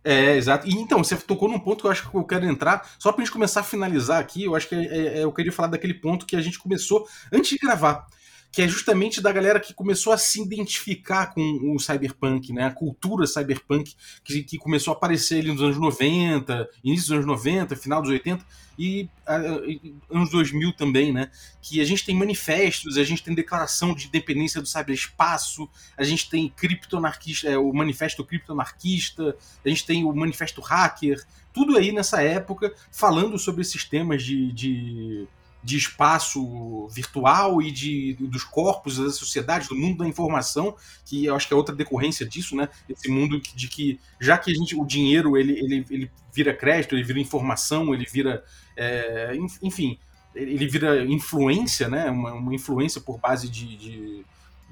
É, 0.04 0.36
exato. 0.36 0.68
E 0.68 0.72
então, 0.72 1.02
você 1.02 1.16
tocou 1.16 1.48
num 1.48 1.58
ponto 1.58 1.80
que 1.80 1.86
eu 1.86 1.90
acho 1.90 2.08
que 2.08 2.16
eu 2.16 2.24
quero 2.24 2.46
entrar, 2.46 2.88
só 2.98 3.10
pra 3.12 3.24
gente 3.24 3.32
começar 3.32 3.60
a 3.60 3.64
finalizar 3.64 4.20
aqui, 4.20 4.44
eu 4.44 4.54
acho 4.54 4.68
que 4.68 4.74
é, 4.74 4.78
é, 4.78 5.18
é 5.18 5.24
eu 5.24 5.32
queria 5.32 5.52
falar 5.52 5.68
daquele 5.68 5.94
ponto 5.94 6.26
que 6.26 6.36
a 6.36 6.40
gente 6.40 6.58
começou 6.58 7.06
antes 7.32 7.50
de 7.50 7.58
gravar 7.58 8.06
que 8.50 8.62
é 8.62 8.68
justamente 8.68 9.20
da 9.20 9.30
galera 9.30 9.60
que 9.60 9.74
começou 9.74 10.12
a 10.12 10.18
se 10.18 10.40
identificar 10.40 11.34
com 11.34 11.74
o 11.74 11.78
cyberpunk, 11.78 12.52
né? 12.52 12.64
A 12.64 12.70
cultura 12.70 13.26
cyberpunk 13.26 13.94
que, 14.24 14.42
que 14.42 14.56
começou 14.56 14.92
a 14.92 14.96
aparecer 14.96 15.40
ali 15.40 15.52
nos 15.52 15.62
anos 15.62 15.78
90, 15.78 16.68
início 16.82 17.08
dos 17.08 17.12
anos 17.12 17.26
90, 17.26 17.76
final 17.76 18.00
dos 18.00 18.10
80 18.10 18.44
e 18.78 19.08
uh, 19.26 20.16
anos 20.16 20.30
2000 20.30 20.72
também, 20.72 21.12
né? 21.12 21.30
Que 21.60 21.80
a 21.80 21.84
gente 21.84 22.04
tem 22.06 22.16
manifestos, 22.16 22.96
a 22.96 23.04
gente 23.04 23.22
tem 23.22 23.34
declaração 23.34 23.94
de 23.94 24.06
independência 24.06 24.62
do 24.62 24.68
cyberespaço, 24.68 25.68
a 25.96 26.04
gente 26.04 26.30
tem 26.30 26.48
criptonarquista, 26.48 27.48
é, 27.48 27.58
o 27.58 27.72
manifesto 27.72 28.24
criptonarquista, 28.24 29.36
a 29.64 29.68
gente 29.68 29.84
tem 29.84 30.04
o 30.04 30.12
manifesto 30.14 30.60
hacker, 30.60 31.22
tudo 31.52 31.76
aí 31.76 31.92
nessa 31.92 32.22
época 32.22 32.72
falando 32.90 33.38
sobre 33.38 33.62
esses 33.62 33.84
temas 33.84 34.22
de, 34.22 34.52
de 34.52 35.28
de 35.62 35.76
espaço 35.76 36.86
virtual 36.88 37.60
e 37.60 37.70
de, 37.70 38.14
dos 38.20 38.44
corpos 38.44 38.98
das 38.98 39.16
sociedades, 39.16 39.68
do 39.68 39.74
mundo 39.74 39.98
da 39.98 40.08
informação, 40.08 40.76
que 41.04 41.24
eu 41.26 41.34
acho 41.34 41.48
que 41.48 41.52
é 41.52 41.56
outra 41.56 41.74
decorrência 41.74 42.26
disso, 42.26 42.54
né? 42.56 42.68
Esse 42.88 43.08
mundo 43.08 43.40
de 43.40 43.68
que, 43.68 43.98
já 44.20 44.38
que 44.38 44.50
a 44.50 44.54
gente, 44.54 44.76
o 44.76 44.84
dinheiro 44.84 45.36
ele, 45.36 45.52
ele, 45.52 45.86
ele 45.90 46.10
vira 46.32 46.54
crédito, 46.54 46.94
ele 46.94 47.04
vira 47.04 47.18
informação, 47.18 47.92
ele 47.92 48.06
vira. 48.10 48.44
É, 48.76 49.36
enfim, 49.62 49.98
ele 50.34 50.66
vira 50.66 51.04
influência, 51.04 51.88
né? 51.88 52.08
Uma, 52.10 52.32
uma 52.34 52.54
influência 52.54 53.00
por 53.00 53.18
base 53.18 53.48
de, 53.48 53.76
de 53.76 54.24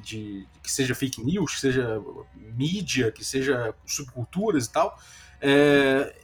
de 0.02 0.46
que 0.62 0.70
seja 0.70 0.94
fake 0.94 1.24
news, 1.24 1.54
que 1.54 1.60
seja 1.60 2.00
mídia, 2.54 3.10
que 3.10 3.24
seja 3.24 3.74
subculturas 3.84 4.66
e 4.66 4.72
tal. 4.72 4.98
É, 5.40 6.14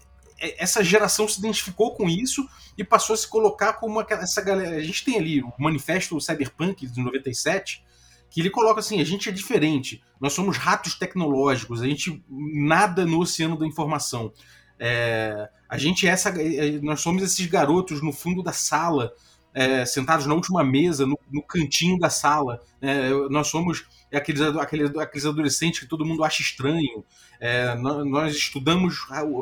essa 0.58 0.82
geração 0.82 1.28
se 1.28 1.38
identificou 1.38 1.94
com 1.94 2.08
isso 2.08 2.46
e 2.76 2.82
passou 2.82 3.14
a 3.14 3.16
se 3.16 3.28
colocar 3.28 3.74
como 3.74 4.00
essa 4.00 4.42
galera. 4.42 4.76
A 4.76 4.82
gente 4.82 5.04
tem 5.04 5.16
ali 5.16 5.42
o 5.42 5.52
manifesto 5.58 6.20
Cyberpunk 6.20 6.86
de 6.86 7.00
97, 7.00 7.84
que 8.28 8.40
ele 8.40 8.50
coloca 8.50 8.80
assim: 8.80 9.00
a 9.00 9.04
gente 9.04 9.28
é 9.28 9.32
diferente, 9.32 10.02
nós 10.20 10.32
somos 10.32 10.56
ratos 10.56 10.94
tecnológicos, 10.94 11.80
a 11.80 11.86
gente 11.86 12.22
nada 12.28 13.06
no 13.06 13.20
oceano 13.20 13.56
da 13.56 13.66
informação. 13.66 14.32
É, 14.78 15.48
a 15.68 15.78
gente 15.78 16.08
é 16.08 16.10
essa, 16.10 16.30
é, 16.30 16.72
nós 16.80 17.00
somos 17.00 17.22
esses 17.22 17.46
garotos 17.46 18.02
no 18.02 18.12
fundo 18.12 18.42
da 18.42 18.52
sala, 18.52 19.12
é, 19.54 19.84
sentados 19.84 20.26
na 20.26 20.34
última 20.34 20.64
mesa, 20.64 21.06
no, 21.06 21.18
no 21.30 21.42
cantinho 21.42 21.98
da 21.98 22.10
sala. 22.10 22.60
É, 22.80 23.10
nós 23.30 23.48
somos 23.48 23.84
aqueles, 24.12 24.40
aqueles, 24.40 24.96
aqueles 24.96 25.26
adolescentes 25.26 25.80
que 25.80 25.86
todo 25.86 26.04
mundo 26.04 26.24
acha 26.24 26.42
estranho. 26.42 27.04
É, 27.40 27.74
nós, 27.74 28.06
nós, 28.06 28.34
estudamos 28.34 28.98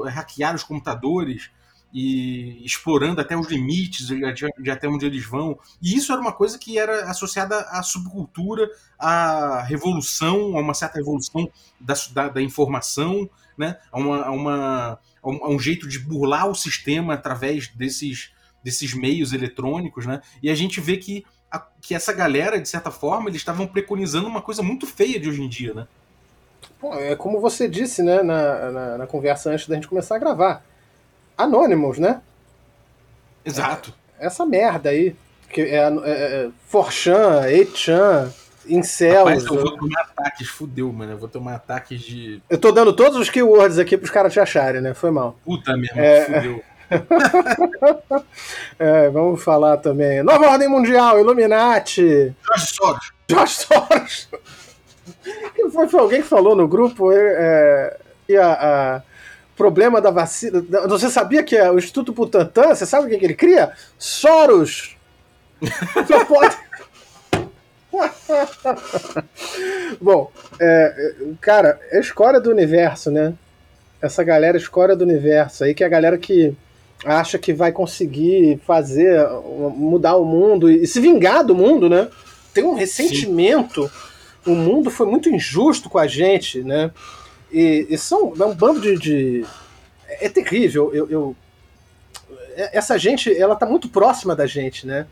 hackear 0.09 0.55
os 0.55 0.63
computadores 0.63 1.51
e 1.93 2.65
explorando 2.65 3.21
até 3.21 3.37
os 3.37 3.49
limites 3.49 4.07
de, 4.07 4.33
de, 4.33 4.71
até 4.71 4.89
onde 4.89 5.05
eles 5.05 5.25
vão. 5.25 5.59
E 5.83 5.97
isso 5.97 6.13
era 6.13 6.21
uma 6.21 6.33
coisa 6.33 6.59
que 6.59 6.79
era 6.79 7.11
associada 7.11 7.61
à 7.71 7.83
subcultura, 7.83 8.69
à 8.99 9.63
revolução, 9.63 10.57
a 10.57 10.61
uma 10.61 10.75
certa 10.75 10.99
revolução 10.99 11.51
da, 11.81 11.95
da, 12.13 12.29
da 12.29 12.43
informação, 12.43 13.29
né? 13.59 13.77
a, 13.91 13.99
uma, 13.99 14.23
a, 14.23 14.31
uma, 14.31 15.01
a, 15.23 15.29
um, 15.29 15.55
um 15.55 15.59
jeito 15.59 15.89
de 15.89 15.99
burlar 15.99 16.49
o 16.49 16.55
sistema 16.55 17.15
através 17.15 17.69
desses, 17.69 18.33
desses 18.63 18.95
meios 18.95 19.33
eletrônicos. 19.33 20.07
Né? 20.07 20.21
E 20.43 20.51
a 20.51 20.55
gente 20.55 20.81
vê 20.81 20.97
que, 20.97 21.25
a, 21.51 21.65
que 21.81 21.95
essa 21.95 22.13
galera, 22.13 22.61
de 22.61 22.69
certa 22.69 22.91
forma, 22.91 23.29
eles 23.29 23.41
estavam 23.41 23.67
preconizando 23.67 24.29
uma 24.29 24.43
coisa 24.43 24.63
muito 24.63 24.87
feia 24.87 25.19
de 25.19 25.29
hoje 25.29 25.43
em 25.43 25.49
dia. 25.49 25.75
Né? 25.75 25.87
Bom, 26.81 26.95
é 26.95 27.15
como 27.15 27.41
você 27.41 27.69
disse 27.69 28.03
né, 28.03 28.23
na, 28.23 28.71
na, 28.71 28.99
na 28.99 29.07
conversa 29.07 29.51
antes 29.51 29.69
da 29.69 29.75
gente 29.75 29.89
começar 29.89 30.17
a 30.17 30.19
gravar 30.19 30.65
Anonymous, 31.37 31.99
né? 31.99 32.21
Exato. 33.45 33.95
Essa 34.19 34.45
merda 34.45 34.91
aí. 34.91 35.17
Que 35.49 35.63
é, 35.63 35.77
é, 35.79 35.91
é 36.05 36.51
Forchan, 36.67 37.43
8chan, 37.49 38.33
Incels. 38.69 39.17
Rapaz, 39.17 39.45
eu 39.45 39.55
vou 39.55 39.77
tomar 39.77 40.01
ataques, 40.03 40.49
fudeu, 40.49 40.93
mano. 40.93 41.13
Eu 41.13 41.19
vou 41.19 41.29
tomar 41.29 41.55
ataques 41.55 42.01
de. 42.01 42.43
Eu 42.49 42.59
tô 42.59 42.71
dando 42.71 42.93
todos 42.93 43.19
os 43.19 43.31
keywords 43.31 43.79
aqui 43.79 43.97
pros 43.97 44.11
caras 44.11 44.33
te 44.33 44.39
acharem, 44.39 44.81
né? 44.81 44.95
Foi 44.95 45.11
mal. 45.11 45.37
Puta 45.45 45.77
mesmo, 45.77 46.01
é... 46.01 46.25
fudeu. 46.25 46.63
é, 48.78 49.09
vamos 49.11 49.43
falar 49.43 49.78
também. 49.78 50.22
Nova 50.22 50.51
Ordem 50.51 50.68
Mundial, 50.68 51.18
Illuminati. 51.18 52.34
Jorge 52.43 52.66
Soros. 52.66 53.12
Jorge 53.30 53.55
Soros. 53.55 54.28
Foi, 55.72 55.88
foi 55.88 56.01
alguém 56.01 56.22
que 56.22 56.28
falou 56.28 56.57
no 56.57 56.66
grupo 56.66 57.12
é, 57.12 57.97
e 58.28 58.36
a, 58.36 58.53
a 58.53 59.03
problema 59.57 60.01
da 60.01 60.11
vacina. 60.11 60.64
Você 60.88 61.11
sabia 61.11 61.43
que 61.43 61.57
é 61.57 61.70
o 61.70 61.78
Instituto 61.78 62.12
Butantan, 62.12 62.74
você 62.74 62.86
sabe 62.86 63.07
o 63.07 63.11
que, 63.11 63.18
que 63.18 63.24
ele 63.26 63.34
cria? 63.34 63.72
Soros! 63.99 64.97
Só 66.07 66.24
pode. 66.24 66.57
Bom, 70.01 70.30
é, 70.59 71.14
cara, 71.41 71.78
é 71.91 71.99
a 71.99 72.01
escória 72.01 72.41
do 72.41 72.51
universo, 72.51 73.11
né? 73.11 73.34
Essa 74.01 74.24
galera 74.24 74.57
é 74.57 74.61
escória 74.61 74.97
do 74.97 75.05
universo 75.05 75.64
aí, 75.64 75.74
que 75.74 75.84
é 75.84 75.86
a 75.86 75.91
galera 75.91 76.16
que 76.16 76.57
acha 77.05 77.38
que 77.38 77.53
vai 77.53 77.72
conseguir 77.72 78.61
fazer, 78.66 79.26
mudar 79.74 80.16
o 80.16 80.24
mundo 80.24 80.70
e 80.70 80.86
se 80.86 81.01
vingar 81.01 81.44
do 81.44 81.55
mundo, 81.55 81.88
né? 81.88 82.09
Tem 82.53 82.64
um 82.64 82.74
ressentimento. 82.74 83.90
Sim. 84.44 84.53
O 84.53 84.55
mundo 84.55 84.90
foi 84.90 85.07
muito 85.07 85.28
injusto 85.28 85.88
com 85.88 85.98
a 85.98 86.07
gente, 86.07 86.62
né? 86.62 86.90
E, 87.53 87.86
e 87.90 87.98
são 87.98 88.32
é 88.38 88.44
um 88.44 88.55
bando 88.55 88.80
de. 88.80 88.96
de 88.96 89.46
é 90.09 90.28
terrível. 90.28 90.90
Eu, 90.92 91.11
eu, 91.11 91.36
é, 92.55 92.76
essa 92.76 92.98
gente, 92.98 93.34
ela 93.34 93.57
tá 93.57 93.66
muito 93.66 93.88
próxima 93.88 94.34
da 94.34 94.46
gente, 94.46 94.86
né? 94.86 95.07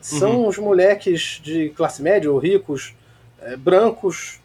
São 0.00 0.42
uhum. 0.42 0.48
os 0.48 0.58
moleques 0.58 1.40
de 1.42 1.70
classe 1.70 2.02
média 2.02 2.30
ou 2.30 2.38
ricos, 2.38 2.94
é, 3.40 3.56
brancos, 3.56 4.40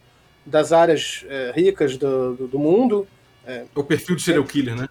das 0.46 0.72
áreas 0.72 1.26
é, 1.28 1.52
ricas 1.56 1.98
do, 1.98 2.36
do, 2.36 2.48
do 2.48 2.60
mundo. 2.60 3.08
É, 3.48 3.64
o 3.74 3.84
perfil 3.84 4.16
do 4.16 4.22
serial 4.22 4.44
killer, 4.44 4.76
né? 4.76 4.90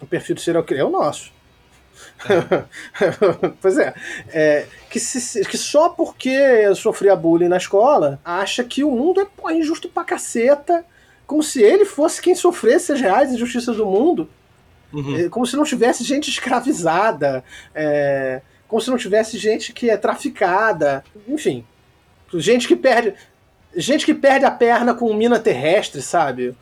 O 0.00 0.06
perfil 0.06 0.34
do 0.34 0.40
serial 0.40 0.64
killer 0.64 0.82
é 0.82 0.86
o 0.86 0.90
nosso. 0.90 1.32
É. 2.28 3.52
pois 3.60 3.78
é, 3.78 3.94
é 4.28 4.66
que, 4.90 5.00
se, 5.00 5.44
que, 5.44 5.56
só 5.56 5.88
porque 5.88 6.28
eu 6.28 6.74
sofria 6.74 7.16
bullying 7.16 7.48
na 7.48 7.56
escola, 7.56 8.20
acha 8.24 8.62
que 8.64 8.84
o 8.84 8.90
mundo 8.90 9.20
é 9.20 9.24
pô, 9.24 9.50
injusto 9.50 9.88
pra 9.88 10.04
caceta 10.04 10.84
como 11.26 11.42
se 11.42 11.62
ele 11.62 11.84
fosse 11.84 12.22
quem 12.22 12.34
sofresse 12.34 12.92
as 12.92 13.00
reais 13.00 13.32
injustiças 13.32 13.76
do 13.76 13.84
mundo, 13.84 14.28
uhum. 14.92 15.18
É, 15.18 15.28
como 15.28 15.44
se 15.44 15.56
não 15.56 15.64
tivesse 15.64 16.04
gente 16.04 16.30
escravizada, 16.30 17.42
é, 17.74 18.40
como 18.68 18.80
se 18.80 18.90
não 18.90 18.96
tivesse 18.96 19.36
gente 19.36 19.72
que 19.72 19.90
é 19.90 19.96
traficada, 19.96 21.04
enfim, 21.26 21.64
gente 22.34 22.68
que 22.68 22.76
perde, 22.76 23.14
gente 23.74 24.06
que 24.06 24.14
perde 24.14 24.44
a 24.44 24.50
perna 24.50 24.94
com 24.94 25.12
mina 25.14 25.38
terrestre, 25.38 26.00
sabe? 26.00 26.54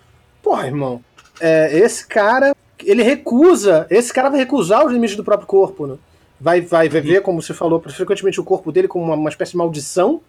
Porra, 0.43 0.66
irmão, 0.66 1.05
é, 1.41 1.76
esse 1.76 2.07
cara, 2.07 2.55
ele 2.82 3.02
recusa, 3.02 3.86
esse 3.90 4.12
cara 4.12 4.30
vai 4.30 4.38
recusar 4.38 4.84
os 4.84 4.92
limites 4.92 5.16
do 5.16 5.24
próprio 5.24 5.46
corpo, 5.46 5.86
né? 5.86 5.96
Vai, 6.40 6.60
vai, 6.60 6.88
vai 6.88 7.00
uhum. 7.00 7.06
ver, 7.06 7.22
como 7.22 7.40
você 7.40 7.54
falou, 7.54 7.80
frequentemente 7.80 8.40
o 8.40 8.44
corpo 8.44 8.72
dele 8.72 8.88
como 8.88 9.04
uma, 9.04 9.14
uma 9.14 9.30
espécie 9.30 9.52
de 9.52 9.58
maldição 9.58 10.20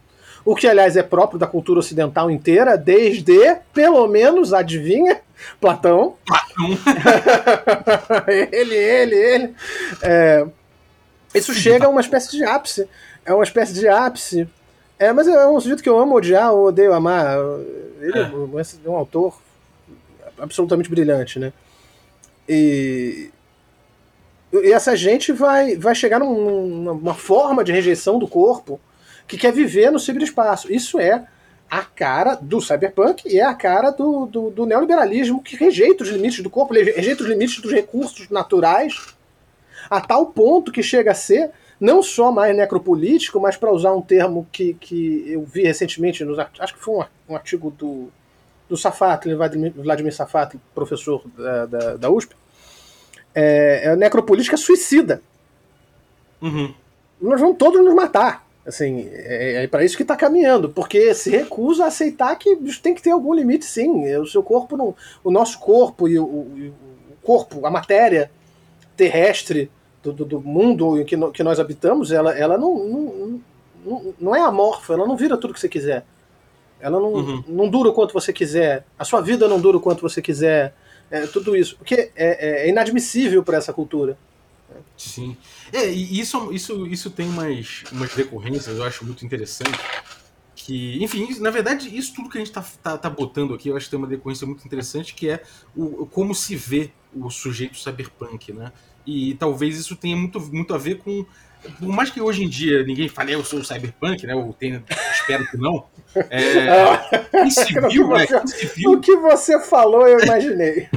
o 0.46 0.56
que, 0.56 0.68
aliás, 0.68 0.96
é 0.96 1.02
próprio 1.02 1.40
da 1.40 1.48
cultura 1.48 1.80
ocidental 1.80 2.30
inteira, 2.30 2.78
desde, 2.78 3.58
pelo 3.74 4.08
menos, 4.08 4.54
adivinha? 4.54 5.20
Platão. 5.60 6.16
Platão. 6.24 6.56
ele, 8.52 8.76
ele, 8.76 9.16
ele. 9.16 9.56
É, 10.04 10.46
isso 11.34 11.52
chega 11.52 11.88
a 11.88 11.90
uma 11.90 12.00
espécie 12.00 12.30
de 12.30 12.44
ápice. 12.44 12.88
É 13.26 13.34
uma 13.34 13.44
espécie 13.44 13.74
de 13.74 13.88
ápice. 13.88 14.48
É, 15.00 15.12
mas 15.12 15.28
é 15.28 15.48
um 15.48 15.60
sujeito 15.60 15.82
que 15.82 15.90
eu 15.90 16.00
amo 16.00 16.16
odiar, 16.16 16.50
eu 16.50 16.66
odeio 16.66 16.94
amar. 16.94 17.38
Ele 18.00 18.20
é, 18.20 18.32
é 18.86 18.90
um 18.90 18.96
autor 18.96 19.42
absolutamente 20.38 20.92
brilhante, 20.92 21.40
né? 21.40 21.52
E, 22.48 23.32
e 24.54 24.72
essa 24.72 24.96
gente 24.96 25.32
vai, 25.32 25.76
vai 25.76 25.96
chegar 25.96 26.20
num, 26.20 26.84
numa 26.84 27.14
forma 27.14 27.64
de 27.64 27.72
rejeição 27.72 28.20
do 28.20 28.28
corpo 28.28 28.80
que 29.28 29.38
quer 29.38 29.52
viver 29.52 29.92
no 29.92 30.00
ciberespaço. 30.00 30.72
Isso 30.72 31.00
é 31.00 31.28
a 31.70 31.82
cara 31.82 32.36
do 32.36 32.62
cyberpunk 32.62 33.28
e 33.28 33.40
é 33.40 33.44
a 33.44 33.54
cara 33.54 33.90
do, 33.90 34.26
do, 34.28 34.50
do, 34.52 34.66
neoliberalismo 34.66 35.42
que 35.42 35.56
rejeita 35.56 36.04
os 36.04 36.10
limites 36.10 36.44
do 36.44 36.50
corpo, 36.50 36.74
rejeita 36.74 37.24
os 37.24 37.30
limites 37.30 37.60
dos 37.60 37.72
recursos 37.72 38.30
naturais, 38.30 39.16
a 39.90 40.00
tal 40.00 40.28
ponto 40.28 40.72
que 40.72 40.84
chega 40.84 41.12
a 41.12 41.16
ser 41.16 41.52
não 41.80 42.02
só 42.02 42.32
mais 42.32 42.56
necropolítico, 42.56 43.40
mas 43.40 43.58
para 43.58 43.72
usar 43.72 43.94
um 43.94 44.02
termo 44.02 44.48
que, 44.52 44.76
que 44.76 45.26
eu 45.28 45.44
vi 45.44 45.64
recentemente, 45.64 46.24
nos, 46.24 46.40
acho 46.40 46.74
que 46.74 46.80
foi 46.80 46.96
um, 46.96 47.04
um 47.30 47.36
artigo 47.36 47.70
do, 47.72 48.12
do 48.68 48.76
Safatli, 48.76 49.36
Vladimir 49.36 50.14
Safatli, 50.14 50.60
professor 50.74 51.24
da, 51.38 51.66
da, 51.66 51.98
da 51.98 52.10
USP, 52.10 52.36
é, 53.34 53.82
é 53.86 53.96
necropolítica 53.96 54.58
suicida. 54.58 55.22
Uhum. 56.42 56.74
Nós 57.22 57.40
vamos 57.40 57.58
todos 57.58 57.84
nos 57.84 57.94
matar. 57.94 58.46
Assim, 58.66 59.08
é, 59.12 59.64
é 59.64 59.68
para 59.68 59.84
isso 59.84 59.96
que 59.96 60.02
está 60.02 60.16
caminhando, 60.16 60.70
porque 60.70 61.14
se 61.14 61.30
recusa 61.30 61.84
a 61.84 61.88
aceitar 61.88 62.36
que 62.36 62.56
tem 62.82 62.96
que 62.96 63.02
ter 63.02 63.12
algum 63.12 63.34
limite, 63.34 63.64
sim. 63.66 64.16
O 64.16 64.26
seu 64.26 64.42
corpo, 64.42 64.76
não, 64.76 64.96
o 65.24 65.30
nosso 65.30 65.60
corpo 65.60 66.08
e 66.08 66.18
o, 66.18 66.24
o 66.26 66.74
corpo, 67.22 67.66
a 67.66 67.70
matéria 67.70 68.32
terrestre 68.98 69.70
do, 70.02 70.12
do, 70.12 70.26
do 70.26 70.42
mundo 70.42 71.00
em 71.00 71.06
que, 71.06 71.16
no, 71.16 71.32
que, 71.32 71.44
nós 71.44 71.60
habitamos, 71.60 72.12
ela, 72.12 72.36
ela 72.36 72.58
não, 72.58 72.76
não, 72.76 73.42
não, 73.86 74.14
não, 74.20 74.36
é 74.36 74.42
amorfa, 74.42 74.94
ela 74.94 75.06
não 75.06 75.16
vira 75.16 75.38
tudo 75.38 75.54
que 75.54 75.60
você 75.60 75.70
quiser. 75.70 76.04
Ela 76.86 77.00
não, 77.00 77.14
uhum. 77.14 77.44
não 77.48 77.68
dura 77.68 77.90
o 77.90 77.94
quanto 77.94 78.14
você 78.14 78.32
quiser. 78.32 78.86
A 78.98 79.04
sua 79.04 79.20
vida 79.20 79.48
não 79.48 79.60
dura 79.60 79.78
o 79.78 79.82
quanto 79.82 80.04
você 80.04 80.22
quiser. 80.22 80.76
É, 81.10 81.26
tudo 81.26 81.56
isso. 81.56 81.76
Porque 81.78 82.12
é, 82.16 82.68
é 82.68 82.70
inadmissível 82.70 83.42
para 83.42 83.58
essa 83.58 83.74
cultura. 83.74 84.16
Sim. 84.96 85.36
É, 85.74 85.92
e 85.92 86.20
isso, 86.20 86.52
isso, 86.54 86.86
isso 86.86 87.10
tem 87.10 87.28
umas, 87.28 87.86
umas 87.92 88.14
decorrências, 88.14 88.78
eu 88.78 88.84
acho 88.84 89.04
muito 89.04 89.26
interessante. 89.26 89.80
Que, 90.56 91.04
enfim, 91.04 91.28
na 91.40 91.50
verdade, 91.50 91.96
isso 91.98 92.14
tudo 92.14 92.30
que 92.30 92.38
a 92.38 92.42
gente 92.42 92.52
tá, 92.52 92.64
tá, 92.84 92.98
tá, 93.00 93.10
botando 93.10 93.56
aqui, 93.56 93.70
eu 93.70 93.76
acho 93.76 93.86
que 93.86 93.92
tem 93.92 93.98
uma 93.98 94.08
decorrência 94.08 94.46
muito 94.46 94.64
interessante, 94.64 95.16
que 95.16 95.28
é 95.28 95.42
o, 95.76 96.06
como 96.06 96.36
se 96.36 96.56
vê 96.56 96.92
o 97.16 97.32
sujeito 97.32 97.80
cyberpunk, 97.80 98.54
né? 98.54 98.72
E 99.08 99.34
talvez 99.36 99.76
isso 99.76 99.96
tenha 99.96 100.16
muito, 100.16 100.40
muito 100.40 100.74
a 100.76 100.78
ver 100.78 101.00
com. 101.00 101.26
Por 101.80 101.90
mais 101.90 102.10
que 102.10 102.22
hoje 102.22 102.44
em 102.44 102.50
dia 102.50 102.84
ninguém 102.84 103.08
fale 103.08 103.34
eu 103.34 103.44
sou 103.44 103.60
o 103.60 103.66
cyberpunk, 103.66 104.26
né? 104.26 104.36
Ou 104.36 104.54
tenha, 104.54 104.84
espero 105.14 105.46
que 105.48 105.58
não. 105.58 105.86
É, 106.30 106.98
quem 107.32 107.52
se 107.52 107.74
viu, 107.88 108.08
né? 108.10 108.28
Quem 108.28 108.48
se 108.48 108.66
viu... 108.68 108.92
O 108.92 109.00
que 109.00 109.16
você 109.18 109.60
falou, 109.60 110.08
eu 110.08 110.20
imaginei. 110.20 110.88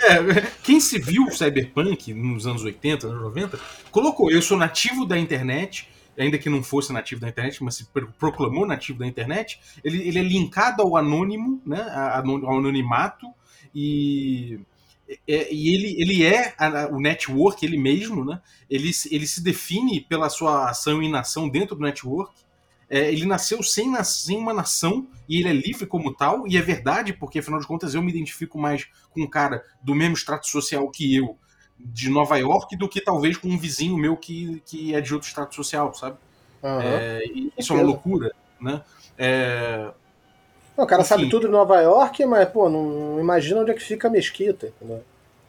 É, 0.00 0.40
quem 0.62 0.80
se 0.80 0.98
viu 0.98 1.30
Cyberpunk 1.30 2.12
nos 2.12 2.46
anos 2.46 2.64
80, 2.64 3.06
anos 3.06 3.22
90, 3.22 3.58
colocou: 3.90 4.30
eu 4.30 4.42
sou 4.42 4.58
nativo 4.58 5.06
da 5.06 5.18
internet, 5.18 5.88
ainda 6.18 6.38
que 6.38 6.50
não 6.50 6.62
fosse 6.62 6.92
nativo 6.92 7.20
da 7.20 7.28
internet, 7.28 7.62
mas 7.62 7.76
se 7.76 7.86
proclamou 8.18 8.66
nativo 8.66 8.98
da 8.98 9.06
internet, 9.06 9.60
ele, 9.82 10.06
ele 10.06 10.18
é 10.18 10.22
linkado 10.22 10.82
ao 10.82 10.96
anônimo, 10.96 11.62
né, 11.64 11.80
ao 11.90 12.58
anonimato, 12.58 13.26
e, 13.74 14.60
é, 15.26 15.52
e 15.52 15.74
ele, 15.74 16.00
ele 16.00 16.24
é 16.24 16.54
a, 16.58 16.88
o 16.90 17.00
network, 17.00 17.64
ele 17.64 17.78
mesmo, 17.78 18.24
né, 18.24 18.40
ele, 18.68 18.90
ele 19.10 19.26
se 19.26 19.42
define 19.42 20.00
pela 20.00 20.28
sua 20.28 20.70
ação 20.70 21.02
e 21.02 21.06
inação 21.06 21.48
dentro 21.48 21.76
do 21.76 21.82
network, 21.82 22.32
é, 22.88 23.10
ele 23.10 23.26
nasceu 23.26 23.62
sem, 23.62 23.92
sem, 24.04 24.36
uma 24.36 24.52
nação 24.52 25.08
e 25.28 25.38
ele 25.38 25.48
é 25.48 25.52
livre 25.52 25.86
como 25.86 26.14
tal, 26.14 26.46
e 26.46 26.56
é 26.56 26.62
verdade, 26.62 27.12
porque 27.12 27.38
afinal 27.38 27.58
de 27.58 27.66
contas 27.66 27.94
eu 27.94 28.02
me 28.02 28.10
identifico 28.10 28.58
mais 28.58 28.86
com 29.10 29.22
um 29.22 29.26
cara 29.26 29.64
do 29.82 29.94
mesmo 29.94 30.14
extrato 30.14 30.46
social 30.46 30.88
que 30.90 31.16
eu, 31.16 31.36
de 31.78 32.08
Nova 32.08 32.36
York, 32.36 32.76
do 32.76 32.88
que 32.88 33.00
talvez 33.00 33.36
com 33.36 33.48
um 33.48 33.58
vizinho 33.58 33.96
meu 33.96 34.16
que, 34.16 34.62
que 34.66 34.94
é 34.94 35.00
de 35.00 35.12
outro 35.12 35.28
extrato 35.28 35.54
social, 35.54 35.92
sabe? 35.94 36.16
Uhum. 36.62 36.80
É, 36.80 37.22
isso 37.58 37.72
é 37.72 37.76
uma 37.76 37.84
loucura, 37.84 38.32
né? 38.60 38.82
É... 39.18 39.92
Não, 40.76 40.84
o 40.84 40.88
cara 40.88 41.02
Enfim. 41.02 41.08
sabe 41.08 41.28
tudo 41.28 41.46
de 41.46 41.52
Nova 41.52 41.80
York, 41.80 42.24
mas, 42.26 42.48
pô, 42.48 42.68
não 42.68 43.18
imagina 43.20 43.60
onde 43.60 43.70
é 43.70 43.74
que 43.74 43.82
fica 43.82 44.08
a 44.08 44.10
mesquita, 44.10 44.66
entendeu? 44.66 45.02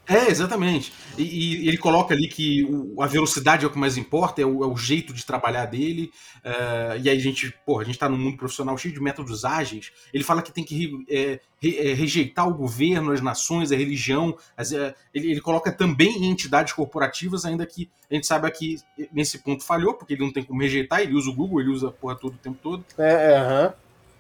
É, 0.08 0.30
exatamente. 0.30 0.94
E, 1.18 1.24
e, 1.24 1.68
ele 1.68 1.78
coloca 1.78 2.14
ali 2.14 2.28
que 2.28 2.64
o, 2.64 3.02
a 3.02 3.08
velocidade 3.08 3.66
é 3.66 3.68
o 3.68 3.72
que 3.72 3.78
mais 3.78 3.98
importa, 3.98 4.40
é 4.40 4.46
o, 4.46 4.64
é 4.64 4.68
o 4.68 4.78
jeito 4.78 5.12
de 5.12 5.26
trabalhar 5.26 5.66
dele. 5.66 6.12
Uh, 6.44 7.02
e 7.02 7.10
aí 7.10 7.18
a 7.18 7.20
gente, 7.20 7.52
porra, 7.66 7.82
a 7.82 7.86
gente 7.86 7.98
tá 7.98 8.08
num 8.08 8.18
mundo 8.18 8.38
profissional 8.38 8.78
cheio 8.78 8.94
de 8.94 9.02
métodos 9.02 9.44
ágeis. 9.44 9.92
Ele 10.14 10.24
fala 10.24 10.44
que 10.44 10.52
tem 10.52 10.64
que 10.64 11.04
é, 11.10 11.40
re, 11.60 11.78
é, 11.80 11.94
rejeitar 11.94 12.48
o 12.48 12.54
governo, 12.54 13.12
as 13.12 13.22
nações, 13.22 13.72
a 13.72 13.76
religião. 13.76 14.38
As, 14.56 14.72
ele, 14.72 14.94
ele, 15.14 15.42
coloca 15.42 15.72
também 15.72 16.24
em 16.24 16.30
entidades 16.30 16.74
corporativas, 16.74 17.44
ainda 17.44 17.66
que 17.66 17.90
a 18.10 18.14
gente 18.14 18.28
saiba 18.28 18.52
que 18.52 18.78
nesse 19.12 19.40
ponto 19.40 19.64
falhou, 19.64 19.96
porque 19.96 20.14
ele 20.14 20.24
não 20.24 20.32
tem 20.32 20.44
como 20.44 20.62
rejeitar, 20.62 21.02
ele 21.02 21.16
usa 21.16 21.32
o 21.32 21.36
Google, 21.36 21.62
ele 21.62 21.72
usa 21.72 21.88
a 21.88 21.92
porra 21.92 22.16
todo 22.16 22.36
o 22.36 22.38
tempo 22.38 22.60
todo. 22.62 22.86
É, 23.00 23.32
é 23.32 23.38
aham. 23.38 23.74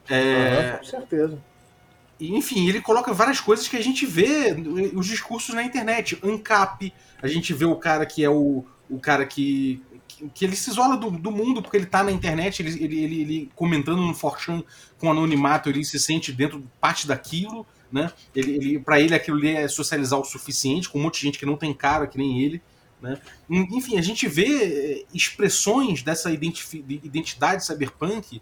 É, 0.09 0.71
uhum, 0.71 0.77
com 0.77 0.83
certeza 0.83 1.39
enfim, 2.19 2.67
ele 2.67 2.81
coloca 2.81 3.13
várias 3.13 3.39
coisas 3.39 3.67
que 3.67 3.75
a 3.75 3.83
gente 3.83 4.05
vê 4.05 4.55
os 4.93 5.05
discursos 5.05 5.53
na 5.53 5.63
internet. 5.63 6.17
ANCAP, 6.23 6.93
a 7.21 7.27
gente 7.27 7.53
vê 7.53 7.65
o 7.65 7.75
cara 7.75 8.05
que 8.05 8.23
é 8.23 8.29
o, 8.29 8.63
o 8.89 8.99
cara 8.99 9.25
que, 9.25 9.81
que, 10.07 10.29
que 10.29 10.45
ele 10.45 10.55
se 10.55 10.69
isola 10.69 10.95
do, 10.95 11.11
do, 11.11 11.31
mundo 11.31 11.61
porque 11.61 11.75
ele 11.75 11.85
tá 11.85 12.03
na 12.03 12.11
internet, 12.11 12.61
ele, 12.61 12.83
ele, 12.83 13.03
ele, 13.03 13.21
ele 13.21 13.51
comentando 13.55 14.01
no 14.01 14.13
Forchan 14.13 14.63
com 14.97 15.11
anonimato, 15.11 15.69
ele 15.69 15.83
se 15.83 15.99
sente 15.99 16.31
dentro 16.31 16.63
parte 16.79 17.05
daquilo, 17.05 17.65
né? 17.91 18.11
Ele, 18.33 18.51
ele, 18.55 18.79
para 18.79 18.99
ele 18.99 19.13
aquilo 19.13 19.37
ali 19.37 19.49
é 19.49 19.67
socializar 19.67 20.19
o 20.19 20.23
suficiente, 20.23 20.89
com 20.89 20.99
um 20.99 21.03
monte 21.03 21.15
de 21.15 21.21
gente 21.21 21.39
que 21.39 21.45
não 21.45 21.57
tem 21.57 21.73
cara 21.73 22.07
que 22.07 22.17
nem 22.17 22.41
ele. 22.41 22.61
Né? 23.01 23.19
Enfim, 23.49 23.97
a 23.97 24.01
gente 24.01 24.25
vê 24.25 24.45
eh, 24.45 25.05
expressões 25.13 26.01
dessa 26.01 26.31
identidade 26.31 27.65
cyberpunk 27.65 28.41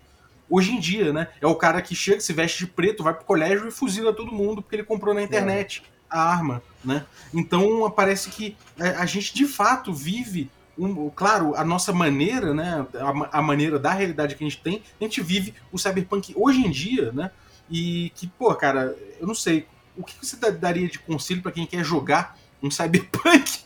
hoje 0.50 0.72
em 0.72 0.80
dia, 0.80 1.12
né? 1.12 1.28
É 1.42 1.48
o 1.48 1.56
cara 1.56 1.82
que 1.82 1.96
chega, 1.96 2.20
se 2.20 2.34
veste 2.34 2.60
de 2.60 2.68
preto, 2.68 3.04
vai 3.04 3.14
pro 3.14 3.26
colégio 3.26 3.68
e 3.68 3.72
fuzila 3.72 4.14
todo 4.14 4.32
mundo 4.32 4.62
porque 4.62 4.76
ele 4.76 4.84
comprou 4.84 5.14
na 5.14 5.24
internet 5.24 5.84
é. 5.86 5.90
a 6.10 6.22
arma, 6.22 6.62
né? 6.84 7.06
Então 7.34 7.90
parece 7.92 8.30
que 8.30 8.56
a 8.80 9.06
gente 9.06 9.34
de 9.34 9.46
fato 9.46 9.94
vive 9.94 10.50
um, 10.78 11.10
claro, 11.10 11.56
a 11.56 11.64
nossa 11.64 11.94
maneira, 11.94 12.54
né, 12.54 12.86
a, 12.96 13.38
a, 13.38 13.42
maneira 13.42 13.78
da 13.78 13.92
realidade 13.92 14.36
que 14.36 14.44
a 14.44 14.50
gente 14.50 14.62
tem, 14.62 14.82
a 15.00 15.04
gente 15.04 15.22
vive 15.22 15.54
o 15.72 15.78
cyberpunk 15.78 16.34
hoje 16.36 16.66
em 16.66 16.72
dia, 16.72 17.12
né? 17.12 17.30
E 17.70 18.12
que, 18.16 18.28
pô, 18.28 18.54
cara, 18.56 18.96
eu 19.20 19.28
não 19.28 19.36
sei, 19.36 19.68
o 19.96 20.04
que 20.04 20.14
você 20.22 20.36
daria 20.52 20.88
de 20.88 21.00
conselho 21.00 21.42
para 21.42 21.52
quem 21.52 21.66
quer 21.66 21.84
jogar 21.84 22.38
um 22.64 22.72
cyberpunk 22.72 23.60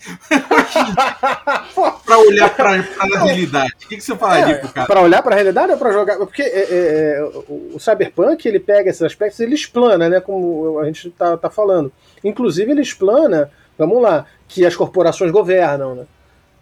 para 2.03 2.17
olhar 2.17 2.49
para 2.55 2.71
a 2.71 3.23
realidade. 3.23 3.73
O 3.85 3.87
que, 3.87 3.97
que 3.97 4.01
você 4.01 4.15
falaria 4.15 4.55
é, 4.55 4.57
pro 4.57 4.69
cara? 4.69 4.87
Para 4.87 5.01
olhar 5.01 5.21
para 5.21 5.33
a 5.33 5.35
realidade 5.35 5.71
ou 5.71 5.77
para 5.77 5.91
jogar? 5.91 6.17
Porque 6.17 6.41
é, 6.41 6.47
é, 6.47 7.19
é 7.19 7.23
o 7.47 7.77
cyberpunk 7.79 8.47
ele 8.47 8.59
pega 8.59 8.89
esses 8.89 9.03
aspectos, 9.03 9.39
ele 9.39 9.53
explana, 9.53 10.09
né? 10.09 10.19
Como 10.19 10.79
a 10.79 10.85
gente 10.85 11.11
tá, 11.11 11.37
tá 11.37 11.47
falando. 11.47 11.91
Inclusive 12.23 12.71
ele 12.71 12.81
explana, 12.81 13.51
vamos 13.77 14.01
lá, 14.01 14.25
que 14.47 14.65
as 14.65 14.75
corporações 14.75 15.31
governam, 15.31 15.93
né? 15.93 16.05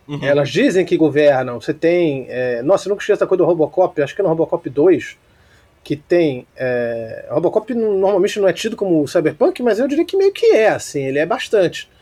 Uhum. 0.05 0.19
Elas 0.21 0.49
dizem 0.49 0.85
que 0.85 0.97
governam. 0.97 1.61
Você 1.61 1.73
tem. 1.73 2.25
É, 2.27 2.61
nossa, 2.61 2.87
eu 2.87 2.89
nunca 2.89 3.01
esqueço 3.01 3.19
essa 3.19 3.27
coisa 3.27 3.45
do 3.45 3.47
Robocop, 3.47 4.01
acho 4.01 4.13
que 4.13 4.19
é 4.19 4.23
no 4.23 4.29
Robocop 4.29 4.69
2, 4.69 5.17
que 5.85 5.95
tem. 5.95 6.45
É, 6.57 7.27
Robocop 7.31 7.73
normalmente 7.73 8.41
não 8.41 8.47
é 8.49 8.53
tido 8.53 8.75
como 8.75 9.07
cyberpunk, 9.07 9.63
mas 9.63 9.79
eu 9.79 9.87
diria 9.87 10.03
que 10.03 10.17
meio 10.17 10.33
que 10.33 10.47
é, 10.47 10.67
assim, 10.67 11.01
ele 11.01 11.17
é 11.17 11.25
bastante 11.25 11.94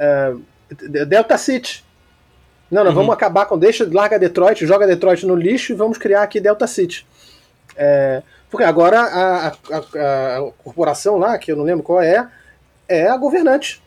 uh, 0.00 0.42
Delta 1.06 1.36
City. 1.38 1.84
Não, 2.70 2.84
não, 2.84 2.90
uhum. 2.90 2.96
vamos 2.96 3.14
acabar 3.14 3.46
com. 3.46 3.58
Deixa, 3.58 3.88
larga 3.90 4.18
Detroit, 4.18 4.66
joga 4.66 4.86
Detroit 4.86 5.24
no 5.24 5.34
lixo 5.34 5.72
e 5.72 5.76
vamos 5.76 5.96
criar 5.96 6.22
aqui 6.22 6.40
Delta 6.40 6.66
City. 6.66 7.06
É, 7.76 8.22
porque 8.50 8.64
agora 8.64 9.00
a, 9.00 9.46
a, 9.48 9.52
a, 9.78 10.52
corporação 10.62 11.16
lá, 11.16 11.38
que 11.38 11.52
eu 11.52 11.56
não 11.56 11.64
lembro 11.64 11.82
qual 11.82 12.02
é, 12.02 12.28
é 12.88 13.08
a 13.08 13.16
governante. 13.16 13.82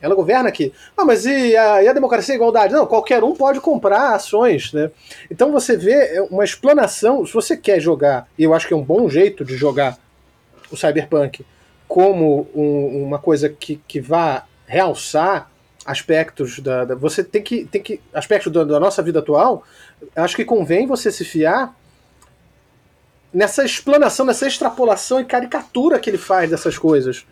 Ela 0.00 0.14
governa 0.14 0.48
aqui. 0.48 0.72
Ah, 0.96 1.04
mas 1.04 1.26
e 1.26 1.54
a, 1.54 1.82
e 1.82 1.88
a 1.88 1.92
democracia 1.92 2.32
e 2.32 2.36
a 2.36 2.36
igualdade? 2.36 2.72
Não, 2.72 2.86
qualquer 2.86 3.22
um 3.22 3.34
pode 3.34 3.60
comprar 3.60 4.14
ações, 4.14 4.72
né? 4.72 4.90
Então 5.30 5.52
você 5.52 5.76
vê 5.76 6.26
uma 6.30 6.42
explanação. 6.42 7.26
Se 7.26 7.34
você 7.34 7.54
quer 7.54 7.80
jogar, 7.80 8.26
e 8.38 8.44
eu 8.44 8.54
acho 8.54 8.66
que 8.66 8.72
é 8.72 8.76
um 8.76 8.82
bom 8.82 9.10
jeito 9.10 9.44
de 9.44 9.56
jogar 9.56 9.98
o 10.70 10.76
Cyberpunk 10.76 11.44
como 11.86 12.48
um, 12.54 13.04
uma 13.04 13.18
coisa 13.18 13.48
que, 13.48 13.76
que 13.86 14.00
vá 14.00 14.44
realçar 14.66 15.49
aspectos 15.84 16.58
da, 16.60 16.84
da, 16.84 16.94
você 16.94 17.24
tem 17.24 17.42
que 17.42 17.64
tem 17.64 17.82
que 17.82 18.00
aspectos 18.12 18.52
da, 18.52 18.64
da, 18.64 18.78
nossa 18.78 19.02
vida 19.02 19.18
atual 19.18 19.64
acho 20.14 20.36
que 20.36 20.44
convém 20.44 20.86
você 20.86 21.10
se 21.10 21.24
fiar 21.24 21.74
nessa 23.32 23.64
explanação 23.64 24.26
nessa 24.26 24.46
extrapolação 24.46 25.20
e 25.20 25.24
caricatura 25.24 25.98
que 25.98 26.10
ele 26.10 26.18
faz 26.18 26.50
dessas 26.50 26.76
coisas 26.76 27.26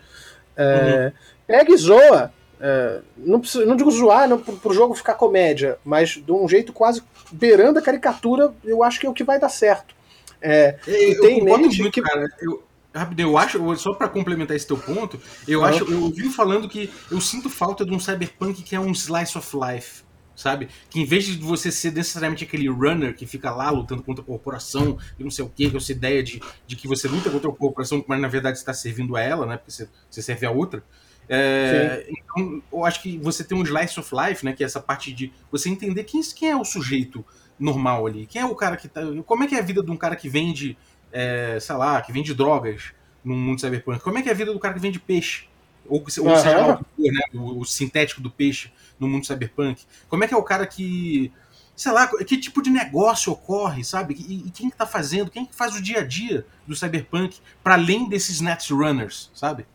é, 0.57 1.05
uhum. 1.05 1.11
pega 1.45 1.71
e 1.71 1.77
zoa 1.77 2.33
é, 2.59 2.99
não, 3.15 3.39
precisa, 3.39 3.65
não 3.65 3.75
digo 3.75 3.91
zoar 3.91 4.27
não, 4.27 4.37
pro, 4.39 4.57
pro 4.57 4.73
jogo 4.73 4.95
ficar 4.95 5.13
comédia 5.13 5.77
mas 5.85 6.09
de 6.09 6.31
um 6.31 6.47
jeito 6.49 6.73
quase 6.73 7.03
beirando 7.31 7.77
a 7.77 7.81
caricatura 7.81 8.51
eu 8.65 8.83
acho 8.83 8.99
que 8.99 9.05
é 9.05 9.09
o 9.09 9.13
que 9.13 9.23
vai 9.23 9.39
dar 9.39 9.49
certo 9.49 9.95
é, 10.41 10.77
eu, 10.87 11.21
tem 11.21 11.39
eu 11.39 11.45
muito, 11.45 11.91
que... 11.91 12.01
cara. 12.01 12.25
Eu, 12.41 12.63
Rapidinho, 12.93 13.29
eu 13.29 13.37
acho, 13.37 13.75
só 13.77 13.93
para 13.93 14.09
complementar 14.09 14.57
esse 14.57 14.65
teu 14.65 14.77
ponto, 14.77 15.19
eu 15.47 15.63
acho, 15.63 15.83
eu 15.83 16.01
ouvi 16.03 16.27
falando 16.29 16.67
que 16.67 16.89
eu 17.11 17.21
sinto 17.21 17.47
falta 17.47 17.85
de 17.85 17.93
um 17.93 17.99
cyberpunk 17.99 18.63
que 18.63 18.75
é 18.75 18.79
um 18.79 18.91
slice 18.91 19.37
of 19.37 19.47
life, 19.55 20.03
sabe? 20.35 20.69
Que 20.89 20.99
em 20.99 21.05
vez 21.05 21.25
de 21.25 21.37
você 21.37 21.71
ser 21.71 21.93
necessariamente 21.93 22.43
aquele 22.43 22.67
runner 22.67 23.15
que 23.15 23.27
fica 23.27 23.51
lá 23.51 23.69
lutando 23.69 24.01
contra 24.01 24.23
a 24.23 24.25
corporação 24.25 24.97
e 25.19 25.23
não 25.23 25.29
sei 25.29 25.45
o 25.45 25.49
que, 25.49 25.69
com 25.69 25.77
essa 25.77 25.91
ideia 25.91 26.23
de, 26.23 26.41
de 26.65 26.75
que 26.75 26.87
você 26.87 27.07
luta 27.07 27.29
contra 27.29 27.49
a 27.49 27.53
corporação, 27.53 28.03
mas 28.07 28.19
na 28.19 28.27
verdade 28.27 28.57
está 28.57 28.73
servindo 28.73 29.15
a 29.15 29.21
ela, 29.21 29.45
né? 29.45 29.57
Porque 29.57 29.71
você, 29.71 29.87
você 30.09 30.21
serve 30.23 30.47
a 30.47 30.51
outra. 30.51 30.83
É, 31.31 32.07
então, 32.09 32.63
eu 32.73 32.83
acho 32.83 33.03
que 33.03 33.19
você 33.19 33.43
tem 33.43 33.55
um 33.55 33.61
slice 33.61 33.99
of 33.99 34.09
life, 34.15 34.43
né? 34.43 34.51
Que 34.51 34.63
é 34.63 34.65
essa 34.65 34.79
parte 34.79 35.13
de 35.13 35.31
você 35.51 35.69
entender 35.69 36.05
quem, 36.05 36.21
quem 36.35 36.49
é 36.49 36.55
o 36.55 36.65
sujeito 36.65 37.23
normal 37.59 38.07
ali, 38.07 38.25
quem 38.25 38.41
é 38.41 38.45
o 38.45 38.55
cara 38.55 38.75
que 38.75 38.87
tá. 38.87 39.01
Como 39.25 39.43
é 39.43 39.47
que 39.47 39.53
é 39.53 39.59
a 39.59 39.63
vida 39.63 39.83
de 39.83 39.91
um 39.91 39.97
cara 39.97 40.15
que 40.15 40.27
vende 40.27 40.75
é, 41.11 41.57
sei 41.59 41.75
lá, 41.75 42.01
que 42.01 42.11
vende 42.11 42.33
drogas 42.33 42.91
no 43.23 43.35
mundo 43.35 43.61
cyberpunk? 43.61 44.01
Como 44.01 44.17
é 44.17 44.21
que 44.21 44.29
é 44.29 44.31
a 44.31 44.35
vida 44.35 44.53
do 44.53 44.59
cara 44.59 44.73
que 44.73 44.79
vende 44.79 44.99
peixe? 44.99 45.47
Ou, 45.87 45.99
ou 45.99 46.27
uhum. 46.27 46.35
seja 46.35 46.57
lá, 46.57 46.81
né, 46.97 47.21
o, 47.33 47.59
o, 47.59 47.65
sintético 47.65 48.21
do 48.21 48.29
peixe 48.29 48.71
no 48.99 49.07
mundo 49.07 49.25
cyberpunk? 49.25 49.83
Como 50.07 50.23
é 50.23 50.27
que 50.27 50.33
é 50.33 50.37
o 50.37 50.43
cara 50.43 50.65
que. 50.67 51.31
Sei 51.75 51.91
lá, 51.93 52.07
que 52.07 52.37
tipo 52.37 52.61
de 52.61 52.69
negócio 52.69 53.31
ocorre, 53.31 53.85
sabe? 53.85 54.13
E, 54.13 54.47
e 54.47 54.51
quem 54.51 54.69
que 54.69 54.75
tá 54.75 54.85
fazendo? 54.85 55.31
Quem 55.31 55.45
que 55.45 55.55
faz 55.55 55.75
o 55.75 55.81
dia 55.81 55.99
a 55.99 56.05
dia 56.05 56.45
do 56.67 56.75
cyberpunk 56.75 57.39
para 57.63 57.75
além 57.75 58.09
desses 58.09 58.41
netrunners, 58.41 59.31
sabe? 59.33 59.65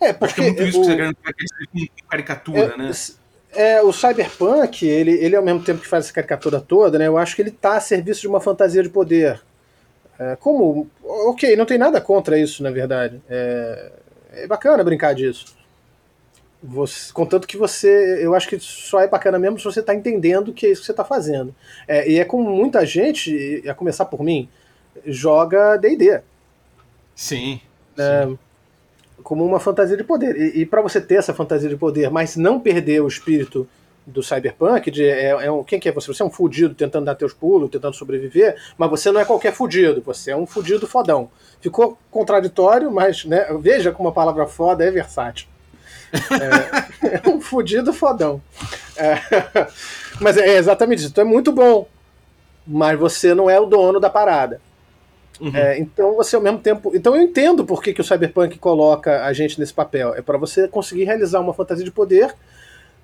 É, 0.00 0.12
porque 0.12 0.24
Acho 0.24 0.34
que 0.34 0.40
é 0.40 0.44
muito 0.44 0.62
isso 0.64 0.80
o... 0.80 0.84
que 0.84 0.88
você 0.88 1.66
com 1.66 2.08
caricatura, 2.08 2.74
é, 2.74 2.76
né? 2.76 2.90
É, 3.54 3.82
o 3.82 3.92
Cyberpunk, 3.92 4.86
ele, 4.86 5.12
ele 5.12 5.36
ao 5.36 5.42
mesmo 5.42 5.62
tempo 5.62 5.82
que 5.82 5.86
faz 5.86 6.06
essa 6.06 6.14
caricatura 6.14 6.60
toda, 6.60 6.98
né? 6.98 7.06
Eu 7.06 7.18
acho 7.18 7.36
que 7.36 7.42
ele 7.42 7.50
está 7.50 7.76
a 7.76 7.80
serviço 7.80 8.22
de 8.22 8.28
uma 8.28 8.40
fantasia 8.40 8.82
de 8.82 8.88
poder. 8.88 9.40
É, 10.22 10.36
como. 10.36 10.88
Ok, 11.02 11.56
não 11.56 11.66
tem 11.66 11.78
nada 11.78 12.00
contra 12.00 12.38
isso, 12.38 12.62
na 12.62 12.70
verdade. 12.70 13.20
É, 13.28 13.92
é 14.32 14.46
bacana 14.46 14.84
brincar 14.84 15.14
disso. 15.14 15.56
Você, 16.62 17.12
contanto 17.12 17.48
que 17.48 17.56
você. 17.56 18.24
Eu 18.24 18.34
acho 18.34 18.48
que 18.48 18.58
só 18.60 19.00
é 19.00 19.08
bacana 19.08 19.38
mesmo 19.38 19.58
se 19.58 19.64
você 19.64 19.80
está 19.80 19.94
entendendo 19.94 20.52
que 20.52 20.66
é 20.66 20.70
isso 20.70 20.82
que 20.82 20.86
você 20.86 20.92
está 20.92 21.04
fazendo. 21.04 21.54
É, 21.88 22.08
e 22.08 22.18
é 22.18 22.24
como 22.24 22.50
muita 22.50 22.86
gente, 22.86 23.64
a 23.68 23.74
começar 23.74 24.04
por 24.04 24.22
mim, 24.22 24.48
joga 25.04 25.76
DD. 25.76 26.20
Sim. 27.16 27.60
É, 27.98 28.26
sim 28.26 28.38
como 29.22 29.44
uma 29.44 29.60
fantasia 29.60 29.96
de 29.96 30.04
poder. 30.04 30.36
E, 30.36 30.60
e 30.60 30.66
para 30.66 30.82
você 30.82 31.00
ter 31.00 31.14
essa 31.14 31.32
fantasia 31.32 31.68
de 31.68 31.76
poder, 31.76 32.10
mas 32.10 32.36
não 32.36 32.60
perder 32.60 33.00
o 33.00 33.08
espírito 33.08 33.68
do 34.06 34.22
cyberpunk, 34.22 34.90
de 34.90 35.04
é, 35.04 35.28
é 35.30 35.50
um, 35.50 35.62
quem 35.62 35.78
que 35.78 35.88
é 35.88 35.92
você? 35.92 36.08
Você 36.08 36.22
é 36.22 36.26
um 36.26 36.30
fudido 36.30 36.74
tentando 36.74 37.04
dar 37.04 37.14
teus 37.14 37.32
pulos, 37.32 37.70
tentando 37.70 37.94
sobreviver, 37.94 38.56
mas 38.76 38.90
você 38.90 39.12
não 39.12 39.20
é 39.20 39.24
qualquer 39.24 39.52
fudido, 39.52 40.02
você 40.04 40.32
é 40.32 40.36
um 40.36 40.46
fudido 40.46 40.86
fodão. 40.86 41.30
Ficou 41.60 41.98
contraditório, 42.10 42.90
mas 42.90 43.24
né, 43.24 43.46
veja 43.60 43.92
como 43.92 44.08
a 44.08 44.12
palavra 44.12 44.46
foda 44.46 44.84
é 44.84 44.90
versátil. 44.90 45.46
É, 47.02 47.20
é 47.24 47.28
um 47.28 47.40
fudido 47.40 47.92
fodão. 47.92 48.42
É, 48.96 49.14
mas 50.20 50.36
é 50.36 50.56
exatamente 50.56 51.00
isso. 51.00 51.08
Então 51.08 51.22
é 51.22 51.26
muito 51.26 51.52
bom 51.52 51.86
mas 52.66 52.98
você 52.98 53.34
não 53.34 53.50
é 53.50 53.58
o 53.60 53.66
dono 53.66 53.98
da 53.98 54.08
parada. 54.08 54.60
Uhum. 55.40 55.54
É, 55.54 55.78
então 55.78 56.14
você 56.14 56.36
ao 56.36 56.42
mesmo 56.42 56.58
tempo. 56.58 56.92
Então 56.94 57.16
eu 57.16 57.22
entendo 57.22 57.64
por 57.64 57.82
que, 57.82 57.92
que 57.92 58.00
o 58.00 58.04
Cyberpunk 58.04 58.58
coloca 58.58 59.24
a 59.24 59.32
gente 59.32 59.58
nesse 59.58 59.74
papel. 59.74 60.14
É 60.14 60.22
para 60.22 60.38
você 60.38 60.68
conseguir 60.68 61.04
realizar 61.04 61.40
uma 61.40 61.54
fantasia 61.54 61.84
de 61.84 61.90
poder 61.90 62.34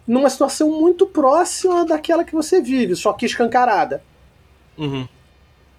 numa 0.09 0.31
situação 0.31 0.71
muito 0.71 1.07
próxima 1.07 1.85
daquela 1.85 2.25
que 2.25 2.35
você 2.35 2.63
vive, 2.63 2.97
só 2.97 3.13
que 3.13 3.27
escancarada. 3.27 4.03
Uhum. 4.79 5.07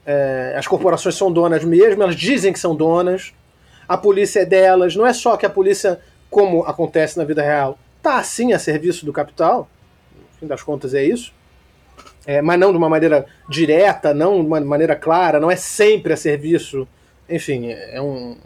É, 0.06 0.54
as 0.56 0.68
corporações 0.68 1.16
são 1.16 1.32
donas 1.32 1.64
mesmo, 1.64 2.04
elas 2.04 2.16
dizem 2.16 2.54
que 2.54 2.60
são 2.60 2.76
donas. 2.76 3.34
A 3.88 3.98
polícia 3.98 4.42
é 4.42 4.46
delas. 4.46 4.96
Não 4.96 5.06
é 5.06 5.14
só 5.14 5.36
que 5.36 5.48
a 5.48 5.50
polícia, 5.50 6.00
como 6.30 6.64
acontece 6.64 7.18
na 7.18 7.24
vida 7.24 7.42
real, 7.42 7.80
tá 8.04 8.20
assim 8.20 8.54
a 8.54 8.60
serviço 8.60 9.04
do 9.04 9.12
capital. 9.12 9.68
No 10.16 10.40
fim 10.40 10.46
das 10.46 10.62
contas 10.62 10.94
é 10.94 11.04
isso. 11.04 11.34
É, 12.26 12.40
mas 12.40 12.60
não 12.60 12.72
de 12.72 12.78
uma 12.78 12.90
maneira 12.90 13.26
direta, 13.50 14.14
não 14.14 14.42
de 14.42 14.48
uma 14.48 14.62
maneira 14.62 14.96
clara, 14.96 15.40
não 15.40 15.50
é 15.50 15.56
sempre 15.56 16.14
a 16.14 16.18
serviço. 16.18 16.88
Enfim, 17.28 17.72
é 17.72 18.00
um, 18.00 18.38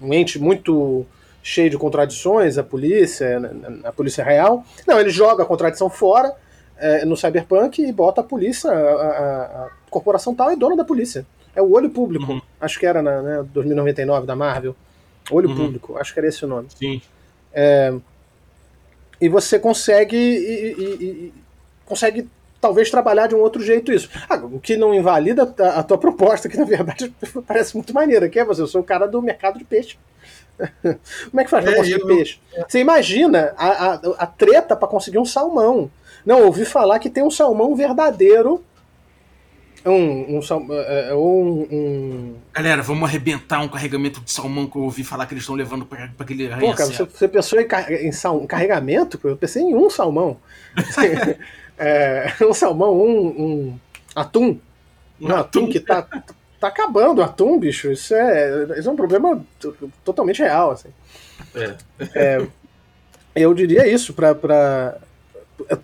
um 0.00 0.12
ente 0.12 0.38
muito 0.38 1.06
cheio 1.46 1.70
de 1.70 1.78
contradições, 1.78 2.58
a 2.58 2.64
polícia, 2.64 3.40
a 3.84 3.92
polícia 3.92 4.24
real. 4.24 4.64
Não, 4.84 4.98
ele 4.98 5.10
joga 5.10 5.44
a 5.44 5.46
contradição 5.46 5.88
fora 5.88 6.34
é, 6.76 7.04
no 7.04 7.16
Cyberpunk 7.16 7.80
e 7.80 7.92
bota 7.92 8.20
a 8.20 8.24
polícia, 8.24 8.68
a, 8.68 8.74
a, 8.74 9.44
a, 9.66 9.70
corporação 9.88 10.34
tal 10.34 10.50
é 10.50 10.56
dona 10.56 10.74
da 10.76 10.84
polícia. 10.84 11.24
É 11.54 11.62
o 11.62 11.70
olho 11.70 11.88
público. 11.88 12.32
Uhum. 12.32 12.42
Acho 12.60 12.80
que 12.80 12.84
era 12.84 13.00
na 13.00 13.22
né, 13.22 13.46
2099 13.54 14.26
da 14.26 14.34
Marvel. 14.34 14.74
Olho 15.30 15.48
Uhum. 15.48 15.56
público, 15.56 15.96
acho 15.96 16.12
que 16.12 16.18
era 16.18 16.28
esse 16.28 16.44
o 16.44 16.48
nome. 16.48 16.66
Sim. 16.76 17.00
E 19.20 19.28
você 19.28 19.56
consegue 19.58 20.16
e, 20.16 20.74
e- 20.76 21.04
e- 21.04 21.34
consegue 21.84 22.28
talvez 22.60 22.90
trabalhar 22.90 23.28
de 23.28 23.36
um 23.36 23.38
outro 23.40 23.62
jeito 23.62 23.92
isso. 23.92 24.10
Ah, 24.28 24.36
o 24.36 24.58
que 24.58 24.76
não 24.76 24.92
invalida 24.92 25.54
a, 25.60 25.78
a 25.78 25.82
tua 25.84 25.96
proposta, 25.98 26.48
que 26.48 26.56
na 26.56 26.64
verdade 26.64 27.14
parece 27.46 27.76
muito 27.76 27.94
maneira, 27.94 28.28
que 28.28 28.38
é 28.40 28.44
você, 28.44 28.62
eu 28.62 28.66
sou 28.66 28.80
o 28.80 28.84
cara 28.84 29.06
do 29.06 29.22
mercado 29.22 29.58
de 29.58 29.64
peixe. 29.64 29.96
Como 31.30 31.40
é 31.40 31.44
que 31.44 31.50
faz 31.50 31.64
pra 31.64 31.72
É, 31.72 31.76
conseguir 31.76 32.00
eu- 32.00 32.06
peixe? 32.06 32.38
Você 32.68 32.78
imagina 32.80 33.54
a, 33.56 33.68
a, 33.68 33.94
a 34.18 34.26
treta 34.26 34.74
pra 34.76 34.88
conseguir 34.88 35.18
um 35.18 35.24
salmão. 35.24 35.90
Não, 36.24 36.42
ouvi 36.46 36.64
falar 36.64 36.98
que 36.98 37.10
tem 37.10 37.22
um 37.22 37.30
salmão 37.30 37.74
verdadeiro. 37.76 38.64
Um, 39.84 40.38
um, 40.38 40.42
sal- 40.42 40.66
é, 40.70 41.10
é, 41.10 41.14
um, 41.14 41.60
um, 41.70 42.34
Galera, 42.52 42.82
vamos 42.82 43.08
arrebentar 43.08 43.60
um 43.60 43.68
carregamento 43.68 44.20
de 44.20 44.32
salmão 44.32 44.66
que 44.66 44.76
eu 44.76 44.82
ouvi 44.82 45.04
falar 45.04 45.26
que 45.26 45.34
eles 45.34 45.44
estão 45.44 45.54
levando 45.54 45.86
pra 45.86 46.10
aquele 46.18 46.48
Pô, 46.48 46.72
cara, 46.74 46.86
você, 46.90 47.04
você 47.04 47.28
pensou 47.28 47.60
em, 47.60 47.68
car- 47.68 47.92
em 47.92 48.10
sal- 48.10 48.42
em 48.42 48.46
carregamento? 48.48 49.20
Eu 49.22 49.36
pensei 49.36 49.62
em 49.62 49.74
um 49.76 49.88
salmão. 49.88 50.38
É, 51.78 52.32
um 52.40 52.54
salmão, 52.54 52.96
um, 52.96 53.26
um 53.26 53.80
atum. 54.14 54.58
Um 55.20 55.28
atum 55.34 55.68
que 55.68 55.78
tá, 55.78 56.08
tá 56.60 56.68
acabando 56.68 57.20
o 57.20 57.24
atum, 57.24 57.58
bicho. 57.58 57.90
Isso 57.90 58.14
é, 58.14 58.78
isso 58.78 58.88
é 58.88 58.92
um 58.92 58.96
problema 58.96 59.44
totalmente 60.04 60.42
real. 60.42 60.70
Assim. 60.70 60.88
É. 62.14 62.46
Eu 63.34 63.52
diria 63.54 63.86
isso 63.86 64.14
pra, 64.14 64.34
pra- 64.34 64.96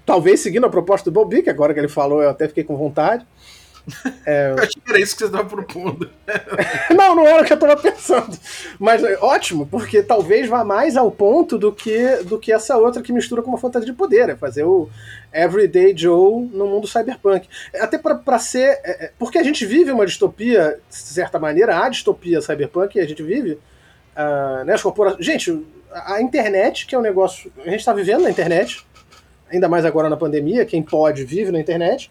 Talvez 0.04 0.40
seguindo 0.40 0.66
a 0.66 0.70
proposta 0.70 1.10
do 1.10 1.14
Bobi, 1.14 1.42
que 1.42 1.50
agora 1.50 1.72
que 1.72 1.80
ele 1.80 1.88
falou 1.88 2.22
eu 2.22 2.30
até 2.30 2.46
fiquei 2.48 2.64
com 2.64 2.76
vontade. 2.76 3.26
Que 4.68 4.71
era 4.92 5.00
isso 5.00 5.16
que 5.16 5.24
você 5.24 5.30
tava 5.30 5.48
propondo. 5.48 6.10
Não, 6.94 7.14
não 7.16 7.26
era 7.26 7.42
o 7.42 7.44
que 7.44 7.52
eu 7.52 7.58
tava 7.58 7.76
pensando. 7.76 8.36
Mas 8.78 9.02
é 9.02 9.16
ótimo, 9.18 9.66
porque 9.66 10.02
talvez 10.02 10.48
vá 10.48 10.64
mais 10.64 10.96
ao 10.96 11.10
ponto 11.10 11.58
do 11.58 11.72
que, 11.72 12.16
do 12.24 12.38
que 12.38 12.52
essa 12.52 12.76
outra 12.76 13.02
que 13.02 13.12
mistura 13.12 13.42
com 13.42 13.48
uma 13.48 13.58
fantasia 13.58 13.86
de 13.86 13.92
poder. 13.92 14.28
É 14.28 14.36
fazer 14.36 14.64
o 14.64 14.88
Everyday 15.32 15.96
Joe 15.96 16.48
no 16.52 16.66
mundo 16.66 16.86
cyberpunk. 16.86 17.48
Até 17.74 17.98
pra 17.98 18.14
pra 18.14 18.38
ser. 18.38 18.80
é, 18.84 19.06
é, 19.06 19.12
porque 19.18 19.38
a 19.38 19.42
gente 19.42 19.64
vive 19.64 19.90
uma 19.90 20.06
distopia, 20.06 20.78
de 20.88 20.96
certa 20.96 21.38
maneira, 21.38 21.82
a 21.82 21.88
distopia 21.88 22.40
cyberpunk, 22.40 23.00
a 23.00 23.06
gente 23.06 23.22
vive. 23.22 23.58
ah, 24.14 24.62
né, 24.64 24.74
as 24.74 24.82
corporações. 24.82 25.24
Gente, 25.24 25.64
a 25.92 26.20
internet, 26.20 26.86
que 26.86 26.94
é 26.94 26.98
um 26.98 27.02
negócio. 27.02 27.52
A 27.64 27.70
gente 27.70 27.84
tá 27.84 27.92
vivendo 27.92 28.22
na 28.22 28.30
internet, 28.30 28.86
ainda 29.50 29.68
mais 29.68 29.84
agora 29.84 30.08
na 30.08 30.16
pandemia, 30.16 30.64
quem 30.64 30.82
pode 30.82 31.24
vive 31.24 31.50
na 31.50 31.60
internet. 31.60 32.10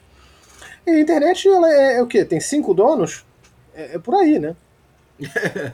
E 0.85 0.89
a 0.91 0.99
internet, 0.99 1.47
ela 1.47 1.71
é, 1.73 1.97
é 1.97 2.01
o 2.03 2.07
quê? 2.07 2.25
Tem 2.25 2.39
cinco 2.39 2.73
donos? 2.73 3.23
É, 3.75 3.95
é 3.95 3.99
por 3.99 4.15
aí, 4.15 4.39
né? 4.39 4.55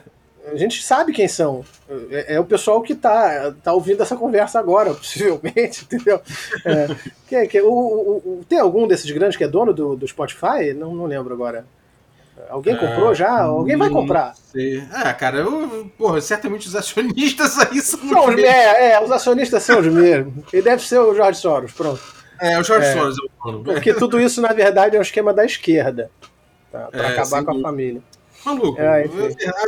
A 0.50 0.56
gente 0.56 0.82
sabe 0.82 1.12
quem 1.12 1.28
são. 1.28 1.62
É, 2.10 2.36
é 2.36 2.40
o 2.40 2.44
pessoal 2.44 2.80
que 2.80 2.94
tá, 2.94 3.52
tá 3.62 3.72
ouvindo 3.74 4.02
essa 4.02 4.16
conversa 4.16 4.58
agora, 4.58 4.92
possivelmente, 4.94 5.84
entendeu? 5.84 6.22
É, 6.64 6.88
que, 7.28 7.46
que, 7.48 7.60
o, 7.60 7.70
o- 7.70 8.16
o- 8.40 8.44
tem 8.48 8.58
algum 8.58 8.86
desses 8.88 9.10
grandes 9.10 9.36
que 9.36 9.44
é 9.44 9.48
dono 9.48 9.74
do, 9.74 9.94
do 9.94 10.08
Spotify? 10.08 10.72
Não, 10.74 10.94
não 10.94 11.04
lembro 11.04 11.34
agora. 11.34 11.66
Alguém 12.48 12.76
comprou 12.78 13.14
já? 13.14 13.42
Alguém 13.42 13.76
vai 13.76 13.90
comprar? 13.90 14.34
Sei. 14.50 14.82
Ah, 14.90 15.12
cara, 15.12 15.38
eu, 15.38 15.90
porra, 15.98 16.18
certamente 16.22 16.66
os 16.66 16.74
acionistas 16.74 17.58
aí 17.58 17.80
são. 17.82 17.98
São 18.08 18.20
os, 18.22 18.28
os 18.28 18.34
mesmos. 18.36 18.50
é, 18.54 18.92
é, 18.92 19.04
os 19.04 19.10
acionistas 19.10 19.62
são 19.64 19.80
os 19.80 19.86
mesmos. 19.86 20.44
E 20.50 20.62
deve 20.62 20.82
ser 20.82 20.98
o 20.98 21.14
Jorge 21.14 21.40
Soros, 21.40 21.72
pronto. 21.72 22.00
É, 22.40 22.58
o 22.58 22.62
Jorge 22.64 22.86
É. 22.88 22.92
Soros 22.92 23.16
é 23.18 23.22
o 23.48 23.52
dono. 23.52 23.64
Porque 23.64 23.92
tudo 23.94 24.20
isso, 24.20 24.40
na 24.40 24.52
verdade, 24.52 24.96
é 24.96 24.98
um 24.98 25.02
esquema 25.02 25.32
da 25.32 25.44
esquerda. 25.44 26.10
Tá, 26.70 26.88
pra 26.92 27.02
É, 27.08 27.12
acabar 27.12 27.42
com 27.44 27.50
a 27.50 27.54
dúvida. 27.54 27.62
família. 27.68 28.02
Maluco, 28.46 28.80
É, 28.80 29.04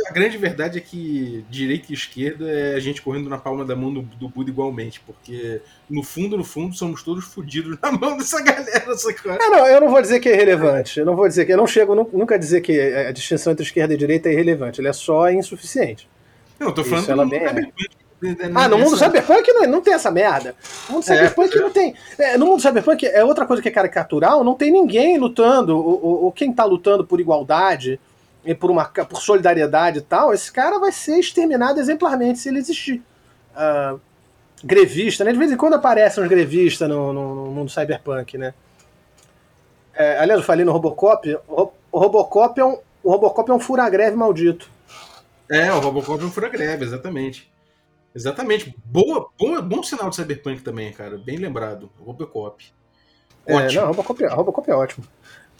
a 0.07 0.13
grande 0.13 0.37
verdade 0.37 0.77
é 0.77 0.81
que 0.81 1.43
direita 1.49 1.87
e 1.89 1.93
esquerda 1.93 2.49
é 2.49 2.73
a 2.75 2.79
gente 2.79 3.01
correndo 3.01 3.29
na 3.29 3.37
palma 3.37 3.65
da 3.65 3.75
mão 3.75 3.93
do, 3.93 4.01
do 4.01 4.29
Buda 4.29 4.49
igualmente, 4.49 5.01
porque 5.01 5.61
no 5.89 6.01
fundo, 6.01 6.37
no 6.37 6.43
fundo, 6.45 6.73
somos 6.73 7.03
todos 7.03 7.25
fodidos 7.25 7.77
na 7.81 7.91
mão 7.91 8.15
dessa 8.17 8.41
galera, 8.41 8.95
sacou? 8.97 9.33
Ah, 9.33 9.49
não, 9.49 9.67
eu 9.67 9.81
não 9.81 9.89
vou 9.89 10.01
dizer 10.01 10.21
que 10.21 10.29
é 10.29 10.33
irrelevante. 10.33 10.99
Eu 11.01 11.05
não 11.05 11.17
vou 11.17 11.27
dizer 11.27 11.45
que. 11.45 11.51
Eu 11.51 11.57
não 11.57 11.67
chego 11.67 11.93
nu- 11.93 12.09
nunca 12.13 12.35
a 12.35 12.37
dizer 12.37 12.61
que 12.61 12.79
a 12.79 13.11
distinção 13.11 13.51
entre 13.51 13.65
esquerda 13.65 13.93
e 13.93 13.97
direita 13.97 14.29
é 14.29 14.31
irrelevante. 14.31 14.79
Ele 14.79 14.87
é 14.87 14.93
só 14.93 15.29
insuficiente. 15.29 16.09
Não, 16.57 16.67
eu 16.67 16.73
tô 16.73 16.83
falando 16.85 17.01
Isso 17.03 17.11
ela 17.11 17.25
bem 17.25 17.39
é. 17.43 17.53
Ah, 18.55 18.67
no 18.67 18.77
mundo 18.77 18.97
cyberpunk 18.97 19.51
não, 19.51 19.61
não 19.67 19.81
tem 19.81 19.93
essa 19.93 20.11
merda. 20.11 20.55
No 20.87 20.95
mundo 20.95 21.03
É. 21.03 21.15
cyberpunk 21.15 21.55
não 21.59 21.71
tem. 21.71 21.95
é, 22.19 22.37
no 22.37 22.45
mundo 22.45 22.61
cyberpunk 22.61 23.05
é 23.05 23.23
outra 23.23 23.45
coisa 23.45 23.61
que 23.61 23.67
é 23.67 23.71
caricatural, 23.71 24.43
não 24.43 24.53
tem 24.53 24.71
ninguém 24.71 25.17
lutando, 25.17 25.77
ou, 25.77 26.31
quem 26.31 26.53
tá 26.53 26.63
lutando 26.63 27.05
por 27.05 27.19
igualdade 27.19 27.99
e 28.45 28.53
por, 28.53 28.69
uma, 28.71 28.85
por 28.85 29.21
solidariedade 29.21 29.99
e 29.99 30.01
tal, 30.01 30.33
esse 30.33 30.51
cara 30.51 30.77
vai 30.79 30.91
ser 30.91 31.17
exterminado 31.19 31.79
exemplarmente 31.79 32.39
se 32.39 32.49
ele 32.49 32.59
existir. 32.59 33.01
Ah, 33.55 33.95
grevista, 34.63 35.23
né? 35.23 35.31
De 35.31 35.39
vez 35.39 35.51
em 35.51 35.57
quando 35.57 35.73
aparecem 35.73 36.23
uns 36.23 36.29
grevistas 36.29 36.87
no, 36.87 37.11
no- 37.11 37.35
no 37.45 37.51
mundo 37.51 37.71
cyberpunk, 37.71 38.37
né? 38.37 38.53
É, 39.93 40.19
aliás, 40.19 40.39
eu 40.39 40.45
falei 40.45 40.63
no 40.65 40.71
Robocop. 40.71 41.37
O, 41.47 41.69
o 41.91 41.99
Robocop 41.99 42.59
é 42.59 42.65
um. 42.65 42.77
O 43.03 43.11
Robocop 43.11 43.49
é 43.49 43.53
um 43.53 43.59
fura-greve 43.59 44.15
maldito. 44.15 44.69
É, 45.49 45.73
o 45.73 45.79
Robocop 45.79 46.21
é 46.21 46.25
um 46.25 46.31
fura-greve, 46.31 46.85
exatamente. 46.85 47.51
Exatamente. 48.13 48.75
Boa, 48.85 49.29
bom, 49.39 49.61
bom 49.61 49.83
sinal 49.83 50.09
de 50.09 50.15
Cyberpunk 50.17 50.61
também, 50.61 50.91
cara. 50.91 51.17
Bem 51.17 51.37
lembrado. 51.37 51.89
Robocop. 51.99 52.63
É, 53.45 53.55
Ótimo. 53.55 53.81
não, 53.81 53.87
Robocop, 53.87 54.23
é- 54.23 54.27
Robocop 54.27 54.69
é 54.69 54.75
ótimo. 54.75 55.05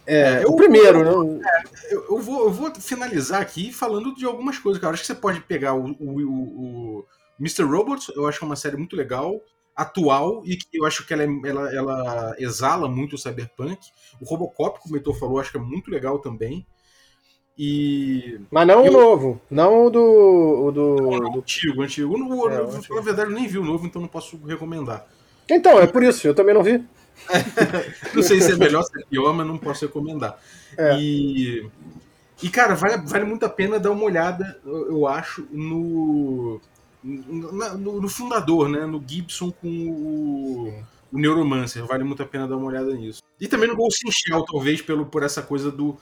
É, 0.06 0.22
É, 0.40 0.44
eu- 0.44 0.49
o 0.49 0.56
primeiro, 0.56 1.03
né? 1.03 1.41
Eu, 1.90 2.06
eu 2.10 2.19
vou, 2.19 2.44
eu 2.45 2.52
vou 2.52 2.73
finalizar 2.76 3.41
aqui 3.41 3.72
falando 3.72 4.14
de 4.15 4.26
algumas 4.26 4.57
coisas, 4.57 4.82
cara. 4.82 4.94
Acho 4.94 5.02
que 5.03 5.07
você 5.07 5.15
pode 5.15 5.41
pegar 5.41 5.73
o, 5.76 5.91
o, 5.99 6.22
o- 6.22 6.99
o 6.99 7.06
Mr. 7.40 7.64
Robot, 7.64 8.11
eu 8.15 8.28
acho 8.28 8.38
que 8.40 8.44
é 8.44 8.48
uma 8.48 8.56
série 8.56 8.78
muito 8.78 8.95
legal, 8.95 9.40
atual, 9.76 10.41
e 10.45 10.57
que 10.57 10.68
eu 10.78 10.86
acho 10.86 11.06
que 11.07 11.14
ela, 11.14 11.23
é- 11.23 11.28
ela, 11.49 11.73
ela 11.76 12.36
exala 12.40 12.88
muito 12.90 13.14
o 13.15 13.18
cyberpunk. 13.18 13.80
O 14.19 14.26
Robocop, 14.26 14.80
como 14.82 14.95
o 14.95 14.98
Heitor 14.98 15.18
falou, 15.18 15.40
acho 15.40 15.52
que 15.52 15.57
é 15.57 15.61
muito 15.61 15.90
legal 15.90 16.19
também. 16.19 16.65
E. 17.63 18.39
Mas 18.49 18.65
não 18.67 18.83
Eu- 18.83 18.91
o 18.91 18.95
novo, 18.99 19.41
não 19.51 19.85
o 19.85 19.89
do. 19.91 20.01
O 20.01 20.71
do, 20.71 20.95
O 20.95 21.19
do- 21.19 21.39
antigo, 21.39 21.81
o 21.81 21.83
antigo. 21.83 22.15
O, 22.17 22.49
É, 22.49 22.55
antigo. 22.57 22.81
falar 22.88 23.01
a 23.01 23.03
verdade, 23.03 23.29
eu 23.29 23.35
nem 23.35 23.47
vi 23.47 23.59
o 23.59 23.63
novo, 23.63 23.85
então 23.85 24.01
não 24.01 24.09
posso 24.09 24.35
recomendar. 24.47 25.05
Então, 25.47 25.77
é 25.79 25.85
por 25.85 26.01
isso, 26.01 26.25
eu 26.27 26.33
também 26.33 26.55
não 26.55 26.63
vi. 26.63 26.83
Não 28.15 28.23
sei 28.23 28.41
se 28.41 28.53
é 28.53 28.55
melhor, 28.55 28.81
se 28.83 28.99
é 28.99 29.05
pior, 29.05 29.31
mas 29.33 29.45
não 29.45 29.55
posso 29.57 29.85
recomendar. 29.85 30.39
É. 30.75 30.97
E, 30.99 31.67
e, 32.41 32.49
cara, 32.49 32.73
vale, 32.73 32.97
vale 33.05 33.25
muito 33.25 33.45
a 33.45 33.49
pena 33.49 33.79
dar 33.79 33.91
uma 33.91 34.03
olhada, 34.05 34.57
eu, 34.65 35.05
acho, 35.05 35.45
no, 35.51 36.59
na- 37.03 37.75
no, 37.75 38.01
no 38.01 38.09
fundador, 38.09 38.67
né? 38.69 38.88
No 38.88 39.03
Gibson 39.05 39.51
com 39.51 39.67
o, 39.67 40.73
o 41.13 41.19
Neuromancer. 41.19 41.85
Vale 41.85 42.03
muito 42.03 42.23
a 42.23 42.25
pena 42.25 42.47
dar 42.47 42.57
uma 42.57 42.65
olhada 42.67 42.91
nisso. 42.95 43.21
E 43.39 43.47
também 43.47 43.69
no 43.69 43.75
Ghost 43.75 44.07
in 44.07 44.11
Shell, 44.11 44.43
talvez, 44.45 44.81
pelo, 44.81 45.05
por 45.05 45.21
essa 45.21 45.43
coisa 45.43 45.69
do, 45.69 45.95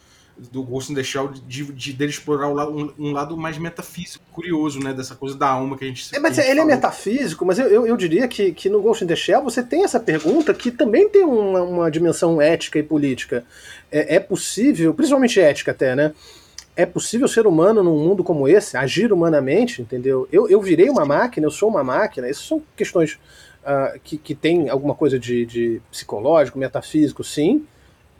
do 0.52 0.64
Ghost 0.64 0.92
in 0.92 0.96
the 0.96 1.04
Shell 1.04 1.30
de, 1.48 1.64
de, 1.72 1.94
dele 1.94 2.12
explorar 2.12 2.48
lado- 2.50 2.94
um, 2.98 3.12
lado 3.12 3.36
mais 3.38 3.58
metafísico, 3.58 4.24
curioso, 4.32 4.80
né? 4.80 4.94
Dessa 4.94 5.16
coisa 5.16 5.38
da 5.38 5.48
alma 5.50 5.78
que 5.78 5.84
a 5.86 5.88
gente 5.88 6.16
É, 6.16 6.20
mas 6.20 6.36
gente 6.36 6.46
ele 6.46 6.60
é 6.62 6.64
falou. 6.64 6.66
metafísico, 6.66 7.46
mas 7.46 7.60
eu, 7.60 7.68
eu, 7.68 7.88
eu 7.88 7.98
diria 7.98 8.28
que, 8.28 8.52
que 8.52 8.70
no 8.70 8.82
Ghost 8.82 9.04
in 9.04 9.08
the 9.08 9.16
Shell 9.16 9.44
você 9.44 9.62
tem 9.64 9.84
essa 9.84 10.00
pergunta 10.00 10.54
que 10.54 10.72
também 10.72 11.10
tem 11.10 11.24
uma, 11.24 11.62
uma 11.62 11.92
dimensão 11.92 12.42
ética 12.42 12.80
e 12.80 12.84
política. 12.84 13.44
É, 13.92 14.16
é 14.16 14.20
possível, 14.20 14.94
principalmente 14.94 15.40
ética 15.40 15.72
até, 15.72 15.96
né? 15.96 16.14
É 16.76 16.86
possível 16.86 17.28
ser 17.28 17.46
humano 17.46 17.84
num 17.84 17.98
mundo 17.98 18.24
como 18.24 18.48
esse, 18.48 18.78
agir 18.78 19.12
humanamente, 19.12 19.82
entendeu? 19.82 20.28
Eu, 20.32 20.50
eu 20.50 20.62
virei 20.62 20.90
uma 20.90 21.04
máquina, 21.06 21.46
eu 21.46 21.52
sou 21.52 21.68
uma 21.68 21.84
máquina, 21.84 22.30
isso 22.30 22.48
são 22.48 22.64
questões 22.76 23.20
ah, 23.66 23.96
que, 24.04 24.18
que 24.18 24.34
têm 24.34 24.70
alguma 24.70 24.96
coisa 24.96 25.20
de, 25.20 25.46
de 25.46 25.82
psicológico, 25.92 26.58
metafísico, 26.58 27.24
sim. 27.24 27.66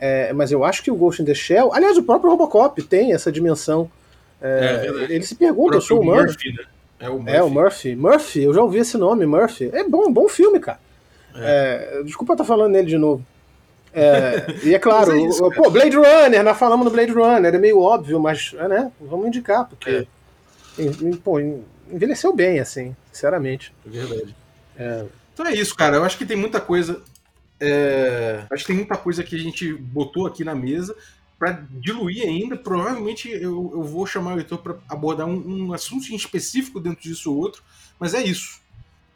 É, 0.00 0.32
mas 0.32 0.50
eu 0.50 0.64
acho 0.64 0.82
que 0.82 0.90
o 0.90 0.94
Ghost 0.96 1.20
in 1.20 1.24
the 1.26 1.34
Shell. 1.34 1.72
Aliás, 1.74 1.98
o 1.98 2.02
próprio 2.02 2.30
Robocop 2.30 2.82
tem 2.82 3.12
essa 3.12 3.30
dimensão. 3.30 3.90
É, 4.40 4.86
É 4.86 5.12
ele 5.12 5.22
se 5.24 5.34
pergunta, 5.34 5.76
eu 5.76 5.80
sou 5.80 6.00
humano. 6.00 6.22
Murphy, 6.22 6.52
né? 6.52 6.64
É 6.98 7.08
o 7.10 7.14
Murphy. 7.18 7.30
É, 7.36 7.42
o 7.42 7.50
Murphy. 7.50 7.96
Murphy, 7.96 8.42
eu 8.44 8.54
já 8.54 8.62
ouvi 8.62 8.78
esse 8.78 8.96
nome, 8.96 9.26
Murphy. 9.26 9.70
É 9.72 9.84
bom, 9.84 10.10
bom 10.12 10.28
filme, 10.28 10.58
cara. 10.58 10.78
É, 11.36 12.02
desculpa 12.04 12.32
estar 12.34 12.44
falando 12.44 12.72
nele 12.72 12.88
de 12.88 12.98
novo. 12.98 13.24
É, 13.92 14.46
e 14.64 14.74
é 14.74 14.78
claro, 14.78 15.12
é 15.16 15.20
isso, 15.22 15.44
o- 15.44 15.52
pô, 15.52 15.68
Blade 15.70 15.96
Runner, 15.96 16.42
nós 16.44 16.56
falamos 16.58 16.84
do 16.86 16.90
Blade 16.92 17.10
Runner, 17.12 17.52
é 17.54 17.58
meio 17.58 17.80
óbvio, 17.80 18.20
mas 18.20 18.54
é, 18.56 18.68
né, 18.68 18.92
vamos 19.00 19.26
indicar, 19.26 19.68
porque 19.68 20.06
É. 20.78 20.84
pô, 21.24 21.40
envelheceu 21.90 22.32
bem, 22.32 22.60
assim, 22.60 22.94
sinceramente. 23.12 23.74
É 23.86 23.90
verdade. 23.90 24.36
É, 24.78 25.04
Então 25.34 25.46
é 25.46 25.54
isso, 25.54 25.74
cara. 25.74 25.96
Eu 25.96 26.04
acho 26.04 26.16
que 26.16 26.24
tem 26.24 26.36
muita 26.36 26.60
coisa. 26.60 27.00
É, 27.60 28.44
Acho 28.50 28.64
que 28.64 28.68
tem 28.68 28.76
muita 28.76 28.96
coisa 28.96 29.22
que 29.22 29.36
a 29.36 29.38
gente 29.38 29.72
botou 29.72 30.26
aqui 30.26 30.44
na 30.44 30.54
mesa 30.54 30.96
para 31.38 31.64
diluir 31.70 32.26
ainda. 32.26 32.56
Provavelmente 32.56 33.28
eu, 33.28 33.70
eu 33.74 33.82
vou 33.82 34.06
chamar 34.06 34.34
o 34.34 34.38
Heitor 34.38 34.58
para 34.58 34.76
abordar 34.88 35.26
um, 35.26 35.66
um 35.66 35.72
assunto 35.72 36.08
em 36.10 36.16
específico 36.16 36.80
dentro 36.80 37.02
disso 37.02 37.32
ou 37.32 37.38
outro. 37.38 37.62
Mas 37.98 38.14
é 38.14 38.22
isso. 38.22 38.60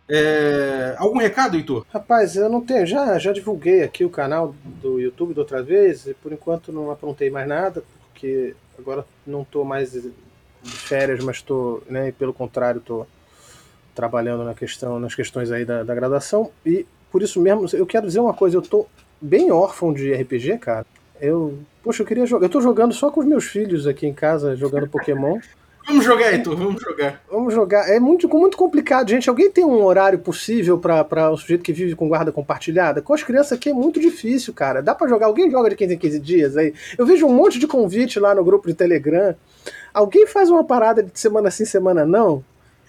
É, 0.08 0.94
Algum 0.98 1.18
recado, 1.18 1.56
Heitor? 1.56 1.86
Rapaz, 1.90 2.36
eu 2.36 2.48
não 2.48 2.60
tenho, 2.60 2.86
já, 2.86 3.18
já 3.18 3.32
divulguei 3.32 3.82
aqui 3.82 4.04
o 4.04 4.10
canal 4.10 4.54
do 4.64 5.00
YouTube 5.00 5.32
da 5.32 5.40
outra 5.40 5.62
vez, 5.62 6.06
e 6.06 6.14
por 6.14 6.32
enquanto 6.32 6.72
não 6.72 6.90
aprontei 6.90 7.30
mais 7.30 7.48
nada, 7.48 7.82
porque 8.10 8.54
agora 8.78 9.06
não 9.26 9.42
estou 9.42 9.64
mais 9.64 9.92
de 9.92 10.12
férias, 10.62 11.24
mas 11.24 11.36
estou, 11.36 11.82
né, 11.88 12.12
pelo 12.12 12.34
contrário, 12.34 12.80
estou 12.80 13.06
trabalhando 13.94 14.44
na 14.44 14.54
questão, 14.54 14.98
nas 14.98 15.14
questões 15.14 15.50
aí 15.50 15.64
da, 15.64 15.82
da 15.82 15.94
graduação, 15.94 16.50
e 16.66 16.86
por 17.14 17.22
isso 17.22 17.40
mesmo, 17.40 17.64
eu 17.72 17.86
quero 17.86 18.08
dizer 18.08 18.18
uma 18.18 18.34
coisa, 18.34 18.56
eu 18.56 18.60
tô 18.60 18.86
bem 19.20 19.52
órfão 19.52 19.92
de 19.92 20.12
RPG, 20.12 20.58
cara. 20.58 20.84
Eu, 21.20 21.60
poxa, 21.80 22.02
eu 22.02 22.06
queria 22.08 22.26
jogar, 22.26 22.46
eu 22.46 22.50
tô 22.50 22.60
jogando 22.60 22.92
só 22.92 23.08
com 23.08 23.20
os 23.20 23.26
meus 23.26 23.44
filhos 23.44 23.86
aqui 23.86 24.04
em 24.04 24.12
casa, 24.12 24.56
jogando 24.56 24.88
Pokémon. 24.88 25.38
Vamos 25.86 26.04
jogar, 26.04 26.32
Heitor, 26.32 26.56
vamos 26.56 26.82
jogar. 26.82 27.22
Vamos 27.30 27.54
jogar. 27.54 27.88
É 27.88 28.00
muito, 28.00 28.28
muito 28.28 28.56
complicado, 28.56 29.10
gente. 29.10 29.28
Alguém 29.28 29.48
tem 29.48 29.64
um 29.64 29.84
horário 29.84 30.18
possível 30.18 30.76
para 30.76 31.30
o 31.30 31.36
sujeito 31.36 31.62
que 31.62 31.72
vive 31.72 31.94
com 31.94 32.08
guarda 32.08 32.32
compartilhada? 32.32 33.00
Com 33.00 33.14
as 33.14 33.22
crianças 33.22 33.52
aqui 33.52 33.70
é 33.70 33.72
muito 33.72 34.00
difícil, 34.00 34.52
cara. 34.52 34.82
Dá 34.82 34.92
para 34.92 35.06
jogar. 35.06 35.26
Alguém 35.26 35.48
joga 35.48 35.70
de 35.70 35.76
15 35.76 35.94
em 35.94 35.98
15 35.98 36.18
dias 36.18 36.56
aí? 36.56 36.74
Eu 36.98 37.06
vejo 37.06 37.26
um 37.26 37.32
monte 37.32 37.60
de 37.60 37.68
convite 37.68 38.18
lá 38.18 38.34
no 38.34 38.42
grupo 38.42 38.66
de 38.66 38.74
Telegram. 38.74 39.36
Alguém 39.92 40.26
faz 40.26 40.50
uma 40.50 40.64
parada 40.64 41.00
de 41.00 41.16
semana 41.20 41.48
sim, 41.48 41.64
semana 41.64 42.04
não? 42.04 42.42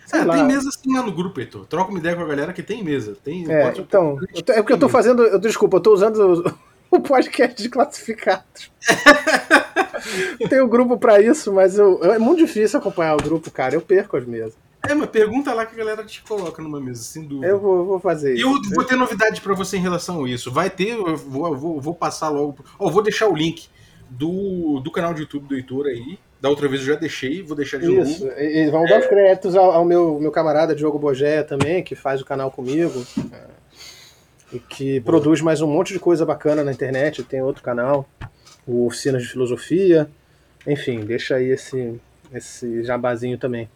Sei 0.05 0.19
Ah, 0.19 0.25
lá. 0.25 0.33
tem 0.35 0.43
mesa 0.45 0.69
assim 0.69 0.93
lá 0.95 1.01
no 1.01 1.11
grupo, 1.11 1.39
Heitor. 1.39 1.65
Troca 1.65 1.89
uma 1.89 1.99
ideia 1.99 2.15
com 2.15 2.21
a 2.21 2.27
galera 2.27 2.53
que 2.53 2.61
tem 2.63 2.83
mesa. 2.83 3.17
Tem, 3.23 3.51
É, 3.51 3.63
pode- 3.65 3.81
então, 3.81 4.19
eu 4.35 4.41
tô- 4.43 4.51
é 4.53 4.55
porque 4.57 4.73
eu 4.73 4.79
tô 4.79 4.87
fazendo. 4.89 5.23
Eu, 5.23 5.39
desculpa, 5.39 5.77
eu 5.77 5.81
tô 5.81 5.93
usando 5.93 6.55
o, 6.91 6.95
o 6.97 7.01
podcast 7.01 7.61
de 7.61 7.69
classificados. 7.69 8.71
tem 10.49 10.61
o 10.61 10.67
grupo 10.67 10.97
para 10.97 11.19
isso, 11.21 11.51
mas 11.53 11.77
eu, 11.77 12.03
é 12.03 12.19
muito 12.19 12.39
difícil 12.45 12.79
acompanhar 12.79 13.15
o 13.15 13.23
grupo, 13.23 13.49
cara. 13.51 13.75
Eu 13.75 13.81
perco 13.81 14.17
as 14.17 14.25
mesas. 14.25 14.53
É, 14.87 14.93
mas 14.93 15.09
pergunta 15.09 15.51
lá 15.51 15.65
que 15.65 15.73
a 15.73 15.77
galera 15.77 16.03
te 16.03 16.21
coloca 16.21 16.61
numa 16.61 16.79
mesa, 16.79 17.01
sem 17.01 17.23
dúvida. 17.23 17.47
Eu 17.47 17.59
vou, 17.59 17.85
vou 17.85 17.99
fazer 17.99 18.33
E 18.35 18.37
isso. 18.37 18.45
eu 18.47 18.75
vou 18.75 18.83
ter 18.83 18.95
novidade 18.95 19.41
pra 19.41 19.55
você 19.55 19.77
em 19.77 19.81
relação 19.81 20.23
a 20.23 20.29
isso. 20.29 20.51
Vai 20.51 20.69
ter, 20.69 20.89
eu 20.89 21.17
vou, 21.17 21.47
eu 21.47 21.57
vou, 21.57 21.81
vou 21.81 21.95
passar 21.95 22.29
logo. 22.29 22.63
Ó, 22.77 22.89
vou 22.91 23.01
deixar 23.01 23.27
o 23.27 23.35
link 23.35 23.67
do, 24.07 24.79
do 24.81 24.91
canal 24.91 25.11
de 25.15 25.21
YouTube 25.21 25.47
do 25.47 25.55
Heitor 25.55 25.87
aí. 25.87 26.19
Da 26.39 26.49
outra 26.49 26.67
vez 26.67 26.81
eu 26.81 26.93
já 26.93 26.95
deixei, 26.99 27.41
vou 27.41 27.55
deixar 27.55 27.79
de 27.79 27.85
Isso, 27.85 28.25
novo. 28.25 28.39
e, 28.39 28.65
e 28.65 28.69
vamos 28.69 28.89
dar 28.89 28.99
os 28.99 29.07
créditos 29.07 29.55
ao, 29.55 29.71
ao 29.71 29.85
meu, 29.85 30.19
meu 30.19 30.31
camarada 30.31 30.75
Diogo 30.75 30.99
Bogéia 30.99 31.43
também, 31.43 31.83
que 31.83 31.95
faz 31.95 32.21
o 32.21 32.25
canal 32.25 32.51
comigo. 32.51 33.05
é, 33.33 33.55
e 34.53 34.59
que 34.59 35.01
produz 35.01 35.41
mais 35.41 35.61
um 35.61 35.67
monte 35.67 35.91
de 35.93 35.99
coisa 35.99 36.25
bacana 36.25 36.63
na 36.63 36.71
internet. 36.71 37.23
Tem 37.23 37.41
outro 37.41 37.63
canal, 37.63 38.07
o 38.65 38.85
Oficinas 38.85 39.23
de 39.23 39.29
Filosofia. 39.29 40.09
Enfim, 40.67 41.01
deixa 41.01 41.35
aí 41.35 41.49
esse, 41.49 41.99
esse 42.33 42.83
jabazinho 42.83 43.37
também. 43.37 43.69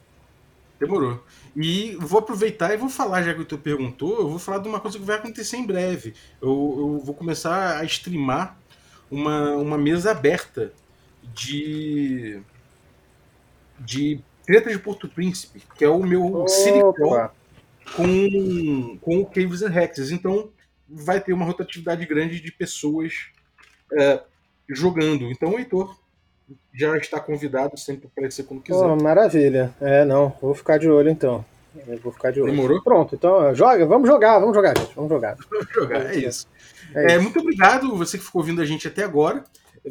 Demorou. 0.80 1.22
E 1.56 1.98
vou 2.00 2.20
aproveitar 2.20 2.74
e 2.74 2.78
vou 2.78 2.90
falar, 2.90 3.24
já 3.24 3.34
que 3.34 3.40
o 3.40 3.42
Heitor 3.42 3.60
perguntou, 3.60 4.20
eu 4.20 4.30
vou 4.30 4.40
falar 4.40 4.60
de 4.60 4.68
uma 4.70 4.80
coisa 4.80 4.98
que 4.98 5.04
vai 5.04 5.18
acontecer 5.18 5.58
em 5.58 5.66
breve. 5.66 6.14
Eu, 6.42 6.50
eu 6.50 7.02
vou 7.04 7.14
começar 7.14 7.80
a 7.80 7.84
streamar 7.84 8.58
uma, 9.12 9.56
uma 9.56 9.78
mesa 9.78 10.12
aberta 10.12 10.72
de. 11.34 12.42
de 13.80 14.20
Treta 14.46 14.72
de 14.72 14.80
Porto 14.80 15.08
Príncipe, 15.08 15.62
que 15.78 15.86
é 15.86 15.90
o 15.90 16.04
meu 16.04 16.26
Opa, 16.26 17.32
com, 17.96 18.98
com 19.00 19.20
o 19.20 19.26
Caves 19.26 19.62
and 19.62 19.74
Hexes. 19.76 20.12
Então 20.12 20.50
vai 20.88 21.20
ter 21.22 21.34
uma 21.34 21.46
rotatividade 21.46 22.04
grande 22.08 22.42
de 22.42 22.52
pessoas 22.52 23.14
é, 23.94 24.22
jogando. 24.68 25.26
Então 25.32 25.52
o 25.54 25.60
Heitor 25.60 25.96
já 26.74 26.98
está 26.98 27.20
convidado 27.20 27.78
sempre 27.78 28.02
para 28.08 28.10
aparecer 28.10 28.44
quando 28.44 28.62
quiser. 28.64 28.80
oh, 28.80 28.96
maravilha. 28.96 29.72
É, 29.80 30.04
não, 30.04 30.36
vou 30.42 30.56
ficar 30.56 30.80
de 30.80 30.90
olho 30.90 31.10
então. 31.10 31.46
Eu 31.88 32.00
vou 32.00 32.12
ficar 32.12 32.32
de 32.32 32.42
olho. 32.42 32.52
Demorou? 32.52 32.82
Pronto, 32.82 33.14
então 33.14 33.54
joga, 33.54 33.86
vamos 33.86 34.10
jogar, 34.10 34.40
vamos 34.40 34.56
jogar, 34.56 34.76
gente. 34.76 34.96
Vamos 34.96 35.10
jogar. 35.12 35.38
Vamos 35.50 35.72
jogar, 35.72 36.06
é 36.14 36.18
isso. 36.18 36.48
É 36.96 37.04
É, 37.04 37.14
isso. 37.14 37.22
muito 37.22 37.40
obrigado 37.40 37.96
você 37.96 38.18
que 38.18 38.24
ficou 38.24 38.42
ouvindo 38.42 38.62
a 38.62 38.66
gente 38.66 38.88
até 38.88 39.04
agora. 39.04 39.44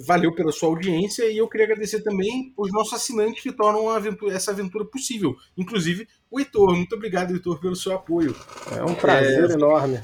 Valeu 0.06 0.34
pela 0.34 0.52
sua 0.52 0.68
audiência 0.68 1.30
e 1.30 1.38
eu 1.38 1.48
queria 1.48 1.66
agradecer 1.66 2.02
também 2.02 2.52
os 2.56 2.72
nossos 2.72 2.94
assinantes 2.94 3.42
que 3.42 3.52
tornam 3.52 3.88
aventura- 3.88 4.34
essa 4.34 4.50
aventura 4.50 4.84
possível. 4.84 5.36
Inclusive 5.56 6.08
o 6.30 6.38
Heitor. 6.38 6.74
Muito 6.74 6.94
obrigado, 6.94 7.32
Heitor, 7.32 7.60
pelo 7.60 7.76
seu 7.76 7.94
apoio. 7.94 8.34
É 8.76 8.82
um 8.82 8.94
prazer 8.94 9.50
enorme. 9.50 10.00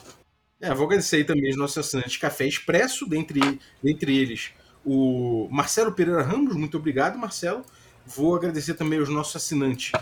É, 0.60 0.72
vou 0.72 0.86
agradecer 0.86 1.24
também 1.24 1.50
os 1.50 1.56
nossos 1.56 1.78
assinantes 1.78 2.16
Café 2.16 2.46
Expresso, 2.46 3.06
dentre, 3.06 3.60
dentre 3.82 4.16
eles 4.16 4.52
o 4.84 5.48
Marcelo 5.50 5.92
Pereira 5.92 6.22
Ramos, 6.22 6.54
muito 6.54 6.76
obrigado, 6.76 7.18
Marcelo. 7.18 7.64
Vou 8.06 8.36
agradecer 8.36 8.74
também 8.74 9.00
os 9.00 9.08
nossos 9.08 9.36
assinantes 9.36 9.92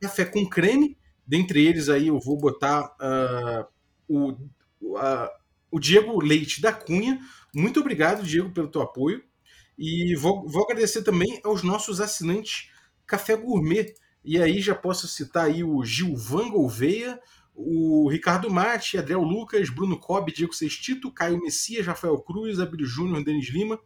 Café 0.00 0.24
com 0.24 0.48
Creme, 0.48 0.96
dentre 1.26 1.64
eles 1.64 1.88
aí 1.90 2.08
eu 2.08 2.18
vou 2.18 2.38
botar 2.38 2.94
ah, 2.98 3.66
o, 4.08 4.34
ah, 4.96 5.30
o 5.70 5.78
Diego 5.78 6.18
Leite 6.24 6.62
da 6.62 6.72
Cunha. 6.72 7.20
Muito 7.54 7.80
obrigado, 7.80 8.22
Diego, 8.22 8.50
pelo 8.50 8.68
teu 8.68 8.80
apoio. 8.80 9.22
E 9.82 10.14
vou, 10.14 10.46
vou 10.46 10.64
agradecer 10.64 11.02
também 11.02 11.40
aos 11.42 11.62
nossos 11.62 12.02
assinantes 12.02 12.68
Café 13.06 13.34
Gourmet. 13.34 13.94
E 14.22 14.36
aí 14.38 14.60
já 14.60 14.74
posso 14.74 15.08
citar 15.08 15.46
aí 15.46 15.64
o 15.64 15.82
Gilvan 15.82 16.50
Gouveia, 16.50 17.18
o 17.54 18.06
Ricardo 18.10 18.50
Mate, 18.50 18.98
Adriel 18.98 19.22
Lucas, 19.22 19.70
Bruno 19.70 19.98
Cobb, 19.98 20.30
Diego 20.30 20.52
Sextito, 20.54 21.10
Caio 21.10 21.40
Messias, 21.40 21.86
Rafael 21.86 22.18
Cruz, 22.18 22.60
Abílio 22.60 22.84
Júnior, 22.86 23.24
Denis 23.24 23.48
Lima, 23.48 23.80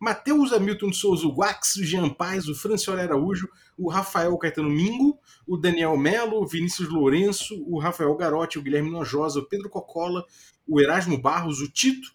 Matheus 0.00 0.52
Hamilton 0.52 0.90
de 0.90 0.96
Souza, 0.96 1.24
o 1.28 1.36
Wax, 1.36 1.76
o 1.76 1.84
Jean 1.84 2.10
Paz, 2.10 2.48
o 2.48 2.54
Francioli 2.54 3.00
Araújo, 3.00 3.48
o 3.78 3.88
Rafael 3.88 4.36
Caetano 4.38 4.68
Mingo, 4.68 5.18
o 5.46 5.56
Daniel 5.56 5.96
Melo, 5.96 6.42
o 6.42 6.46
Vinícius 6.46 6.88
Lourenço, 6.88 7.54
o 7.68 7.78
Rafael 7.78 8.14
Garotti, 8.16 8.58
o 8.58 8.62
Guilherme 8.62 8.90
Nojosa, 8.90 9.38
o 9.38 9.46
Pedro 9.48 9.70
Cocola, 9.70 10.24
o 10.66 10.80
Erasmo 10.80 11.16
Barros, 11.16 11.60
o 11.60 11.70
Tito, 11.70 12.12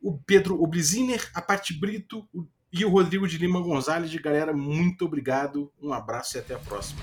o 0.00 0.18
Pedro 0.18 0.60
Obliziner, 0.60 1.30
a 1.34 1.40
Pati 1.42 1.78
Brito 1.78 2.26
o- 2.32 2.46
e 2.72 2.84
o 2.84 2.88
Rodrigo 2.88 3.28
de 3.28 3.36
Lima 3.38 3.60
Gonzalez. 3.60 4.14
Galera, 4.14 4.52
muito 4.52 5.04
obrigado, 5.04 5.70
um 5.80 5.92
abraço 5.92 6.36
e 6.36 6.40
até 6.40 6.54
a 6.54 6.58
próxima. 6.58 7.02